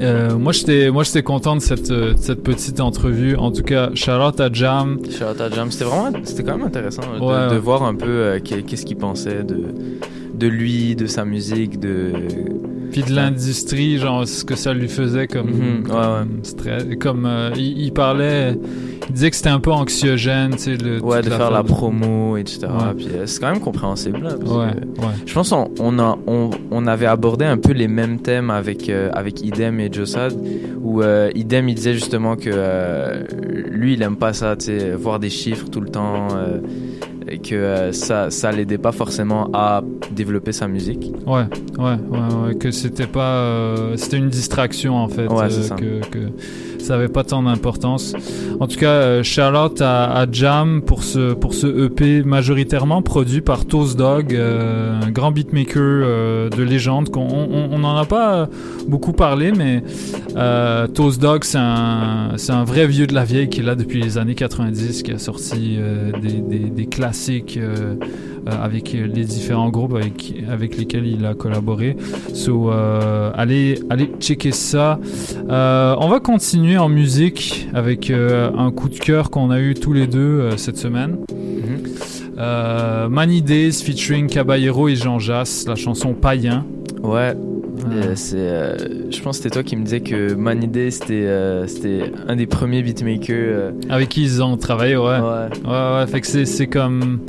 Euh, 0.00 0.36
moi, 0.38 0.52
j'étais, 0.52 0.90
moi, 0.90 1.02
j'étais 1.04 1.22
content 1.22 1.56
de 1.56 1.60
cette, 1.60 1.90
euh, 1.90 2.14
de 2.14 2.18
cette 2.18 2.42
petite 2.42 2.80
entrevue. 2.80 3.36
En 3.36 3.50
tout 3.52 3.62
cas, 3.62 3.90
out 3.90 4.40
à 4.40 4.52
Jam. 4.52 4.98
Out 5.04 5.40
à 5.40 5.50
Jam. 5.50 5.70
C'était 5.70 5.84
vraiment, 5.84 6.10
c'était 6.24 6.42
quand 6.42 6.56
même 6.56 6.66
intéressant 6.66 7.02
de, 7.02 7.20
Ouais, 7.24 7.54
de 7.54 7.58
voir 7.58 7.82
un 7.84 7.94
peu 7.94 8.06
euh, 8.08 8.38
qu'est- 8.42 8.62
qu'est-ce 8.62 8.84
qu'il 8.86 8.96
pensait 8.96 9.42
de, 9.44 9.58
de 10.34 10.46
lui, 10.46 10.96
de 10.96 11.06
sa 11.06 11.24
musique, 11.24 11.78
de. 11.80 12.12
Puis 12.92 13.02
de 13.02 13.14
l'industrie, 13.14 13.96
genre 13.98 14.26
ce 14.28 14.44
que 14.44 14.54
ça 14.54 14.74
lui 14.74 14.88
faisait 14.88 15.26
comme, 15.26 15.48
ouais, 15.50 15.82
comme 15.88 16.28
stress. 16.42 16.84
Comme 17.00 17.24
euh, 17.26 17.50
il, 17.56 17.78
il 17.84 17.92
parlait, 17.92 18.54
il 19.08 19.12
disait 19.14 19.30
que 19.30 19.36
c'était 19.36 19.48
un 19.48 19.60
peu 19.60 19.72
anxiogène, 19.72 20.52
tu 20.52 20.58
sais, 20.58 20.76
le, 20.76 21.00
Ouais, 21.02 21.22
de 21.22 21.30
faire 21.30 21.50
la 21.50 21.62
de- 21.62 21.68
promo, 21.68 22.36
etc. 22.36 22.60
Ouais. 22.64 22.94
Puis 22.96 23.08
euh, 23.14 23.26
c'est 23.26 23.40
quand 23.40 23.50
même 23.50 23.60
compréhensible. 23.60 24.18
Là, 24.22 24.34
Ouais, 24.36 24.72
que 24.74 25.00
ouais. 25.00 25.06
Je 25.24 25.32
pense 25.34 25.50
qu'on 25.50 25.70
on 25.80 25.98
a, 25.98 26.18
on, 26.26 26.50
on 26.70 26.86
avait 26.86 27.06
abordé 27.06 27.44
un 27.46 27.56
peu 27.56 27.72
les 27.72 27.88
mêmes 27.88 28.18
thèmes 28.20 28.50
avec, 28.50 28.88
euh, 28.90 29.10
avec 29.14 29.42
Idem 29.42 29.80
et 29.80 29.90
Jossad, 29.92 30.34
où 30.82 31.02
Idem 31.34 31.68
il 31.70 31.74
disait 31.74 31.94
justement 31.94 32.36
que 32.36 32.50
lui 33.70 33.94
il 33.94 34.02
aime 34.02 34.16
pas 34.16 34.32
ça, 34.32 34.54
tu 34.56 34.66
sais, 34.66 34.92
voir 34.92 35.18
des 35.18 35.30
chiffres 35.30 35.68
tout 35.70 35.80
le 35.80 35.88
temps, 35.88 36.28
et 37.32 37.38
que 37.38 37.54
euh, 37.54 37.92
ça, 37.92 38.30
ça 38.30 38.52
l'aidait 38.52 38.76
pas 38.78 38.92
forcément 38.92 39.48
à 39.54 39.82
développer 40.10 40.52
sa 40.52 40.68
musique. 40.68 41.10
Ouais, 41.26 41.44
ouais, 41.78 41.96
ouais, 42.10 42.46
ouais, 42.48 42.54
que 42.56 42.70
c'était 42.70 43.06
pas, 43.06 43.36
euh, 43.36 43.96
c'était 43.96 44.18
une 44.18 44.28
distraction 44.28 44.96
en 44.96 45.08
fait, 45.08 45.26
Ouais, 45.28 45.44
euh, 45.44 45.48
c'est 45.50 45.62
ça. 45.62 45.76
que, 45.76 46.00
que 46.10 46.18
ça 46.82 46.94
avait 46.94 47.08
pas 47.08 47.24
tant 47.24 47.42
d'importance. 47.42 48.14
En 48.60 48.66
tout 48.66 48.76
cas, 48.78 48.90
euh, 48.90 49.22
Charlotte 49.22 49.80
à, 49.80 50.04
à 50.12 50.26
Jam 50.30 50.82
pour 50.82 51.02
ce 51.02 51.32
pour 51.32 51.54
ce 51.54 51.86
EP 51.86 52.22
majoritairement 52.22 53.02
produit 53.02 53.40
par 53.40 53.64
Toast 53.64 53.96
Dog, 53.96 54.34
euh, 54.34 55.00
un 55.00 55.10
grand 55.10 55.30
beatmaker 55.30 55.76
euh, 55.76 56.48
de 56.48 56.62
légende 56.62 57.08
qu'on 57.10 57.26
on, 57.26 57.68
on 57.72 57.84
en 57.84 57.96
a 57.96 58.04
pas 58.04 58.48
beaucoup 58.88 59.12
parlé, 59.12 59.52
mais 59.52 59.82
euh, 60.36 60.86
Toast 60.86 61.20
Dog 61.20 61.44
c'est 61.44 61.58
un 61.58 62.36
un 62.48 62.64
vrai 62.64 62.86
vieux 62.86 63.06
de 63.06 63.14
la 63.14 63.24
vieille 63.24 63.48
qui 63.48 63.60
est 63.60 63.64
là 63.64 63.74
depuis 63.74 64.00
les 64.02 64.18
années 64.18 64.34
90, 64.34 65.02
qui 65.02 65.12
a 65.12 65.18
sorti 65.18 65.76
euh, 65.78 66.12
des, 66.20 66.40
des, 66.40 66.70
des 66.70 66.86
classiques. 66.86 67.58
euh, 67.60 67.94
euh, 68.48 68.50
avec 68.60 68.92
euh, 68.94 69.06
les 69.06 69.24
différents 69.24 69.68
groupes 69.68 69.94
avec, 69.94 70.34
avec 70.50 70.76
lesquels 70.76 71.06
il 71.06 71.24
a 71.26 71.34
collaboré. 71.34 71.96
So, 72.34 72.72
euh, 72.72 73.30
allez, 73.34 73.78
allez 73.88 74.10
checker 74.18 74.50
ça. 74.50 74.98
Euh, 75.48 75.94
on 76.00 76.08
va 76.08 76.18
continuer 76.18 76.71
en 76.76 76.88
musique 76.88 77.68
avec 77.74 78.10
euh, 78.10 78.50
un 78.56 78.70
coup 78.70 78.88
de 78.88 78.98
cœur 78.98 79.30
qu'on 79.30 79.50
a 79.50 79.60
eu 79.60 79.74
tous 79.74 79.92
les 79.92 80.06
deux 80.06 80.18
euh, 80.18 80.56
cette 80.56 80.76
semaine. 80.76 81.18
Euh, 82.38 83.08
Many 83.08 83.42
Days 83.42 83.82
featuring 83.84 84.26
Caballero 84.26 84.88
et 84.88 84.96
Jean 84.96 85.18
Jass, 85.18 85.66
la 85.68 85.74
chanson 85.74 86.14
Païen. 86.14 86.64
Ouais. 87.02 87.34
C'est, 88.14 88.38
je 89.10 89.20
pense 89.22 89.38
que 89.38 89.42
c'était 89.42 89.50
toi 89.50 89.62
qui 89.62 89.76
me 89.76 89.84
disais 89.84 90.00
que 90.00 90.34
Manidé 90.34 90.90
c'était 90.90 91.26
euh, 91.26 91.66
c'était 91.66 92.12
un 92.28 92.36
des 92.36 92.46
premiers 92.46 92.82
beatmakers. 92.82 93.72
Avec 93.88 94.10
qui 94.10 94.22
ils 94.22 94.42
ont 94.42 94.56
travaillé, 94.56 94.96
ouais. 94.96 95.02
Ouais. 95.02 95.48
Ouais, 95.64 95.98
ouais, 95.98 96.06
fait 96.06 96.20
que 96.20 96.26
c'est, 96.26 96.44
c'est 96.46 96.68
comme. 96.68 97.20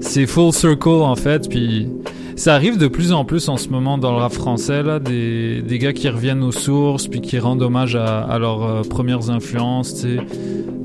C'est 0.00 0.26
full 0.26 0.52
circle 0.52 0.88
en 0.88 1.16
fait, 1.16 1.48
puis 1.48 1.88
ça 2.36 2.54
arrive 2.54 2.78
de 2.78 2.86
plus 2.86 3.12
en 3.12 3.24
plus 3.24 3.48
en 3.48 3.56
ce 3.56 3.68
moment 3.70 3.98
dans 3.98 4.12
le 4.12 4.18
rap 4.18 4.32
français, 4.32 4.82
là, 4.82 4.98
des, 5.00 5.62
des 5.62 5.78
gars 5.78 5.92
qui 5.92 6.08
reviennent 6.08 6.42
aux 6.44 6.52
sources, 6.52 7.08
puis 7.08 7.20
qui 7.20 7.38
rendent 7.38 7.62
hommage 7.62 7.96
à, 7.96 8.18
à 8.20 8.38
leurs 8.38 8.62
euh, 8.62 8.82
premières 8.82 9.30
influences. 9.30 10.06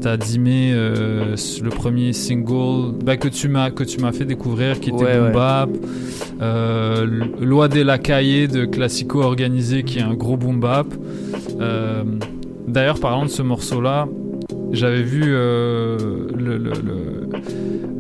T'as 0.02 0.18
Dimé, 0.18 0.72
euh, 0.74 1.36
le 1.62 1.70
premier 1.70 2.12
single 2.14 2.94
bah, 3.04 3.18
que 3.18 3.28
tu 3.28 3.48
m'as 3.50 3.70
que 3.70 3.84
tu 3.84 4.00
m'as 4.00 4.12
fait 4.12 4.26
découvrir, 4.26 4.80
qui 4.80 4.90
était 4.90 5.04
Ouais, 5.04 5.18
Boom 5.18 5.26
ouais. 5.28 5.32
Bap. 5.34 5.70
Euh, 6.42 7.06
Loi 7.40 7.68
de 7.68 7.82
la 7.82 8.00
Cahier 8.00 8.48
de 8.48 8.66
Classico 8.66 9.22
Organisé, 9.22 9.84
qui 9.84 10.00
est 10.00 10.04
un 10.04 10.16
gros 10.16 10.38
boom 10.38 10.60
bap. 10.60 10.88
Euh, 11.60 12.04
D'ailleurs, 12.68 13.00
parlant 13.00 13.26
de 13.26 13.30
ce 13.30 13.42
morceau-là, 13.42 14.08
j'avais 14.72 15.04
vu 15.04 15.24
euh, 15.28 15.98
le- 16.38 16.58
le- 16.58 16.70
le- 16.72 17.30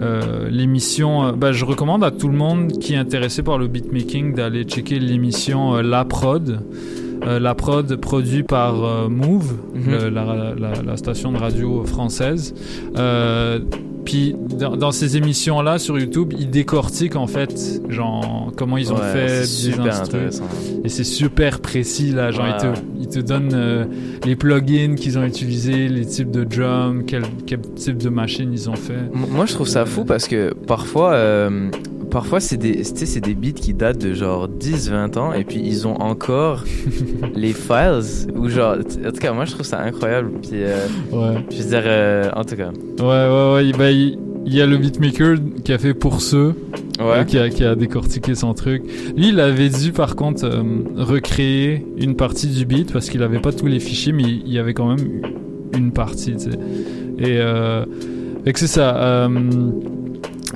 euh, 0.02 0.49
l'émission. 0.49 1.23
euh, 1.26 1.31
bah, 1.34 1.52
je 1.52 1.64
recommande 1.65 2.03
à 2.03 2.11
tout 2.11 2.27
le 2.27 2.35
monde 2.38 2.72
qui 2.80 2.93
est 2.93 2.98
intéressé 2.98 3.43
par 3.43 3.57
le 3.57 3.68
beatmaking 3.68 4.34
d'aller 4.34 4.64
checker 4.64 4.99
l'émission 4.99 5.76
La 5.81 6.06
Prod. 6.06 6.60
Euh, 7.23 7.39
la 7.39 7.53
prod 7.53 7.95
produit 7.98 8.41
par 8.41 8.84
euh, 8.84 9.07
Move, 9.07 9.53
Mhm. 9.76 9.91
le- 9.91 10.10
la, 10.10 10.56
la- 10.60 10.81
la 10.84 10.98
station 10.98 11.31
de 11.31 11.38
radio 11.38 11.84
française. 11.84 12.56
Euh, 12.98 13.60
puis 14.06 14.36
dans, 14.57 14.76
dans 14.76 14.91
ces 14.91 15.18
émissions-là 15.18 15.80
sur 15.80 15.98
YouTube, 15.99 16.34
ils 16.38 16.49
décortiquent 16.49 17.15
en 17.15 17.28
fait, 17.28 17.82
genre 17.90 18.52
comment 18.56 18.78
ils 18.78 18.91
ont 18.91 18.98
Ouais, 18.98 19.14
fait 19.14 19.30
c'est 19.45 19.72
super 19.72 20.02
intéressant. 20.02 20.44
Et 20.84 20.90
c'est 20.90 21.03
super 21.03 21.60
précis 21.60 22.11
là, 22.11 22.32
genre 22.32 22.45
Ouais. 22.45 22.52
ils, 22.57 22.61
te, 22.61 22.80
ils 23.02 23.07
te 23.07 23.19
donnent 23.19 23.53
euh, 23.53 23.86
les 24.26 24.36
plugins 24.36 24.95
qu'ils 24.95 25.18
ont 25.18 25.23
utilisés, 25.23 25.88
les 25.88 26.06
types 26.06 26.32
de 26.32 26.44
drums, 26.44 27.03
quel, 27.07 27.23
quel 27.45 27.61
type 27.76 27.98
de 27.98 28.10
machine 28.10 28.52
ils 28.53 28.69
ont 28.69 28.76
fait. 28.76 29.10
Moi, 29.14 29.45
je 29.45 29.53
trouve 29.53 29.68
ça 29.68 29.86
fou 29.86 30.03
parce 30.06 30.28
que 30.28 30.53
parfois, 30.53 31.14
euh, 31.14 31.69
parfois 32.12 32.40
c'est 32.40 32.58
des, 32.58 32.84
c'est 32.84 33.20
des 33.22 33.34
beats 33.34 33.54
qui 33.54 33.74
datent 33.74 33.98
de 34.00 34.14
genre 34.14 34.48
10-20 34.48 35.18
ans 35.18 35.34
et 35.34 35.44
puis 35.44 35.60
ils 35.64 35.88
ont 35.88 35.96
encore 36.02 36.66
les 37.36 37.54
files 37.54 38.28
ou 38.36 38.50
genre, 38.50 38.76
en 38.76 39.12
tout 39.12 39.20
cas, 39.20 39.34
moi 39.34 39.46
je 39.46 39.52
trouve 39.54 39.66
ça 39.66 39.80
incroyable. 39.82 40.32
Puis, 40.42 40.52
euh, 40.54 40.78
Ouais. 41.12 41.44
je 41.50 41.58
veux 41.64 41.70
dire, 41.70 41.82
euh, 41.86 42.30
en 42.36 42.44
tout 42.44 42.56
cas. 42.56 42.70
Ouais, 43.00 43.06
ouais, 43.06 43.54
ouais. 43.72 43.78
bah, 43.78 43.90
il 43.92 44.20
il 44.44 44.56
y 44.56 44.62
a 44.62 44.66
le 44.66 44.78
beatmaker 44.78 45.38
qui 45.64 45.72
a 45.72 45.78
fait 45.78 45.94
pour 45.94 46.20
ceux, 46.20 46.56
Ouais. 47.00 47.06
euh, 47.20 47.24
qui, 47.26 47.38
a, 47.38 47.50
qui 47.50 47.64
a 47.64 47.76
décortiqué 47.76 48.34
son 48.34 48.56
truc. 48.56 48.82
Lui, 49.16 49.30
il 49.30 49.40
avait 49.40 49.70
dû 49.70 49.92
par 49.92 50.16
contre 50.16 50.46
euh, 50.46 50.64
recréer 50.96 51.86
une 51.98 52.16
partie 52.16 52.48
du 52.48 52.66
beat 52.66 52.92
parce 52.92 53.10
qu'il 53.12 53.22
avait 53.22 53.40
pas 53.40 53.52
tous 53.52 53.68
les 53.68 53.80
fichiers, 53.80 54.14
mais 54.14 54.24
il 54.24 54.52
y 54.52 54.58
avait 54.58 54.74
quand 54.74 54.88
même 54.96 55.22
une 55.78 55.92
partie, 55.92 56.34
tu 56.38 56.52
sais. 56.52 56.60
Et 58.44 58.52
que 58.52 58.60
c'est 58.60 58.66
ça. 58.68 59.28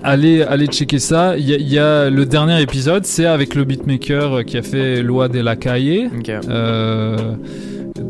Allez, 0.06 0.42
allez 0.44 0.68
checker 0.68 1.00
ça. 1.00 1.38
Il 1.38 1.50
y, 1.50 1.54
a- 1.54 1.58
il 1.58 1.68
y 1.72 1.80
a 1.80 2.10
le 2.10 2.26
dernier 2.26 2.62
épisode, 2.62 3.06
c'est 3.06 3.26
avec 3.26 3.56
le 3.56 3.64
beatmaker 3.64 4.46
qui 4.46 4.58
a 4.58 4.62
fait 4.62 5.02
Loi 5.02 5.28
de 5.28 5.40
la 5.40 5.56
Cahier, 5.56 6.10
euh, 6.50 7.18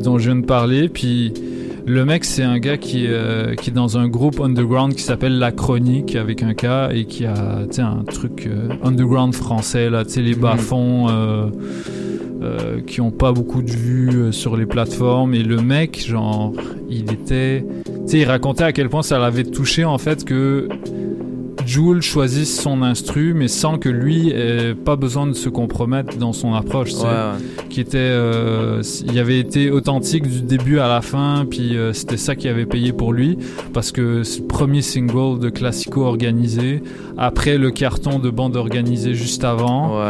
dont 0.03 0.17
je 0.17 0.25
viens 0.31 0.39
de 0.41 0.45
parler. 0.45 0.89
Puis 0.89 1.33
le 1.85 2.05
mec, 2.05 2.25
c'est 2.25 2.43
un 2.43 2.57
gars 2.59 2.77
qui, 2.77 3.05
euh, 3.07 3.55
qui 3.55 3.69
est 3.69 3.73
dans 3.73 3.97
un 3.97 4.07
groupe 4.07 4.39
underground 4.39 4.93
qui 4.95 5.03
s'appelle 5.03 5.37
La 5.39 5.51
Chronique 5.51 6.15
avec 6.15 6.43
un 6.43 6.53
K 6.53 6.65
et 6.93 7.05
qui 7.05 7.25
a 7.25 7.65
un 7.79 8.03
truc 8.03 8.47
euh, 8.47 8.69
underground 8.83 9.33
français, 9.35 9.89
là, 9.89 10.03
les 10.15 10.35
bas-fonds. 10.35 11.07
euh, 11.09 11.45
euh, 12.43 12.81
qui 12.85 12.99
ont 13.01 13.11
pas 13.11 13.31
beaucoup 13.31 13.61
de 13.63 13.71
vues 13.71 14.31
sur 14.33 14.57
les 14.57 14.65
plateformes 14.65 15.33
et 15.33 15.41
le 15.41 15.61
mec 15.61 16.05
genre 16.05 16.51
il 16.89 17.11
était 17.11 17.65
tu 17.85 17.91
sais 18.05 18.19
il 18.19 18.25
racontait 18.25 18.65
à 18.65 18.73
quel 18.73 18.89
point 18.89 19.01
ça 19.03 19.17
l'avait 19.17 19.45
touché 19.45 19.85
en 19.85 19.97
fait 19.97 20.25
que 20.25 20.67
Jules 21.65 22.01
choisisse 22.01 22.59
son 22.59 22.81
instru 22.81 23.33
mais 23.33 23.47
sans 23.47 23.77
que 23.77 23.89
lui 23.89 24.29
ait 24.29 24.73
pas 24.73 24.95
besoin 24.95 25.27
de 25.27 25.33
se 25.33 25.49
compromettre 25.49 26.17
dans 26.17 26.33
son 26.33 26.53
approche. 26.53 26.93
Ouais, 26.93 27.03
ouais. 27.03 27.65
qui 27.69 27.81
était 27.81 27.97
euh, 27.97 28.81
il 29.05 29.17
avait 29.19 29.39
été 29.39 29.71
authentique 29.71 30.27
du 30.27 30.41
début 30.41 30.79
à 30.79 30.87
la 30.87 31.01
fin 31.01 31.45
puis 31.49 31.77
euh, 31.77 31.93
c'était 31.93 32.17
ça 32.17 32.35
qui 32.35 32.47
avait 32.47 32.65
payé 32.65 32.93
pour 32.93 33.13
lui 33.13 33.37
parce 33.73 33.91
que 33.91 34.23
c'est 34.23 34.41
le 34.41 34.47
premier 34.47 34.81
single 34.81 35.39
de 35.39 35.49
Classico 35.49 36.03
organisé 36.03 36.83
après 37.17 37.57
le 37.57 37.71
carton 37.71 38.19
de 38.19 38.29
bande 38.29 38.55
organisée 38.55 39.13
juste 39.13 39.43
avant 39.43 40.01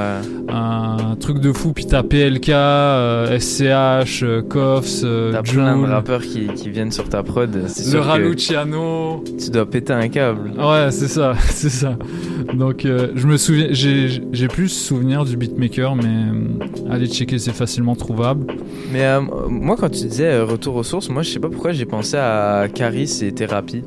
un 0.50 1.16
truc 1.20 1.40
de 1.40 1.52
fou 1.52 1.74
puis 1.74 1.86
t'as 1.86 2.04
PLK 2.04 2.50
euh, 2.50 3.40
SCH 3.40 4.24
euh, 4.24 4.42
Koffs 4.42 5.02
euh, 5.04 5.32
T'as 5.32 5.42
plein 5.44 5.78
de 5.78 5.86
rappeurs 5.86 6.22
qui, 6.22 6.48
qui 6.48 6.70
viennent 6.70 6.92
sur 6.92 7.10
ta 7.10 7.24
prod. 7.24 7.52
le 7.54 8.00
Raluciano 8.00 9.24
Tu 9.40 9.50
dois 9.50 9.66
péter 9.66 9.94
un 9.94 10.08
câble. 10.08 10.52
Ouais, 10.58 10.92
c'est 10.92 11.08
ça, 11.08 11.34
c'est 11.50 11.70
ça. 11.70 11.98
Donc, 12.54 12.86
euh, 12.86 13.12
je 13.16 13.28
me 13.28 13.38
souviens, 13.38 13.68
j'ai 13.72 14.48
plus 14.48 14.70
souvenir 14.70 15.26
du 15.26 15.38
beatmaker, 15.38 15.96
mais 15.96 16.06
euh, 16.06 16.90
allez 16.90 17.08
checker, 17.08 17.40
c'est 17.40 17.54
facilement 17.54 17.96
trouvable. 17.96 18.48
Mais 18.92 19.04
euh, 19.04 19.22
moi, 19.22 19.76
quand 19.78 19.90
tu 19.90 20.06
disais 20.06 20.42
retour 20.42 20.76
aux 20.76 20.84
sources, 20.84 21.10
moi, 21.10 21.24
je 21.24 21.30
sais 21.30 21.40
pas 21.40 21.50
pourquoi 21.50 21.72
j'ai 21.72 21.86
pensé 21.86 22.18
à 22.18 22.68
Caris 22.74 23.20
et 23.22 23.32
Thérapie. 23.32 23.84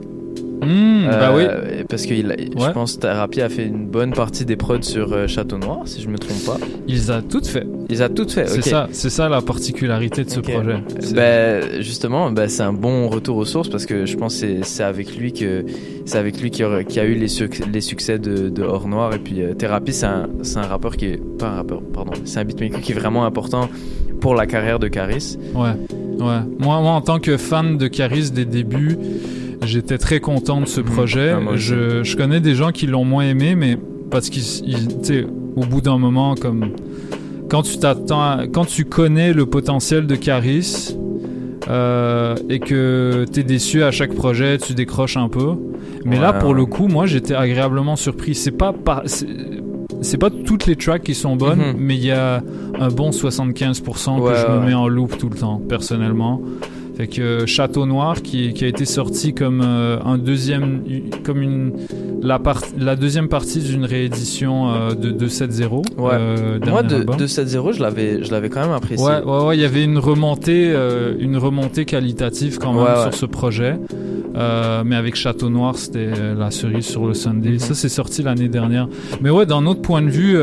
Hmm, 0.63 1.07
bah 1.09 1.33
oui. 1.35 1.45
Parce 1.89 2.05
que 2.07 2.15
il 2.15 2.35
je 2.59 2.71
pense 2.73 2.97
que 2.97 3.01
Thérapie 3.01 3.41
a 3.41 3.49
fait 3.49 3.65
une 3.67 3.87
bonne 3.87 4.13
partie 4.13 4.45
des 4.45 4.57
prods 4.57 4.83
sur 4.83 5.13
euh, 5.13 5.27
Château 5.27 5.57
Noir, 5.59 5.81
si 5.85 6.03
je 6.03 6.09
me 6.09 6.19
trompe 6.19 6.45
pas. 6.45 6.59
Ils 6.87 7.11
a 7.11 7.23
toutes 7.23 7.47
fait. 7.47 7.67
Ils 7.89 8.03
a 8.03 8.09
toutes 8.09 8.33
fait. 8.33 8.47
C'est 8.49 8.63
ça, 8.63 8.89
c'est 8.93 9.11
ça 9.11 9.29
la 9.29 9.41
particularité 9.41 10.25
de 10.25 10.31
ce 10.31 10.41
projet. 10.41 10.83
C'est- 11.01 11.15
Ben, 11.15 11.81
justement, 11.83 12.31
ben, 12.31 12.49
c'est 12.49 12.63
un 12.63 12.73
bon 12.73 13.09
retour 13.09 13.37
aux 13.37 13.45
sources 13.45 13.69
parce 13.69 13.87
que 13.87 14.05
je 14.07 14.17
pense 14.17 14.41
que 14.41 14.63
c'est- 14.63 14.83
avec 14.85 15.17
lui 15.17 15.33
que 15.33 15.65
c'est 16.05 16.19
avec 16.19 16.41
lui 16.41 16.51
qui 16.51 16.63
a, 16.63 16.85
qui 16.85 16.99
a 17.01 17.05
eu 17.05 17.15
les, 17.15 17.29
les 17.73 17.81
succès 17.81 18.19
de, 18.19 18.49
de 18.49 18.63
Hors 18.63 18.89
Noir 18.89 19.15
et 19.15 19.19
puis 19.19 19.43
euh, 19.43 19.55
Thérapie 19.55 19.93
c'est 19.93 20.07
un, 20.07 20.29
c'est 20.43 20.59
un 20.59 20.63
rappeur 20.63 20.97
qui 20.97 21.07
est 21.07 21.21
pas 21.39 21.49
un 21.49 21.55
rappeur 21.57 21.81
pardon 21.95 22.13
c'est 22.25 22.41
un 22.41 22.45
beatmaker 22.45 22.81
qui 22.81 22.93
est 22.93 22.95
vraiment 22.95 23.25
important 23.25 23.69
pour 24.21 24.35
la 24.35 24.47
carrière 24.47 24.79
de 24.79 24.89
Caris. 24.89 25.39
Ouais, 25.55 25.71
ouais. 25.71 26.17
Moi, 26.19 26.81
moi, 26.81 26.91
en 26.93 27.01
tant 27.01 27.21
que 27.21 27.37
fan 27.37 27.77
de 27.79 27.87
Caris 27.87 28.31
des 28.33 28.45
débuts, 28.45 28.97
j'étais 29.69 29.99
très 29.99 30.21
content 30.21 30.61
de 30.61 30.67
ce 30.67 30.81
projet. 30.81 31.31
Ah, 31.37 31.41
moi 31.41 31.57
je, 31.57 32.03
je 32.03 32.17
connais 32.17 32.41
des 32.41 32.55
gens 32.55 32.71
qui 32.73 32.87
l'ont 32.87 33.05
moins 33.05 33.25
aimé, 33.25 33.55
mais 33.55 33.79
parce 34.11 34.31
qu'ils, 34.31 34.43
ils- 34.69 34.89
tu 34.89 35.05
sais, 35.05 35.27
au 35.57 35.65
bout 35.65 35.81
d'un 35.81 35.99
moment, 35.99 36.35
comme 36.35 36.71
quand 37.49 37.63
tu 37.63 37.79
t'attends, 37.79 38.39
quand 38.53 38.65
tu 38.67 38.85
connais 38.85 39.33
le 39.33 39.47
potentiel 39.47 40.07
de 40.07 40.17
Caris 40.17 40.97
euh, 41.69 42.35
et 42.49 42.59
que 42.61 43.25
t'es 43.31 43.43
déçu 43.43 43.83
à 43.83 43.91
chaque 43.91 44.15
projet, 44.15 44.59
tu 44.59 44.75
décroches 44.75 45.17
un 45.17 45.29
peu. 45.29 45.51
Mais 46.05 46.19
là, 46.19 46.33
pour 46.33 46.51
ouais. 46.51 46.57
le 46.57 46.67
coup, 46.67 46.89
moi, 46.89 47.07
j'étais 47.07 47.35
agréablement 47.35 47.97
surpris. 47.97 48.35
C'est 48.35 48.53
pas 48.53 48.73
par- 48.73 49.03
c'est- 49.07 50.17
pas 50.19 50.31
toutes 50.31 50.67
les 50.67 50.77
tracks 50.77 51.03
qui 51.03 51.15
sont 51.15 51.37
bonnes, 51.37 51.59
Mhm. 51.59 51.75
mais 51.79 51.97
il 51.97 52.05
y 52.05 52.11
a 52.13 52.43
un 52.81 52.89
bon 52.89 53.11
75% 53.13 54.19
Ouais, 54.21 54.33
que 54.33 54.39
je 54.39 54.47
me 54.47 54.65
mets 54.67 54.75
en 54.75 54.89
loop 54.89 55.19
tout 55.19 55.29
le 55.29 55.37
temps, 55.37 55.61
personnellement. 55.69 56.41
Fait 56.99 57.07
que 57.07 57.23
euh, 57.23 57.47
Château 57.47 57.87
Noir, 57.87 58.23
qui, 58.23 58.53
qui 58.55 58.65
a 58.65 58.67
été 58.67 58.85
sorti 58.85 59.33
comme 59.33 59.63
euh, 59.65 60.01
un 60.05 60.19
deuxième, 60.19 60.83
comme 61.23 61.41
une 61.43 61.73
la, 62.21 62.41
part, 62.41 62.61
la 62.77 62.97
deuxième 62.97 63.29
partie 63.29 63.61
d'une 63.61 63.85
réédition 63.85 64.69
euh, 64.75 64.95
de 64.95 65.13
270. 65.13 65.93
Ouais. 65.97 66.11
euh, 66.15 66.59
Moi 66.67 66.83
de, 66.83 66.97
album. 66.97 67.17
de 67.17 67.27
7-0 67.29 67.75
je 67.75 67.83
l'avais 67.83 68.25
je 68.25 68.33
l'avais 68.33 68.49
quand 68.49 68.63
même 68.63 68.73
apprécié. 68.73 69.07
Ouais, 69.07 69.23
ouais, 69.23 69.45
ouais, 69.47 69.57
il 69.57 69.61
y 69.61 69.65
avait 69.65 69.85
une 69.85 69.99
remontée, 69.99 70.75
une 71.21 71.37
remontée 71.37 71.85
qualitative 71.85 72.59
quand 72.59 72.73
même 72.73 72.83
Ouais, 72.83 73.03
sur 73.03 73.15
ce 73.15 73.27
projet. 73.27 73.77
Mais 74.35 74.97
avec 74.97 75.15
Château 75.15 75.51
Noir, 75.51 75.77
c'était 75.77 76.11
la 76.37 76.51
cerise 76.51 76.87
sur 76.87 77.07
le 77.07 77.15
Sunday. 77.15 77.51
Mhm. 77.53 77.59
Ça, 77.61 77.75
c'est 77.75 77.89
sorti 77.89 78.25
l'année 78.25 78.49
dernière. 78.49 78.89
Mais 79.21 79.31
ouais, 79.31 79.47
d'un 79.47 79.67
autre 79.67 79.83
point 79.83 80.03
de 80.03 80.11
vue, 80.11 80.37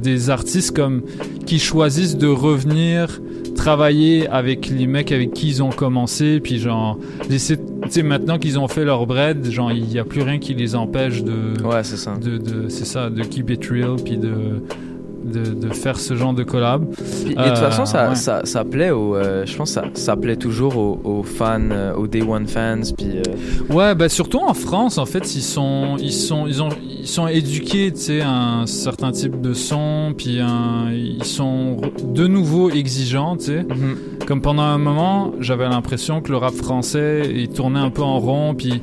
des 0.00 0.30
artistes 0.30 0.74
comme 0.76 1.02
qui 1.46 1.58
choisissent 1.58 2.16
de 2.16 2.28
revenir 2.28 3.20
travailler 3.66 4.28
avec 4.28 4.68
les 4.68 4.86
mecs 4.86 5.10
avec 5.10 5.32
qui 5.32 5.48
ils 5.48 5.60
ont 5.60 5.70
commencé, 5.70 6.38
puis 6.38 6.60
genre, 6.60 7.00
tu 7.28 7.36
sais, 7.40 7.58
maintenant 8.04 8.38
qu'ils 8.38 8.60
ont 8.60 8.68
fait 8.68 8.84
leur 8.84 9.04
bread, 9.06 9.44
genre, 9.50 9.72
il 9.72 9.82
n'y 9.86 9.98
a 9.98 10.04
plus 10.04 10.22
rien 10.22 10.38
qui 10.38 10.54
les 10.54 10.76
empêche 10.76 11.24
de. 11.24 11.60
Ouais, 11.64 11.82
c'est 11.82 11.96
ça. 11.96 12.14
De, 12.16 12.38
de- 12.38 12.68
c'est 12.68 12.84
ça, 12.84 13.10
de 13.10 13.22
keep 13.24 13.50
it 13.50 13.66
real, 13.66 13.96
puis 13.96 14.18
de. 14.18 14.62
De, 15.26 15.52
de 15.54 15.72
faire 15.74 15.98
ce 15.98 16.14
genre 16.14 16.32
de 16.34 16.44
collab. 16.44 16.84
Et 17.26 17.30
de 17.30 17.34
toute 17.34 17.58
façon, 17.58 17.84
ça, 17.84 18.10
ouais. 18.10 18.14
ça, 18.14 18.42
ça 18.44 18.64
plaît 18.64 18.90
aux, 18.90 19.16
euh, 19.16 19.44
je 19.44 19.56
pense, 19.56 19.72
ça, 19.72 19.84
ça 19.94 20.14
plaît 20.16 20.36
toujours 20.36 20.76
aux, 20.76 21.00
aux 21.02 21.22
fans, 21.24 21.58
euh, 21.72 21.94
aux 21.94 22.06
Day 22.06 22.22
One 22.22 22.46
fans, 22.46 22.80
puis. 22.96 23.18
euh, 23.18 23.74
Ouais, 23.74 23.94
bah 23.96 24.08
surtout 24.08 24.38
en 24.38 24.54
France, 24.54 24.98
en 24.98 25.06
fait, 25.06 25.34
ils 25.34 25.42
sont, 25.42 25.96
ils 25.98 26.12
sont, 26.12 26.46
ils 26.46 26.62
ont, 26.62 26.68
ils 27.00 27.08
sont 27.08 27.26
éduqués, 27.26 27.90
tu 27.92 28.00
sais, 28.00 28.22
un 28.22 28.66
certain 28.66 29.10
type 29.10 29.40
de 29.40 29.52
son, 29.52 30.14
puis 30.16 30.38
un- 30.40 30.90
ils 30.92 31.24
sont 31.24 31.78
de 32.04 32.26
nouveau 32.28 32.70
exigeants, 32.70 33.36
tu 33.36 33.44
sais. 33.46 33.62
Mhm. 33.64 33.96
Comme 34.26 34.40
pendant 34.42 34.62
un 34.62 34.78
moment, 34.78 35.32
j'avais 35.40 35.68
l'impression 35.68 36.20
que 36.20 36.30
le 36.30 36.36
rap 36.38 36.54
français, 36.54 37.22
il 37.34 37.48
tournait 37.48 37.80
un 37.80 37.90
peu 37.90 38.02
en 38.02 38.18
rond, 38.20 38.54
puis 38.54 38.80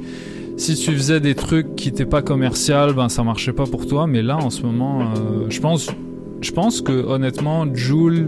si 0.58 0.76
tu 0.76 0.92
faisais 0.92 1.20
des 1.20 1.36
trucs 1.36 1.76
qui 1.76 1.90
n'étaient 1.90 2.06
pas 2.06 2.22
commercial, 2.22 2.94
ben 2.94 3.10
ça 3.10 3.24
marchait 3.24 3.54
pas 3.54 3.66
pour 3.66 3.88
toi. 3.88 4.06
Mais 4.08 4.22
là, 4.22 4.38
en 4.38 4.50
ce 4.50 4.62
moment, 4.62 5.02
euh, 5.02 5.46
je 5.50 5.60
pense, 5.60 5.88
je 6.44 6.52
pense 6.52 6.82
que 6.82 6.92
honnêtement, 6.92 7.66
Joule 7.74 8.28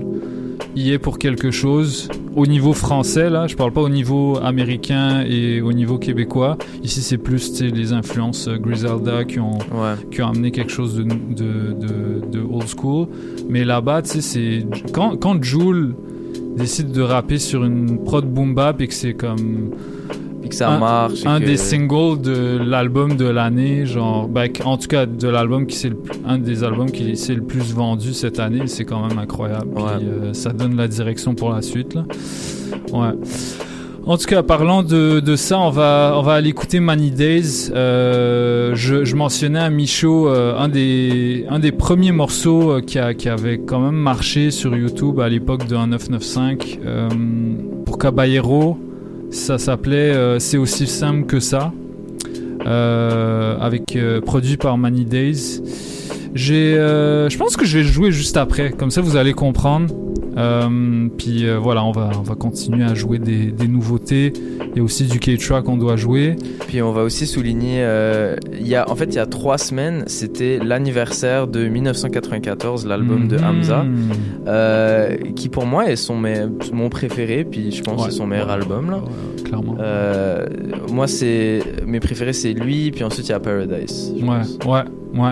y 0.76 0.92
est 0.92 1.00
pour 1.00 1.20
quelque 1.20 1.52
chose. 1.52 2.10
au 2.36 2.46
niveau 2.46 2.74
français, 2.74 3.30
là, 3.30 3.48
je 3.48 3.56
parle 3.56 3.72
pas 3.72 3.82
au 3.82 3.90
niveau 3.90 4.38
américain 4.44 5.24
et 5.26 5.62
au 5.62 5.72
niveau 5.72 5.98
québécois. 5.98 6.58
Ici, 6.84 7.02
c'est 7.02 7.18
plus 7.18 7.62
les 7.62 7.94
influences 7.94 8.50
Griselda 8.50 9.24
qui 9.24 9.40
ont, 9.40 9.58
qui 10.12 10.22
ont 10.22 10.28
amené 10.28 10.52
quelque 10.52 10.72
chose 10.72 10.96
de, 10.96 11.04
de, 11.04 11.74
de, 11.74 12.30
de 12.30 12.40
old 12.40 12.68
school. 12.68 13.08
Mais 13.50 13.64
là-bas, 13.64 14.02
tu 14.02 14.10
sais, 14.10 14.22
c'est. 14.22 14.66
Quand, 14.92 15.16
quand 15.18 15.40
décide 16.58 16.92
de 16.92 17.02
rapper 17.02 17.38
sur 17.38 17.64
une 17.64 18.04
prod 18.04 18.26
boom 18.26 18.54
bap 18.56 18.82
et 18.82 18.88
que 18.88 18.94
c'est 18.94 19.14
comme. 19.14 19.72
Et 20.46 20.50
que 20.50 20.56
ça 20.56 20.70
un, 20.70 20.80
marche 20.80 21.24
et 21.24 21.28
Un 21.28 21.40
que- 21.40 21.46
des 21.46 21.58
singles 21.58 22.22
de 22.22 22.58
l'album 22.64 23.16
de 23.18 23.26
l'année, 23.26 23.86
genre. 23.86 24.28
ben, 24.28 24.50
en 24.64 24.78
tout 24.78 24.88
cas, 24.88 25.06
de 25.06 25.28
l'album 25.28 25.66
qui 25.66 25.76
c'est 25.76 25.92
un 26.26 26.38
des 26.38 26.64
albums 26.64 26.92
qui 26.92 27.18
s'est 27.18 27.36
le 27.36 27.42
plus 27.44 27.74
vendu 27.74 28.14
cette 28.14 28.40
année, 28.40 28.68
c'est 28.68 28.86
quand 28.86 29.08
même 29.08 29.18
incroyable. 29.20 29.68
Puis, 29.76 29.84
euh, 29.86 30.34
ça 30.34 30.52
donne 30.54 30.76
la 30.78 30.88
direction 30.88 31.34
pour 31.36 31.50
la 31.52 31.62
suite, 31.62 31.94
là. 31.96 32.04
Ouais. 32.94 33.10
En 34.08 34.18
tout 34.18 34.26
cas, 34.28 34.44
parlant 34.44 34.84
de, 34.84 35.20
de 35.20 35.36
ça, 35.36 35.58
on 35.60 35.72
va, 35.72 36.14
on 36.16 36.22
va 36.22 36.34
aller 36.34 36.50
écouter 36.50 36.80
Many 36.80 37.10
Days. 37.10 37.72
Euh, 37.74 38.76
je, 38.76 39.04
je 39.04 39.16
mentionnais 39.16 39.58
à 39.60 39.72
Michaud 39.72 40.28
euh, 40.30 40.56
un, 40.60 40.68
des, 40.68 41.48
un 41.50 41.58
des 41.58 41.72
premiers 41.72 42.12
morceaux 42.12 42.70
euh, 42.74 42.82
qui, 42.82 43.00
a, 43.00 43.16
qui 43.16 43.30
avait 43.30 43.58
quand 43.58 43.80
même 43.80 43.96
marché 43.96 44.52
sur 44.52 44.78
YouTube 44.78 45.20
à 45.20 45.28
l'époque 45.28 45.66
de 45.68 45.76
1995 45.76 46.58
euh, 46.86 47.10
pour 47.84 47.98
Caballero. 47.98 48.78
Ça 49.32 49.58
s'appelait 49.58 50.14
euh, 50.14 50.40
C'est 50.40 50.58
aussi 50.58 50.88
simple 50.88 51.26
que 51.26 51.40
ça, 51.40 51.72
euh, 52.66 53.58
avec 53.60 53.96
euh, 53.96 54.22
produit 54.22 54.58
par 54.58 54.78
Many 54.78 55.06
Days. 55.06 55.62
J'ai, 56.36 56.78
euh, 56.78 57.30
je 57.30 57.38
pense 57.38 57.56
que 57.56 57.66
je 57.66 57.78
vais 57.80 57.84
jouer 57.86 58.12
juste 58.12 58.36
après, 58.38 58.72
comme 58.72 58.92
ça 58.92 59.00
vous 59.02 59.16
allez 59.16 59.34
comprendre. 59.34 59.94
Euh, 60.38 61.08
puis 61.18 61.48
euh, 61.48 61.58
voilà, 61.58 61.82
on 61.86 61.94
va, 61.94 62.10
on 62.20 62.22
va 62.22 62.36
continuer 62.36 62.84
à 62.84 62.94
jouer 62.94 63.20
des, 63.20 63.52
des 63.54 63.70
nouveautés. 63.70 64.34
Il 64.74 64.78
y 64.78 64.80
a 64.82 64.84
aussi 64.84 65.06
du 65.06 65.18
K-Track 65.18 65.64
qu'on 65.64 65.78
doit 65.78 65.96
jouer. 65.96 66.36
Puis 66.68 66.82
on 66.82 66.92
va 66.92 67.04
aussi 67.04 67.26
souligner, 67.26 67.78
euh, 67.80 68.36
il 68.60 68.68
y 68.68 68.76
a, 68.76 68.90
en 68.92 68.96
fait, 68.96 69.06
il 69.06 69.16
y 69.16 69.20
a 69.20 69.26
trois 69.28 69.58
semaines, 69.58 70.04
c'était 70.08 70.60
l'anniversaire 70.62 71.48
de 71.48 71.66
1994, 71.70 72.86
l'album 72.86 73.30
de 73.30 73.38
Mhm. 73.38 73.44
Hamza, 73.46 73.86
qui 75.38 75.48
pour 75.48 75.66
moi 75.66 75.90
est 75.90 75.96
son, 75.96 76.18
me- 76.18 76.52
mon 76.74 76.90
préféré, 76.90 77.46
puis 77.50 77.72
je 77.72 77.82
pense 77.82 78.06
que 78.06 78.12
c'est 78.12 78.18
son 78.18 78.28
meilleur 78.28 78.50
album 78.50 78.92
là. 78.92 79.02
clairement. 79.46 79.78
Moi, 80.92 81.08
c'est 81.08 81.62
mes 81.88 82.02
préférés, 82.02 82.34
c'est 82.34 82.52
lui, 82.54 82.92
puis 82.92 83.04
ensuite 83.06 83.28
il 83.28 83.32
y 83.32 83.36
a 83.36 83.40
Paradise. 83.40 84.14
Ouais, 84.22 84.70
ouais, 84.70 84.82
ouais. 85.22 85.32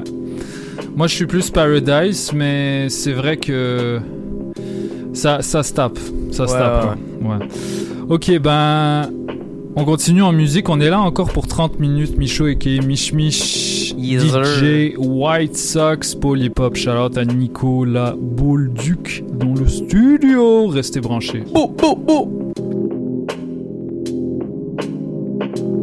Moi, 0.95 1.07
je 1.07 1.15
suis 1.15 1.26
plus 1.26 1.49
Paradise, 1.49 2.32
mais 2.34 2.88
c'est 2.90 3.14
vrai 3.14 3.38
que 3.38 3.99
ça, 5.14 5.41
ça 5.41 5.64
se 5.64 5.74
tape. 5.74 5.98
Ça 6.32 6.48
se 6.48 6.53
Ouais, 6.53 6.60
tape. 6.60 6.98
ouais. 7.22 7.48
Ok, 8.10 8.40
ben. 8.40 9.10
On 9.76 9.86
continue 9.86 10.22
en 10.22 10.32
musique. 10.34 10.70
On 10.70 10.80
est 10.80 10.90
là 10.91 10.99
encore 11.02 11.32
pour 11.34 11.48
30 11.48 11.80
minutes. 11.80 12.15
Michaud 12.15 12.48
et 12.48 12.56
Mich 12.86 13.11
Mich. 13.11 13.95
Yes, 13.98 14.22
DJ 14.24 14.94
White 14.99 15.57
Sox. 15.57 16.14
Polypop. 16.14 16.76
Shout 16.76 16.91
out 16.91 17.18
à 17.18 17.26
Nico 17.26 17.84
la 17.84 18.14
boule 18.15 18.72
duc 18.72 19.24
dans 19.34 19.56
le 19.56 19.68
studio. 19.68 20.68
Restez 20.68 21.02
branchés. 21.02 21.44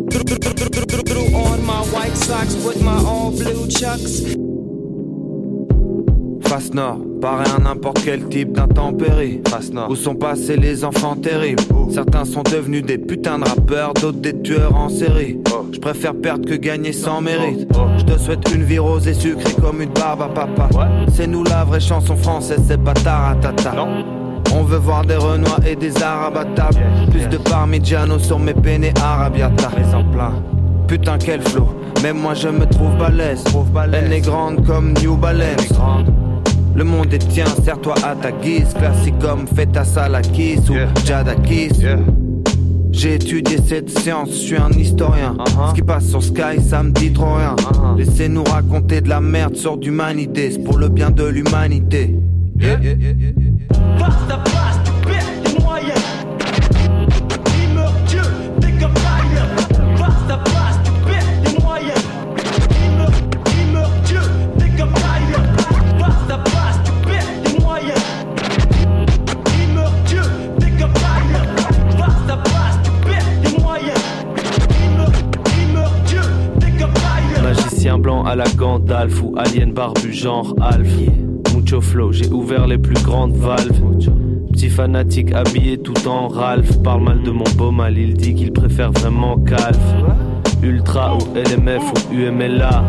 Threw 0.09 1.35
on 1.35 1.67
my 1.67 1.83
white 1.93 2.17
socks 2.17 2.65
with 2.65 2.81
my 2.83 2.97
all 3.05 3.33
blue 3.33 3.67
chucks. 3.69 4.37
Face 6.51 6.75
Nord, 6.75 6.99
paraît 7.23 7.49
à 7.57 7.61
n'importe 7.61 8.01
quel 8.05 8.29
type 8.29 8.55
d'intempérie. 8.55 9.41
Face 9.49 9.71
Nord, 9.71 9.89
où 9.89 9.95
sont 9.95 10.17
passés 10.17 10.57
les 10.57 10.85
enfants 10.85 11.15
terribles? 11.15 11.63
Certains 11.93 12.25
sont 12.25 12.43
devenus 12.43 12.85
des 12.85 12.99
putains 12.99 13.39
de 13.39 13.45
rappeurs, 13.45 13.95
d'autres 13.95 14.19
des 14.19 14.37
tueurs 14.43 14.75
en 14.75 14.89
série. 14.89 15.39
Je 15.73 15.79
préfère 15.79 16.13
perdre 16.13 16.49
que 16.49 16.55
gagner 16.55 16.93
sans 16.93 17.21
mérite. 17.21 17.69
Je 17.99 18.05
te 18.05 18.19
souhaite 18.19 18.53
une 18.53 18.65
vie 18.65 18.81
rose 18.81 19.07
et 19.07 19.15
sucrée 19.15 19.55
comme 19.63 19.81
une 19.81 19.91
barbe 19.91 20.23
à 20.23 20.29
papa. 20.29 20.69
C'est 21.15 21.29
nous 21.29 21.45
la 21.45 21.63
vraie 21.63 21.79
chanson 21.79 22.17
française, 22.17 22.65
c'est 22.67 22.83
pas 22.83 22.95
taratata. 22.95 23.87
On 24.53 24.65
veut 24.65 24.79
voir 24.79 25.05
des 25.05 25.15
Renois 25.15 25.61
et 25.65 25.77
des 25.77 26.03
Arabes 26.03 26.39
à 26.39 26.45
table. 26.47 26.81
Plus 27.13 27.29
de 27.29 27.37
Parmigiano 27.37 28.19
sur 28.19 28.41
mes 28.41 28.55
penne 28.55 28.91
arabiata. 29.01 29.71
Putain, 30.89 31.17
quel 31.17 31.43
flow. 31.43 31.69
Même 32.03 32.19
moi 32.19 32.35
je 32.35 32.49
me 32.49 32.67
trouve 32.67 32.97
balèze. 32.99 33.45
Elle 33.93 34.13
est 34.13 34.21
grande 34.21 34.67
comme 34.67 34.95
New 34.95 35.15
Balance. 35.15 35.73
Le 36.75 36.85
monde 36.85 37.13
est 37.13 37.19
tien, 37.19 37.47
serre-toi 37.65 37.95
à 38.05 38.15
ta 38.15 38.33
guise. 38.33 38.73
Classique 38.75 39.19
comme 39.21 39.47
Feta 39.47 39.85
Salakis 39.85 40.61
ou 40.71 40.75
Jadakis. 41.05 41.85
J'ai 42.93 43.15
étudié 43.15 43.59
cette 43.65 43.91
science, 43.91 44.31
je 44.31 44.37
suis 44.37 44.57
un 44.57 44.71
historien. 44.71 45.37
Ce 45.71 45.75
qui 45.75 45.83
passe 45.83 46.09
sur 46.09 46.23
Sky, 46.23 46.61
ça 46.61 46.83
me 46.83 46.91
dit 46.91 47.13
trop 47.13 47.35
rien. 47.35 47.57
Laissez-nous 47.97 48.45
raconter 48.45 49.01
de 49.01 49.09
la 49.09 49.21
merde 49.21 49.57
sur 49.57 49.77
d'humanité, 49.77 50.51
c'est 50.51 50.65
pour 50.65 50.79
le 50.79 50.89
bien 50.89 51.11
de 51.11 51.25
l'humanité. 51.25 52.17
Yeah. 52.59 52.79
À 78.19 78.35
la 78.35 78.45
Gandalf 78.57 79.23
ou 79.23 79.35
alien 79.39 79.73
barbu 79.73 80.13
genre 80.13 80.55
Alf. 80.61 80.89
Mucho 81.55 81.81
flow, 81.81 82.13
j'ai 82.13 82.29
ouvert 82.31 82.67
les 82.67 82.79
plus 82.79 83.01
grandes 83.03 83.37
valves. 83.37 83.81
Petit 84.53 84.69
fanatique 84.69 85.33
habillé 85.33 85.79
tout 85.79 86.09
en 86.09 86.29
Ralph. 86.29 86.83
Parle 86.83 87.05
mal 87.05 87.23
de 87.23 87.31
mon 87.31 87.45
beau 87.57 87.71
mal, 87.71 87.97
il 87.97 88.15
dit 88.15 88.35
qu'il 88.35 88.53
préfère 88.53 88.91
vraiment 88.93 89.39
Calf. 89.39 89.79
Ultra 90.63 91.17
ou 91.17 91.21
LMF 91.35 91.83
ou 92.11 92.15
UMLA. 92.15 92.85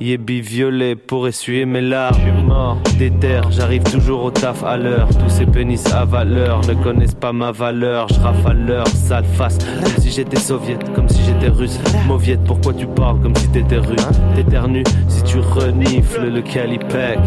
Yébi 0.00 0.40
violet 0.40 0.96
pour 0.96 1.28
essuyer 1.28 1.66
mes 1.66 1.82
larmes. 1.82 2.46
mort. 2.46 2.78
Déter, 2.98 3.42
j'arrive 3.50 3.82
toujours 3.82 4.24
au 4.24 4.30
taf 4.30 4.64
à 4.64 4.78
l'heure. 4.78 5.08
Tous 5.10 5.28
ces 5.28 5.44
pénis 5.44 5.84
à 5.92 6.06
valeur 6.06 6.62
ne 6.66 6.72
connaissent 6.72 7.14
pas 7.14 7.34
ma 7.34 7.52
valeur. 7.52 8.08
Je 8.08 8.18
rafale 8.18 8.82
sale 8.94 9.26
face. 9.36 9.58
Comme 9.58 10.02
si 10.02 10.10
j'étais 10.10 10.38
soviète, 10.38 10.90
comme 10.94 11.06
si 11.06 11.20
j'étais 11.22 11.48
russe. 11.48 11.78
Mauviette, 12.08 12.42
pourquoi 12.44 12.72
tu 12.72 12.86
parles 12.86 13.20
comme 13.20 13.36
si 13.36 13.48
t'étais 13.48 13.76
russe? 13.76 14.08
T'éternues 14.34 14.84
si 15.08 15.22
tu 15.22 15.38
renifles 15.38 16.30
le 16.30 16.40
calipec. 16.40 17.18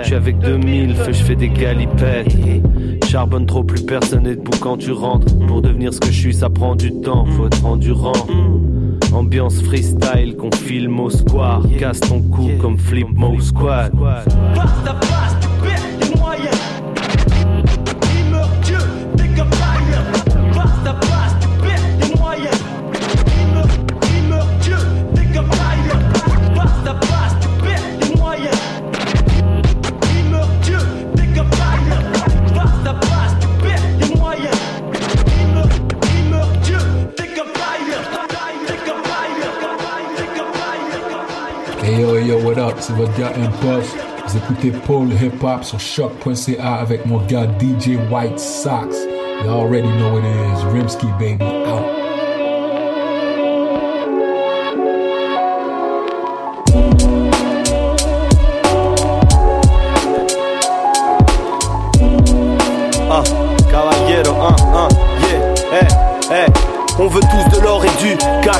Je 0.00 0.06
suis 0.06 0.14
avec 0.14 0.38
2000 0.38 0.94
feux, 0.94 1.12
je 1.12 1.22
fais 1.22 1.36
des 1.36 1.50
galipettes. 1.50 2.34
Charbonne 3.06 3.44
trop, 3.44 3.62
plus 3.62 3.82
personne 3.82 4.22
n'est 4.22 4.36
debout 4.36 4.58
quand 4.60 4.78
tu 4.78 4.90
rentres. 4.92 5.36
Pour 5.46 5.60
devenir 5.60 5.92
ce 5.92 6.00
que 6.00 6.10
je 6.10 6.18
suis, 6.18 6.34
ça 6.34 6.48
prend 6.48 6.76
du 6.76 6.92
temps, 6.92 7.26
faut 7.26 7.46
être 7.46 7.64
endurant. 7.64 8.12
Ambiance 9.12 9.62
freestyle 9.62 10.36
qu'on 10.36 10.50
filme 10.50 11.00
au 11.00 11.10
square. 11.10 11.62
Casse 11.78 12.00
ton 12.00 12.22
cou 12.22 12.50
comme 12.60 12.78
Flip 12.78 13.08
Mo 13.10 13.40
Squad. 13.40 13.92
C'est 42.78 42.94
votre 42.94 43.16
gars 43.18 43.32
Impuff. 43.36 43.94
Vous 44.26 44.36
écoutez 44.36 44.70
Paul 44.86 45.08
Hip 45.12 45.42
Hop 45.42 45.64
sur 45.64 45.80
choc.ca 45.80 46.74
avec 46.74 47.06
mon 47.06 47.18
gars 47.26 47.46
DJ 47.58 47.96
White 48.10 48.38
Sox. 48.38 48.96
You 49.44 49.50
already 49.50 49.88
know 49.98 50.12
what 50.12 50.24
it 50.24 50.58
is. 50.58 50.64
Rimsky, 50.72 51.06
baby, 51.18 51.44
out. 51.66 52.05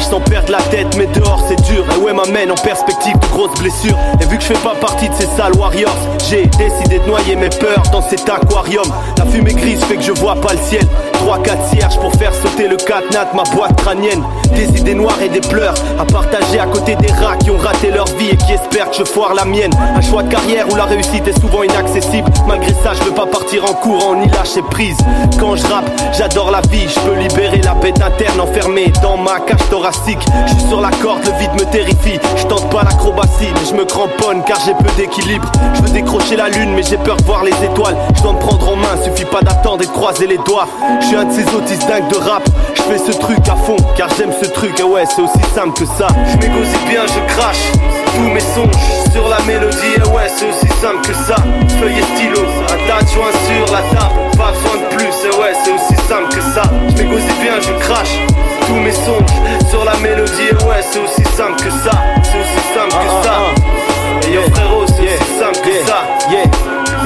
Sans 0.07 0.21
perdre 0.21 0.53
la 0.53 0.63
tête, 0.63 0.87
mais 0.97 1.07
dehors 1.07 1.43
c'est 1.49 1.61
dur. 1.63 1.85
Et 1.95 2.01
ouais, 2.01 2.13
m'amène 2.13 2.51
en 2.51 2.57
perspective 2.57 3.19
de 3.19 3.27
grosses 3.27 3.59
blessures. 3.59 3.99
Et 4.21 4.25
vu 4.27 4.37
que 4.37 4.43
je 4.43 4.49
fais 4.49 4.63
pas 4.63 4.75
partie 4.75 5.09
de 5.09 5.15
ces 5.15 5.27
sales 5.27 5.57
warriors, 5.57 5.97
j'ai 6.29 6.47
décidé 6.47 6.99
de 6.99 7.07
noyer 7.07 7.37
mes 7.37 7.49
peurs 7.49 7.83
dans 7.93 8.03
cet 8.03 8.29
aquarium. 8.29 8.87
La 9.19 9.27
fumée 9.27 9.55
grise 9.55 9.83
fait 9.85 9.97
que 9.97 10.03
je 10.03 10.13
vois 10.13 10.37
pas 10.37 10.53
le 10.53 10.61
ciel. 10.61 10.87
3-4 11.27 11.75
cierges 11.75 11.99
pour 11.99 12.13
faire 12.13 12.33
sauter 12.33 12.69
le 12.69 12.77
catenat 12.77 13.25
de 13.25 13.37
ma 13.37 13.43
boîte 13.53 13.75
crânienne. 13.77 14.23
Des 14.55 14.69
idées 14.79 14.95
noires 14.95 15.21
et 15.21 15.29
des 15.29 15.41
pleurs 15.41 15.75
à 15.99 16.05
partager 16.05 16.61
à 16.61 16.67
côté 16.67 16.95
des 16.95 17.11
rats 17.11 17.37
qui 17.37 17.51
ont 17.51 17.59
raté 17.59 17.91
leur 17.91 18.07
vie 18.17 18.31
et 18.31 18.37
qui 18.37 18.53
espèrent 18.53 18.91
que 18.91 18.99
je 18.99 19.03
foire 19.03 19.35
la 19.35 19.45
mienne. 19.45 19.73
Un 19.97 20.01
choix 20.01 20.23
de 20.23 20.29
carrière 20.29 20.67
où 20.71 20.77
la 20.77 20.85
réussite 20.85 21.27
est 21.27 21.41
souvent 21.41 21.65
inaccessible. 21.65 22.31
Malgré 22.47 22.73
ça, 22.75 22.93
je 22.95 23.03
veux 23.03 23.15
pas 23.15 23.27
partir 23.27 23.65
en 23.65 23.75
courant 23.75 24.15
ni 24.15 24.29
lâcher 24.29 24.63
prise. 24.71 24.97
Quand 25.41 25.57
je 25.57 25.67
rappe, 25.67 25.91
j'adore 26.17 26.53
la 26.53 26.61
vie. 26.61 26.87
Je 26.89 27.01
peux 27.01 27.17
libérer 27.17 27.61
la 27.61 27.75
bête 27.75 28.01
interne 28.01 28.41
enfermée 28.41 28.93
dans 29.03 29.17
ma 29.17 29.41
cage 29.41 29.69
thoracique. 29.69 30.25
Je 30.47 30.53
suis 30.53 30.69
sur 30.69 30.81
la 30.81 30.91
corde, 30.91 31.25
le 31.25 31.33
vide 31.41 31.55
me 31.55 31.73
terrifie. 31.73 32.21
Je 32.37 32.45
tente 32.45 32.71
pas 32.71 32.85
l'acrobatie, 32.85 33.49
mais 33.53 33.67
je 33.69 33.75
me 33.75 33.85
cramponne 33.85 34.45
car 34.45 34.61
j'ai 34.65 34.75
peu 34.75 34.91
d'équilibre. 34.97 35.51
Je 35.75 35.83
veux 35.83 35.91
décrocher 35.91 36.37
la 36.37 36.49
lune, 36.51 36.73
mais 36.77 36.85
j'ai 36.85 36.99
peur 36.99 37.17
de 37.17 37.25
voir 37.25 37.43
les 37.43 37.65
étoiles. 37.65 37.97
Je 38.15 38.23
dois 38.23 38.35
me 38.35 38.39
prendre 38.39 38.69
en 38.69 38.77
main, 38.77 39.03
suffit 39.03 39.25
pas 39.25 39.43
d'attendre 39.43 39.83
et 39.83 39.87
de 39.87 39.91
croiser 39.91 40.29
les 40.29 40.39
doigts. 40.39 40.69
Suis 41.17 41.23
un 41.23 41.25
de 41.25 41.33
ces 41.33 41.55
autistes 41.55 41.89
dingues 41.89 42.09
de 42.09 42.17
rap. 42.17 42.43
Je 42.75 42.83
fais 42.83 42.99
ce 42.99 43.17
truc 43.19 43.49
à 43.49 43.57
fond, 43.57 43.77
car 43.97 44.09
j'aime 44.17 44.33
ce 44.33 44.49
truc. 44.49 44.79
Et 44.79 44.83
ouais, 44.83 45.05
c'est 45.07 45.23
aussi 45.23 45.41
simple 45.55 45.79
que 45.79 45.87
ça. 45.87 46.09
Je 46.27 46.37
m'égosie 46.37 46.77
bien, 46.89 47.03
je 47.07 47.35
crache 47.35 47.73
tous 48.15 48.23
mes 48.23 48.41
songes 48.41 49.13
sur 49.13 49.29
la 49.29 49.41
mélodie. 49.41 49.95
Et 49.97 50.09
ouais, 50.09 50.29
c'est 50.29 50.49
aussi 50.49 50.69
simple 50.81 51.01
que 51.03 51.15
ça. 51.15 51.37
Feuille 51.81 51.99
et 51.99 52.17
stylo, 52.17 52.41
un 52.41 52.89
tas 52.89 53.03
de 53.03 53.11
joints 53.11 53.39
sur 53.47 53.73
la 53.73 53.83
table. 53.99 54.37
Pas 54.37 54.53
besoin 54.53 54.77
de 54.83 54.97
plus, 54.97 55.15
et 55.25 55.41
ouais, 55.41 55.53
c'est 55.65 55.73
aussi 55.73 55.97
simple 56.09 56.29
que 56.35 56.41
ça. 56.41 56.63
Je 56.89 57.03
m'égosie 57.03 57.37
bien, 57.41 57.61
je 57.61 57.73
crache 57.85 58.19
tous 58.67 58.75
mes 58.75 58.93
songes 58.93 59.71
sur 59.71 59.85
la 59.85 59.97
mélodie. 59.97 60.49
Et 60.51 60.65
ouais, 60.65 60.83
c'est 60.83 61.01
aussi 61.01 61.25
simple 61.37 61.57
que 61.57 61.71
ça. 61.71 61.93
C'est 62.23 62.39
aussi 62.39 62.63
simple 62.75 63.05
que 63.05 63.27
ça. 63.27 63.96
Et 64.37 64.39
yo 64.39 64.43
frérot, 64.55 64.85
c'est 64.87 65.03
aussi 65.03 65.39
simple 65.39 65.61
que 65.65 65.87
ça. 65.87 66.05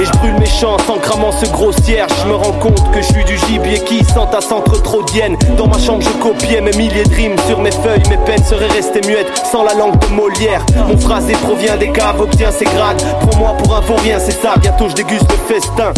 Et 0.00 0.04
je 0.04 0.10
brûle 0.18 0.34
mes 0.38 0.46
chances 0.46 0.88
en 0.88 0.98
cramant 0.98 1.30
ce 1.30 1.46
gros 1.50 1.70
cierge. 1.70 2.10
Je 2.22 2.28
me 2.28 2.34
rends 2.34 2.58
compte 2.58 2.90
que 2.92 3.00
je 3.00 3.06
suis 3.06 3.24
du 3.24 3.38
gibier 3.38 3.78
qui 3.84 4.04
sent 4.04 4.28
à 4.36 4.40
centre 4.40 4.82
trop 4.82 5.02
d'hyène. 5.04 5.36
Dans 5.56 5.68
ma 5.68 5.78
chambre, 5.78 6.02
je 6.02 6.10
copiais 6.20 6.60
mes 6.60 6.72
milliers 6.72 7.04
de 7.04 7.14
rimes 7.14 7.36
sur 7.46 7.60
mes 7.60 7.70
feuilles. 7.70 8.02
Mes 8.08 8.16
peines 8.16 8.42
seraient 8.42 8.66
restées 8.66 9.06
muettes 9.06 9.30
sans 9.50 9.62
la 9.62 9.74
langue 9.74 9.98
de 9.98 10.06
Molière. 10.08 10.64
Mon 10.88 10.98
phrasé 10.98 11.34
provient 11.34 11.76
des 11.76 11.92
caves, 11.92 12.20
obtient 12.20 12.50
ses 12.50 12.64
grades. 12.64 13.02
Prends-moi 13.20 13.52
pour 13.62 13.76
un 13.76 13.80
vaurien, 13.80 14.18
c'est 14.18 14.40
ça. 14.40 14.54
Bientôt 14.60 14.88
je 14.88 14.94
déguste 14.94 15.30
le 15.30 15.54
festin. 15.54 15.92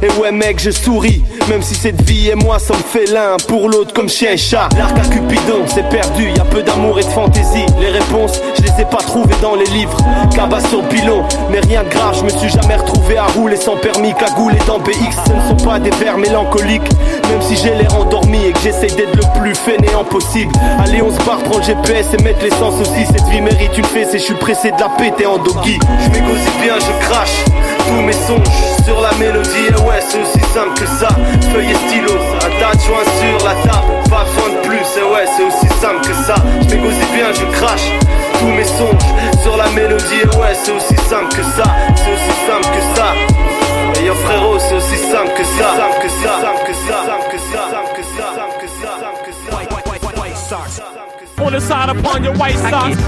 Et 0.00 0.10
ouais 0.20 0.30
mec 0.30 0.60
je 0.60 0.70
souris. 0.70 1.24
Même 1.48 1.62
si 1.62 1.74
cette 1.74 2.02
vie 2.02 2.28
et 2.28 2.34
moi 2.34 2.58
sommes 2.58 2.76
félins 2.76 3.36
Pour 3.48 3.68
l'autre 3.68 3.92
comme 3.92 4.08
chien 4.08 4.32
et 4.32 4.36
chat. 4.36 4.68
L'arc 4.76 4.96
à 4.96 5.08
Cupidon 5.08 5.64
c'est 5.66 5.88
perdu. 5.88 6.30
Y 6.30 6.40
a 6.40 6.44
peu 6.44 6.62
d'amour 6.62 6.98
et 7.00 7.02
de 7.02 7.08
fantaisie. 7.08 7.66
Les 7.80 7.90
réponses 7.90 8.40
je 8.56 8.62
les 8.62 8.82
ai 8.82 8.84
pas 8.84 8.98
trouvées 8.98 9.34
dans 9.42 9.56
les 9.56 9.66
livres. 9.66 9.96
Cabas 10.34 10.60
sur 10.68 10.82
pilon 10.88 11.24
Mais 11.50 11.60
rien 11.60 11.82
de 11.82 11.88
grave. 11.88 12.16
Je 12.18 12.24
me 12.24 12.30
suis 12.30 12.48
jamais 12.48 12.76
retrouvé 12.76 13.18
à 13.18 13.26
rouler 13.26 13.56
sans 13.56 13.76
permis. 13.76 14.14
Cagoulé 14.14 14.58
dans 14.66 14.78
BX 14.78 15.16
Ce 15.26 15.32
ne 15.32 15.58
sont 15.58 15.64
pas 15.64 15.80
des 15.80 15.90
vers 15.90 16.16
mélancoliques. 16.16 16.90
Même 17.28 17.42
si 17.42 17.56
j'ai 17.56 17.74
l'air 17.74 17.94
endormi 17.96 18.38
Et 18.46 18.52
que 18.52 18.60
j'essaye 18.60 18.92
d'être 18.92 19.16
le 19.16 19.40
plus 19.40 19.54
fainéant 19.54 20.04
possible. 20.04 20.52
Allez 20.78 21.02
on 21.02 21.10
se 21.10 21.22
barre 21.24 21.42
prendre 21.42 21.58
le 21.58 21.64
GPS 21.64 22.06
et 22.14 22.22
mettre 22.22 22.44
l'essence 22.44 22.80
aussi 22.80 23.04
Cette 23.06 23.26
vie 23.28 23.40
mérite 23.40 23.76
une 23.76 23.84
fesse 23.84 24.14
et 24.14 24.18
je 24.18 24.24
suis 24.24 24.34
pressé 24.34 24.70
de 24.70 24.78
la 24.78 24.90
péter 24.90 25.26
en 25.26 25.38
doggy. 25.38 25.78
Je 26.04 26.10
m'égosie 26.10 26.50
bien 26.62 26.74
je 26.78 27.06
crache 27.06 27.44
tous 27.88 28.02
mes 28.02 28.12
songes 28.12 28.84
sur 28.84 29.00
la 29.00 29.12
mélodie 29.18 29.66
Et 29.68 29.80
ouais 29.82 30.00
c'est 30.00 30.20
aussi 30.20 30.40
simple 30.52 30.74
que 30.74 30.86
ça 30.86 31.08
Feuille 31.52 31.70
et 31.70 31.88
stylo, 31.88 32.12
un 32.12 32.52
tas 32.60 32.74
de 32.76 32.82
joints 32.82 33.10
sur 33.20 33.46
la 33.46 33.54
table 33.64 33.92
Pas 34.10 34.24
besoin 34.24 34.50
de 34.54 34.68
plus, 34.68 34.88
et 34.98 35.04
ouais 35.04 35.26
c'est 35.36 35.44
aussi 35.44 35.68
simple 35.80 36.02
que 36.02 36.14
ça 36.14 36.34
Je 36.62 36.74
m'égosie 36.74 37.08
bien, 37.14 37.32
je 37.32 37.44
crache 37.56 37.90
tous 38.38 38.46
mes 38.46 38.64
songes 38.64 39.08
sur 39.42 39.56
la 39.56 39.68
mélodie 39.70 40.22
Et 40.22 40.36
ouais 40.36 40.54
c'est 40.54 40.72
aussi 40.72 40.96
simple 41.08 41.28
que 41.34 41.42
ça 41.42 41.64
C'est 41.96 42.12
aussi 42.12 42.34
simple 42.46 42.68
que 42.76 42.82
ça 42.96 43.08
Et 44.00 44.04
yo 44.06 44.14
frérot 44.14 44.58
c'est 44.58 44.74
aussi 44.74 44.96
simple 44.96 45.32
que 45.36 45.44
ça 45.44 45.68
Simple 45.80 45.98
que 46.02 46.08
ça, 46.08 46.32
simple 46.44 46.64
que 46.66 46.74
ça, 46.86 46.96
simple 47.08 47.30
que 47.32 47.38
ça, 47.38 47.62
simple 47.72 47.92
que 47.96 48.02
ça, 48.04 48.22
simple 48.36 48.56
que 48.60 48.68
ça, 48.68 48.90
simple 49.00 49.18
que 49.20 49.46
ça 50.48 50.98
On 51.40 51.50
the 51.52 51.60
side 51.60 51.88
upon 51.88 52.24
your 52.24 52.34
white 52.36 52.56
socks. 52.56 52.98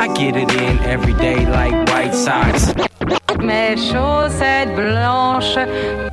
I 0.00 0.08
get 0.14 0.36
it 0.36 0.50
in 0.54 0.78
every 0.84 1.12
day 1.12 1.44
like 1.44 1.72
white 1.90 2.14
socks. 2.14 2.87
Mes 3.40 3.76
chaussettes 3.76 4.74
blanches. 4.74 6.10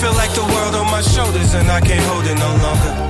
Feel 0.00 0.14
like 0.14 0.32
the 0.34 0.42
world 0.42 0.74
on 0.74 0.86
my 0.90 1.00
shoulders 1.02 1.54
and 1.54 1.70
I 1.70 1.80
can't 1.80 2.02
hold 2.02 2.24
it 2.26 2.38
no 2.38 2.56
longer. 2.62 3.05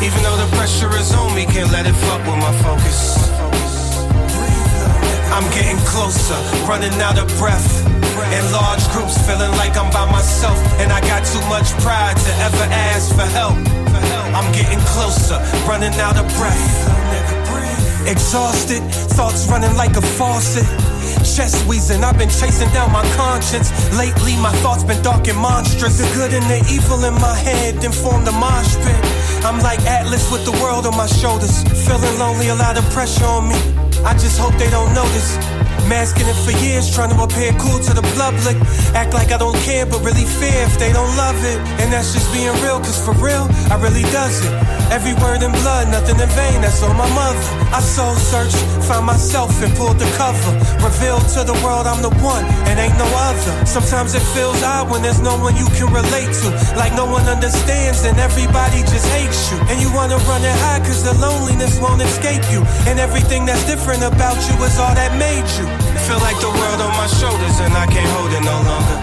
Even 0.00 0.22
though 0.22 0.36
the 0.36 0.48
pressure 0.56 0.88
is 0.96 1.12
on 1.12 1.34
me, 1.34 1.44
can't 1.44 1.70
let 1.70 1.84
it 1.84 1.92
fuck 1.92 2.24
with 2.24 2.40
my 2.40 2.52
focus. 2.64 3.20
I'm 5.28 5.44
getting 5.52 5.76
closer, 5.84 6.40
running 6.64 6.96
out 7.04 7.18
of 7.18 7.28
breath. 7.36 7.84
In 8.32 8.44
large 8.52 8.80
groups, 8.96 9.20
feeling 9.28 9.52
like 9.60 9.76
I'm 9.76 9.92
by 9.92 10.10
myself. 10.10 10.56
And 10.80 10.90
I 10.90 11.00
got 11.02 11.24
too 11.28 11.44
much 11.52 11.68
pride 11.84 12.16
to 12.16 12.32
ever 12.40 12.64
ask 12.92 13.14
for 13.14 13.28
help. 13.36 13.56
I'm 14.32 14.48
getting 14.52 14.80
closer, 14.96 15.36
running 15.68 15.92
out 16.00 16.16
of 16.16 16.24
breath. 16.40 18.08
Exhausted, 18.08 18.80
thoughts 19.12 19.48
running 19.48 19.76
like 19.76 19.96
a 19.96 20.02
faucet. 20.02 20.64
Chest 21.20 21.66
wheezing, 21.68 22.02
I've 22.02 22.16
been 22.16 22.30
chasing 22.30 22.70
down 22.72 22.90
my 22.90 23.04
conscience. 23.16 23.68
Lately, 23.98 24.34
my 24.40 24.52
thoughts 24.64 24.82
been 24.82 25.02
dark 25.02 25.28
and 25.28 25.36
monstrous. 25.36 25.98
The 25.98 26.08
good 26.16 26.32
and 26.32 26.44
the 26.48 26.64
evil 26.72 27.04
in 27.04 27.14
my 27.14 27.36
head 27.36 27.74
then 27.76 27.92
form 27.92 28.24
the 28.24 28.32
mosh 28.32 28.76
pit. 28.80 29.09
I'm 29.42 29.58
like 29.60 29.80
Atlas 29.86 30.30
with 30.30 30.44
the 30.44 30.52
world 30.62 30.86
on 30.86 30.96
my 30.96 31.06
shoulders. 31.06 31.62
Feeling 31.86 32.18
lonely, 32.18 32.48
a 32.48 32.54
lot 32.54 32.76
of 32.76 32.84
pressure 32.90 33.24
on 33.24 33.48
me. 33.48 33.56
I 34.04 34.12
just 34.14 34.38
hope 34.38 34.54
they 34.54 34.70
don't 34.70 34.92
notice. 34.94 35.36
Masking 35.90 36.30
it 36.30 36.38
for 36.46 36.54
years, 36.62 36.86
trying 36.86 37.10
to 37.10 37.18
appear 37.18 37.50
cool 37.58 37.82
to 37.82 37.90
the 37.90 38.06
public. 38.14 38.54
Act 38.94 39.10
like 39.10 39.34
I 39.34 39.38
don't 39.42 39.58
care, 39.66 39.82
but 39.82 39.98
really 40.06 40.22
fear 40.22 40.62
if 40.62 40.78
they 40.78 40.94
don't 40.94 41.10
love 41.18 41.34
it. 41.42 41.58
And 41.82 41.90
that's 41.90 42.14
just 42.14 42.30
being 42.30 42.54
real, 42.62 42.78
cause 42.78 42.94
for 43.02 43.10
real, 43.18 43.50
I 43.66 43.76
really 43.82 44.06
does 44.14 44.38
it. 44.46 44.54
Every 44.94 45.18
word 45.18 45.42
in 45.42 45.50
blood, 45.50 45.90
nothing 45.90 46.14
in 46.22 46.30
vain, 46.30 46.62
that's 46.62 46.78
on 46.86 46.94
my 46.94 47.10
mother. 47.10 47.42
I 47.74 47.82
soul 47.82 48.14
searched, 48.14 48.62
found 48.86 49.02
myself 49.02 49.50
and 49.66 49.74
pulled 49.74 49.98
the 49.98 50.06
cover. 50.14 50.54
Revealed 50.78 51.26
to 51.34 51.42
the 51.42 51.58
world 51.58 51.90
I'm 51.90 52.06
the 52.06 52.14
one, 52.22 52.46
and 52.70 52.78
ain't 52.78 52.94
no 52.94 53.10
other. 53.26 53.66
Sometimes 53.66 54.14
it 54.14 54.22
feels 54.30 54.62
odd 54.62 54.94
when 54.94 55.02
there's 55.02 55.18
no 55.18 55.42
one 55.42 55.58
you 55.58 55.66
can 55.74 55.90
relate 55.90 56.30
to. 56.46 56.48
Like 56.78 56.94
no 56.94 57.10
one 57.10 57.26
understands, 57.26 58.06
and 58.06 58.14
everybody 58.22 58.86
just 58.86 59.10
hates 59.10 59.50
you. 59.50 59.58
And 59.66 59.82
you 59.82 59.90
wanna 59.90 60.22
run 60.30 60.38
and 60.46 60.54
hide, 60.62 60.86
cause 60.86 61.02
the 61.02 61.18
loneliness 61.18 61.82
won't 61.82 61.98
escape 61.98 62.46
you. 62.54 62.62
And 62.86 63.02
everything 63.02 63.42
that's 63.42 63.66
different 63.66 64.06
about 64.06 64.38
you 64.46 64.54
is 64.62 64.78
all 64.78 64.94
that 64.94 65.18
made 65.18 65.50
you. 65.58 65.79
Feel 66.06 66.20
like 66.20 66.38
the 66.40 66.50
world 66.50 66.80
on 66.80 66.92
my 66.96 67.06
shoulders 67.06 67.56
and 67.60 67.72
I 67.74 67.86
can't 67.86 68.10
hold 68.16 68.32
it 68.32 68.42
no 68.42 68.56
longer. 68.70 68.98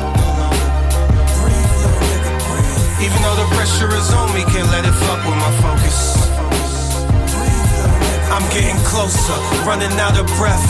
Even 2.99 3.19
though 3.21 3.37
the 3.37 3.47
pressure 3.55 3.91
is 3.93 4.09
on 4.13 4.33
me, 4.33 4.41
can't 4.49 4.69
let 4.71 4.83
it 4.83 4.95
fuck 5.05 5.21
with 5.23 5.37
my 5.37 5.51
focus. 5.61 6.27
I'm 8.33 8.43
getting 8.49 8.77
closer, 8.85 9.37
running 9.65 9.93
out 9.99 10.17
of 10.17 10.25
breath. 10.37 10.67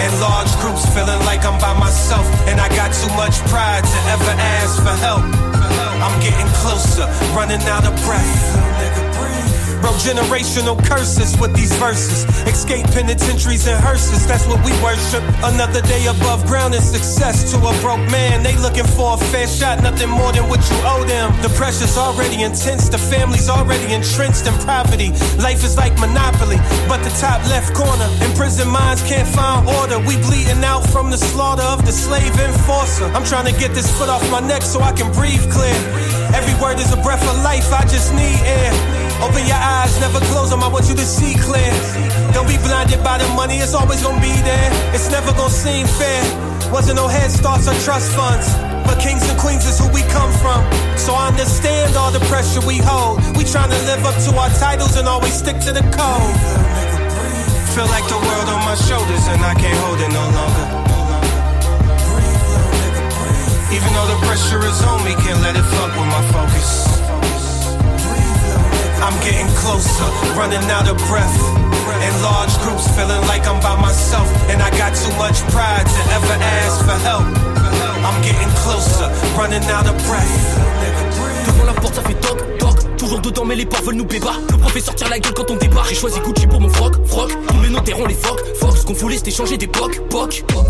In 0.00 0.12
large 0.20 0.52
groups, 0.62 0.86
feeling 0.94 1.20
like 1.26 1.44
I'm 1.44 1.58
by 1.60 1.74
myself. 1.78 2.26
And 2.48 2.60
I 2.60 2.68
got 2.70 2.94
too 2.94 3.10
much 3.14 3.38
pride 3.50 3.84
to 3.84 3.98
ever 4.14 4.32
ask 4.58 4.76
for 4.82 4.96
help. 5.02 5.24
I'm 6.02 6.16
getting 6.20 6.48
closer, 6.62 7.06
running 7.34 7.62
out 7.66 7.86
of 7.86 7.94
breath. 8.04 9.15
Generational 9.94 10.78
curses 10.86 11.38
with 11.40 11.54
these 11.54 11.74
verses. 11.78 12.24
Escape 12.46 12.86
penitentiaries 12.94 13.66
and 13.66 13.78
hearses, 13.82 14.26
that's 14.26 14.46
what 14.46 14.62
we 14.64 14.70
worship. 14.82 15.22
Another 15.42 15.80
day 15.82 16.06
above 16.06 16.46
ground 16.46 16.74
is 16.74 16.84
success 16.84 17.50
to 17.50 17.58
a 17.58 17.72
broke 17.80 18.02
man. 18.10 18.42
They 18.42 18.54
looking 18.58 18.86
for 18.86 19.14
a 19.14 19.16
fair 19.16 19.48
shot, 19.48 19.82
nothing 19.82 20.10
more 20.10 20.30
than 20.32 20.48
what 20.48 20.62
you 20.70 20.76
owe 20.86 21.04
them. 21.04 21.34
The 21.42 21.48
pressure's 21.58 21.96
already 21.98 22.42
intense, 22.42 22.88
the 22.88 22.98
family's 22.98 23.48
already 23.48 23.94
entrenched 23.94 24.46
in 24.46 24.54
poverty. 24.62 25.10
Life 25.42 25.64
is 25.64 25.76
like 25.76 25.98
Monopoly, 25.98 26.58
but 26.86 27.02
the 27.02 27.10
top 27.18 27.42
left 27.50 27.74
corner. 27.74 28.06
In 28.22 28.30
prison 28.36 28.68
minds 28.68 29.02
can't 29.02 29.26
find 29.26 29.66
order. 29.66 29.98
We 30.06 30.16
bleeding 30.22 30.62
out 30.62 30.86
from 30.86 31.10
the 31.10 31.18
slaughter 31.18 31.66
of 31.66 31.84
the 31.84 31.92
slave 31.92 32.34
enforcer. 32.38 33.06
I'm 33.16 33.24
trying 33.24 33.52
to 33.52 33.58
get 33.58 33.74
this 33.74 33.90
foot 33.98 34.08
off 34.08 34.22
my 34.30 34.40
neck 34.40 34.62
so 34.62 34.80
I 34.80 34.92
can 34.92 35.10
breathe 35.12 35.42
clear. 35.50 35.74
Every 36.30 36.54
word 36.62 36.78
is 36.78 36.92
a 36.92 37.00
breath 37.02 37.22
of 37.26 37.42
life, 37.42 37.72
I 37.72 37.82
just 37.82 38.14
need 38.14 38.38
air. 38.44 39.05
Open 39.24 39.46
your 39.48 39.56
eyes, 39.56 39.98
never 40.00 40.20
close 40.28 40.50
them. 40.50 40.62
I 40.62 40.68
want 40.68 40.88
you 40.88 40.94
to 40.94 41.06
see 41.06 41.34
clear. 41.40 41.72
Don't 42.32 42.48
be 42.48 42.58
blinded 42.60 43.02
by 43.02 43.16
the 43.16 43.28
money, 43.32 43.58
it's 43.58 43.74
always 43.74 44.02
gonna 44.02 44.20
be 44.20 44.34
there. 44.44 44.68
It's 44.92 45.10
never 45.10 45.32
gonna 45.32 45.50
seem 45.50 45.86
fair. 45.86 46.22
Wasn't 46.70 46.96
no 46.96 47.08
head 47.08 47.30
starts 47.30 47.66
or 47.68 47.74
trust 47.80 48.12
funds. 48.12 48.46
But 48.84 49.00
kings 49.00 49.24
and 49.28 49.38
queens 49.40 49.64
is 49.64 49.78
who 49.78 49.88
we 49.88 50.02
come 50.12 50.32
from. 50.42 50.60
So 50.98 51.14
I 51.14 51.28
understand 51.28 51.96
all 51.96 52.12
the 52.12 52.20
pressure 52.28 52.60
we 52.66 52.78
hold. 52.78 53.18
We 53.36 53.44
trying 53.44 53.70
to 53.70 53.80
live 53.88 54.04
up 54.04 54.16
to 54.26 54.30
our 54.36 54.50
titles 54.60 54.96
and 54.96 55.08
always 55.08 55.32
stick 55.32 55.58
to 55.66 55.72
the 55.72 55.84
code. 55.96 56.36
Feel 57.74 57.88
like 57.88 58.06
the 58.08 58.20
world 58.20 58.48
on 58.52 58.60
my 58.68 58.76
shoulders 58.76 59.24
and 59.32 59.40
I 59.40 59.54
can't 59.54 59.78
hold 59.84 60.00
it 60.00 60.12
no 60.12 60.24
longer. 60.38 60.66
Even 63.72 63.90
though 63.96 64.08
the 64.12 64.18
pressure 64.26 64.62
is 64.64 64.82
on 64.84 65.04
me, 65.04 65.12
can't 65.24 65.40
let 65.42 65.56
it 65.56 65.66
fuck 65.74 65.92
with 65.96 66.08
my 66.08 66.22
focus. 66.32 66.95
I'm 69.06 69.14
getting 69.22 69.46
closer, 69.54 70.02
running 70.34 70.68
out 70.68 70.88
of 70.88 70.98
breath. 71.06 71.38
In 72.02 72.22
large 72.22 72.50
groups, 72.58 72.88
feeling 72.96 73.22
like 73.28 73.46
I'm 73.46 73.60
by 73.60 73.80
myself. 73.80 74.26
And 74.50 74.60
I 74.60 74.68
got 74.76 74.96
too 74.96 75.14
much 75.14 75.38
pride 75.54 75.86
to 75.86 76.00
ever 76.16 76.34
ask 76.58 76.84
for 76.84 76.98
help. 77.06 77.22
I'm 78.02 78.20
getting 78.22 78.50
closer, 78.64 79.06
running 79.38 79.62
out 79.70 79.86
of 79.86 79.94
breath. 80.08 81.46
Devant 81.46 81.66
la 81.66 81.74
porte, 81.74 81.94
ça 81.94 82.02
fait 82.02 82.20
toc, 82.20 82.58
toc. 82.58 82.96
Toujours 82.96 83.20
dedans, 83.20 83.44
mais 83.44 83.54
les 83.54 83.66
portes 83.66 83.84
veulent 83.84 83.94
nous 83.94 84.04
bébar. 84.04 84.40
Le 84.50 84.58
professeur 84.58 84.96
tire 84.96 85.08
la 85.08 85.20
gueule 85.20 85.34
quand 85.34 85.52
on 85.52 85.56
débarque. 85.56 85.88
J'ai 85.88 85.94
choisi 85.94 86.18
Gucci 86.18 86.48
pour 86.48 86.60
mon 86.60 86.68
froc, 86.68 86.94
froc. 87.06 87.30
Tous 87.46 87.62
les 87.62 87.68
notaires 87.68 88.04
les 88.08 88.14
focs, 88.14 88.42
focs. 88.58 88.76
Ce 88.76 88.84
qu'on 88.84 88.94
voulait, 88.94 89.18
c'était 89.18 89.30
changer 89.30 89.56
d'époque, 89.56 90.00
poc. 90.10 90.42
L'art 90.50 90.64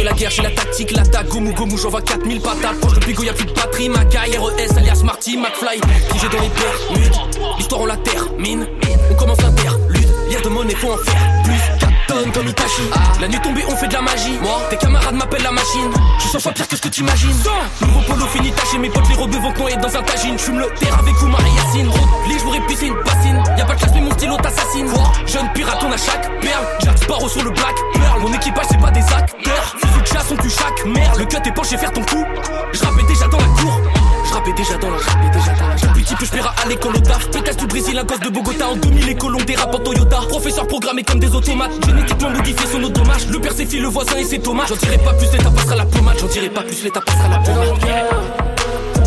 de 0.00 0.04
la 0.06 0.12
guerre, 0.12 0.30
j'ai 0.30 0.42
la 0.42 0.50
tactique, 0.50 0.90
l'attaque, 0.92 1.28
gomu 1.28 1.52
gomu, 1.52 1.76
j'envoie 1.76 2.00
4000 2.00 2.40
patates. 2.40 2.80
Proche 2.80 2.94
de 2.94 3.04
Pigo, 3.04 3.22
y'a 3.22 3.32
plus 3.32 3.46
de 3.46 3.52
patrie, 3.52 3.88
Macaille, 3.88 4.36
RES, 4.36 4.76
alias 4.76 5.02
Marty, 5.04 5.36
McFly. 5.36 5.80
Figé 6.12 6.28
dans 6.28 6.40
les 6.40 6.48
permudes, 6.48 7.14
l'histoire 7.58 7.80
on 7.82 7.86
la 7.86 7.96
termine. 7.96 8.66
On 9.10 9.14
commence 9.14 9.40
l'interlude, 9.40 10.08
lire 10.28 10.42
de 10.42 10.48
monnaie, 10.48 10.74
faut 10.74 10.92
en 10.92 10.96
faire 10.96 11.42
plus. 11.44 11.60
4 11.80 11.92
tonnes 12.08 12.32
comme 12.32 12.48
Itachi. 12.48 12.82
La 13.20 13.28
nuit 13.28 13.40
tombée, 13.40 13.64
on 13.68 13.76
fait 13.76 13.88
de 13.88 13.92
la 13.92 14.02
magie. 14.02 14.38
Moi, 14.40 14.60
tes 14.70 14.76
camarades 14.76 15.14
m'appellent 15.14 15.42
la 15.42 15.52
machine. 15.52 15.90
Je 16.16 16.22
suis 16.22 16.30
100 16.30 16.40
fois 16.40 16.52
pire 16.52 16.68
que 16.68 16.76
ce 16.76 16.82
que 16.82 16.88
t'imagines. 16.88 17.36
Nouveau 17.80 18.00
polo 18.00 18.26
fini 18.26 18.50
taché, 18.52 18.78
mes 18.78 18.88
potes 18.88 19.08
les 19.08 19.16
rebeux 19.16 19.38
vont 19.38 19.52
te 19.52 19.58
noyer 19.58 19.76
dans 19.76 19.96
un 19.96 20.02
tagine. 20.02 20.38
J'fume 20.38 20.60
le 20.60 20.68
terre 20.78 20.98
avec 20.98 21.14
vous, 21.14 21.28
Marie 21.28 21.52
Yacine. 21.56 21.88
Route, 21.88 22.28
lit, 22.28 22.38
j'voudrais 22.38 22.66
piscine, 22.66 22.94
bassine. 23.04 23.42
Y'a 23.58 23.64
pas 23.64 23.74
de 23.74 23.80
classe, 23.80 23.92
mais 23.94 24.00
mon 24.00 24.12
stylo 24.12 24.36
t'assassine. 24.38 24.88
Jeune 25.26 25.52
pirate, 25.52 25.78
on 25.82 25.92
a 25.92 25.96
chaque 25.96 26.40
perle. 26.40 26.64
Jack 26.80 26.98
Sparrow 26.98 27.28
sur 27.28 27.44
le 27.44 27.50
black 27.50 27.74
pearl. 27.94 28.20
Mon 28.20 28.32
équipage, 28.32 28.66
c'est 28.70 28.80
pas 28.80 28.90
des 28.90 29.02
acteurs. 29.12 29.76
Fusil 30.00 30.02
de 30.02 30.06
chasse, 30.06 30.30
on 30.30 30.36
tue 30.36 30.50
chaque 30.50 30.84
merde. 30.86 31.18
Le 31.18 31.24
cut 31.26 31.36
est 31.44 31.52
penché, 31.52 31.76
faire 31.76 31.92
ton 31.92 32.02
coup. 32.02 32.24
J'rappais 32.72 33.02
déjà 33.02 33.26
dans 33.28 33.38
la 33.38 33.44
cour. 33.44 33.80
J'rappais 34.28 34.52
déjà 34.52 34.76
dans 34.78 34.90
la, 34.90 34.98
j'rappais 34.98 35.38
déjà 35.38 35.52
dans 35.52 35.68
la. 35.68 35.74
Depuis 35.74 36.04
petit 36.04 36.14
peu, 36.14 36.24
j'paiera 36.24 36.54
à 36.62 36.68
l'école 36.68 36.96
au 36.96 37.00
taf. 37.00 37.30
Pétasse 37.30 37.56
du 37.56 37.66
Brésil, 37.66 37.98
un 37.98 38.04
gosse 38.04 38.20
de 38.20 38.28
Bogota. 38.28 38.68
En 38.68 38.76
2000, 38.76 39.06
les 39.06 39.14
colons 39.14 39.38
dérapent 39.46 39.74
en 39.74 39.78
Toyota. 39.78 40.18
Professeur 40.28 40.66
programmé 40.66 41.02
comme 41.02 41.20
des 41.20 41.34
automates. 41.34 41.72
Génétiquement 41.84 42.30
modifié, 42.30 42.66
son 42.70 42.80
dommage. 42.88 43.26
Le 43.28 43.38
père, 43.40 43.52
c'est 43.54 43.66
fille, 43.66 43.80
le 43.80 43.88
voisin 43.88 44.16
et 44.16 44.24
ses 44.24 44.38
tomates. 44.38 44.68
J'en 44.68 44.76
dirai 44.76 44.98
pas 44.98 45.12
plus, 45.14 45.32
l'état 45.32 45.50
passera 45.50 45.76
la 45.76 45.86
pommade. 45.86 46.18
J'en 46.18 46.26
dirai 46.26 46.48
pas 46.48 46.62
plus, 46.62 46.82
l'état 46.84 47.00
passera 47.00 47.28
la 47.28 47.38
pommade. 47.38 47.68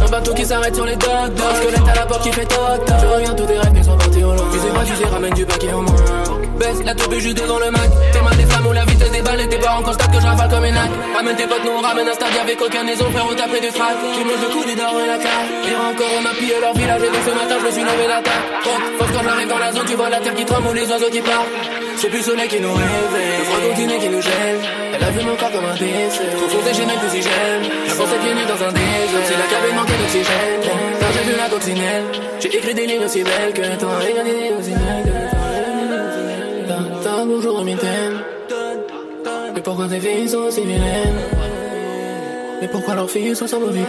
Un 0.06 0.10
bateau 0.10 0.34
qui 0.34 0.46
s'arrête 0.46 0.76
sur 0.76 0.86
les 0.86 0.96
docks. 0.96 1.10
Squelette 1.56 1.90
à 1.90 1.96
la 1.96 2.06
porte 2.06 2.24
qui 2.24 2.32
fait 2.32 2.46
toc 2.46 2.86
toc. 2.86 2.96
Je 3.02 3.08
reviens 3.08 3.34
tous 3.34 3.46
tes 3.46 3.58
rêves 3.58 3.74
qui 3.74 3.84
sont 3.84 3.98
partis 3.98 4.24
au 4.24 4.34
loin. 4.34 4.46
Tu 4.52 4.60
sais 4.60 4.74
pas, 4.74 4.84
tu 4.84 4.96
sais, 4.96 5.10
ramène 5.10 5.34
du 5.34 5.46
paquet 5.46 5.74
en 5.74 5.82
moins. 5.82 6.43
Baisse 6.60 6.84
la 6.86 6.94
teubée 6.94 7.20
juste 7.20 7.38
devant 7.38 7.60
le 7.60 7.72
Mac. 7.72 7.90
T'es 8.12 8.22
mal 8.22 8.36
des 8.38 8.46
flammes 8.46 8.68
ou 8.68 8.74
la 8.74 8.86
vitesse 8.86 9.12
des 9.12 9.22
balles 9.22 9.42
et 9.42 9.50
tes 9.50 9.58
parents 9.58 9.82
constatent 9.82 10.12
que 10.12 10.22
je 10.22 10.28
rafale 10.28 10.50
comme 10.50 10.66
une 10.66 10.78
hack. 10.78 10.92
Ramène 11.16 11.36
tes 11.36 11.48
potes, 11.48 11.64
nous 11.66 11.72
on 11.72 11.82
ramène 11.82 12.08
un 12.08 12.14
stade 12.14 12.38
avec 12.42 12.62
aucun 12.62 12.84
maison, 12.84 13.06
frère, 13.12 13.26
on 13.30 13.36
t'a 13.36 13.48
pris 13.48 13.62
du 13.62 13.72
frac. 13.72 13.96
Qui 14.14 14.24
mange 14.24 14.42
le 14.42 14.50
coup 14.54 14.66
des 14.66 14.76
darons 14.76 15.00
et 15.00 15.08
la 15.08 15.18
claque. 15.18 15.50
Hier 15.66 15.80
encore, 15.82 16.14
on 16.22 16.26
a 16.26 16.34
pillé 16.36 16.56
leur 16.62 16.74
village 16.74 17.02
et 17.02 17.12
donc 17.12 17.24
ce 17.26 17.34
matin, 17.34 17.56
je 17.60 17.66
me 17.66 17.72
suis 17.72 17.84
levé 17.84 18.06
la 18.08 18.22
tête. 18.22 18.44
Fuck, 18.64 18.82
fuck, 18.98 19.10
quand 19.14 19.24
j'arrive 19.24 19.50
dans 19.50 19.60
la 19.60 19.72
zone, 19.72 19.86
tu 19.88 19.96
vois 19.96 20.10
la 20.10 20.20
terre 20.20 20.36
qui 20.36 20.46
tremble 20.46 20.68
ou 20.70 20.74
les 20.74 20.88
oiseaux 20.90 21.10
qui 21.10 21.22
partent. 21.22 21.54
C'est 21.98 22.10
plus 22.10 22.18
le 22.18 22.24
soleil 22.24 22.48
qui 22.48 22.60
nous 22.60 22.74
réveille, 22.74 23.38
le 23.40 23.44
froid 23.46 23.60
continue 23.70 23.98
qui 24.00 24.10
nous 24.10 24.22
gêne. 24.22 24.62
Elle 24.94 25.04
a 25.04 25.10
vu 25.10 25.22
mon 25.26 25.36
corps 25.36 25.52
comme 25.52 25.66
un 25.66 25.74
décès. 25.74 26.30
Trop 26.38 26.50
foncé, 26.50 26.70
j'ai 26.74 26.86
même 26.86 27.00
plus 27.00 27.10
si 27.10 27.22
j'aime. 27.22 27.64
Pensais 27.98 28.20
pieds 28.22 28.34
nus 28.34 28.46
dans 28.46 28.62
un 28.66 28.72
désert. 28.74 29.24
C'est 29.26 29.38
la 29.38 29.48
cabine 29.50 29.76
manquait 29.76 29.98
d'oxygène. 29.98 30.62
Quand 31.00 31.12
j'ai 31.14 31.24
vu 31.32 31.38
la 31.38 31.50
coccinelle, 31.50 32.06
j'ai 32.40 32.58
écrit 32.58 32.74
des 32.74 32.88
lignes 32.88 33.06
aussi 33.06 33.24
belles 33.24 33.54
que 33.54 33.80
toi. 33.80 33.98
Et 34.02 34.24
des 34.24 34.38
lignes 34.38 34.58
aussi. 34.60 34.74
Pourquoi 39.76 39.88
tes 39.88 40.00
filles 40.00 40.30
sont? 40.30 40.50
Mais 42.62 42.68
pourquoi 42.68 42.94
leurs 42.94 43.10
filles 43.10 43.36
sont 43.36 43.60
mauvais? 43.60 43.80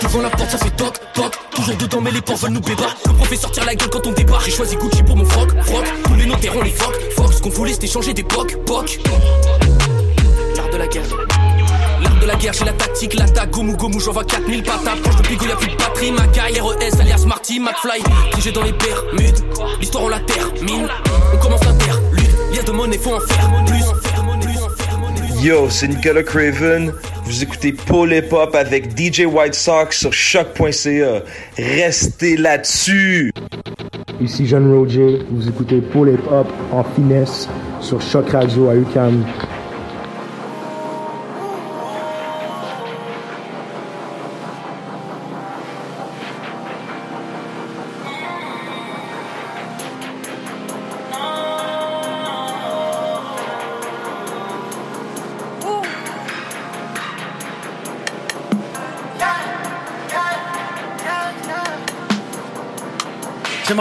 Devant 0.00 0.20
la 0.20 0.30
porte, 0.30 0.50
ça 0.50 0.58
fait 0.58 0.70
toc, 0.70 0.94
toc. 1.12 1.32
Toujours 1.50 1.76
dedans, 1.76 2.00
mais 2.00 2.12
les 2.12 2.20
portes 2.20 2.42
veulent 2.42 2.52
nous 2.52 2.60
bébar. 2.60 2.94
Le 3.06 3.12
professeur 3.14 3.50
tire 3.50 3.64
la 3.64 3.74
gueule 3.74 3.90
quand 3.90 4.06
on 4.06 4.12
débarque. 4.12 4.44
J'ai 4.44 4.52
choisi 4.52 4.76
Gucci 4.76 5.02
pour 5.02 5.16
mon 5.16 5.24
froc, 5.24 5.50
froc. 5.62 5.84
Tous 6.04 6.14
les 6.14 6.26
notaires 6.26 6.56
ont 6.56 6.62
les 6.62 6.70
focs, 6.70 6.94
focs. 7.16 7.32
Ce 7.32 7.42
qu'on 7.42 7.50
voulait, 7.50 7.72
c'était 7.72 7.88
changer 7.88 8.14
d'époque, 8.14 8.56
poc. 8.66 9.00
L'art 10.56 10.70
de 10.70 10.76
la 10.76 10.86
guerre. 10.86 11.02
L'art 12.02 12.20
de 12.20 12.26
la 12.26 12.36
guerre, 12.36 12.52
j'ai 12.52 12.64
la 12.64 12.72
tactique, 12.72 13.14
l'attaque, 13.14 13.50
gomu 13.50 13.74
gomu, 13.74 13.98
j'envoie 13.98 14.24
4000 14.24 14.62
patates. 14.62 15.02
Proche 15.02 15.16
de 15.16 15.22
Pigo, 15.22 15.46
y'a 15.46 15.56
plus 15.56 15.70
de 15.70 15.76
batterie, 15.76 16.12
Macaille, 16.12 16.60
RES, 16.60 17.00
alias 17.00 17.24
Marty, 17.26 17.58
McFly. 17.58 18.00
Figé 18.36 18.52
dans 18.52 18.62
les 18.62 18.72
bermudes, 18.72 19.40
l'histoire 19.80 20.04
on 20.04 20.08
la 20.08 20.20
termine. 20.20 20.88
On 21.34 21.38
commence 21.38 21.62
lire 21.64 22.01
de 22.64 22.72
monnaie, 22.72 22.98
faut 22.98 23.14
en 23.14 23.20
faire 23.20 23.64
plus. 23.64 25.44
Yo, 25.44 25.68
c'est 25.68 25.88
Nicolas 25.88 26.22
Craven. 26.22 26.92
Vous 27.24 27.42
écoutez 27.42 27.72
Paul 27.72 28.12
Hip 28.12 28.32
Hop 28.32 28.54
avec 28.54 28.96
DJ 28.96 29.26
White 29.26 29.54
Sox 29.54 29.96
sur 29.98 30.12
choc.ca. 30.12 31.22
Restez 31.58 32.36
là-dessus. 32.36 33.32
Ici 34.20 34.46
Jeanne 34.46 34.72
Roger, 34.72 35.18
vous 35.30 35.48
écoutez 35.48 35.80
Paul 35.80 36.10
Hip 36.10 36.30
Hop 36.30 36.46
en 36.70 36.84
finesse 36.84 37.48
sur 37.80 38.00
Choc 38.00 38.30
Radio 38.30 38.68
à 38.68 38.76
UCAM. 38.76 39.24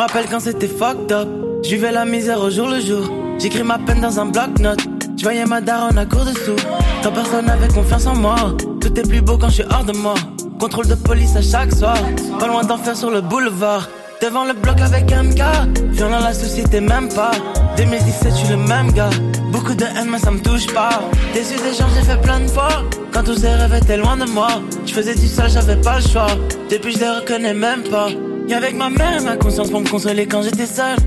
Rappelle 0.01 0.25
quand 0.31 0.39
c'était 0.39 0.67
fucked 0.67 1.11
up. 1.11 1.27
Je 1.63 1.69
vivais 1.69 1.91
la 1.91 2.05
misère 2.05 2.41
au 2.41 2.49
jour 2.49 2.67
le 2.67 2.79
jour. 2.79 3.07
J'écris 3.37 3.61
ma 3.61 3.77
peine 3.77 4.01
dans 4.01 4.19
un 4.19 4.25
bloc-notes. 4.25 4.87
Je 5.15 5.23
voyais 5.23 5.45
ma 5.45 5.61
daronne 5.61 5.97
à 5.99 6.07
court 6.07 6.25
dessous. 6.25 6.55
Quand 7.03 7.11
personne 7.11 7.45
n'avait 7.45 7.67
confiance 7.67 8.07
en 8.07 8.15
moi. 8.15 8.35
Tout 8.81 8.99
est 8.99 9.07
plus 9.07 9.21
beau 9.21 9.37
quand 9.37 9.49
je 9.49 9.61
suis 9.61 9.63
hors 9.69 9.83
de 9.83 9.95
moi. 9.95 10.15
Contrôle 10.59 10.87
de 10.87 10.95
police 10.95 11.35
à 11.35 11.43
chaque 11.43 11.71
soir. 11.71 11.95
Pas 12.39 12.47
loin 12.47 12.63
d'enfer 12.63 12.97
sur 12.97 13.11
le 13.11 13.21
boulevard. 13.21 13.89
Devant 14.23 14.45
le 14.45 14.53
bloc 14.53 14.81
avec 14.81 15.03
MK. 15.11 15.43
Viens 15.91 16.09
dans 16.09 16.19
la 16.19 16.33
société, 16.33 16.81
même 16.81 17.09
pas. 17.09 17.31
2017, 17.77 18.31
je 18.31 18.37
suis 18.37 18.47
le 18.47 18.57
même 18.57 18.91
gars. 18.93 19.11
Beaucoup 19.51 19.75
de 19.75 19.85
haine, 19.85 20.09
mais 20.11 20.19
ça 20.19 20.31
me 20.31 20.39
touche 20.39 20.65
pas. 20.73 21.01
Déçu 21.35 21.57
des 21.57 21.77
gens, 21.77 21.87
j'ai 21.93 22.01
fait 22.01 22.21
plein 22.21 22.39
de 22.39 22.47
fois. 22.47 22.69
Quand 23.13 23.23
tous 23.23 23.35
ces 23.35 23.49
rêves 23.49 23.75
étaient 23.75 23.97
loin 23.97 24.17
de 24.17 24.25
moi. 24.31 24.49
Je 24.83 24.93
faisais 24.93 25.13
du 25.13 25.27
sale, 25.27 25.51
j'avais 25.51 25.75
pas 25.75 25.97
le 25.97 26.07
choix. 26.07 26.27
Depuis, 26.71 26.93
je 26.93 26.99
les 26.99 27.09
reconnais 27.09 27.53
même 27.53 27.83
pas. 27.83 28.07
Avec 28.53 28.75
ma 28.75 28.89
mère 28.89 29.21
et 29.21 29.23
ma 29.23 29.37
conscience 29.37 29.69
pour 29.69 29.79
me 29.79 29.89
consoler 29.89 30.27
quand 30.27 30.41
j'étais 30.41 30.65
seul. 30.65 30.97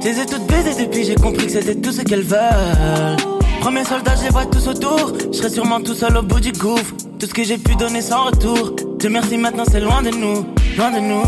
Je 0.00 0.06
les 0.06 0.20
ai 0.20 0.26
toutes 0.26 0.46
baisées 0.46 0.86
depuis, 0.86 1.04
j'ai 1.04 1.16
compris 1.16 1.46
que 1.46 1.52
c'était 1.52 1.74
tout 1.74 1.90
ce 1.90 2.02
qu'elles 2.02 2.22
veulent. 2.22 3.16
Premier 3.60 3.84
soldat, 3.84 4.14
je 4.16 4.22
les 4.24 4.30
vois 4.30 4.46
tous 4.46 4.68
autour. 4.68 5.12
Je 5.32 5.36
serai 5.36 5.50
sûrement 5.50 5.80
tout 5.80 5.94
seul 5.94 6.16
au 6.16 6.22
bout 6.22 6.38
du 6.38 6.52
gouffre. 6.52 6.94
Tout 7.18 7.26
ce 7.26 7.34
que 7.34 7.42
j'ai 7.42 7.58
pu 7.58 7.74
donner 7.74 8.00
sans 8.00 8.26
retour. 8.26 8.76
Dieu 8.98 9.10
merci, 9.10 9.36
maintenant 9.36 9.64
c'est 9.68 9.80
loin 9.80 10.02
de 10.02 10.10
nous, 10.10 10.46
loin 10.78 10.92
de 10.92 11.00
nous. 11.00 11.24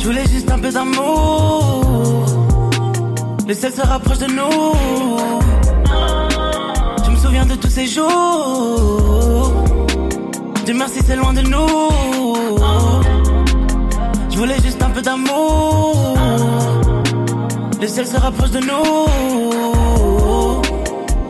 Je 0.00 0.06
voulais 0.06 0.26
juste 0.26 0.50
un 0.50 0.58
peu 0.58 0.70
d'amour. 0.70 2.26
Le 3.46 3.54
ciel 3.54 3.72
se 3.72 3.80
rapproche 3.80 4.18
de 4.18 4.26
nous. 4.26 4.74
Je 7.04 7.10
me 7.10 7.16
souviens 7.16 7.46
de 7.46 7.54
tous 7.54 7.70
ces 7.70 7.86
jours. 7.86 9.52
Dieu 10.64 10.74
merci, 10.74 10.98
c'est 11.06 11.16
loin 11.16 11.32
de 11.32 11.42
nous. 11.42 12.25
Je 14.36 14.40
voulais 14.42 14.60
juste 14.62 14.82
un 14.82 14.90
peu 14.90 15.00
d'amour. 15.00 16.14
Le 17.80 17.88
ciel 17.88 18.06
se 18.06 18.18
rapproche 18.18 18.50
de 18.50 18.58
nous. 18.58 19.06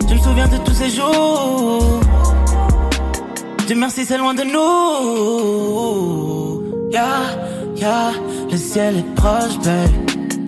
Je 0.08 0.14
me 0.14 0.18
souviens 0.18 0.48
de 0.48 0.56
tous 0.64 0.74
ces 0.74 0.90
jours. 0.90 2.00
Dieu 3.68 3.76
merci, 3.76 4.04
c'est 4.04 4.18
loin 4.18 4.34
de 4.34 4.42
nous. 4.42 4.58
Ya, 6.90 7.06
ya, 7.76 8.10
le 8.50 8.56
ciel 8.56 8.96
est 8.96 9.14
proche, 9.14 9.56
belle. 9.62 9.88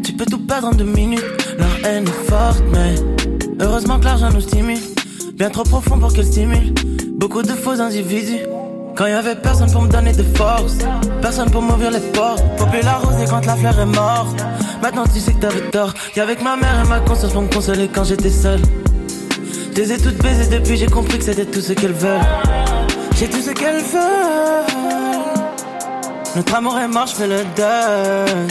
Tu 0.03 0.13
peux 0.15 0.27
tout 0.27 0.45
perdre 0.45 0.67
en 0.67 0.73
deux 0.73 0.83
minutes. 0.83 1.23
Leur 1.59 1.71
haine 1.85 2.09
est 2.09 2.29
forte, 2.29 2.65
mais 2.73 2.97
heureusement 3.61 4.01
que 4.01 4.07
l'argent 4.07 4.31
nous 4.35 4.41
stimule. 4.41 4.81
Bien 5.35 5.51
trop 5.51 5.63
profond 5.63 6.01
pour 6.01 6.13
qu'elle 6.13 6.27
stimule. 6.27 6.75
Beaucoup 7.19 7.43
de 7.43 7.53
faux 7.53 7.81
individus. 7.81 8.41
Quand 8.99 9.07
y 9.07 9.13
avait 9.13 9.37
personne 9.37 9.71
pour 9.71 9.83
me 9.83 9.89
donner 9.89 10.11
de 10.11 10.25
force, 10.37 10.79
personne 11.23 11.49
pour 11.53 11.63
m'ouvrir 11.63 11.93
les 11.93 12.01
portes. 12.01 12.43
Popper 12.57 12.83
la 12.83 12.95
rose 12.95 13.15
et 13.23 13.27
quand 13.27 13.47
la 13.47 13.55
fleur 13.55 13.79
est 13.79 13.87
morte. 13.87 14.45
Maintenant 14.83 15.05
tu 15.07 15.21
sais 15.21 15.35
que 15.35 15.39
t'avais 15.39 15.71
tort. 15.71 15.95
Qu'avec 16.15 16.43
ma 16.43 16.57
mère 16.57 16.83
et 16.85 16.89
ma 16.89 16.99
conscience 16.99 17.33
pour 17.33 17.43
me 17.43 17.49
consoler 17.49 17.87
quand 17.87 18.03
j'étais 18.03 18.29
seul. 18.29 18.61
Je 19.73 19.81
les 19.81 19.93
ai 19.93 19.99
toutes 19.99 20.21
baisées 20.21 20.51
depuis, 20.51 20.77
j'ai 20.77 20.89
compris 20.89 21.17
que 21.17 21.25
c'était 21.25 21.45
tout 21.45 21.61
ce 21.61 21.75
qu'elles 21.75 21.93
veulent. 21.93 22.19
J'ai 23.15 23.29
tout 23.29 23.41
ce 23.41 23.51
qu'elles 23.51 23.83
veulent. 23.83 24.67
Notre 26.35 26.55
amour 26.57 26.77
est 26.81 26.89
mort, 26.89 27.07
je 27.07 27.23
le 27.23 27.45
deuil. 27.55 28.49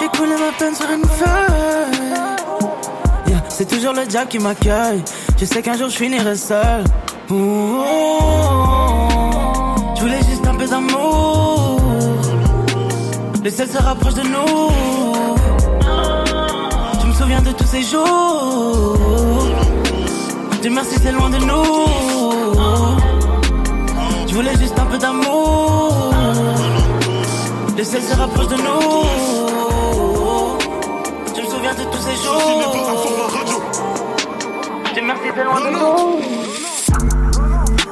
J'ai 0.00 0.08
coulé 0.18 0.32
ma 0.32 0.50
peine 0.58 0.74
sur 0.74 0.90
une 0.90 1.04
feuille. 1.04 2.06
C'est 3.50 3.68
toujours 3.68 3.92
le 3.92 4.04
diable 4.04 4.28
qui 4.28 4.40
m'accueille. 4.40 5.04
Je 5.38 5.44
sais 5.44 5.62
qu'un 5.62 5.78
jour 5.78 5.88
je 5.90 5.96
finirai 5.96 6.34
seul. 6.34 6.82
Le 13.46 13.52
ciel 13.52 13.68
se 13.68 13.78
rapproche 13.78 14.14
de 14.14 14.22
nous. 14.22 14.72
Je 17.00 17.06
me 17.06 17.12
souviens 17.12 17.40
de 17.40 17.52
tous 17.52 17.64
ces 17.64 17.82
jours. 17.84 18.98
Dieu 20.60 20.70
merci, 20.72 20.96
c'est 21.00 21.12
loin 21.12 21.30
de 21.30 21.36
nous. 21.36 21.86
Je 24.26 24.34
voulais 24.34 24.56
juste 24.58 24.76
un 24.76 24.86
peu 24.86 24.98
d'amour. 24.98 26.12
Le 27.78 27.84
ciel 27.84 28.02
se 28.02 28.16
rapproche 28.16 28.48
de 28.48 28.56
nous. 28.56 29.04
Je 31.36 31.40
me 31.40 31.46
souviens 31.46 31.74
de 31.74 31.84
tous 31.84 32.02
ces 32.02 32.16
jours. 32.24 32.74
Dieu 34.92 35.02
merci, 35.04 35.28
c'est 35.36 35.44
loin 35.44 35.60
de 35.60 35.70
nous. 35.70 36.20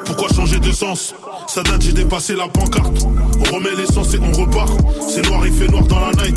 Pourquoi 0.04 0.28
changer 0.34 0.58
de 0.58 0.72
sens? 0.72 1.14
Ça 1.54 1.62
date, 1.62 1.82
j'ai 1.82 1.92
dépassé 1.92 2.34
la 2.34 2.48
pancarte. 2.48 3.04
On 3.04 3.54
remet 3.54 3.76
l'essence 3.76 4.12
et 4.12 4.18
on 4.18 4.32
repart. 4.32 4.72
C'est 5.08 5.24
noir, 5.28 5.46
il 5.46 5.52
fait 5.52 5.68
noir 5.68 5.84
dans 5.84 6.00
la 6.00 6.10
night. 6.24 6.36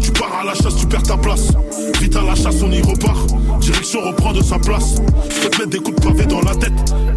Tu 0.00 0.10
pars 0.10 0.40
à 0.40 0.44
la 0.44 0.54
chasse, 0.54 0.74
tu 0.74 0.88
perds 0.88 1.04
ta 1.04 1.16
place. 1.16 1.52
Vite 2.00 2.16
à 2.16 2.22
la 2.22 2.34
chasse, 2.34 2.56
on 2.64 2.72
y 2.72 2.82
repart. 2.82 3.28
Direction 3.60 4.00
reprend 4.00 4.32
de 4.32 4.42
sa 4.42 4.58
place. 4.58 4.96
Je 5.30 5.40
peux 5.40 5.50
te 5.50 5.58
mettre 5.58 5.70
des 5.70 5.78
coups 5.78 6.00
de 6.00 6.04
pavé 6.08 6.26
dans 6.26 6.40
la 6.40 6.56
tête. 6.56 6.72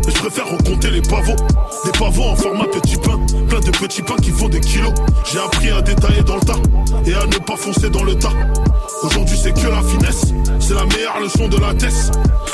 Mais 0.05 0.13
je 0.13 0.19
préfère 0.19 0.47
recompter 0.47 0.91
les 0.91 1.01
pavots. 1.01 1.43
Des 1.85 1.91
pavots 1.97 2.25
en 2.25 2.35
format 2.35 2.65
petit 2.65 2.97
pain. 2.97 3.19
Plein 3.47 3.61
de 3.61 3.71
petits 3.71 4.03
pains 4.03 4.17
qui 4.21 4.29
font 4.29 4.47
des 4.47 4.59
kilos. 4.59 4.93
J'ai 5.33 5.39
appris 5.39 5.71
à 5.71 5.81
détailler 5.81 6.21
dans 6.21 6.35
le 6.35 6.41
tas. 6.41 6.61
Et 7.07 7.15
à 7.15 7.25
ne 7.25 7.43
pas 7.43 7.57
foncer 7.57 7.89
dans 7.89 8.03
le 8.03 8.13
tas. 8.13 8.29
Aujourd'hui, 9.01 9.37
c'est 9.41 9.53
que 9.53 9.67
la 9.67 9.81
finesse. 9.81 10.33
C'est 10.59 10.73
la 10.73 10.85
meilleure 10.85 11.19
leçon 11.21 11.47
de 11.47 11.57
la 11.57 11.73
test. 11.73 12.11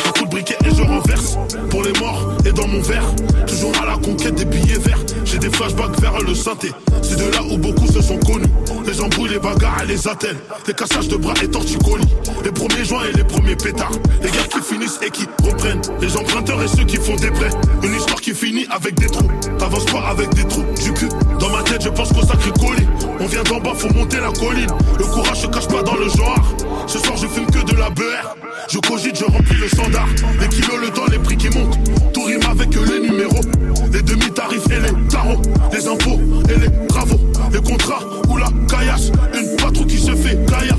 Un 0.07 0.11
coup 0.11 0.25
de 0.25 0.29
briquet 0.29 0.57
et 0.63 0.75
je 0.75 0.81
renverse. 0.81 1.37
Pour 1.69 1.83
les 1.83 1.93
morts 1.99 2.33
et 2.45 2.51
dans 2.51 2.67
mon 2.67 2.81
verre. 2.81 3.05
Toujours 3.47 3.71
à 3.81 3.85
la 3.85 3.97
conquête 3.97 4.35
des 4.35 4.45
billets 4.45 4.79
verts. 4.79 4.99
J'ai 5.23 5.39
des 5.39 5.49
flashbacks 5.49 5.99
vers 5.99 6.19
le 6.19 6.35
synthé. 6.35 6.71
C'est 7.01 7.17
de 7.17 7.31
là 7.31 7.41
où 7.51 7.57
beaucoup 7.57 7.87
se 7.87 8.01
sont 8.01 8.17
connus. 8.19 8.51
Les 8.85 9.01
embrouilles, 9.01 9.31
les 9.31 9.39
bagarres 9.39 9.81
et 9.83 9.87
les 9.87 10.07
attelles. 10.07 10.37
Les 10.67 10.73
cassages 10.73 11.07
de 11.07 11.17
bras 11.17 11.33
et 11.41 11.47
torticolis. 11.47 12.07
Les 12.43 12.51
premiers 12.51 12.85
joints 12.85 13.05
et 13.11 13.17
les 13.17 13.23
premiers 13.23 13.55
pétards. 13.55 13.91
Les 14.21 14.29
gars 14.29 14.47
qui 14.49 14.59
finissent 14.61 14.99
et 15.05 15.09
qui 15.09 15.25
reprennent. 15.43 15.81
Les 15.99 16.15
emprunteurs 16.15 16.61
et 16.61 16.67
ceux 16.67 16.85
qui 16.85 16.97
font 16.97 17.15
des 17.15 17.31
prêts. 17.31 17.49
Une 17.83 17.95
histoire 17.95 18.21
qui 18.21 18.33
finit 18.33 18.67
avec 18.69 18.95
des 18.99 19.07
trous. 19.07 19.29
T'avances 19.57 19.85
pas 19.85 20.07
avec 20.09 20.33
des 20.35 20.45
trous 20.47 20.65
du 20.83 20.93
cul. 20.93 21.09
Dans 21.39 21.49
ma 21.49 21.63
tête, 21.63 21.83
je 21.83 21.89
pense 21.89 22.13
qu'au 22.13 22.25
sacré 22.25 22.51
colis. 22.51 22.87
On 23.19 23.25
vient 23.25 23.43
d'en 23.43 23.59
bas, 23.59 23.73
faut 23.75 23.91
monter 23.93 24.17
la 24.19 24.31
colline. 24.31 24.69
Le 24.99 25.05
courage 25.05 25.41
se 25.41 25.47
cache 25.47 25.67
pas 25.67 25.81
dans 25.81 25.95
le 25.95 26.07
genre. 26.09 26.34
Ce 26.87 26.99
soir, 26.99 27.17
je 27.17 27.27
fume 27.27 27.45
que 27.47 27.63
de 27.63 27.77
la 27.77 27.89
beurre. 27.89 28.35
Je 28.69 28.79
cogite, 28.79 29.17
je 29.17 29.25
remplis 29.25 29.57
le 29.57 29.67
standard. 29.67 30.07
Les 30.39 30.47
kilos, 30.47 30.79
le 30.81 30.89
temps, 30.89 31.05
les 31.11 31.19
prix 31.19 31.37
qui 31.37 31.49
montent. 31.49 31.77
Tout 32.13 32.23
rime 32.23 32.41
avec 32.49 32.69
les 32.73 33.09
numéros. 33.09 33.41
Les 33.91 34.01
demi-tarifs 34.01 34.65
et 34.71 34.79
les 34.79 35.07
tarots. 35.07 35.41
Les 35.71 35.87
impôts 35.87 36.19
et 36.49 36.59
les 36.59 36.87
travaux. 36.87 37.19
Les 37.51 37.61
contrats 37.61 38.01
ou 38.29 38.37
la 38.37 38.47
caillasse. 38.69 39.11
Une 39.33 39.55
patrouille 39.57 39.87
qui 39.87 39.97
se 39.97 40.15
fait 40.15 40.37
caillard. 40.45 40.77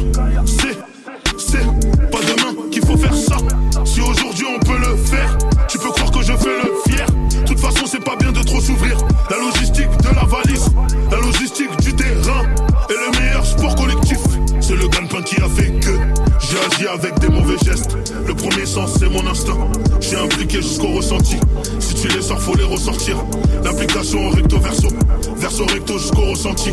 Suis 20.77 20.87
impliqué 20.87 20.97
jusqu'au 20.97 20.97
ressenti. 20.97 21.37
Si 21.81 21.95
tu 21.95 22.09
les 22.09 22.23
sors, 22.23 22.41
faut 22.41 22.55
les 22.55 22.65
ressortir. 22.65 23.17
L'application 23.65 24.31
recto 24.31 24.59
verso, 24.59 24.89
verso 25.37 25.65
recto 25.67 25.99
jusqu'au 25.99 26.31
ressenti. 26.31 26.71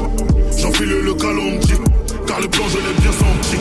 J'enfile 0.58 1.02
le 1.04 1.14
calendrier, 1.14 1.76
car 2.28 2.40
le 2.40 2.48
plan 2.48 2.64
je 2.70 2.78
l'ai 2.78 2.94
bien 3.02 3.12
senti. 3.12 3.58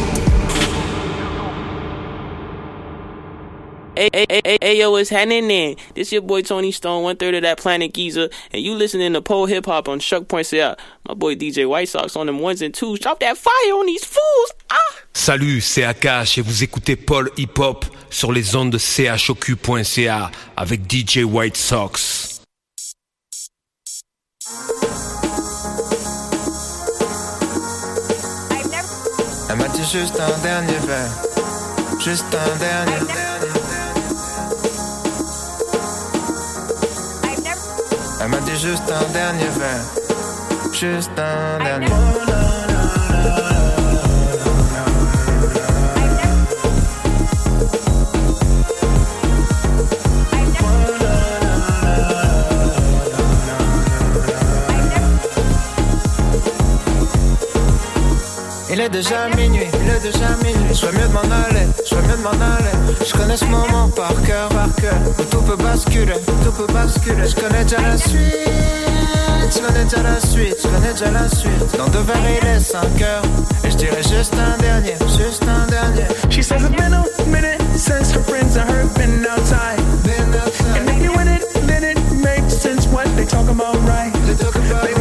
Hey, 4.02 4.10
hey, 4.12 4.26
hey, 4.28 4.40
hey, 4.44 4.58
hey, 4.60 4.78
yo, 4.80 4.90
what's 4.90 5.10
happening 5.10 5.46
then? 5.46 5.76
This 5.94 6.10
your 6.10 6.22
boy 6.22 6.42
Tony 6.42 6.72
Stone, 6.72 7.04
one 7.04 7.16
third 7.16 7.36
of 7.36 7.42
that 7.42 7.58
Planet 7.58 7.94
Giza, 7.94 8.30
and 8.50 8.60
you 8.60 8.74
listening 8.74 9.12
to 9.12 9.22
Pole 9.22 9.46
Hip 9.46 9.66
Hop 9.66 9.88
on 9.88 10.00
Shuck.ca. 10.00 10.74
My 11.06 11.14
boy 11.14 11.36
DJ 11.36 11.68
White 11.68 11.88
Sox 11.88 12.16
on 12.16 12.26
them 12.26 12.40
ones 12.40 12.62
and 12.62 12.74
twos. 12.74 12.98
Drop 12.98 13.20
that 13.20 13.38
fire 13.38 13.52
on 13.74 13.86
these 13.86 14.04
fools! 14.04 14.52
Ah! 14.72 14.76
Salut, 15.12 15.60
c'est 15.60 15.84
Akash 15.84 16.36
et 16.36 16.40
vous 16.40 16.64
écoutez 16.64 16.96
Paul 16.96 17.30
Hip 17.36 17.60
Hop 17.60 17.84
sur 18.10 18.32
les 18.32 18.56
ondes 18.56 18.72
de 18.72 18.78
chocu.ca 18.78 20.32
avec 20.56 20.80
DJ 20.90 21.18
White 21.18 21.56
Sox. 21.56 22.40
Elle 29.48 29.56
m'a 29.58 29.68
dit 29.68 29.84
juste 29.92 30.18
un 30.18 30.42
dernier 30.42 30.78
verre, 30.88 31.22
juste 32.00 32.24
un 32.34 32.58
dernier. 32.58 33.51
Juste 38.62 38.92
un 38.92 39.12
dernier 39.12 39.48
verre, 39.58 40.72
juste 40.72 41.10
un 41.18 41.64
dernier. 41.64 41.88
Il 58.72 58.80
est 58.80 58.88
déjà 58.88 59.28
minuit, 59.36 59.66
il 59.84 59.90
est 59.90 60.00
déjà 60.00 60.30
minuit. 60.42 60.74
Je 60.74 60.86
mieux 60.86 61.06
de 61.06 61.12
m'en 61.12 61.20
aller, 61.20 61.66
je 61.86 61.94
mieux 61.94 62.16
de 62.16 62.22
m'en 62.22 62.30
aller. 62.30 62.72
Je 63.06 63.12
connais 63.12 63.36
ce 63.36 63.44
moment 63.44 63.90
par 63.90 64.14
cœur, 64.22 64.48
par 64.48 64.74
cœur. 64.76 64.94
Où 65.18 65.22
tout 65.24 65.42
peut 65.42 65.62
basculer, 65.62 66.14
tout 66.42 66.52
peut 66.52 66.72
basculer. 66.72 67.28
Je 67.28 67.34
connais 67.34 67.64
déjà 67.64 67.82
la 67.82 67.98
suite, 67.98 68.34
je 69.54 69.60
connais 69.60 69.84
déjà 69.84 70.02
la 70.02 70.18
suite, 70.20 70.56
je 70.62 70.68
connais 70.68 70.92
déjà 70.92 71.10
la 71.10 71.28
suite. 71.28 71.76
Dans 71.76 71.88
deux 71.88 72.00
verres, 72.00 72.16
il 72.42 72.48
est 72.48 72.60
5 72.60 72.78
heures. 73.02 73.22
Et 73.62 73.70
je 73.70 73.76
dirais 73.76 74.02
juste 74.02 74.34
un 74.34 74.56
dernier, 74.62 74.94
juste 75.18 75.42
un 75.42 75.66
dernier. 75.66 76.06
She 76.30 76.42
says 76.42 76.62
it's 76.62 76.74
been 76.74 76.94
a 76.94 77.04
minute 77.26 77.60
since 77.76 78.10
her 78.14 78.22
friends 78.22 78.56
and 78.56 78.70
her 78.70 78.86
been 78.96 79.26
outside. 79.26 79.80
And 80.76 80.88
in 80.88 81.28
it, 81.28 81.42
then 81.66 81.84
it 81.84 81.98
makes 82.24 82.56
sense 82.56 82.86
what 82.88 83.04
they 83.16 83.26
talk 83.26 83.50
about, 83.50 83.76
right? 83.86 84.12
They 84.24 84.91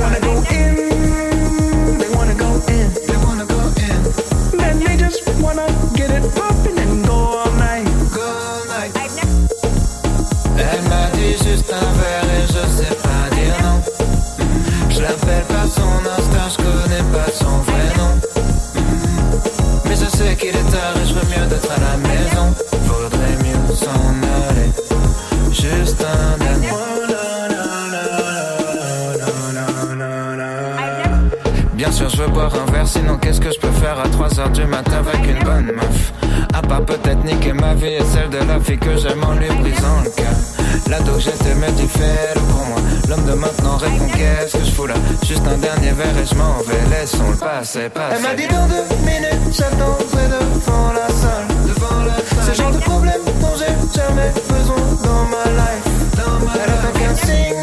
Elle 47.63 48.21
m'a 48.23 48.33
dit 48.33 48.47
dans 48.47 48.65
deux 48.65 48.95
minutes, 49.05 49.53
j'attendrai 49.53 50.25
devant 50.29 50.93
la 50.93 51.07
salle. 51.09 51.47
Devant 51.67 52.03
la 52.05 52.15
salle. 52.15 52.43
C'est 52.43 52.55
genre 52.55 52.71
de 52.71 52.79
problème 52.79 53.21
dont 53.39 53.53
j'ai 53.55 53.99
jamais 53.99 54.31
besoin 54.49 54.77
dans 55.03 55.25
ma 55.29 55.45
life. 55.61 55.85
Dans 56.17 56.43
ma 56.43 56.53
elle 56.55 56.71
attend 56.71 56.99
qu'un 56.99 57.15
signe, 57.15 57.55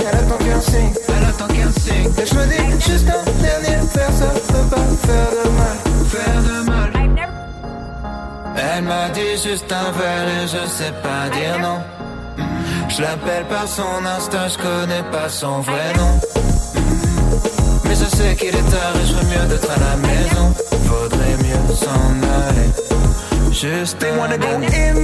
elle 0.00 0.18
attend 0.18 0.38
qu'un 0.38 0.60
signe. 0.62 0.94
Elle 1.06 1.24
attend 1.28 1.48
qu'un 1.48 1.70
signe. 1.78 2.10
Et 2.16 2.26
je 2.26 2.34
me 2.34 2.46
dis 2.46 2.90
juste 2.90 3.08
un 3.10 3.42
dernier 3.42 3.76
vers 3.94 4.10
ça 4.10 4.32
peut 4.48 4.68
pas 4.70 5.06
faire 5.06 5.30
de 5.36 5.48
mal. 5.58 5.76
Faire 6.08 6.42
de 6.42 6.70
mal. 6.70 6.90
Elle 8.56 8.84
m'a 8.84 9.10
dit 9.10 9.36
juste 9.36 9.70
un 9.70 9.90
verre 9.98 10.28
et 10.28 10.46
je 10.46 10.66
sais 10.66 10.94
pas 11.02 11.28
dire 11.36 11.58
non. 11.60 11.80
Je 12.88 13.02
l'appelle 13.02 13.44
par 13.50 13.68
son 13.68 14.06
instinct, 14.16 14.48
je 14.48 14.56
connais 14.56 15.02
pas 15.12 15.28
son 15.28 15.60
vrai 15.60 15.92
nom. 15.94 16.37
Sais 18.18 18.34
qu'il 18.34 18.48
est 18.48 18.70
tard 18.74 18.94
et 19.00 19.06
je 19.06 19.14
mieux 19.30 19.46
d'être 19.48 19.70
à 19.70 19.78
la 19.78 19.96
maison. 19.96 20.52
Mieux 21.44 21.74
s'en 21.76 22.10
aller. 22.48 23.52
Juste 23.52 24.00
They 24.00 24.10
wanna 24.18 24.36
go 24.36 24.48
in, 24.56 24.96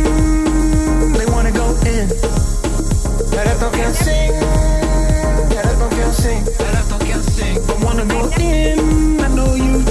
they 1.14 1.26
wanna 1.26 1.52
go 1.52 1.76
in. 1.86 2.08
Elle 3.30 3.48
attend 3.52 3.70
qu'un 3.70 3.92
signe, 3.92 4.34
elle 5.52 5.58
attend 5.58 5.90
qu'un 5.96 6.12
signe, 6.12 6.44
elle 6.58 6.76
attend 6.76 6.98
qu'un 7.06 7.22
signe. 7.30 7.60
I 7.68 7.84
wanna 7.84 8.04
go 8.04 8.28
in, 8.36 9.20
I 9.20 9.28
know 9.32 9.54
you 9.54 9.83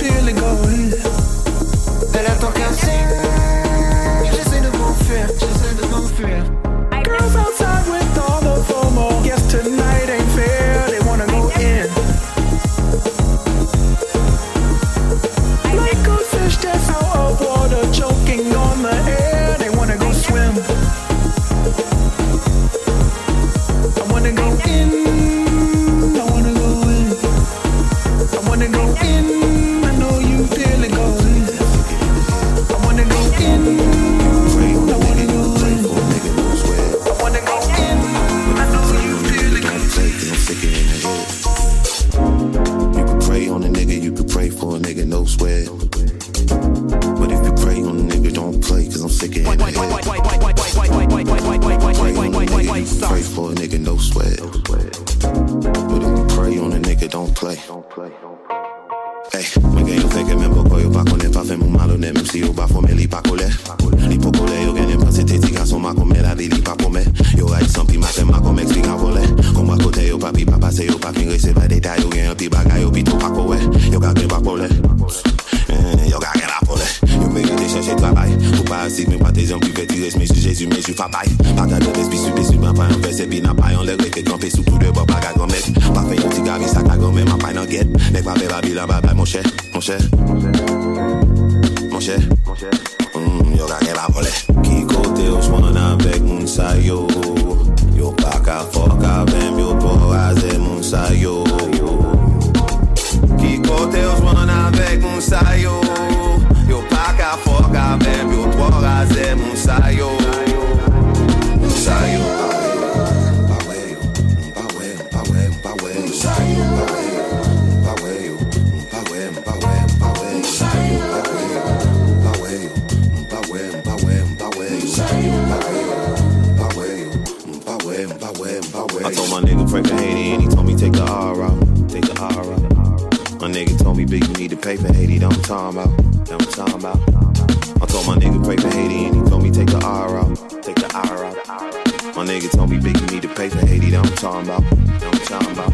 My 142.23 142.29
nigga 142.29 142.49
told 142.55 142.69
me 142.69 142.79
big 142.79 142.97
you 143.01 143.07
need 143.07 143.21
to 143.23 143.27
pay 143.27 143.49
for 143.49 143.59
Haiti, 143.65 143.89
that 143.89 143.99
I'm 143.99 144.15
talking 144.15 144.47
about, 144.47 144.63
that 144.63 145.11
I'm 145.11 145.19
talking 145.27 145.51
about. 145.51 145.71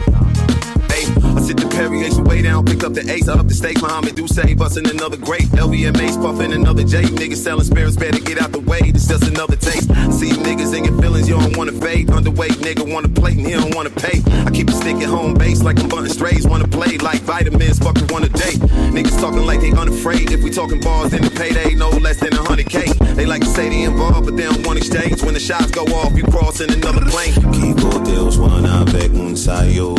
Hey, 0.89 1.05
I 1.38 1.41
sit 1.45 1.57
the 1.57 1.69
Perrier 1.69 2.09
way 2.26 2.41
down, 2.41 2.65
pick 2.65 2.84
up 2.84 2.93
the 2.95 3.05
ace, 3.05 3.27
up 3.27 3.47
the 3.47 3.53
steak, 3.53 3.80
Muhammad 3.84 4.15
do 4.15 4.27
say, 4.27 4.55
bustin' 4.55 4.89
another 4.89 5.15
grape. 5.15 5.45
LVMH 5.53 6.19
puffin' 6.19 6.51
another 6.53 6.84
J. 6.84 7.03
Niggas 7.03 7.38
selling 7.38 7.65
spirits, 7.65 7.97
better 7.97 8.17
get 8.17 8.41
out 8.41 8.51
the 8.51 8.61
way. 8.61 8.80
It's 8.81 9.05
just 9.05 9.27
another 9.27 9.57
taste. 9.57 9.91
I 9.91 10.09
see 10.09 10.31
niggas 10.31 10.76
in 10.76 10.85
your 10.85 10.99
feelings, 10.99 11.30
you 11.30 11.38
don't 11.38 11.55
wanna 11.55 11.73
fade. 11.73 12.07
Underweight 12.07 12.57
nigga 12.65 12.91
wanna 12.91 13.09
plate 13.09 13.38
and 13.38 13.45
he 13.45 13.53
don't 13.53 13.76
wanna 13.76 13.91
pay. 13.91 14.17
I 14.41 14.49
keep 14.49 14.69
a 14.69 14.73
stick 14.73 14.95
at 15.05 15.09
home 15.09 15.35
base 15.35 15.61
like 15.61 15.80
I'm 15.80 15.88
bunting 15.88 16.11
strays. 16.11 16.47
Wanna 16.47 16.67
play 16.67 16.97
like 16.97 17.21
vitamins, 17.21 17.77
fucking 17.77 18.07
one 18.07 18.23
a 18.23 18.30
date. 18.30 18.57
Niggas 18.89 19.21
talking 19.21 19.45
like 19.45 19.61
they 19.61 19.71
unafraid. 19.71 20.31
If 20.31 20.41
we 20.43 20.49
talking 20.49 20.81
bars, 20.81 21.11
then 21.11 21.21
the 21.21 21.30
payday 21.30 21.76
no 21.76 21.89
less 21.89 22.19
than 22.19 22.34
a 22.34 22.41
hundred 22.41 22.69
K. 22.69 22.98
They 23.19 23.25
like 23.25 23.41
to 23.41 23.47
say 23.49 23.67
they 23.67 23.83
involved, 23.83 24.25
but 24.27 24.37
they 24.37 24.45
don't 24.45 24.65
want 24.65 24.77
exchange. 24.79 25.21
When 25.23 25.33
the 25.33 25.41
shots 25.41 25.71
go 25.71 25.83
off, 25.99 26.15
you 26.17 26.23
crossing 26.23 26.71
another 26.71 27.01
plane. 27.11 27.33
Kiko 27.51 27.99
Deus 28.05 28.37
wana 28.37 28.81
avec 28.87 29.11
un 29.13 29.35
sayo. 29.35 29.93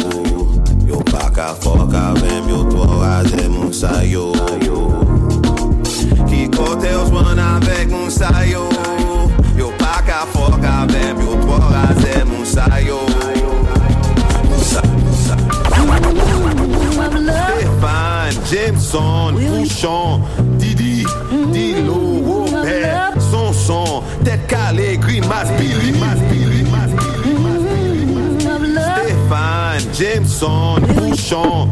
Yo 0.89 1.01
pa 1.05 1.29
ka 1.29 1.55
fok 1.55 1.93
avem, 1.93 2.49
yo 2.49 2.65
to 2.71 2.81
raze 2.99 3.49
moun 3.51 3.73
sayo. 3.73 4.33
Kiko 6.31 6.81
Deus 6.81 7.11
wana 7.11 7.57
avec 7.61 7.93
un 7.93 8.09
sayo. 8.11 8.65
Yo 9.55 9.69
pa 9.77 10.01
ka 10.07 10.25
fok 10.33 10.65
avem, 10.65 11.21
yo 11.21 11.37
to 11.45 11.57
raze 11.75 12.25
moun 12.25 12.47
sayo. 12.47 13.01
Moun 14.49 14.61
sa- 14.65 14.83
moun 14.83 15.13
sa- 15.13 15.37
Stéphane, 17.21 18.35
Jameson, 18.51 19.33
Bouchon, 19.35 20.21
Didi, 20.59 21.05
Dilo, 21.53 22.10
Stéphane, 28.97 29.95
Jameson, 29.95 30.81
Bouchon. 30.95 31.69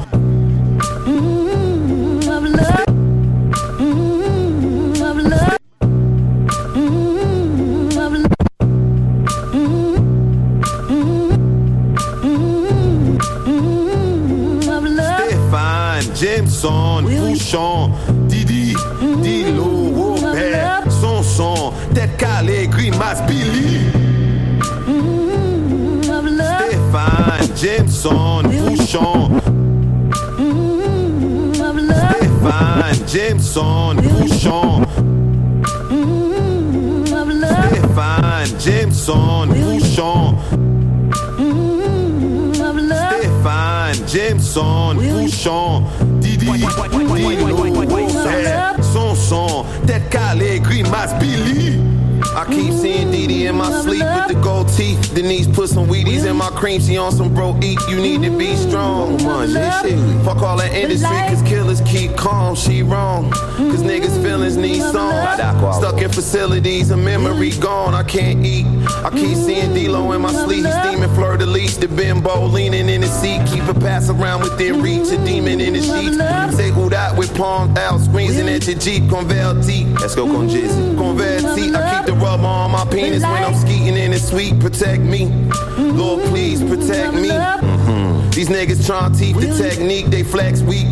Jameson, 16.20 17.02
Bouchon, 17.02 17.92
Didi, 18.26 18.74
Dilo, 19.22 19.92
Robert, 19.94 20.82
Sonson, 20.90 21.72
tête 21.94 22.16
calée, 22.16 22.66
grimace, 22.66 23.22
Jameson, 27.60 28.42
Bouchon. 28.44 29.30
Stéphane, 31.82 33.08
Jameson, 33.08 33.96
Bouchon. 33.96 34.82
Stéphane, 37.34 38.60
Jameson, 38.60 39.48
Bouchon. 39.48 40.36
Stéphane, 42.84 44.06
Jameson, 44.06 44.94
Bouchon. 44.94 45.82
Didi, 46.20 46.46
Dilo, 46.46 47.56
Robert, 47.74 48.84
Sonson, 48.84 49.64
tête 49.84 50.08
calée, 50.10 50.60
grimace, 50.60 51.12
Billy. 51.18 51.80
I 52.34 52.44
keep 52.46 52.72
seeing 52.72 53.10
Didi 53.10 53.46
in 53.46 53.56
my 53.56 53.70
sleep 53.82 54.02
with 54.02 54.28
the 54.28 54.40
gold 54.42 54.68
teeth. 54.68 55.14
Denise 55.14 55.46
put 55.46 55.68
some 55.68 55.86
Wheaties 55.86 56.28
in 56.28 56.36
my 56.36 56.50
cream. 56.50 56.80
She 56.80 56.96
on 56.96 57.12
some 57.12 57.34
bro 57.34 57.58
eat. 57.62 57.78
You 57.88 57.96
need 57.96 58.22
to 58.22 58.30
be 58.36 58.54
strong. 58.56 59.16
Man, 59.24 59.48
shit. 59.82 59.98
Fuck 60.24 60.42
all 60.42 60.56
that 60.58 60.72
industry, 60.72 61.08
cause 61.08 61.42
killers 61.42 61.80
keep 61.82 62.16
calm. 62.16 62.54
She 62.54 62.82
wrong. 62.82 63.30
Cause 63.30 63.82
niggas 63.82 64.22
feelings 64.22 64.56
need 64.56 64.80
songs. 64.82 65.76
Stuck 65.76 66.00
in 66.00 66.10
facilities, 66.10 66.90
a 66.90 66.96
memory 66.96 67.50
gone, 67.50 67.94
I 67.94 68.02
can't 68.02 68.44
eat. 68.44 68.66
I 69.04 69.10
keep 69.10 69.36
seeing 69.36 69.74
D-Lo 69.74 70.12
in 70.12 70.22
my 70.22 70.32
sleep, 70.32 70.64
He's 70.64 70.74
steaming 70.80 71.12
fleur 71.14 71.36
de 71.36 71.46
lis, 71.46 71.76
the 71.76 71.88
bimbo 71.88 72.46
leaning 72.46 72.88
in 72.88 73.02
his 73.02 73.12
seat. 73.12 73.46
Keep 73.46 73.64
a 73.64 73.74
pass 73.74 74.08
around 74.10 74.42
within 74.42 74.82
reach, 74.82 75.10
a 75.10 75.24
demon 75.24 75.60
in 75.60 75.74
the 75.74 75.82
sheets. 75.82 76.56
Say 76.56 76.70
who 76.70 76.88
that 76.90 77.16
with 77.16 77.34
palm 77.36 77.76
out, 77.76 78.00
squeezing 78.00 78.48
at 78.48 78.66
your 78.66 78.78
Jeep, 78.78 79.04
Converti. 79.04 79.98
Let's 80.00 80.14
go 80.14 80.26
con 80.26 80.48
Jizzy. 80.48 80.96
Converti, 80.96 81.74
I 81.74 81.96
keep 81.96 82.06
the 82.06 82.17
rubber 82.18 82.46
on 82.46 82.70
my 82.72 82.84
penis 82.86 83.22
when 83.22 83.44
I'm 83.44 83.54
skeeting 83.54 83.96
in 83.96 84.10
the 84.10 84.18
sweet. 84.18 84.58
Protect 84.60 85.02
me, 85.02 85.26
Lord, 85.78 86.24
please 86.26 86.62
protect 86.62 87.14
me. 87.14 87.28
Mhm. 87.30 88.34
These 88.34 88.48
niggas 88.48 88.86
trying 88.86 89.12
to 89.12 89.18
teach 89.18 89.36
the 89.36 89.54
technique, 89.56 90.06
they 90.06 90.22
flex 90.22 90.60
weak. 90.62 90.86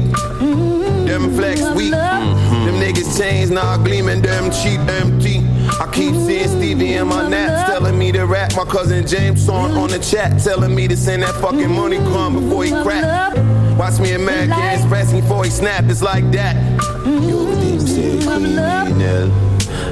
Them 1.06 1.34
flex 1.36 1.60
weak. 1.76 1.92
Mm-hmm. 1.94 2.66
Them 2.66 2.74
niggas 2.80 3.16
chains 3.18 3.50
now 3.50 3.76
gleaming, 3.76 4.22
them 4.22 4.50
cheap 4.50 4.80
empty. 5.00 5.46
I 5.80 5.88
keep 5.92 6.14
seeing 6.14 6.48
Stevie 6.48 6.94
in 6.94 7.06
my 7.06 7.28
naps 7.28 7.70
telling 7.70 7.96
me 7.96 8.10
to 8.12 8.26
rap. 8.26 8.52
My 8.56 8.64
cousin 8.64 9.06
James 9.06 9.48
on 9.48 9.70
on 9.72 9.90
the 9.90 9.98
chat 9.98 10.42
telling 10.42 10.74
me 10.74 10.88
to 10.88 10.96
send 10.96 11.22
that 11.22 11.34
fucking 11.36 11.70
money 11.70 11.98
come 11.98 12.34
before 12.40 12.64
he 12.64 12.70
crack. 12.82 13.36
Watch 13.78 14.00
me 14.00 14.12
American 14.12 14.58
Express 14.60 15.12
before 15.12 15.44
he 15.44 15.50
snap, 15.50 15.84
it's 15.84 16.02
like 16.02 16.28
that. 16.32 16.56
Yo, 17.04 17.46
dim 17.60 17.80
say 17.80 18.18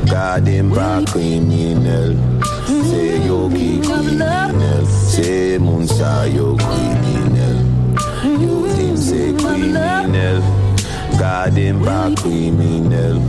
criminal. 0.06 0.40
Goddamn 0.40 0.70
bad 0.70 1.06
criminal. 1.06 2.16
Say 2.66 3.26
yo 3.26 3.48
key 3.50 3.80
criminal. 3.82 4.86
Say 4.86 5.58
Munsa 5.58 6.32
yo 6.34 6.56
criminal. 6.56 7.56
Yo 8.40 8.76
dim 8.76 8.96
say 8.96 9.32
criminal. 9.34 10.40
Goddamn 11.18 11.82
bad 11.84 12.16
criminal. 12.18 13.20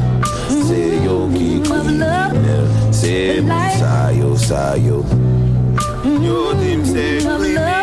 Say 0.67 1.03
yo 1.03 1.29
key 1.33 1.61
criminal. 1.63 2.93
Say 2.93 3.39
Munsa 3.41 4.17
yo 4.17 4.35
sayo. 4.35 5.03
Yo 6.03 6.53
dim 6.53 6.85
say 6.85 7.19
Yo, 7.23 7.74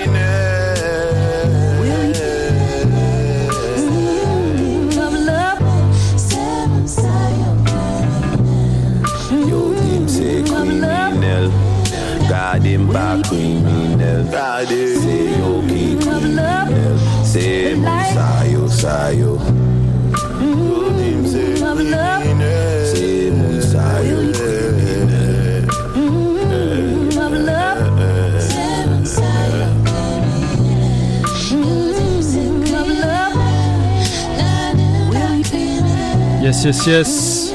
Yes, 36.42 36.64
yes, 36.64 36.86
yes. 36.86 37.54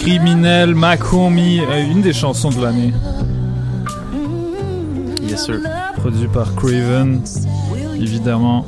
Criminel, 0.00 0.74
Macomi, 0.74 1.60
euh, 1.60 1.90
une 1.90 2.02
des 2.02 2.12
chansons 2.12 2.50
de 2.50 2.60
l'année. 2.60 2.92
Produit 5.96 6.28
par 6.28 6.54
Craven, 6.54 7.20
évidemment. 7.96 8.66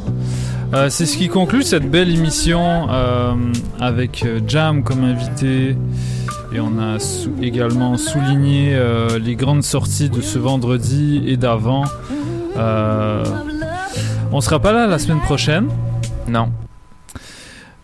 Euh, 0.74 0.90
c'est 0.90 1.06
ce 1.06 1.16
qui 1.16 1.28
conclut 1.28 1.62
cette 1.62 1.88
belle 1.88 2.10
émission 2.10 2.88
euh, 2.90 3.34
avec 3.78 4.24
euh, 4.24 4.40
Jam 4.48 4.82
comme 4.82 5.04
invité. 5.04 5.76
Et 6.52 6.58
on 6.60 6.78
a 6.78 6.98
sou- 6.98 7.32
également 7.40 7.96
souligné 7.96 8.74
euh, 8.74 9.18
les 9.18 9.36
grandes 9.36 9.62
sorties 9.62 10.10
de 10.10 10.20
ce 10.20 10.38
vendredi 10.38 11.22
et 11.26 11.36
d'avant. 11.36 11.84
Euh, 12.56 13.24
on 14.32 14.40
sera 14.40 14.58
pas 14.58 14.72
là 14.72 14.86
la 14.88 14.98
semaine 14.98 15.20
prochaine. 15.20 15.68
Non. 16.26 16.50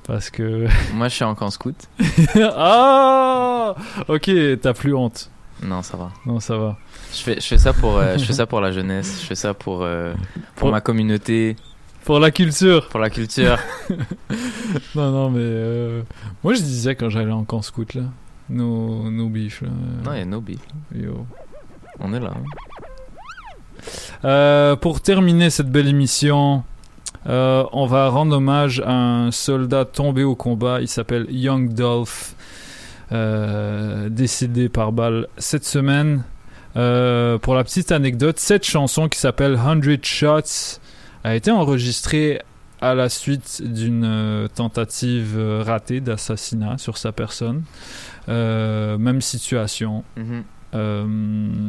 Parce 0.05 0.31
que. 0.31 0.67
Moi, 0.95 1.07
je 1.09 1.15
suis 1.15 1.25
en 1.25 1.35
camp 1.37 1.51
scout. 1.51 1.77
ah 2.57 3.75
Ok, 4.09 4.29
t'as 4.61 4.73
plus 4.75 4.95
honte. 4.95 5.31
Non, 5.63 5.83
ça 5.83 5.97
va. 5.97 6.11
Non, 6.27 6.41
ça 6.41 6.57
va. 6.57 6.77
Je 7.13 7.19
fais, 7.23 7.35
je 7.41 7.47
fais 7.47 7.59
ça 7.59 7.73
pour, 7.73 7.97
euh, 7.99 8.17
je 8.19 8.25
fais 8.25 8.33
ça 8.33 8.47
pour 8.47 8.61
la 8.61 8.73
jeunesse. 8.73 9.19
Je 9.23 9.27
fais 9.27 9.35
ça 9.35 9.55
pour, 9.55 9.83
euh, 9.83 10.13
pour 10.15 10.55
Pour- 10.57 10.71
ma 10.71 10.81
communauté. 10.81 11.57
Pour 12.05 12.19
la 12.19 12.31
culture. 12.33 12.89
Pour 12.89 12.99
la 13.01 13.11
culture. 13.11 13.59
non, 14.97 15.11
non, 15.13 15.31
mais 15.31 15.39
euh, 15.41 16.03
moi 16.43 16.55
je 16.55 16.61
disais 16.61 16.97
quand 16.97 17.09
j'allais 17.11 17.31
en 17.31 17.45
camp 17.45 17.63
scout 17.63 17.95
là, 17.95 18.03
nos, 18.51 19.09
nos 19.11 19.29
bifs 19.29 19.63
là. 19.63 19.69
Non, 20.05 20.13
il 20.15 20.19
y 20.19 20.23
a 20.23 20.25
no 20.25 20.41
beef. 20.41 20.59
Yo. 20.95 21.27
On 22.01 22.13
est 22.13 22.19
là. 22.21 22.33
hein. 24.25 24.77
Pour 24.81 25.01
terminer 25.01 25.51
cette 25.51 25.71
belle 25.71 25.89
émission, 25.89 26.65
on 27.27 27.87
va 27.87 28.09
rendre 28.09 28.37
hommage 28.37 28.81
à 28.85 28.93
un 28.93 29.31
soldat 29.31 29.85
tombé 29.85 30.25
au 30.25 30.35
combat. 30.35 30.81
Il 30.81 30.89
s'appelle 30.89 31.27
Young 31.31 31.73
Dolph, 31.73 32.35
euh, 33.13 34.09
décédé 34.09 34.69
par 34.69 34.93
balle 34.93 35.29
cette 35.37 35.65
semaine. 35.65 36.25
Euh, 36.77 37.37
pour 37.39 37.55
la 37.55 37.65
petite 37.65 37.93
anecdote, 37.93 38.39
cette 38.39 38.65
chanson 38.65 39.09
qui 39.09 39.19
s'appelle 39.19 39.59
100 39.59 40.03
Shots 40.03 40.81
a 41.23 41.35
été 41.35 41.51
enregistrée 41.51 42.41
à 42.81 42.95
la 42.95 43.09
suite 43.09 43.63
d'une 43.63 44.05
euh, 44.05 44.49
tentative 44.49 45.39
ratée 45.61 46.01
d'assassinat 46.01 46.79
sur 46.79 46.97
sa 46.97 47.13
personne. 47.13 47.63
Même 48.29 49.21
situation. 49.21 50.05
Mhm. 50.17 50.45
Euh, 50.75 51.07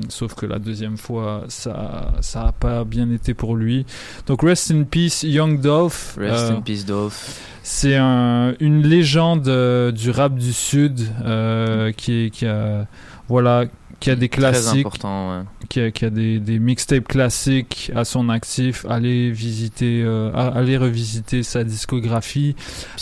sauf 0.09 0.33
que 0.33 0.45
la 0.45 0.59
deuxième 0.59 0.97
fois, 0.97 1.43
ça 1.49 2.13
ça 2.21 2.47
a 2.47 2.51
pas 2.51 2.83
bien 2.85 3.09
été 3.11 3.33
pour 3.33 3.55
lui. 3.55 3.85
Donc 4.27 4.41
rest 4.43 4.71
in 4.71 4.83
peace, 4.83 5.23
Young 5.23 5.59
Dolph. 5.59 6.15
Rest 6.19 6.51
Euh, 6.51 6.57
in 6.57 6.61
peace, 6.61 6.85
Dolph. 6.85 7.39
c'est 7.63 7.95
un- 7.97 8.53
une 8.59 8.81
légende 8.81 9.47
euh, 9.47 9.91
du 9.91 10.09
rap 10.09 10.35
du 10.35 10.53
sud 10.53 11.01
euh, 11.25 11.91
qui, 11.91 12.25
est- 12.25 12.29
qui 12.29 12.45
a 12.45 12.87
voilà 13.27 13.65
qui 13.99 14.11
a 14.11 14.15
des 14.17 14.27
classiques, 14.27 14.85
ouais. 14.85 15.43
qui 15.69 15.79
a, 15.79 15.89
qui 15.91 16.03
a 16.03 16.09
des, 16.09 16.37
des 16.39 16.59
mixtapes 16.59 17.07
classiques 17.07 17.89
à 17.95 18.03
son 18.03 18.27
actif. 18.27 18.85
Allez 18.89 19.31
visiter, 19.31 20.03
euh, 20.03 20.29
a- 20.33 20.49
allez 20.57 20.75
revisiter 20.75 21.41
sa 21.41 21.63
discographie. 21.63 22.53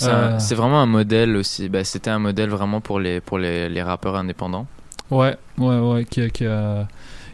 Euh, 0.03 0.35
c'est 0.37 0.53
vraiment 0.53 0.79
un 0.79 0.85
modèle 0.85 1.35
aussi. 1.37 1.69
Bah, 1.69 1.83
C'était 1.83 2.11
un 2.11 2.19
modèle 2.19 2.49
vraiment 2.51 2.81
pour 2.81 2.99
les, 2.99 3.19
pour 3.19 3.39
les, 3.39 3.67
les 3.67 3.81
rappeurs 3.81 4.15
indépendants. 4.15 4.67
Ouais, 5.11 5.35
ouais, 5.57 5.79
ouais, 5.79 6.05
qui 6.05 6.21
a, 6.21 6.29
qui 6.29 6.45
a, 6.45 6.87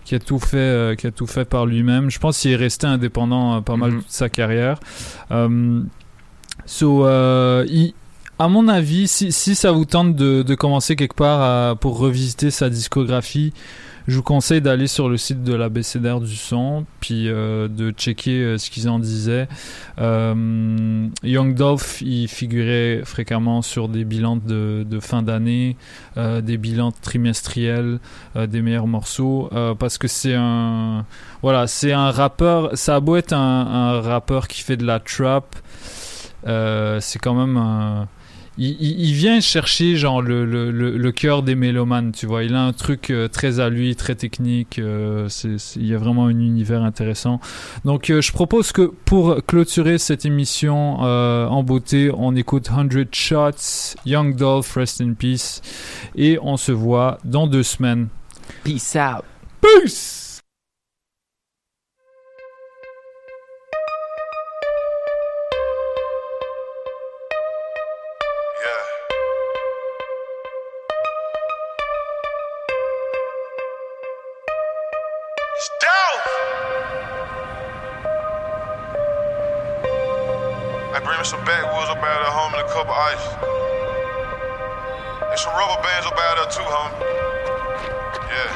qui 0.04 0.16
a 0.16 0.20
tout 0.20 0.40
fait, 0.40 0.58
euh, 0.58 0.96
qui 0.96 1.08
a 1.08 1.12
tout 1.12 1.28
fait 1.28 1.46
par 1.46 1.66
lui-même. 1.66 2.10
Je 2.10 2.20
pense 2.20 2.40
qu'il 2.40 2.52
est 2.52 2.56
resté 2.56 2.88
indépendant 2.88 3.58
euh, 3.58 3.62
pas 3.62 3.76
mal 3.78 3.92
Mhm. 3.92 3.98
toute 4.02 4.10
sa 4.12 4.30
carrière. 4.30 4.80
Euh, 5.32 5.82
so, 6.66 7.06
euh, 7.06 7.66
il- 7.70 7.94
à 8.40 8.48
mon 8.48 8.68
avis, 8.68 9.08
si, 9.08 9.32
si 9.32 9.56
ça 9.56 9.72
vous 9.72 9.86
tente 9.86 10.16
de, 10.16 10.44
de 10.44 10.56
commencer 10.56 10.96
quelque 10.96 11.16
part 11.16 11.42
à- 11.42 11.76
pour 11.76 11.98
revisiter 11.98 12.52
sa 12.52 12.70
discographie, 12.70 13.52
je 14.08 14.16
vous 14.16 14.24
conseille 14.24 14.62
d'aller 14.62 14.88
sur 14.88 15.10
le 15.10 15.18
site 15.18 15.44
de 15.44 15.54
l'ABCDR 15.54 16.22
du 16.22 16.38
son, 16.38 16.86
puis 17.02 17.28
euh, 17.28 17.68
de 17.68 17.92
checker 17.92 18.42
euh, 18.42 18.58
ce 18.58 18.70
qu'ils 18.70 18.88
en 18.88 19.00
disaient. 19.00 19.50
Euh, 20.00 21.08
Young 21.24 21.54
Dolph, 21.56 22.02
il 22.02 22.30
figurait 22.30 23.02
fréquemment 23.04 23.62
sur 23.62 23.90
des 23.90 24.06
bilans 24.06 24.38
de, 24.38 24.86
fin 25.02 25.22
d'année, 25.22 25.76
des 26.16 26.58
bilans 26.58 26.92
trimestriels 26.92 28.00
des 28.36 28.62
meilleurs 28.62 28.88
morceaux, 28.88 29.50
parce 29.78 29.98
que 29.98 30.08
c'est 30.08 30.36
un, 30.36 31.06
voilà, 31.42 31.68
c'est 31.68 31.92
un 31.92 32.12
rappeur. 32.12 32.78
Ça 32.78 32.96
a 32.96 33.00
beau 33.00 33.18
être 33.18 33.34
un, 33.34 33.38
un 33.38 34.02
rappeur 34.02 34.48
qui 34.48 34.62
fait 34.62 34.78
de 34.78 34.86
la 34.86 35.00
trap, 35.00 35.56
c'est 36.46 37.20
quand 37.20 37.34
même 37.34 37.58
un 37.58 38.08
il, 38.58 38.76
il- 38.80 39.00
il 39.10 39.14
vient 39.14 39.40
chercher 39.40 39.96
genre 39.96 40.22
le, 40.22 40.46
le, 40.46 40.72
le, 40.72 40.98
le 40.98 41.12
cœur 41.12 41.44
des 41.44 41.56
mélomanes, 41.56 42.12
tu 42.12 42.26
vois. 42.26 42.44
Il 42.44 42.56
a 42.56 42.62
un 42.64 42.74
truc 42.74 43.10
euh, 43.12 43.28
très 43.28 43.60
à 43.60 43.70
lui, 43.70 43.96
très 43.96 44.16
technique. 44.16 44.80
euh, 44.80 45.28
c'est- 45.30 45.58
c'est- 45.58 45.80
il 45.80 45.88
y 45.88 45.94
a 45.94 45.98
vraiment 45.98 46.26
un 46.26 46.40
univers 46.40 46.82
intéressant. 46.84 47.40
Donc 47.86 48.10
euh, 48.10 48.22
je 48.22 48.32
propose 48.32 48.72
que 48.72 48.92
pour 49.06 49.38
clôturer 49.46 49.98
cette 49.98 50.26
émission 50.26 51.00
en 51.00 51.64
beauté, 51.64 52.12
on 52.16 52.36
écoute 52.36 52.68
100 52.68 53.08
Shots, 53.12 53.96
Young 54.06 54.36
Dolph, 54.36 54.74
Rest 54.74 55.02
in 55.02 55.14
Peace. 55.14 55.62
Et 56.16 56.38
on 56.42 56.58
se 56.58 56.72
voit 56.72 57.18
dans 57.24 57.48
deux 57.48 57.64
semaines. 57.64 58.08
Peace 58.64 58.96
out. 58.96 59.24
Peace! 59.62 60.27
Some 81.28 81.44
backwoods 81.44 81.92
up 81.92 82.00
out 82.00 82.24
of 82.24 82.32
home 82.32 82.56
and 82.56 82.64
a 82.64 82.70
cup 82.72 82.88
of 82.88 82.96
ice. 82.96 83.20
There's 85.28 85.44
some 85.44 85.52
rubber 85.60 85.76
bands 85.84 86.08
up 86.08 86.16
out 86.16 86.40
there 86.40 86.48
too, 86.56 86.64
homie. 86.64 87.04
Yeah. 88.32 88.48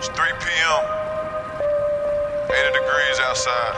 It's 0.00 0.08
3 0.08 0.16
p.m. 0.16 0.80
80 2.48 2.72
degrees 2.72 3.20
outside. 3.20 3.76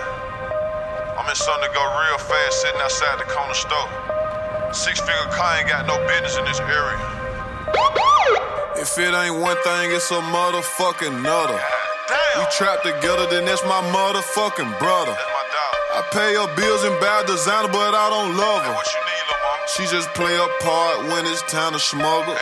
I'm 1.18 1.26
in 1.26 1.34
something 1.34 1.66
to 1.66 1.74
go 1.74 1.82
real 1.82 2.18
fast 2.30 2.62
sitting 2.62 2.78
outside 2.78 3.18
the 3.18 3.26
corner 3.26 3.58
store. 3.58 3.90
Six 4.70 5.02
figure 5.02 5.34
car 5.34 5.58
ain't 5.58 5.66
got 5.66 5.90
no 5.90 5.98
business 6.06 6.38
in 6.38 6.44
this 6.46 6.62
area. 6.62 7.02
If 8.78 8.94
it 9.02 9.10
ain't 9.10 9.34
one 9.34 9.58
thing, 9.66 9.90
it's 9.90 10.12
a 10.12 10.22
motherfucking 10.30 11.26
nutter. 11.26 11.58
We 12.38 12.46
trapped 12.54 12.86
together, 12.86 13.26
then 13.26 13.46
that's 13.46 13.64
my 13.64 13.82
motherfucking 13.90 14.78
brother. 14.78 15.18
I 16.02 16.10
pay 16.10 16.34
her 16.34 16.50
bills 16.58 16.82
and 16.82 16.98
buy 16.98 17.22
designer, 17.30 17.70
but 17.70 17.94
I 17.94 18.10
don't 18.10 18.34
love 18.34 18.66
her. 18.66 18.74
She 19.70 19.86
just 19.86 20.10
play 20.18 20.34
a 20.34 20.48
part 20.58 21.06
when 21.06 21.22
it's 21.30 21.46
time 21.46 21.78
to 21.78 21.78
smuggle. 21.78 22.34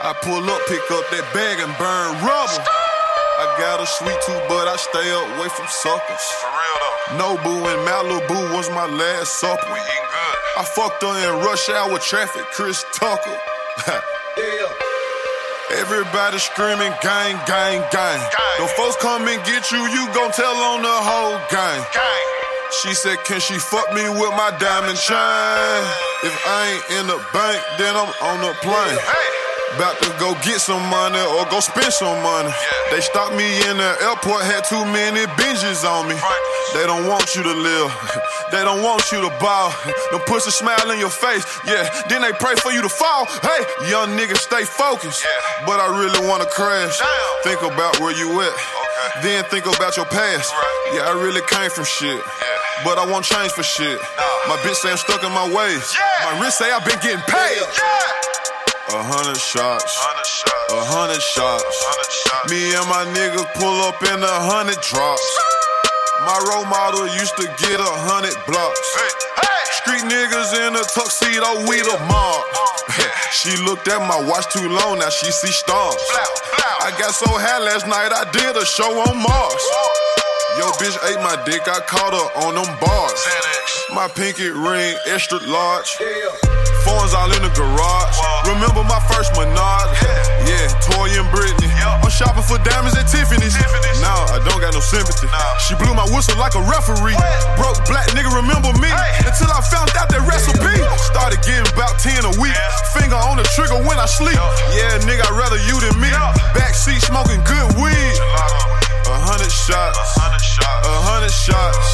I 0.00 0.16
pull 0.24 0.40
up, 0.40 0.60
pick 0.72 0.80
up 0.88 1.04
that 1.12 1.26
bag 1.36 1.60
and 1.60 1.68
burn 1.76 2.16
rubber. 2.24 2.64
I 2.64 3.44
got 3.60 3.84
a 3.84 3.86
sweet 4.00 4.16
tooth, 4.24 4.40
but 4.48 4.72
I 4.72 4.80
stay 4.80 5.04
away 5.04 5.52
from 5.52 5.68
suckers. 5.68 6.24
For 6.40 6.48
real 6.48 6.76
though. 6.80 7.20
Nobu 7.20 7.60
and 7.60 7.80
Malibu 7.84 8.56
was 8.56 8.72
my 8.72 8.88
last 8.88 9.36
supper. 9.36 9.68
We 9.68 9.76
eating 9.76 10.08
good. 10.08 10.36
I 10.56 10.64
fucked 10.64 11.04
her 11.04 11.12
in 11.12 11.44
rush 11.44 11.68
hour 11.68 12.00
traffic, 12.00 12.48
Chris 12.56 12.88
Tucker. 12.96 13.36
Everybody 15.76 16.38
screaming 16.40 16.96
gang, 17.04 17.36
gang, 17.44 17.84
gang. 17.92 18.20
The 18.56 18.64
folks 18.80 18.96
come 18.96 19.28
and 19.28 19.44
get 19.44 19.68
you, 19.72 19.84
you 19.92 20.08
gon' 20.16 20.32
tell 20.32 20.56
on 20.72 20.80
the 20.80 20.98
whole 21.04 21.36
gang. 21.52 21.84
gang. 21.92 22.21
She 22.80 22.94
said, 22.94 23.18
can 23.24 23.38
she 23.38 23.58
fuck 23.58 23.92
me 23.92 24.08
with 24.08 24.32
my 24.32 24.50
diamond 24.58 24.96
chain? 24.96 25.80
If 26.24 26.34
I 26.48 26.72
ain't 26.72 26.86
in 26.98 27.06
the 27.06 27.20
bank, 27.32 27.60
then 27.76 27.92
I'm 27.94 28.08
on 28.32 28.40
the 28.40 28.52
plane. 28.64 28.98
About 29.76 30.00
to 30.00 30.08
go 30.18 30.32
get 30.40 30.60
some 30.60 30.80
money 30.88 31.20
or 31.20 31.44
go 31.52 31.60
spend 31.60 31.92
some 31.92 32.16
money. 32.22 32.50
They 32.90 33.00
stopped 33.00 33.36
me 33.36 33.44
in 33.68 33.76
the 33.76 33.92
airport, 34.08 34.44
had 34.48 34.64
too 34.64 34.84
many 34.88 35.20
binges 35.36 35.84
on 35.84 36.08
me. 36.08 36.16
They 36.72 36.84
don't 36.88 37.06
want 37.06 37.36
you 37.36 37.42
to 37.42 37.52
live. 37.52 37.92
They 38.52 38.60
don't 38.60 38.82
want 38.82 39.10
you 39.10 39.16
to 39.22 39.32
ball. 39.40 39.72
Them 40.12 40.20
a 40.28 40.40
smile 40.40 40.90
in 40.90 40.98
your 40.98 41.08
face. 41.08 41.40
Yeah, 41.64 41.88
then 42.10 42.20
they 42.20 42.32
pray 42.32 42.54
for 42.56 42.70
you 42.70 42.82
to 42.82 42.88
fall. 42.90 43.24
Hey, 43.40 43.88
young 43.88 44.12
nigga, 44.12 44.36
stay 44.36 44.64
focused. 44.64 45.24
But 45.64 45.80
I 45.80 45.88
really 45.88 46.28
wanna 46.28 46.44
crash. 46.44 47.00
Think 47.44 47.62
about 47.62 47.98
where 47.98 48.12
you 48.12 48.28
at. 48.42 48.52
Then 49.22 49.44
think 49.44 49.64
about 49.64 49.96
your 49.96 50.04
past. 50.04 50.52
Yeah, 50.92 51.08
I 51.08 51.12
really 51.16 51.40
came 51.48 51.70
from 51.70 51.84
shit. 51.84 52.20
But 52.84 52.98
I 52.98 53.06
won't 53.06 53.24
change 53.24 53.52
for 53.52 53.62
shit. 53.62 53.98
My 54.50 54.58
bitch 54.66 54.74
say 54.74 54.90
I'm 54.90 54.98
stuck 54.98 55.22
in 55.22 55.30
my 55.30 55.46
ways. 55.46 55.86
My 56.26 56.34
wrist 56.42 56.58
say 56.58 56.66
I've 56.66 56.84
been 56.84 56.98
getting 56.98 57.22
paid. 57.30 57.62
A 58.90 59.02
hundred 59.06 59.38
shots. 59.38 59.94
A 60.74 60.82
hundred 60.82 61.22
shots. 61.22 61.62
Me 62.50 62.74
and 62.74 62.86
my 62.90 63.06
niggas 63.14 63.46
pull 63.54 63.78
up 63.86 64.02
in 64.02 64.18
a 64.18 64.36
hundred 64.50 64.82
drops. 64.82 65.22
My 66.26 66.38
role 66.50 66.66
model 66.66 67.06
used 67.14 67.38
to 67.38 67.46
get 67.62 67.78
a 67.78 67.92
hundred 68.02 68.34
blocks. 68.50 68.82
Street 69.78 70.02
niggas 70.02 70.50
in 70.66 70.74
a 70.74 70.82
tuxedo, 70.82 71.62
we 71.70 71.82
the 71.86 71.98
mob. 72.10 72.42
she 73.30 73.54
looked 73.62 73.86
at 73.86 74.02
my 74.02 74.18
watch 74.26 74.50
too 74.50 74.68
long, 74.68 74.98
now 74.98 75.10
she 75.10 75.30
see 75.30 75.54
stars. 75.54 76.02
I 76.82 76.90
got 76.98 77.14
so 77.14 77.30
high 77.30 77.62
last 77.62 77.86
night, 77.86 78.10
I 78.10 78.26
did 78.30 78.56
a 78.58 78.66
show 78.66 78.90
on 79.06 79.22
Mars. 79.22 80.21
Yo, 80.60 80.68
bitch 80.76 80.92
ate 81.08 81.16
my 81.24 81.32
dick, 81.48 81.64
I 81.64 81.80
caught 81.88 82.12
her 82.12 82.28
on 82.44 82.52
them 82.60 82.68
bars. 82.76 83.20
My 83.96 84.04
pinky 84.04 84.52
ring, 84.52 84.92
extra 85.08 85.40
large. 85.48 85.96
Phones 86.84 87.16
all 87.16 87.32
in 87.32 87.40
the 87.40 87.48
garage. 87.56 88.16
Remember 88.44 88.84
my 88.84 89.00
first 89.08 89.32
Menage? 89.32 89.96
Yeah, 90.44 90.68
Toy 90.84 91.08
and 91.16 91.24
Britney. 91.32 91.72
I'm 91.80 92.04
shopping 92.12 92.44
for 92.44 92.60
diamonds 92.68 93.00
at 93.00 93.08
Tiffany's. 93.08 93.56
Now 94.04 94.28
I 94.28 94.44
don't 94.44 94.60
got 94.60 94.76
no 94.76 94.84
sympathy. 94.84 95.24
She 95.64 95.72
blew 95.80 95.96
my 95.96 96.04
whistle 96.12 96.36
like 96.36 96.52
a 96.52 96.62
referee. 96.68 97.16
Broke 97.56 97.80
black 97.88 98.12
nigga, 98.12 98.28
remember 98.28 98.76
me? 98.76 98.92
Until 99.24 99.48
I 99.48 99.64
found 99.72 99.88
out 99.96 100.12
that 100.12 100.20
recipe. 100.28 100.76
Started 101.00 101.40
getting 101.40 101.64
about 101.72 101.96
10 101.96 102.28
a 102.28 102.32
week. 102.36 102.52
Finger 102.92 103.16
on 103.16 103.40
the 103.40 103.46
trigger 103.56 103.80
when 103.88 103.96
I 103.96 104.04
sleep. 104.04 104.36
Yeah, 104.76 105.00
nigga, 105.08 105.24
I'd 105.24 105.32
rather 105.32 105.56
you 105.64 105.80
than 105.80 105.96
me. 105.96 106.12
Backseat 106.52 107.00
smoking 107.08 107.40
good 107.48 107.72
weed. 107.80 108.81
A 109.32 109.34
hundred 109.34 109.48
shots. 109.48 110.20
A 110.20 110.92
hundred 111.08 111.32
shots. 111.32 111.88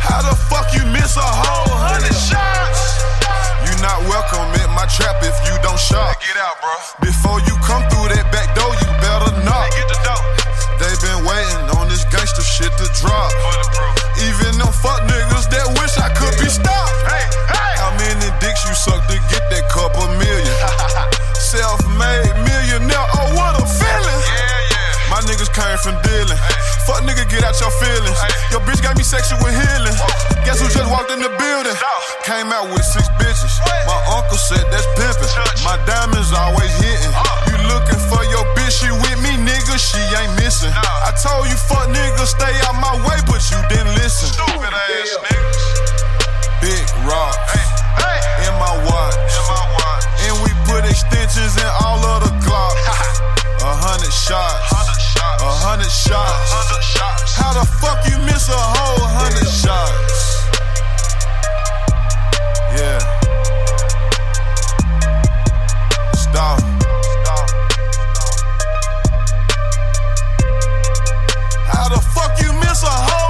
How 0.00 0.24
the 0.24 0.32
fuck 0.48 0.72
you 0.72 0.88
miss 0.88 1.20
a 1.20 1.20
whole 1.20 1.68
hundred 1.68 2.16
shots? 2.16 3.04
You 3.60 3.76
not 3.84 4.00
welcome 4.08 4.48
at 4.56 4.72
my 4.72 4.88
trap 4.88 5.20
if 5.20 5.36
you 5.44 5.52
don't 5.60 5.76
shop. 5.76 6.16
Get 6.16 6.32
out, 6.40 6.56
bro. 6.64 6.72
Before 7.04 7.44
you 7.44 7.52
come 7.60 7.84
through 7.92 8.08
that 8.08 8.32
back 8.32 8.56
door, 8.56 8.72
you 8.72 8.88
better 9.04 9.36
knock. 9.44 9.68
Get 9.76 9.84
the 9.84 10.00
door. 10.00 10.16
They 10.80 10.88
been 11.04 11.28
waiting 11.28 11.76
on 11.76 11.92
this 11.92 12.08
gangster 12.08 12.40
shit 12.40 12.72
to 12.72 12.88
drop. 13.04 13.28
Even 14.24 14.56
them 14.56 14.72
fuck 14.72 15.04
niggas 15.04 15.52
that 15.52 15.68
wish 15.76 15.92
I 16.00 16.08
could 16.16 16.40
be 16.40 16.48
stopped. 16.48 16.96
How 17.52 17.92
many 18.00 18.32
dicks 18.40 18.64
you 18.64 18.72
suck 18.72 19.04
to 19.12 19.16
get 19.28 19.44
that 19.52 19.68
couple 19.68 20.08
million? 20.16 20.56
Self-made 21.36 22.32
millionaire, 22.48 23.08
oh 23.12 23.36
what. 23.36 23.55
My 25.16 25.24
niggas 25.24 25.48
came 25.48 25.80
from 25.80 25.96
dealing. 26.04 26.36
Fuck 26.84 27.00
nigga, 27.08 27.24
get 27.32 27.40
out 27.40 27.56
your 27.56 27.72
feelings. 27.80 28.20
Your 28.52 28.60
bitch 28.68 28.84
got 28.84 29.00
me 29.00 29.02
sexual 29.02 29.40
healing. 29.48 29.96
Guess 30.44 30.60
who 30.60 30.68
just 30.68 30.92
walked 30.92 31.08
in 31.08 31.24
the 31.24 31.32
building? 31.40 31.72
Came 32.28 32.52
out 32.52 32.68
with 32.68 32.84
six 32.84 33.08
bitches. 33.16 33.56
My 33.88 33.96
uncle 34.12 34.36
said 34.36 34.60
that's 34.68 34.84
pimping. 34.92 35.32
My 35.64 35.80
diamonds 35.88 36.36
always 36.36 36.68
hitting. 36.84 37.16
You 37.48 37.56
looking 37.64 37.96
for 38.12 38.28
your 38.28 38.44
bitch, 38.60 38.76
she 38.84 38.92
with 38.92 39.16
me, 39.24 39.40
nigga, 39.40 39.80
she 39.80 40.04
ain't 40.20 40.36
missing. 40.36 40.68
I 40.76 41.16
told 41.16 41.48
you 41.48 41.56
fuck 41.64 41.88
nigga, 41.88 42.28
stay 42.28 42.52
out 42.68 42.76
my 42.76 43.00
way, 43.08 43.16
but 43.24 43.40
you 43.48 43.56
didn't 43.72 43.96
listen. 43.96 44.28
Stupid 44.36 44.68
ass 44.68 45.16
niggas. 45.32 46.60
Big 46.60 46.84
rocks 47.08 47.56
in 48.44 48.52
my 48.60 48.84
watch. 48.84 49.16
And 50.28 50.36
we 50.44 50.52
put 50.68 50.84
extensions 50.84 51.56
in 51.56 51.70
all 51.80 52.04
of 52.04 52.20
the 52.20 52.32
glocks. 52.44 52.84
A 53.64 53.72
hundred 53.80 54.12
shots 54.12 55.05
a 55.46 55.48
hundred 55.48 55.90
shots. 55.90 57.36
How 57.36 57.52
the 57.52 57.64
fuck 57.78 58.02
you 58.10 58.18
miss 58.26 58.48
a 58.48 58.56
whole 58.56 59.06
hundred 59.06 59.46
shots? 59.46 60.42
Yeah. 62.74 62.98
Stop. 66.14 66.60
How 71.70 71.88
the 71.88 72.00
fuck 72.14 72.42
you 72.42 72.52
miss 72.54 72.82
a 72.82 72.86
whole 72.90 73.25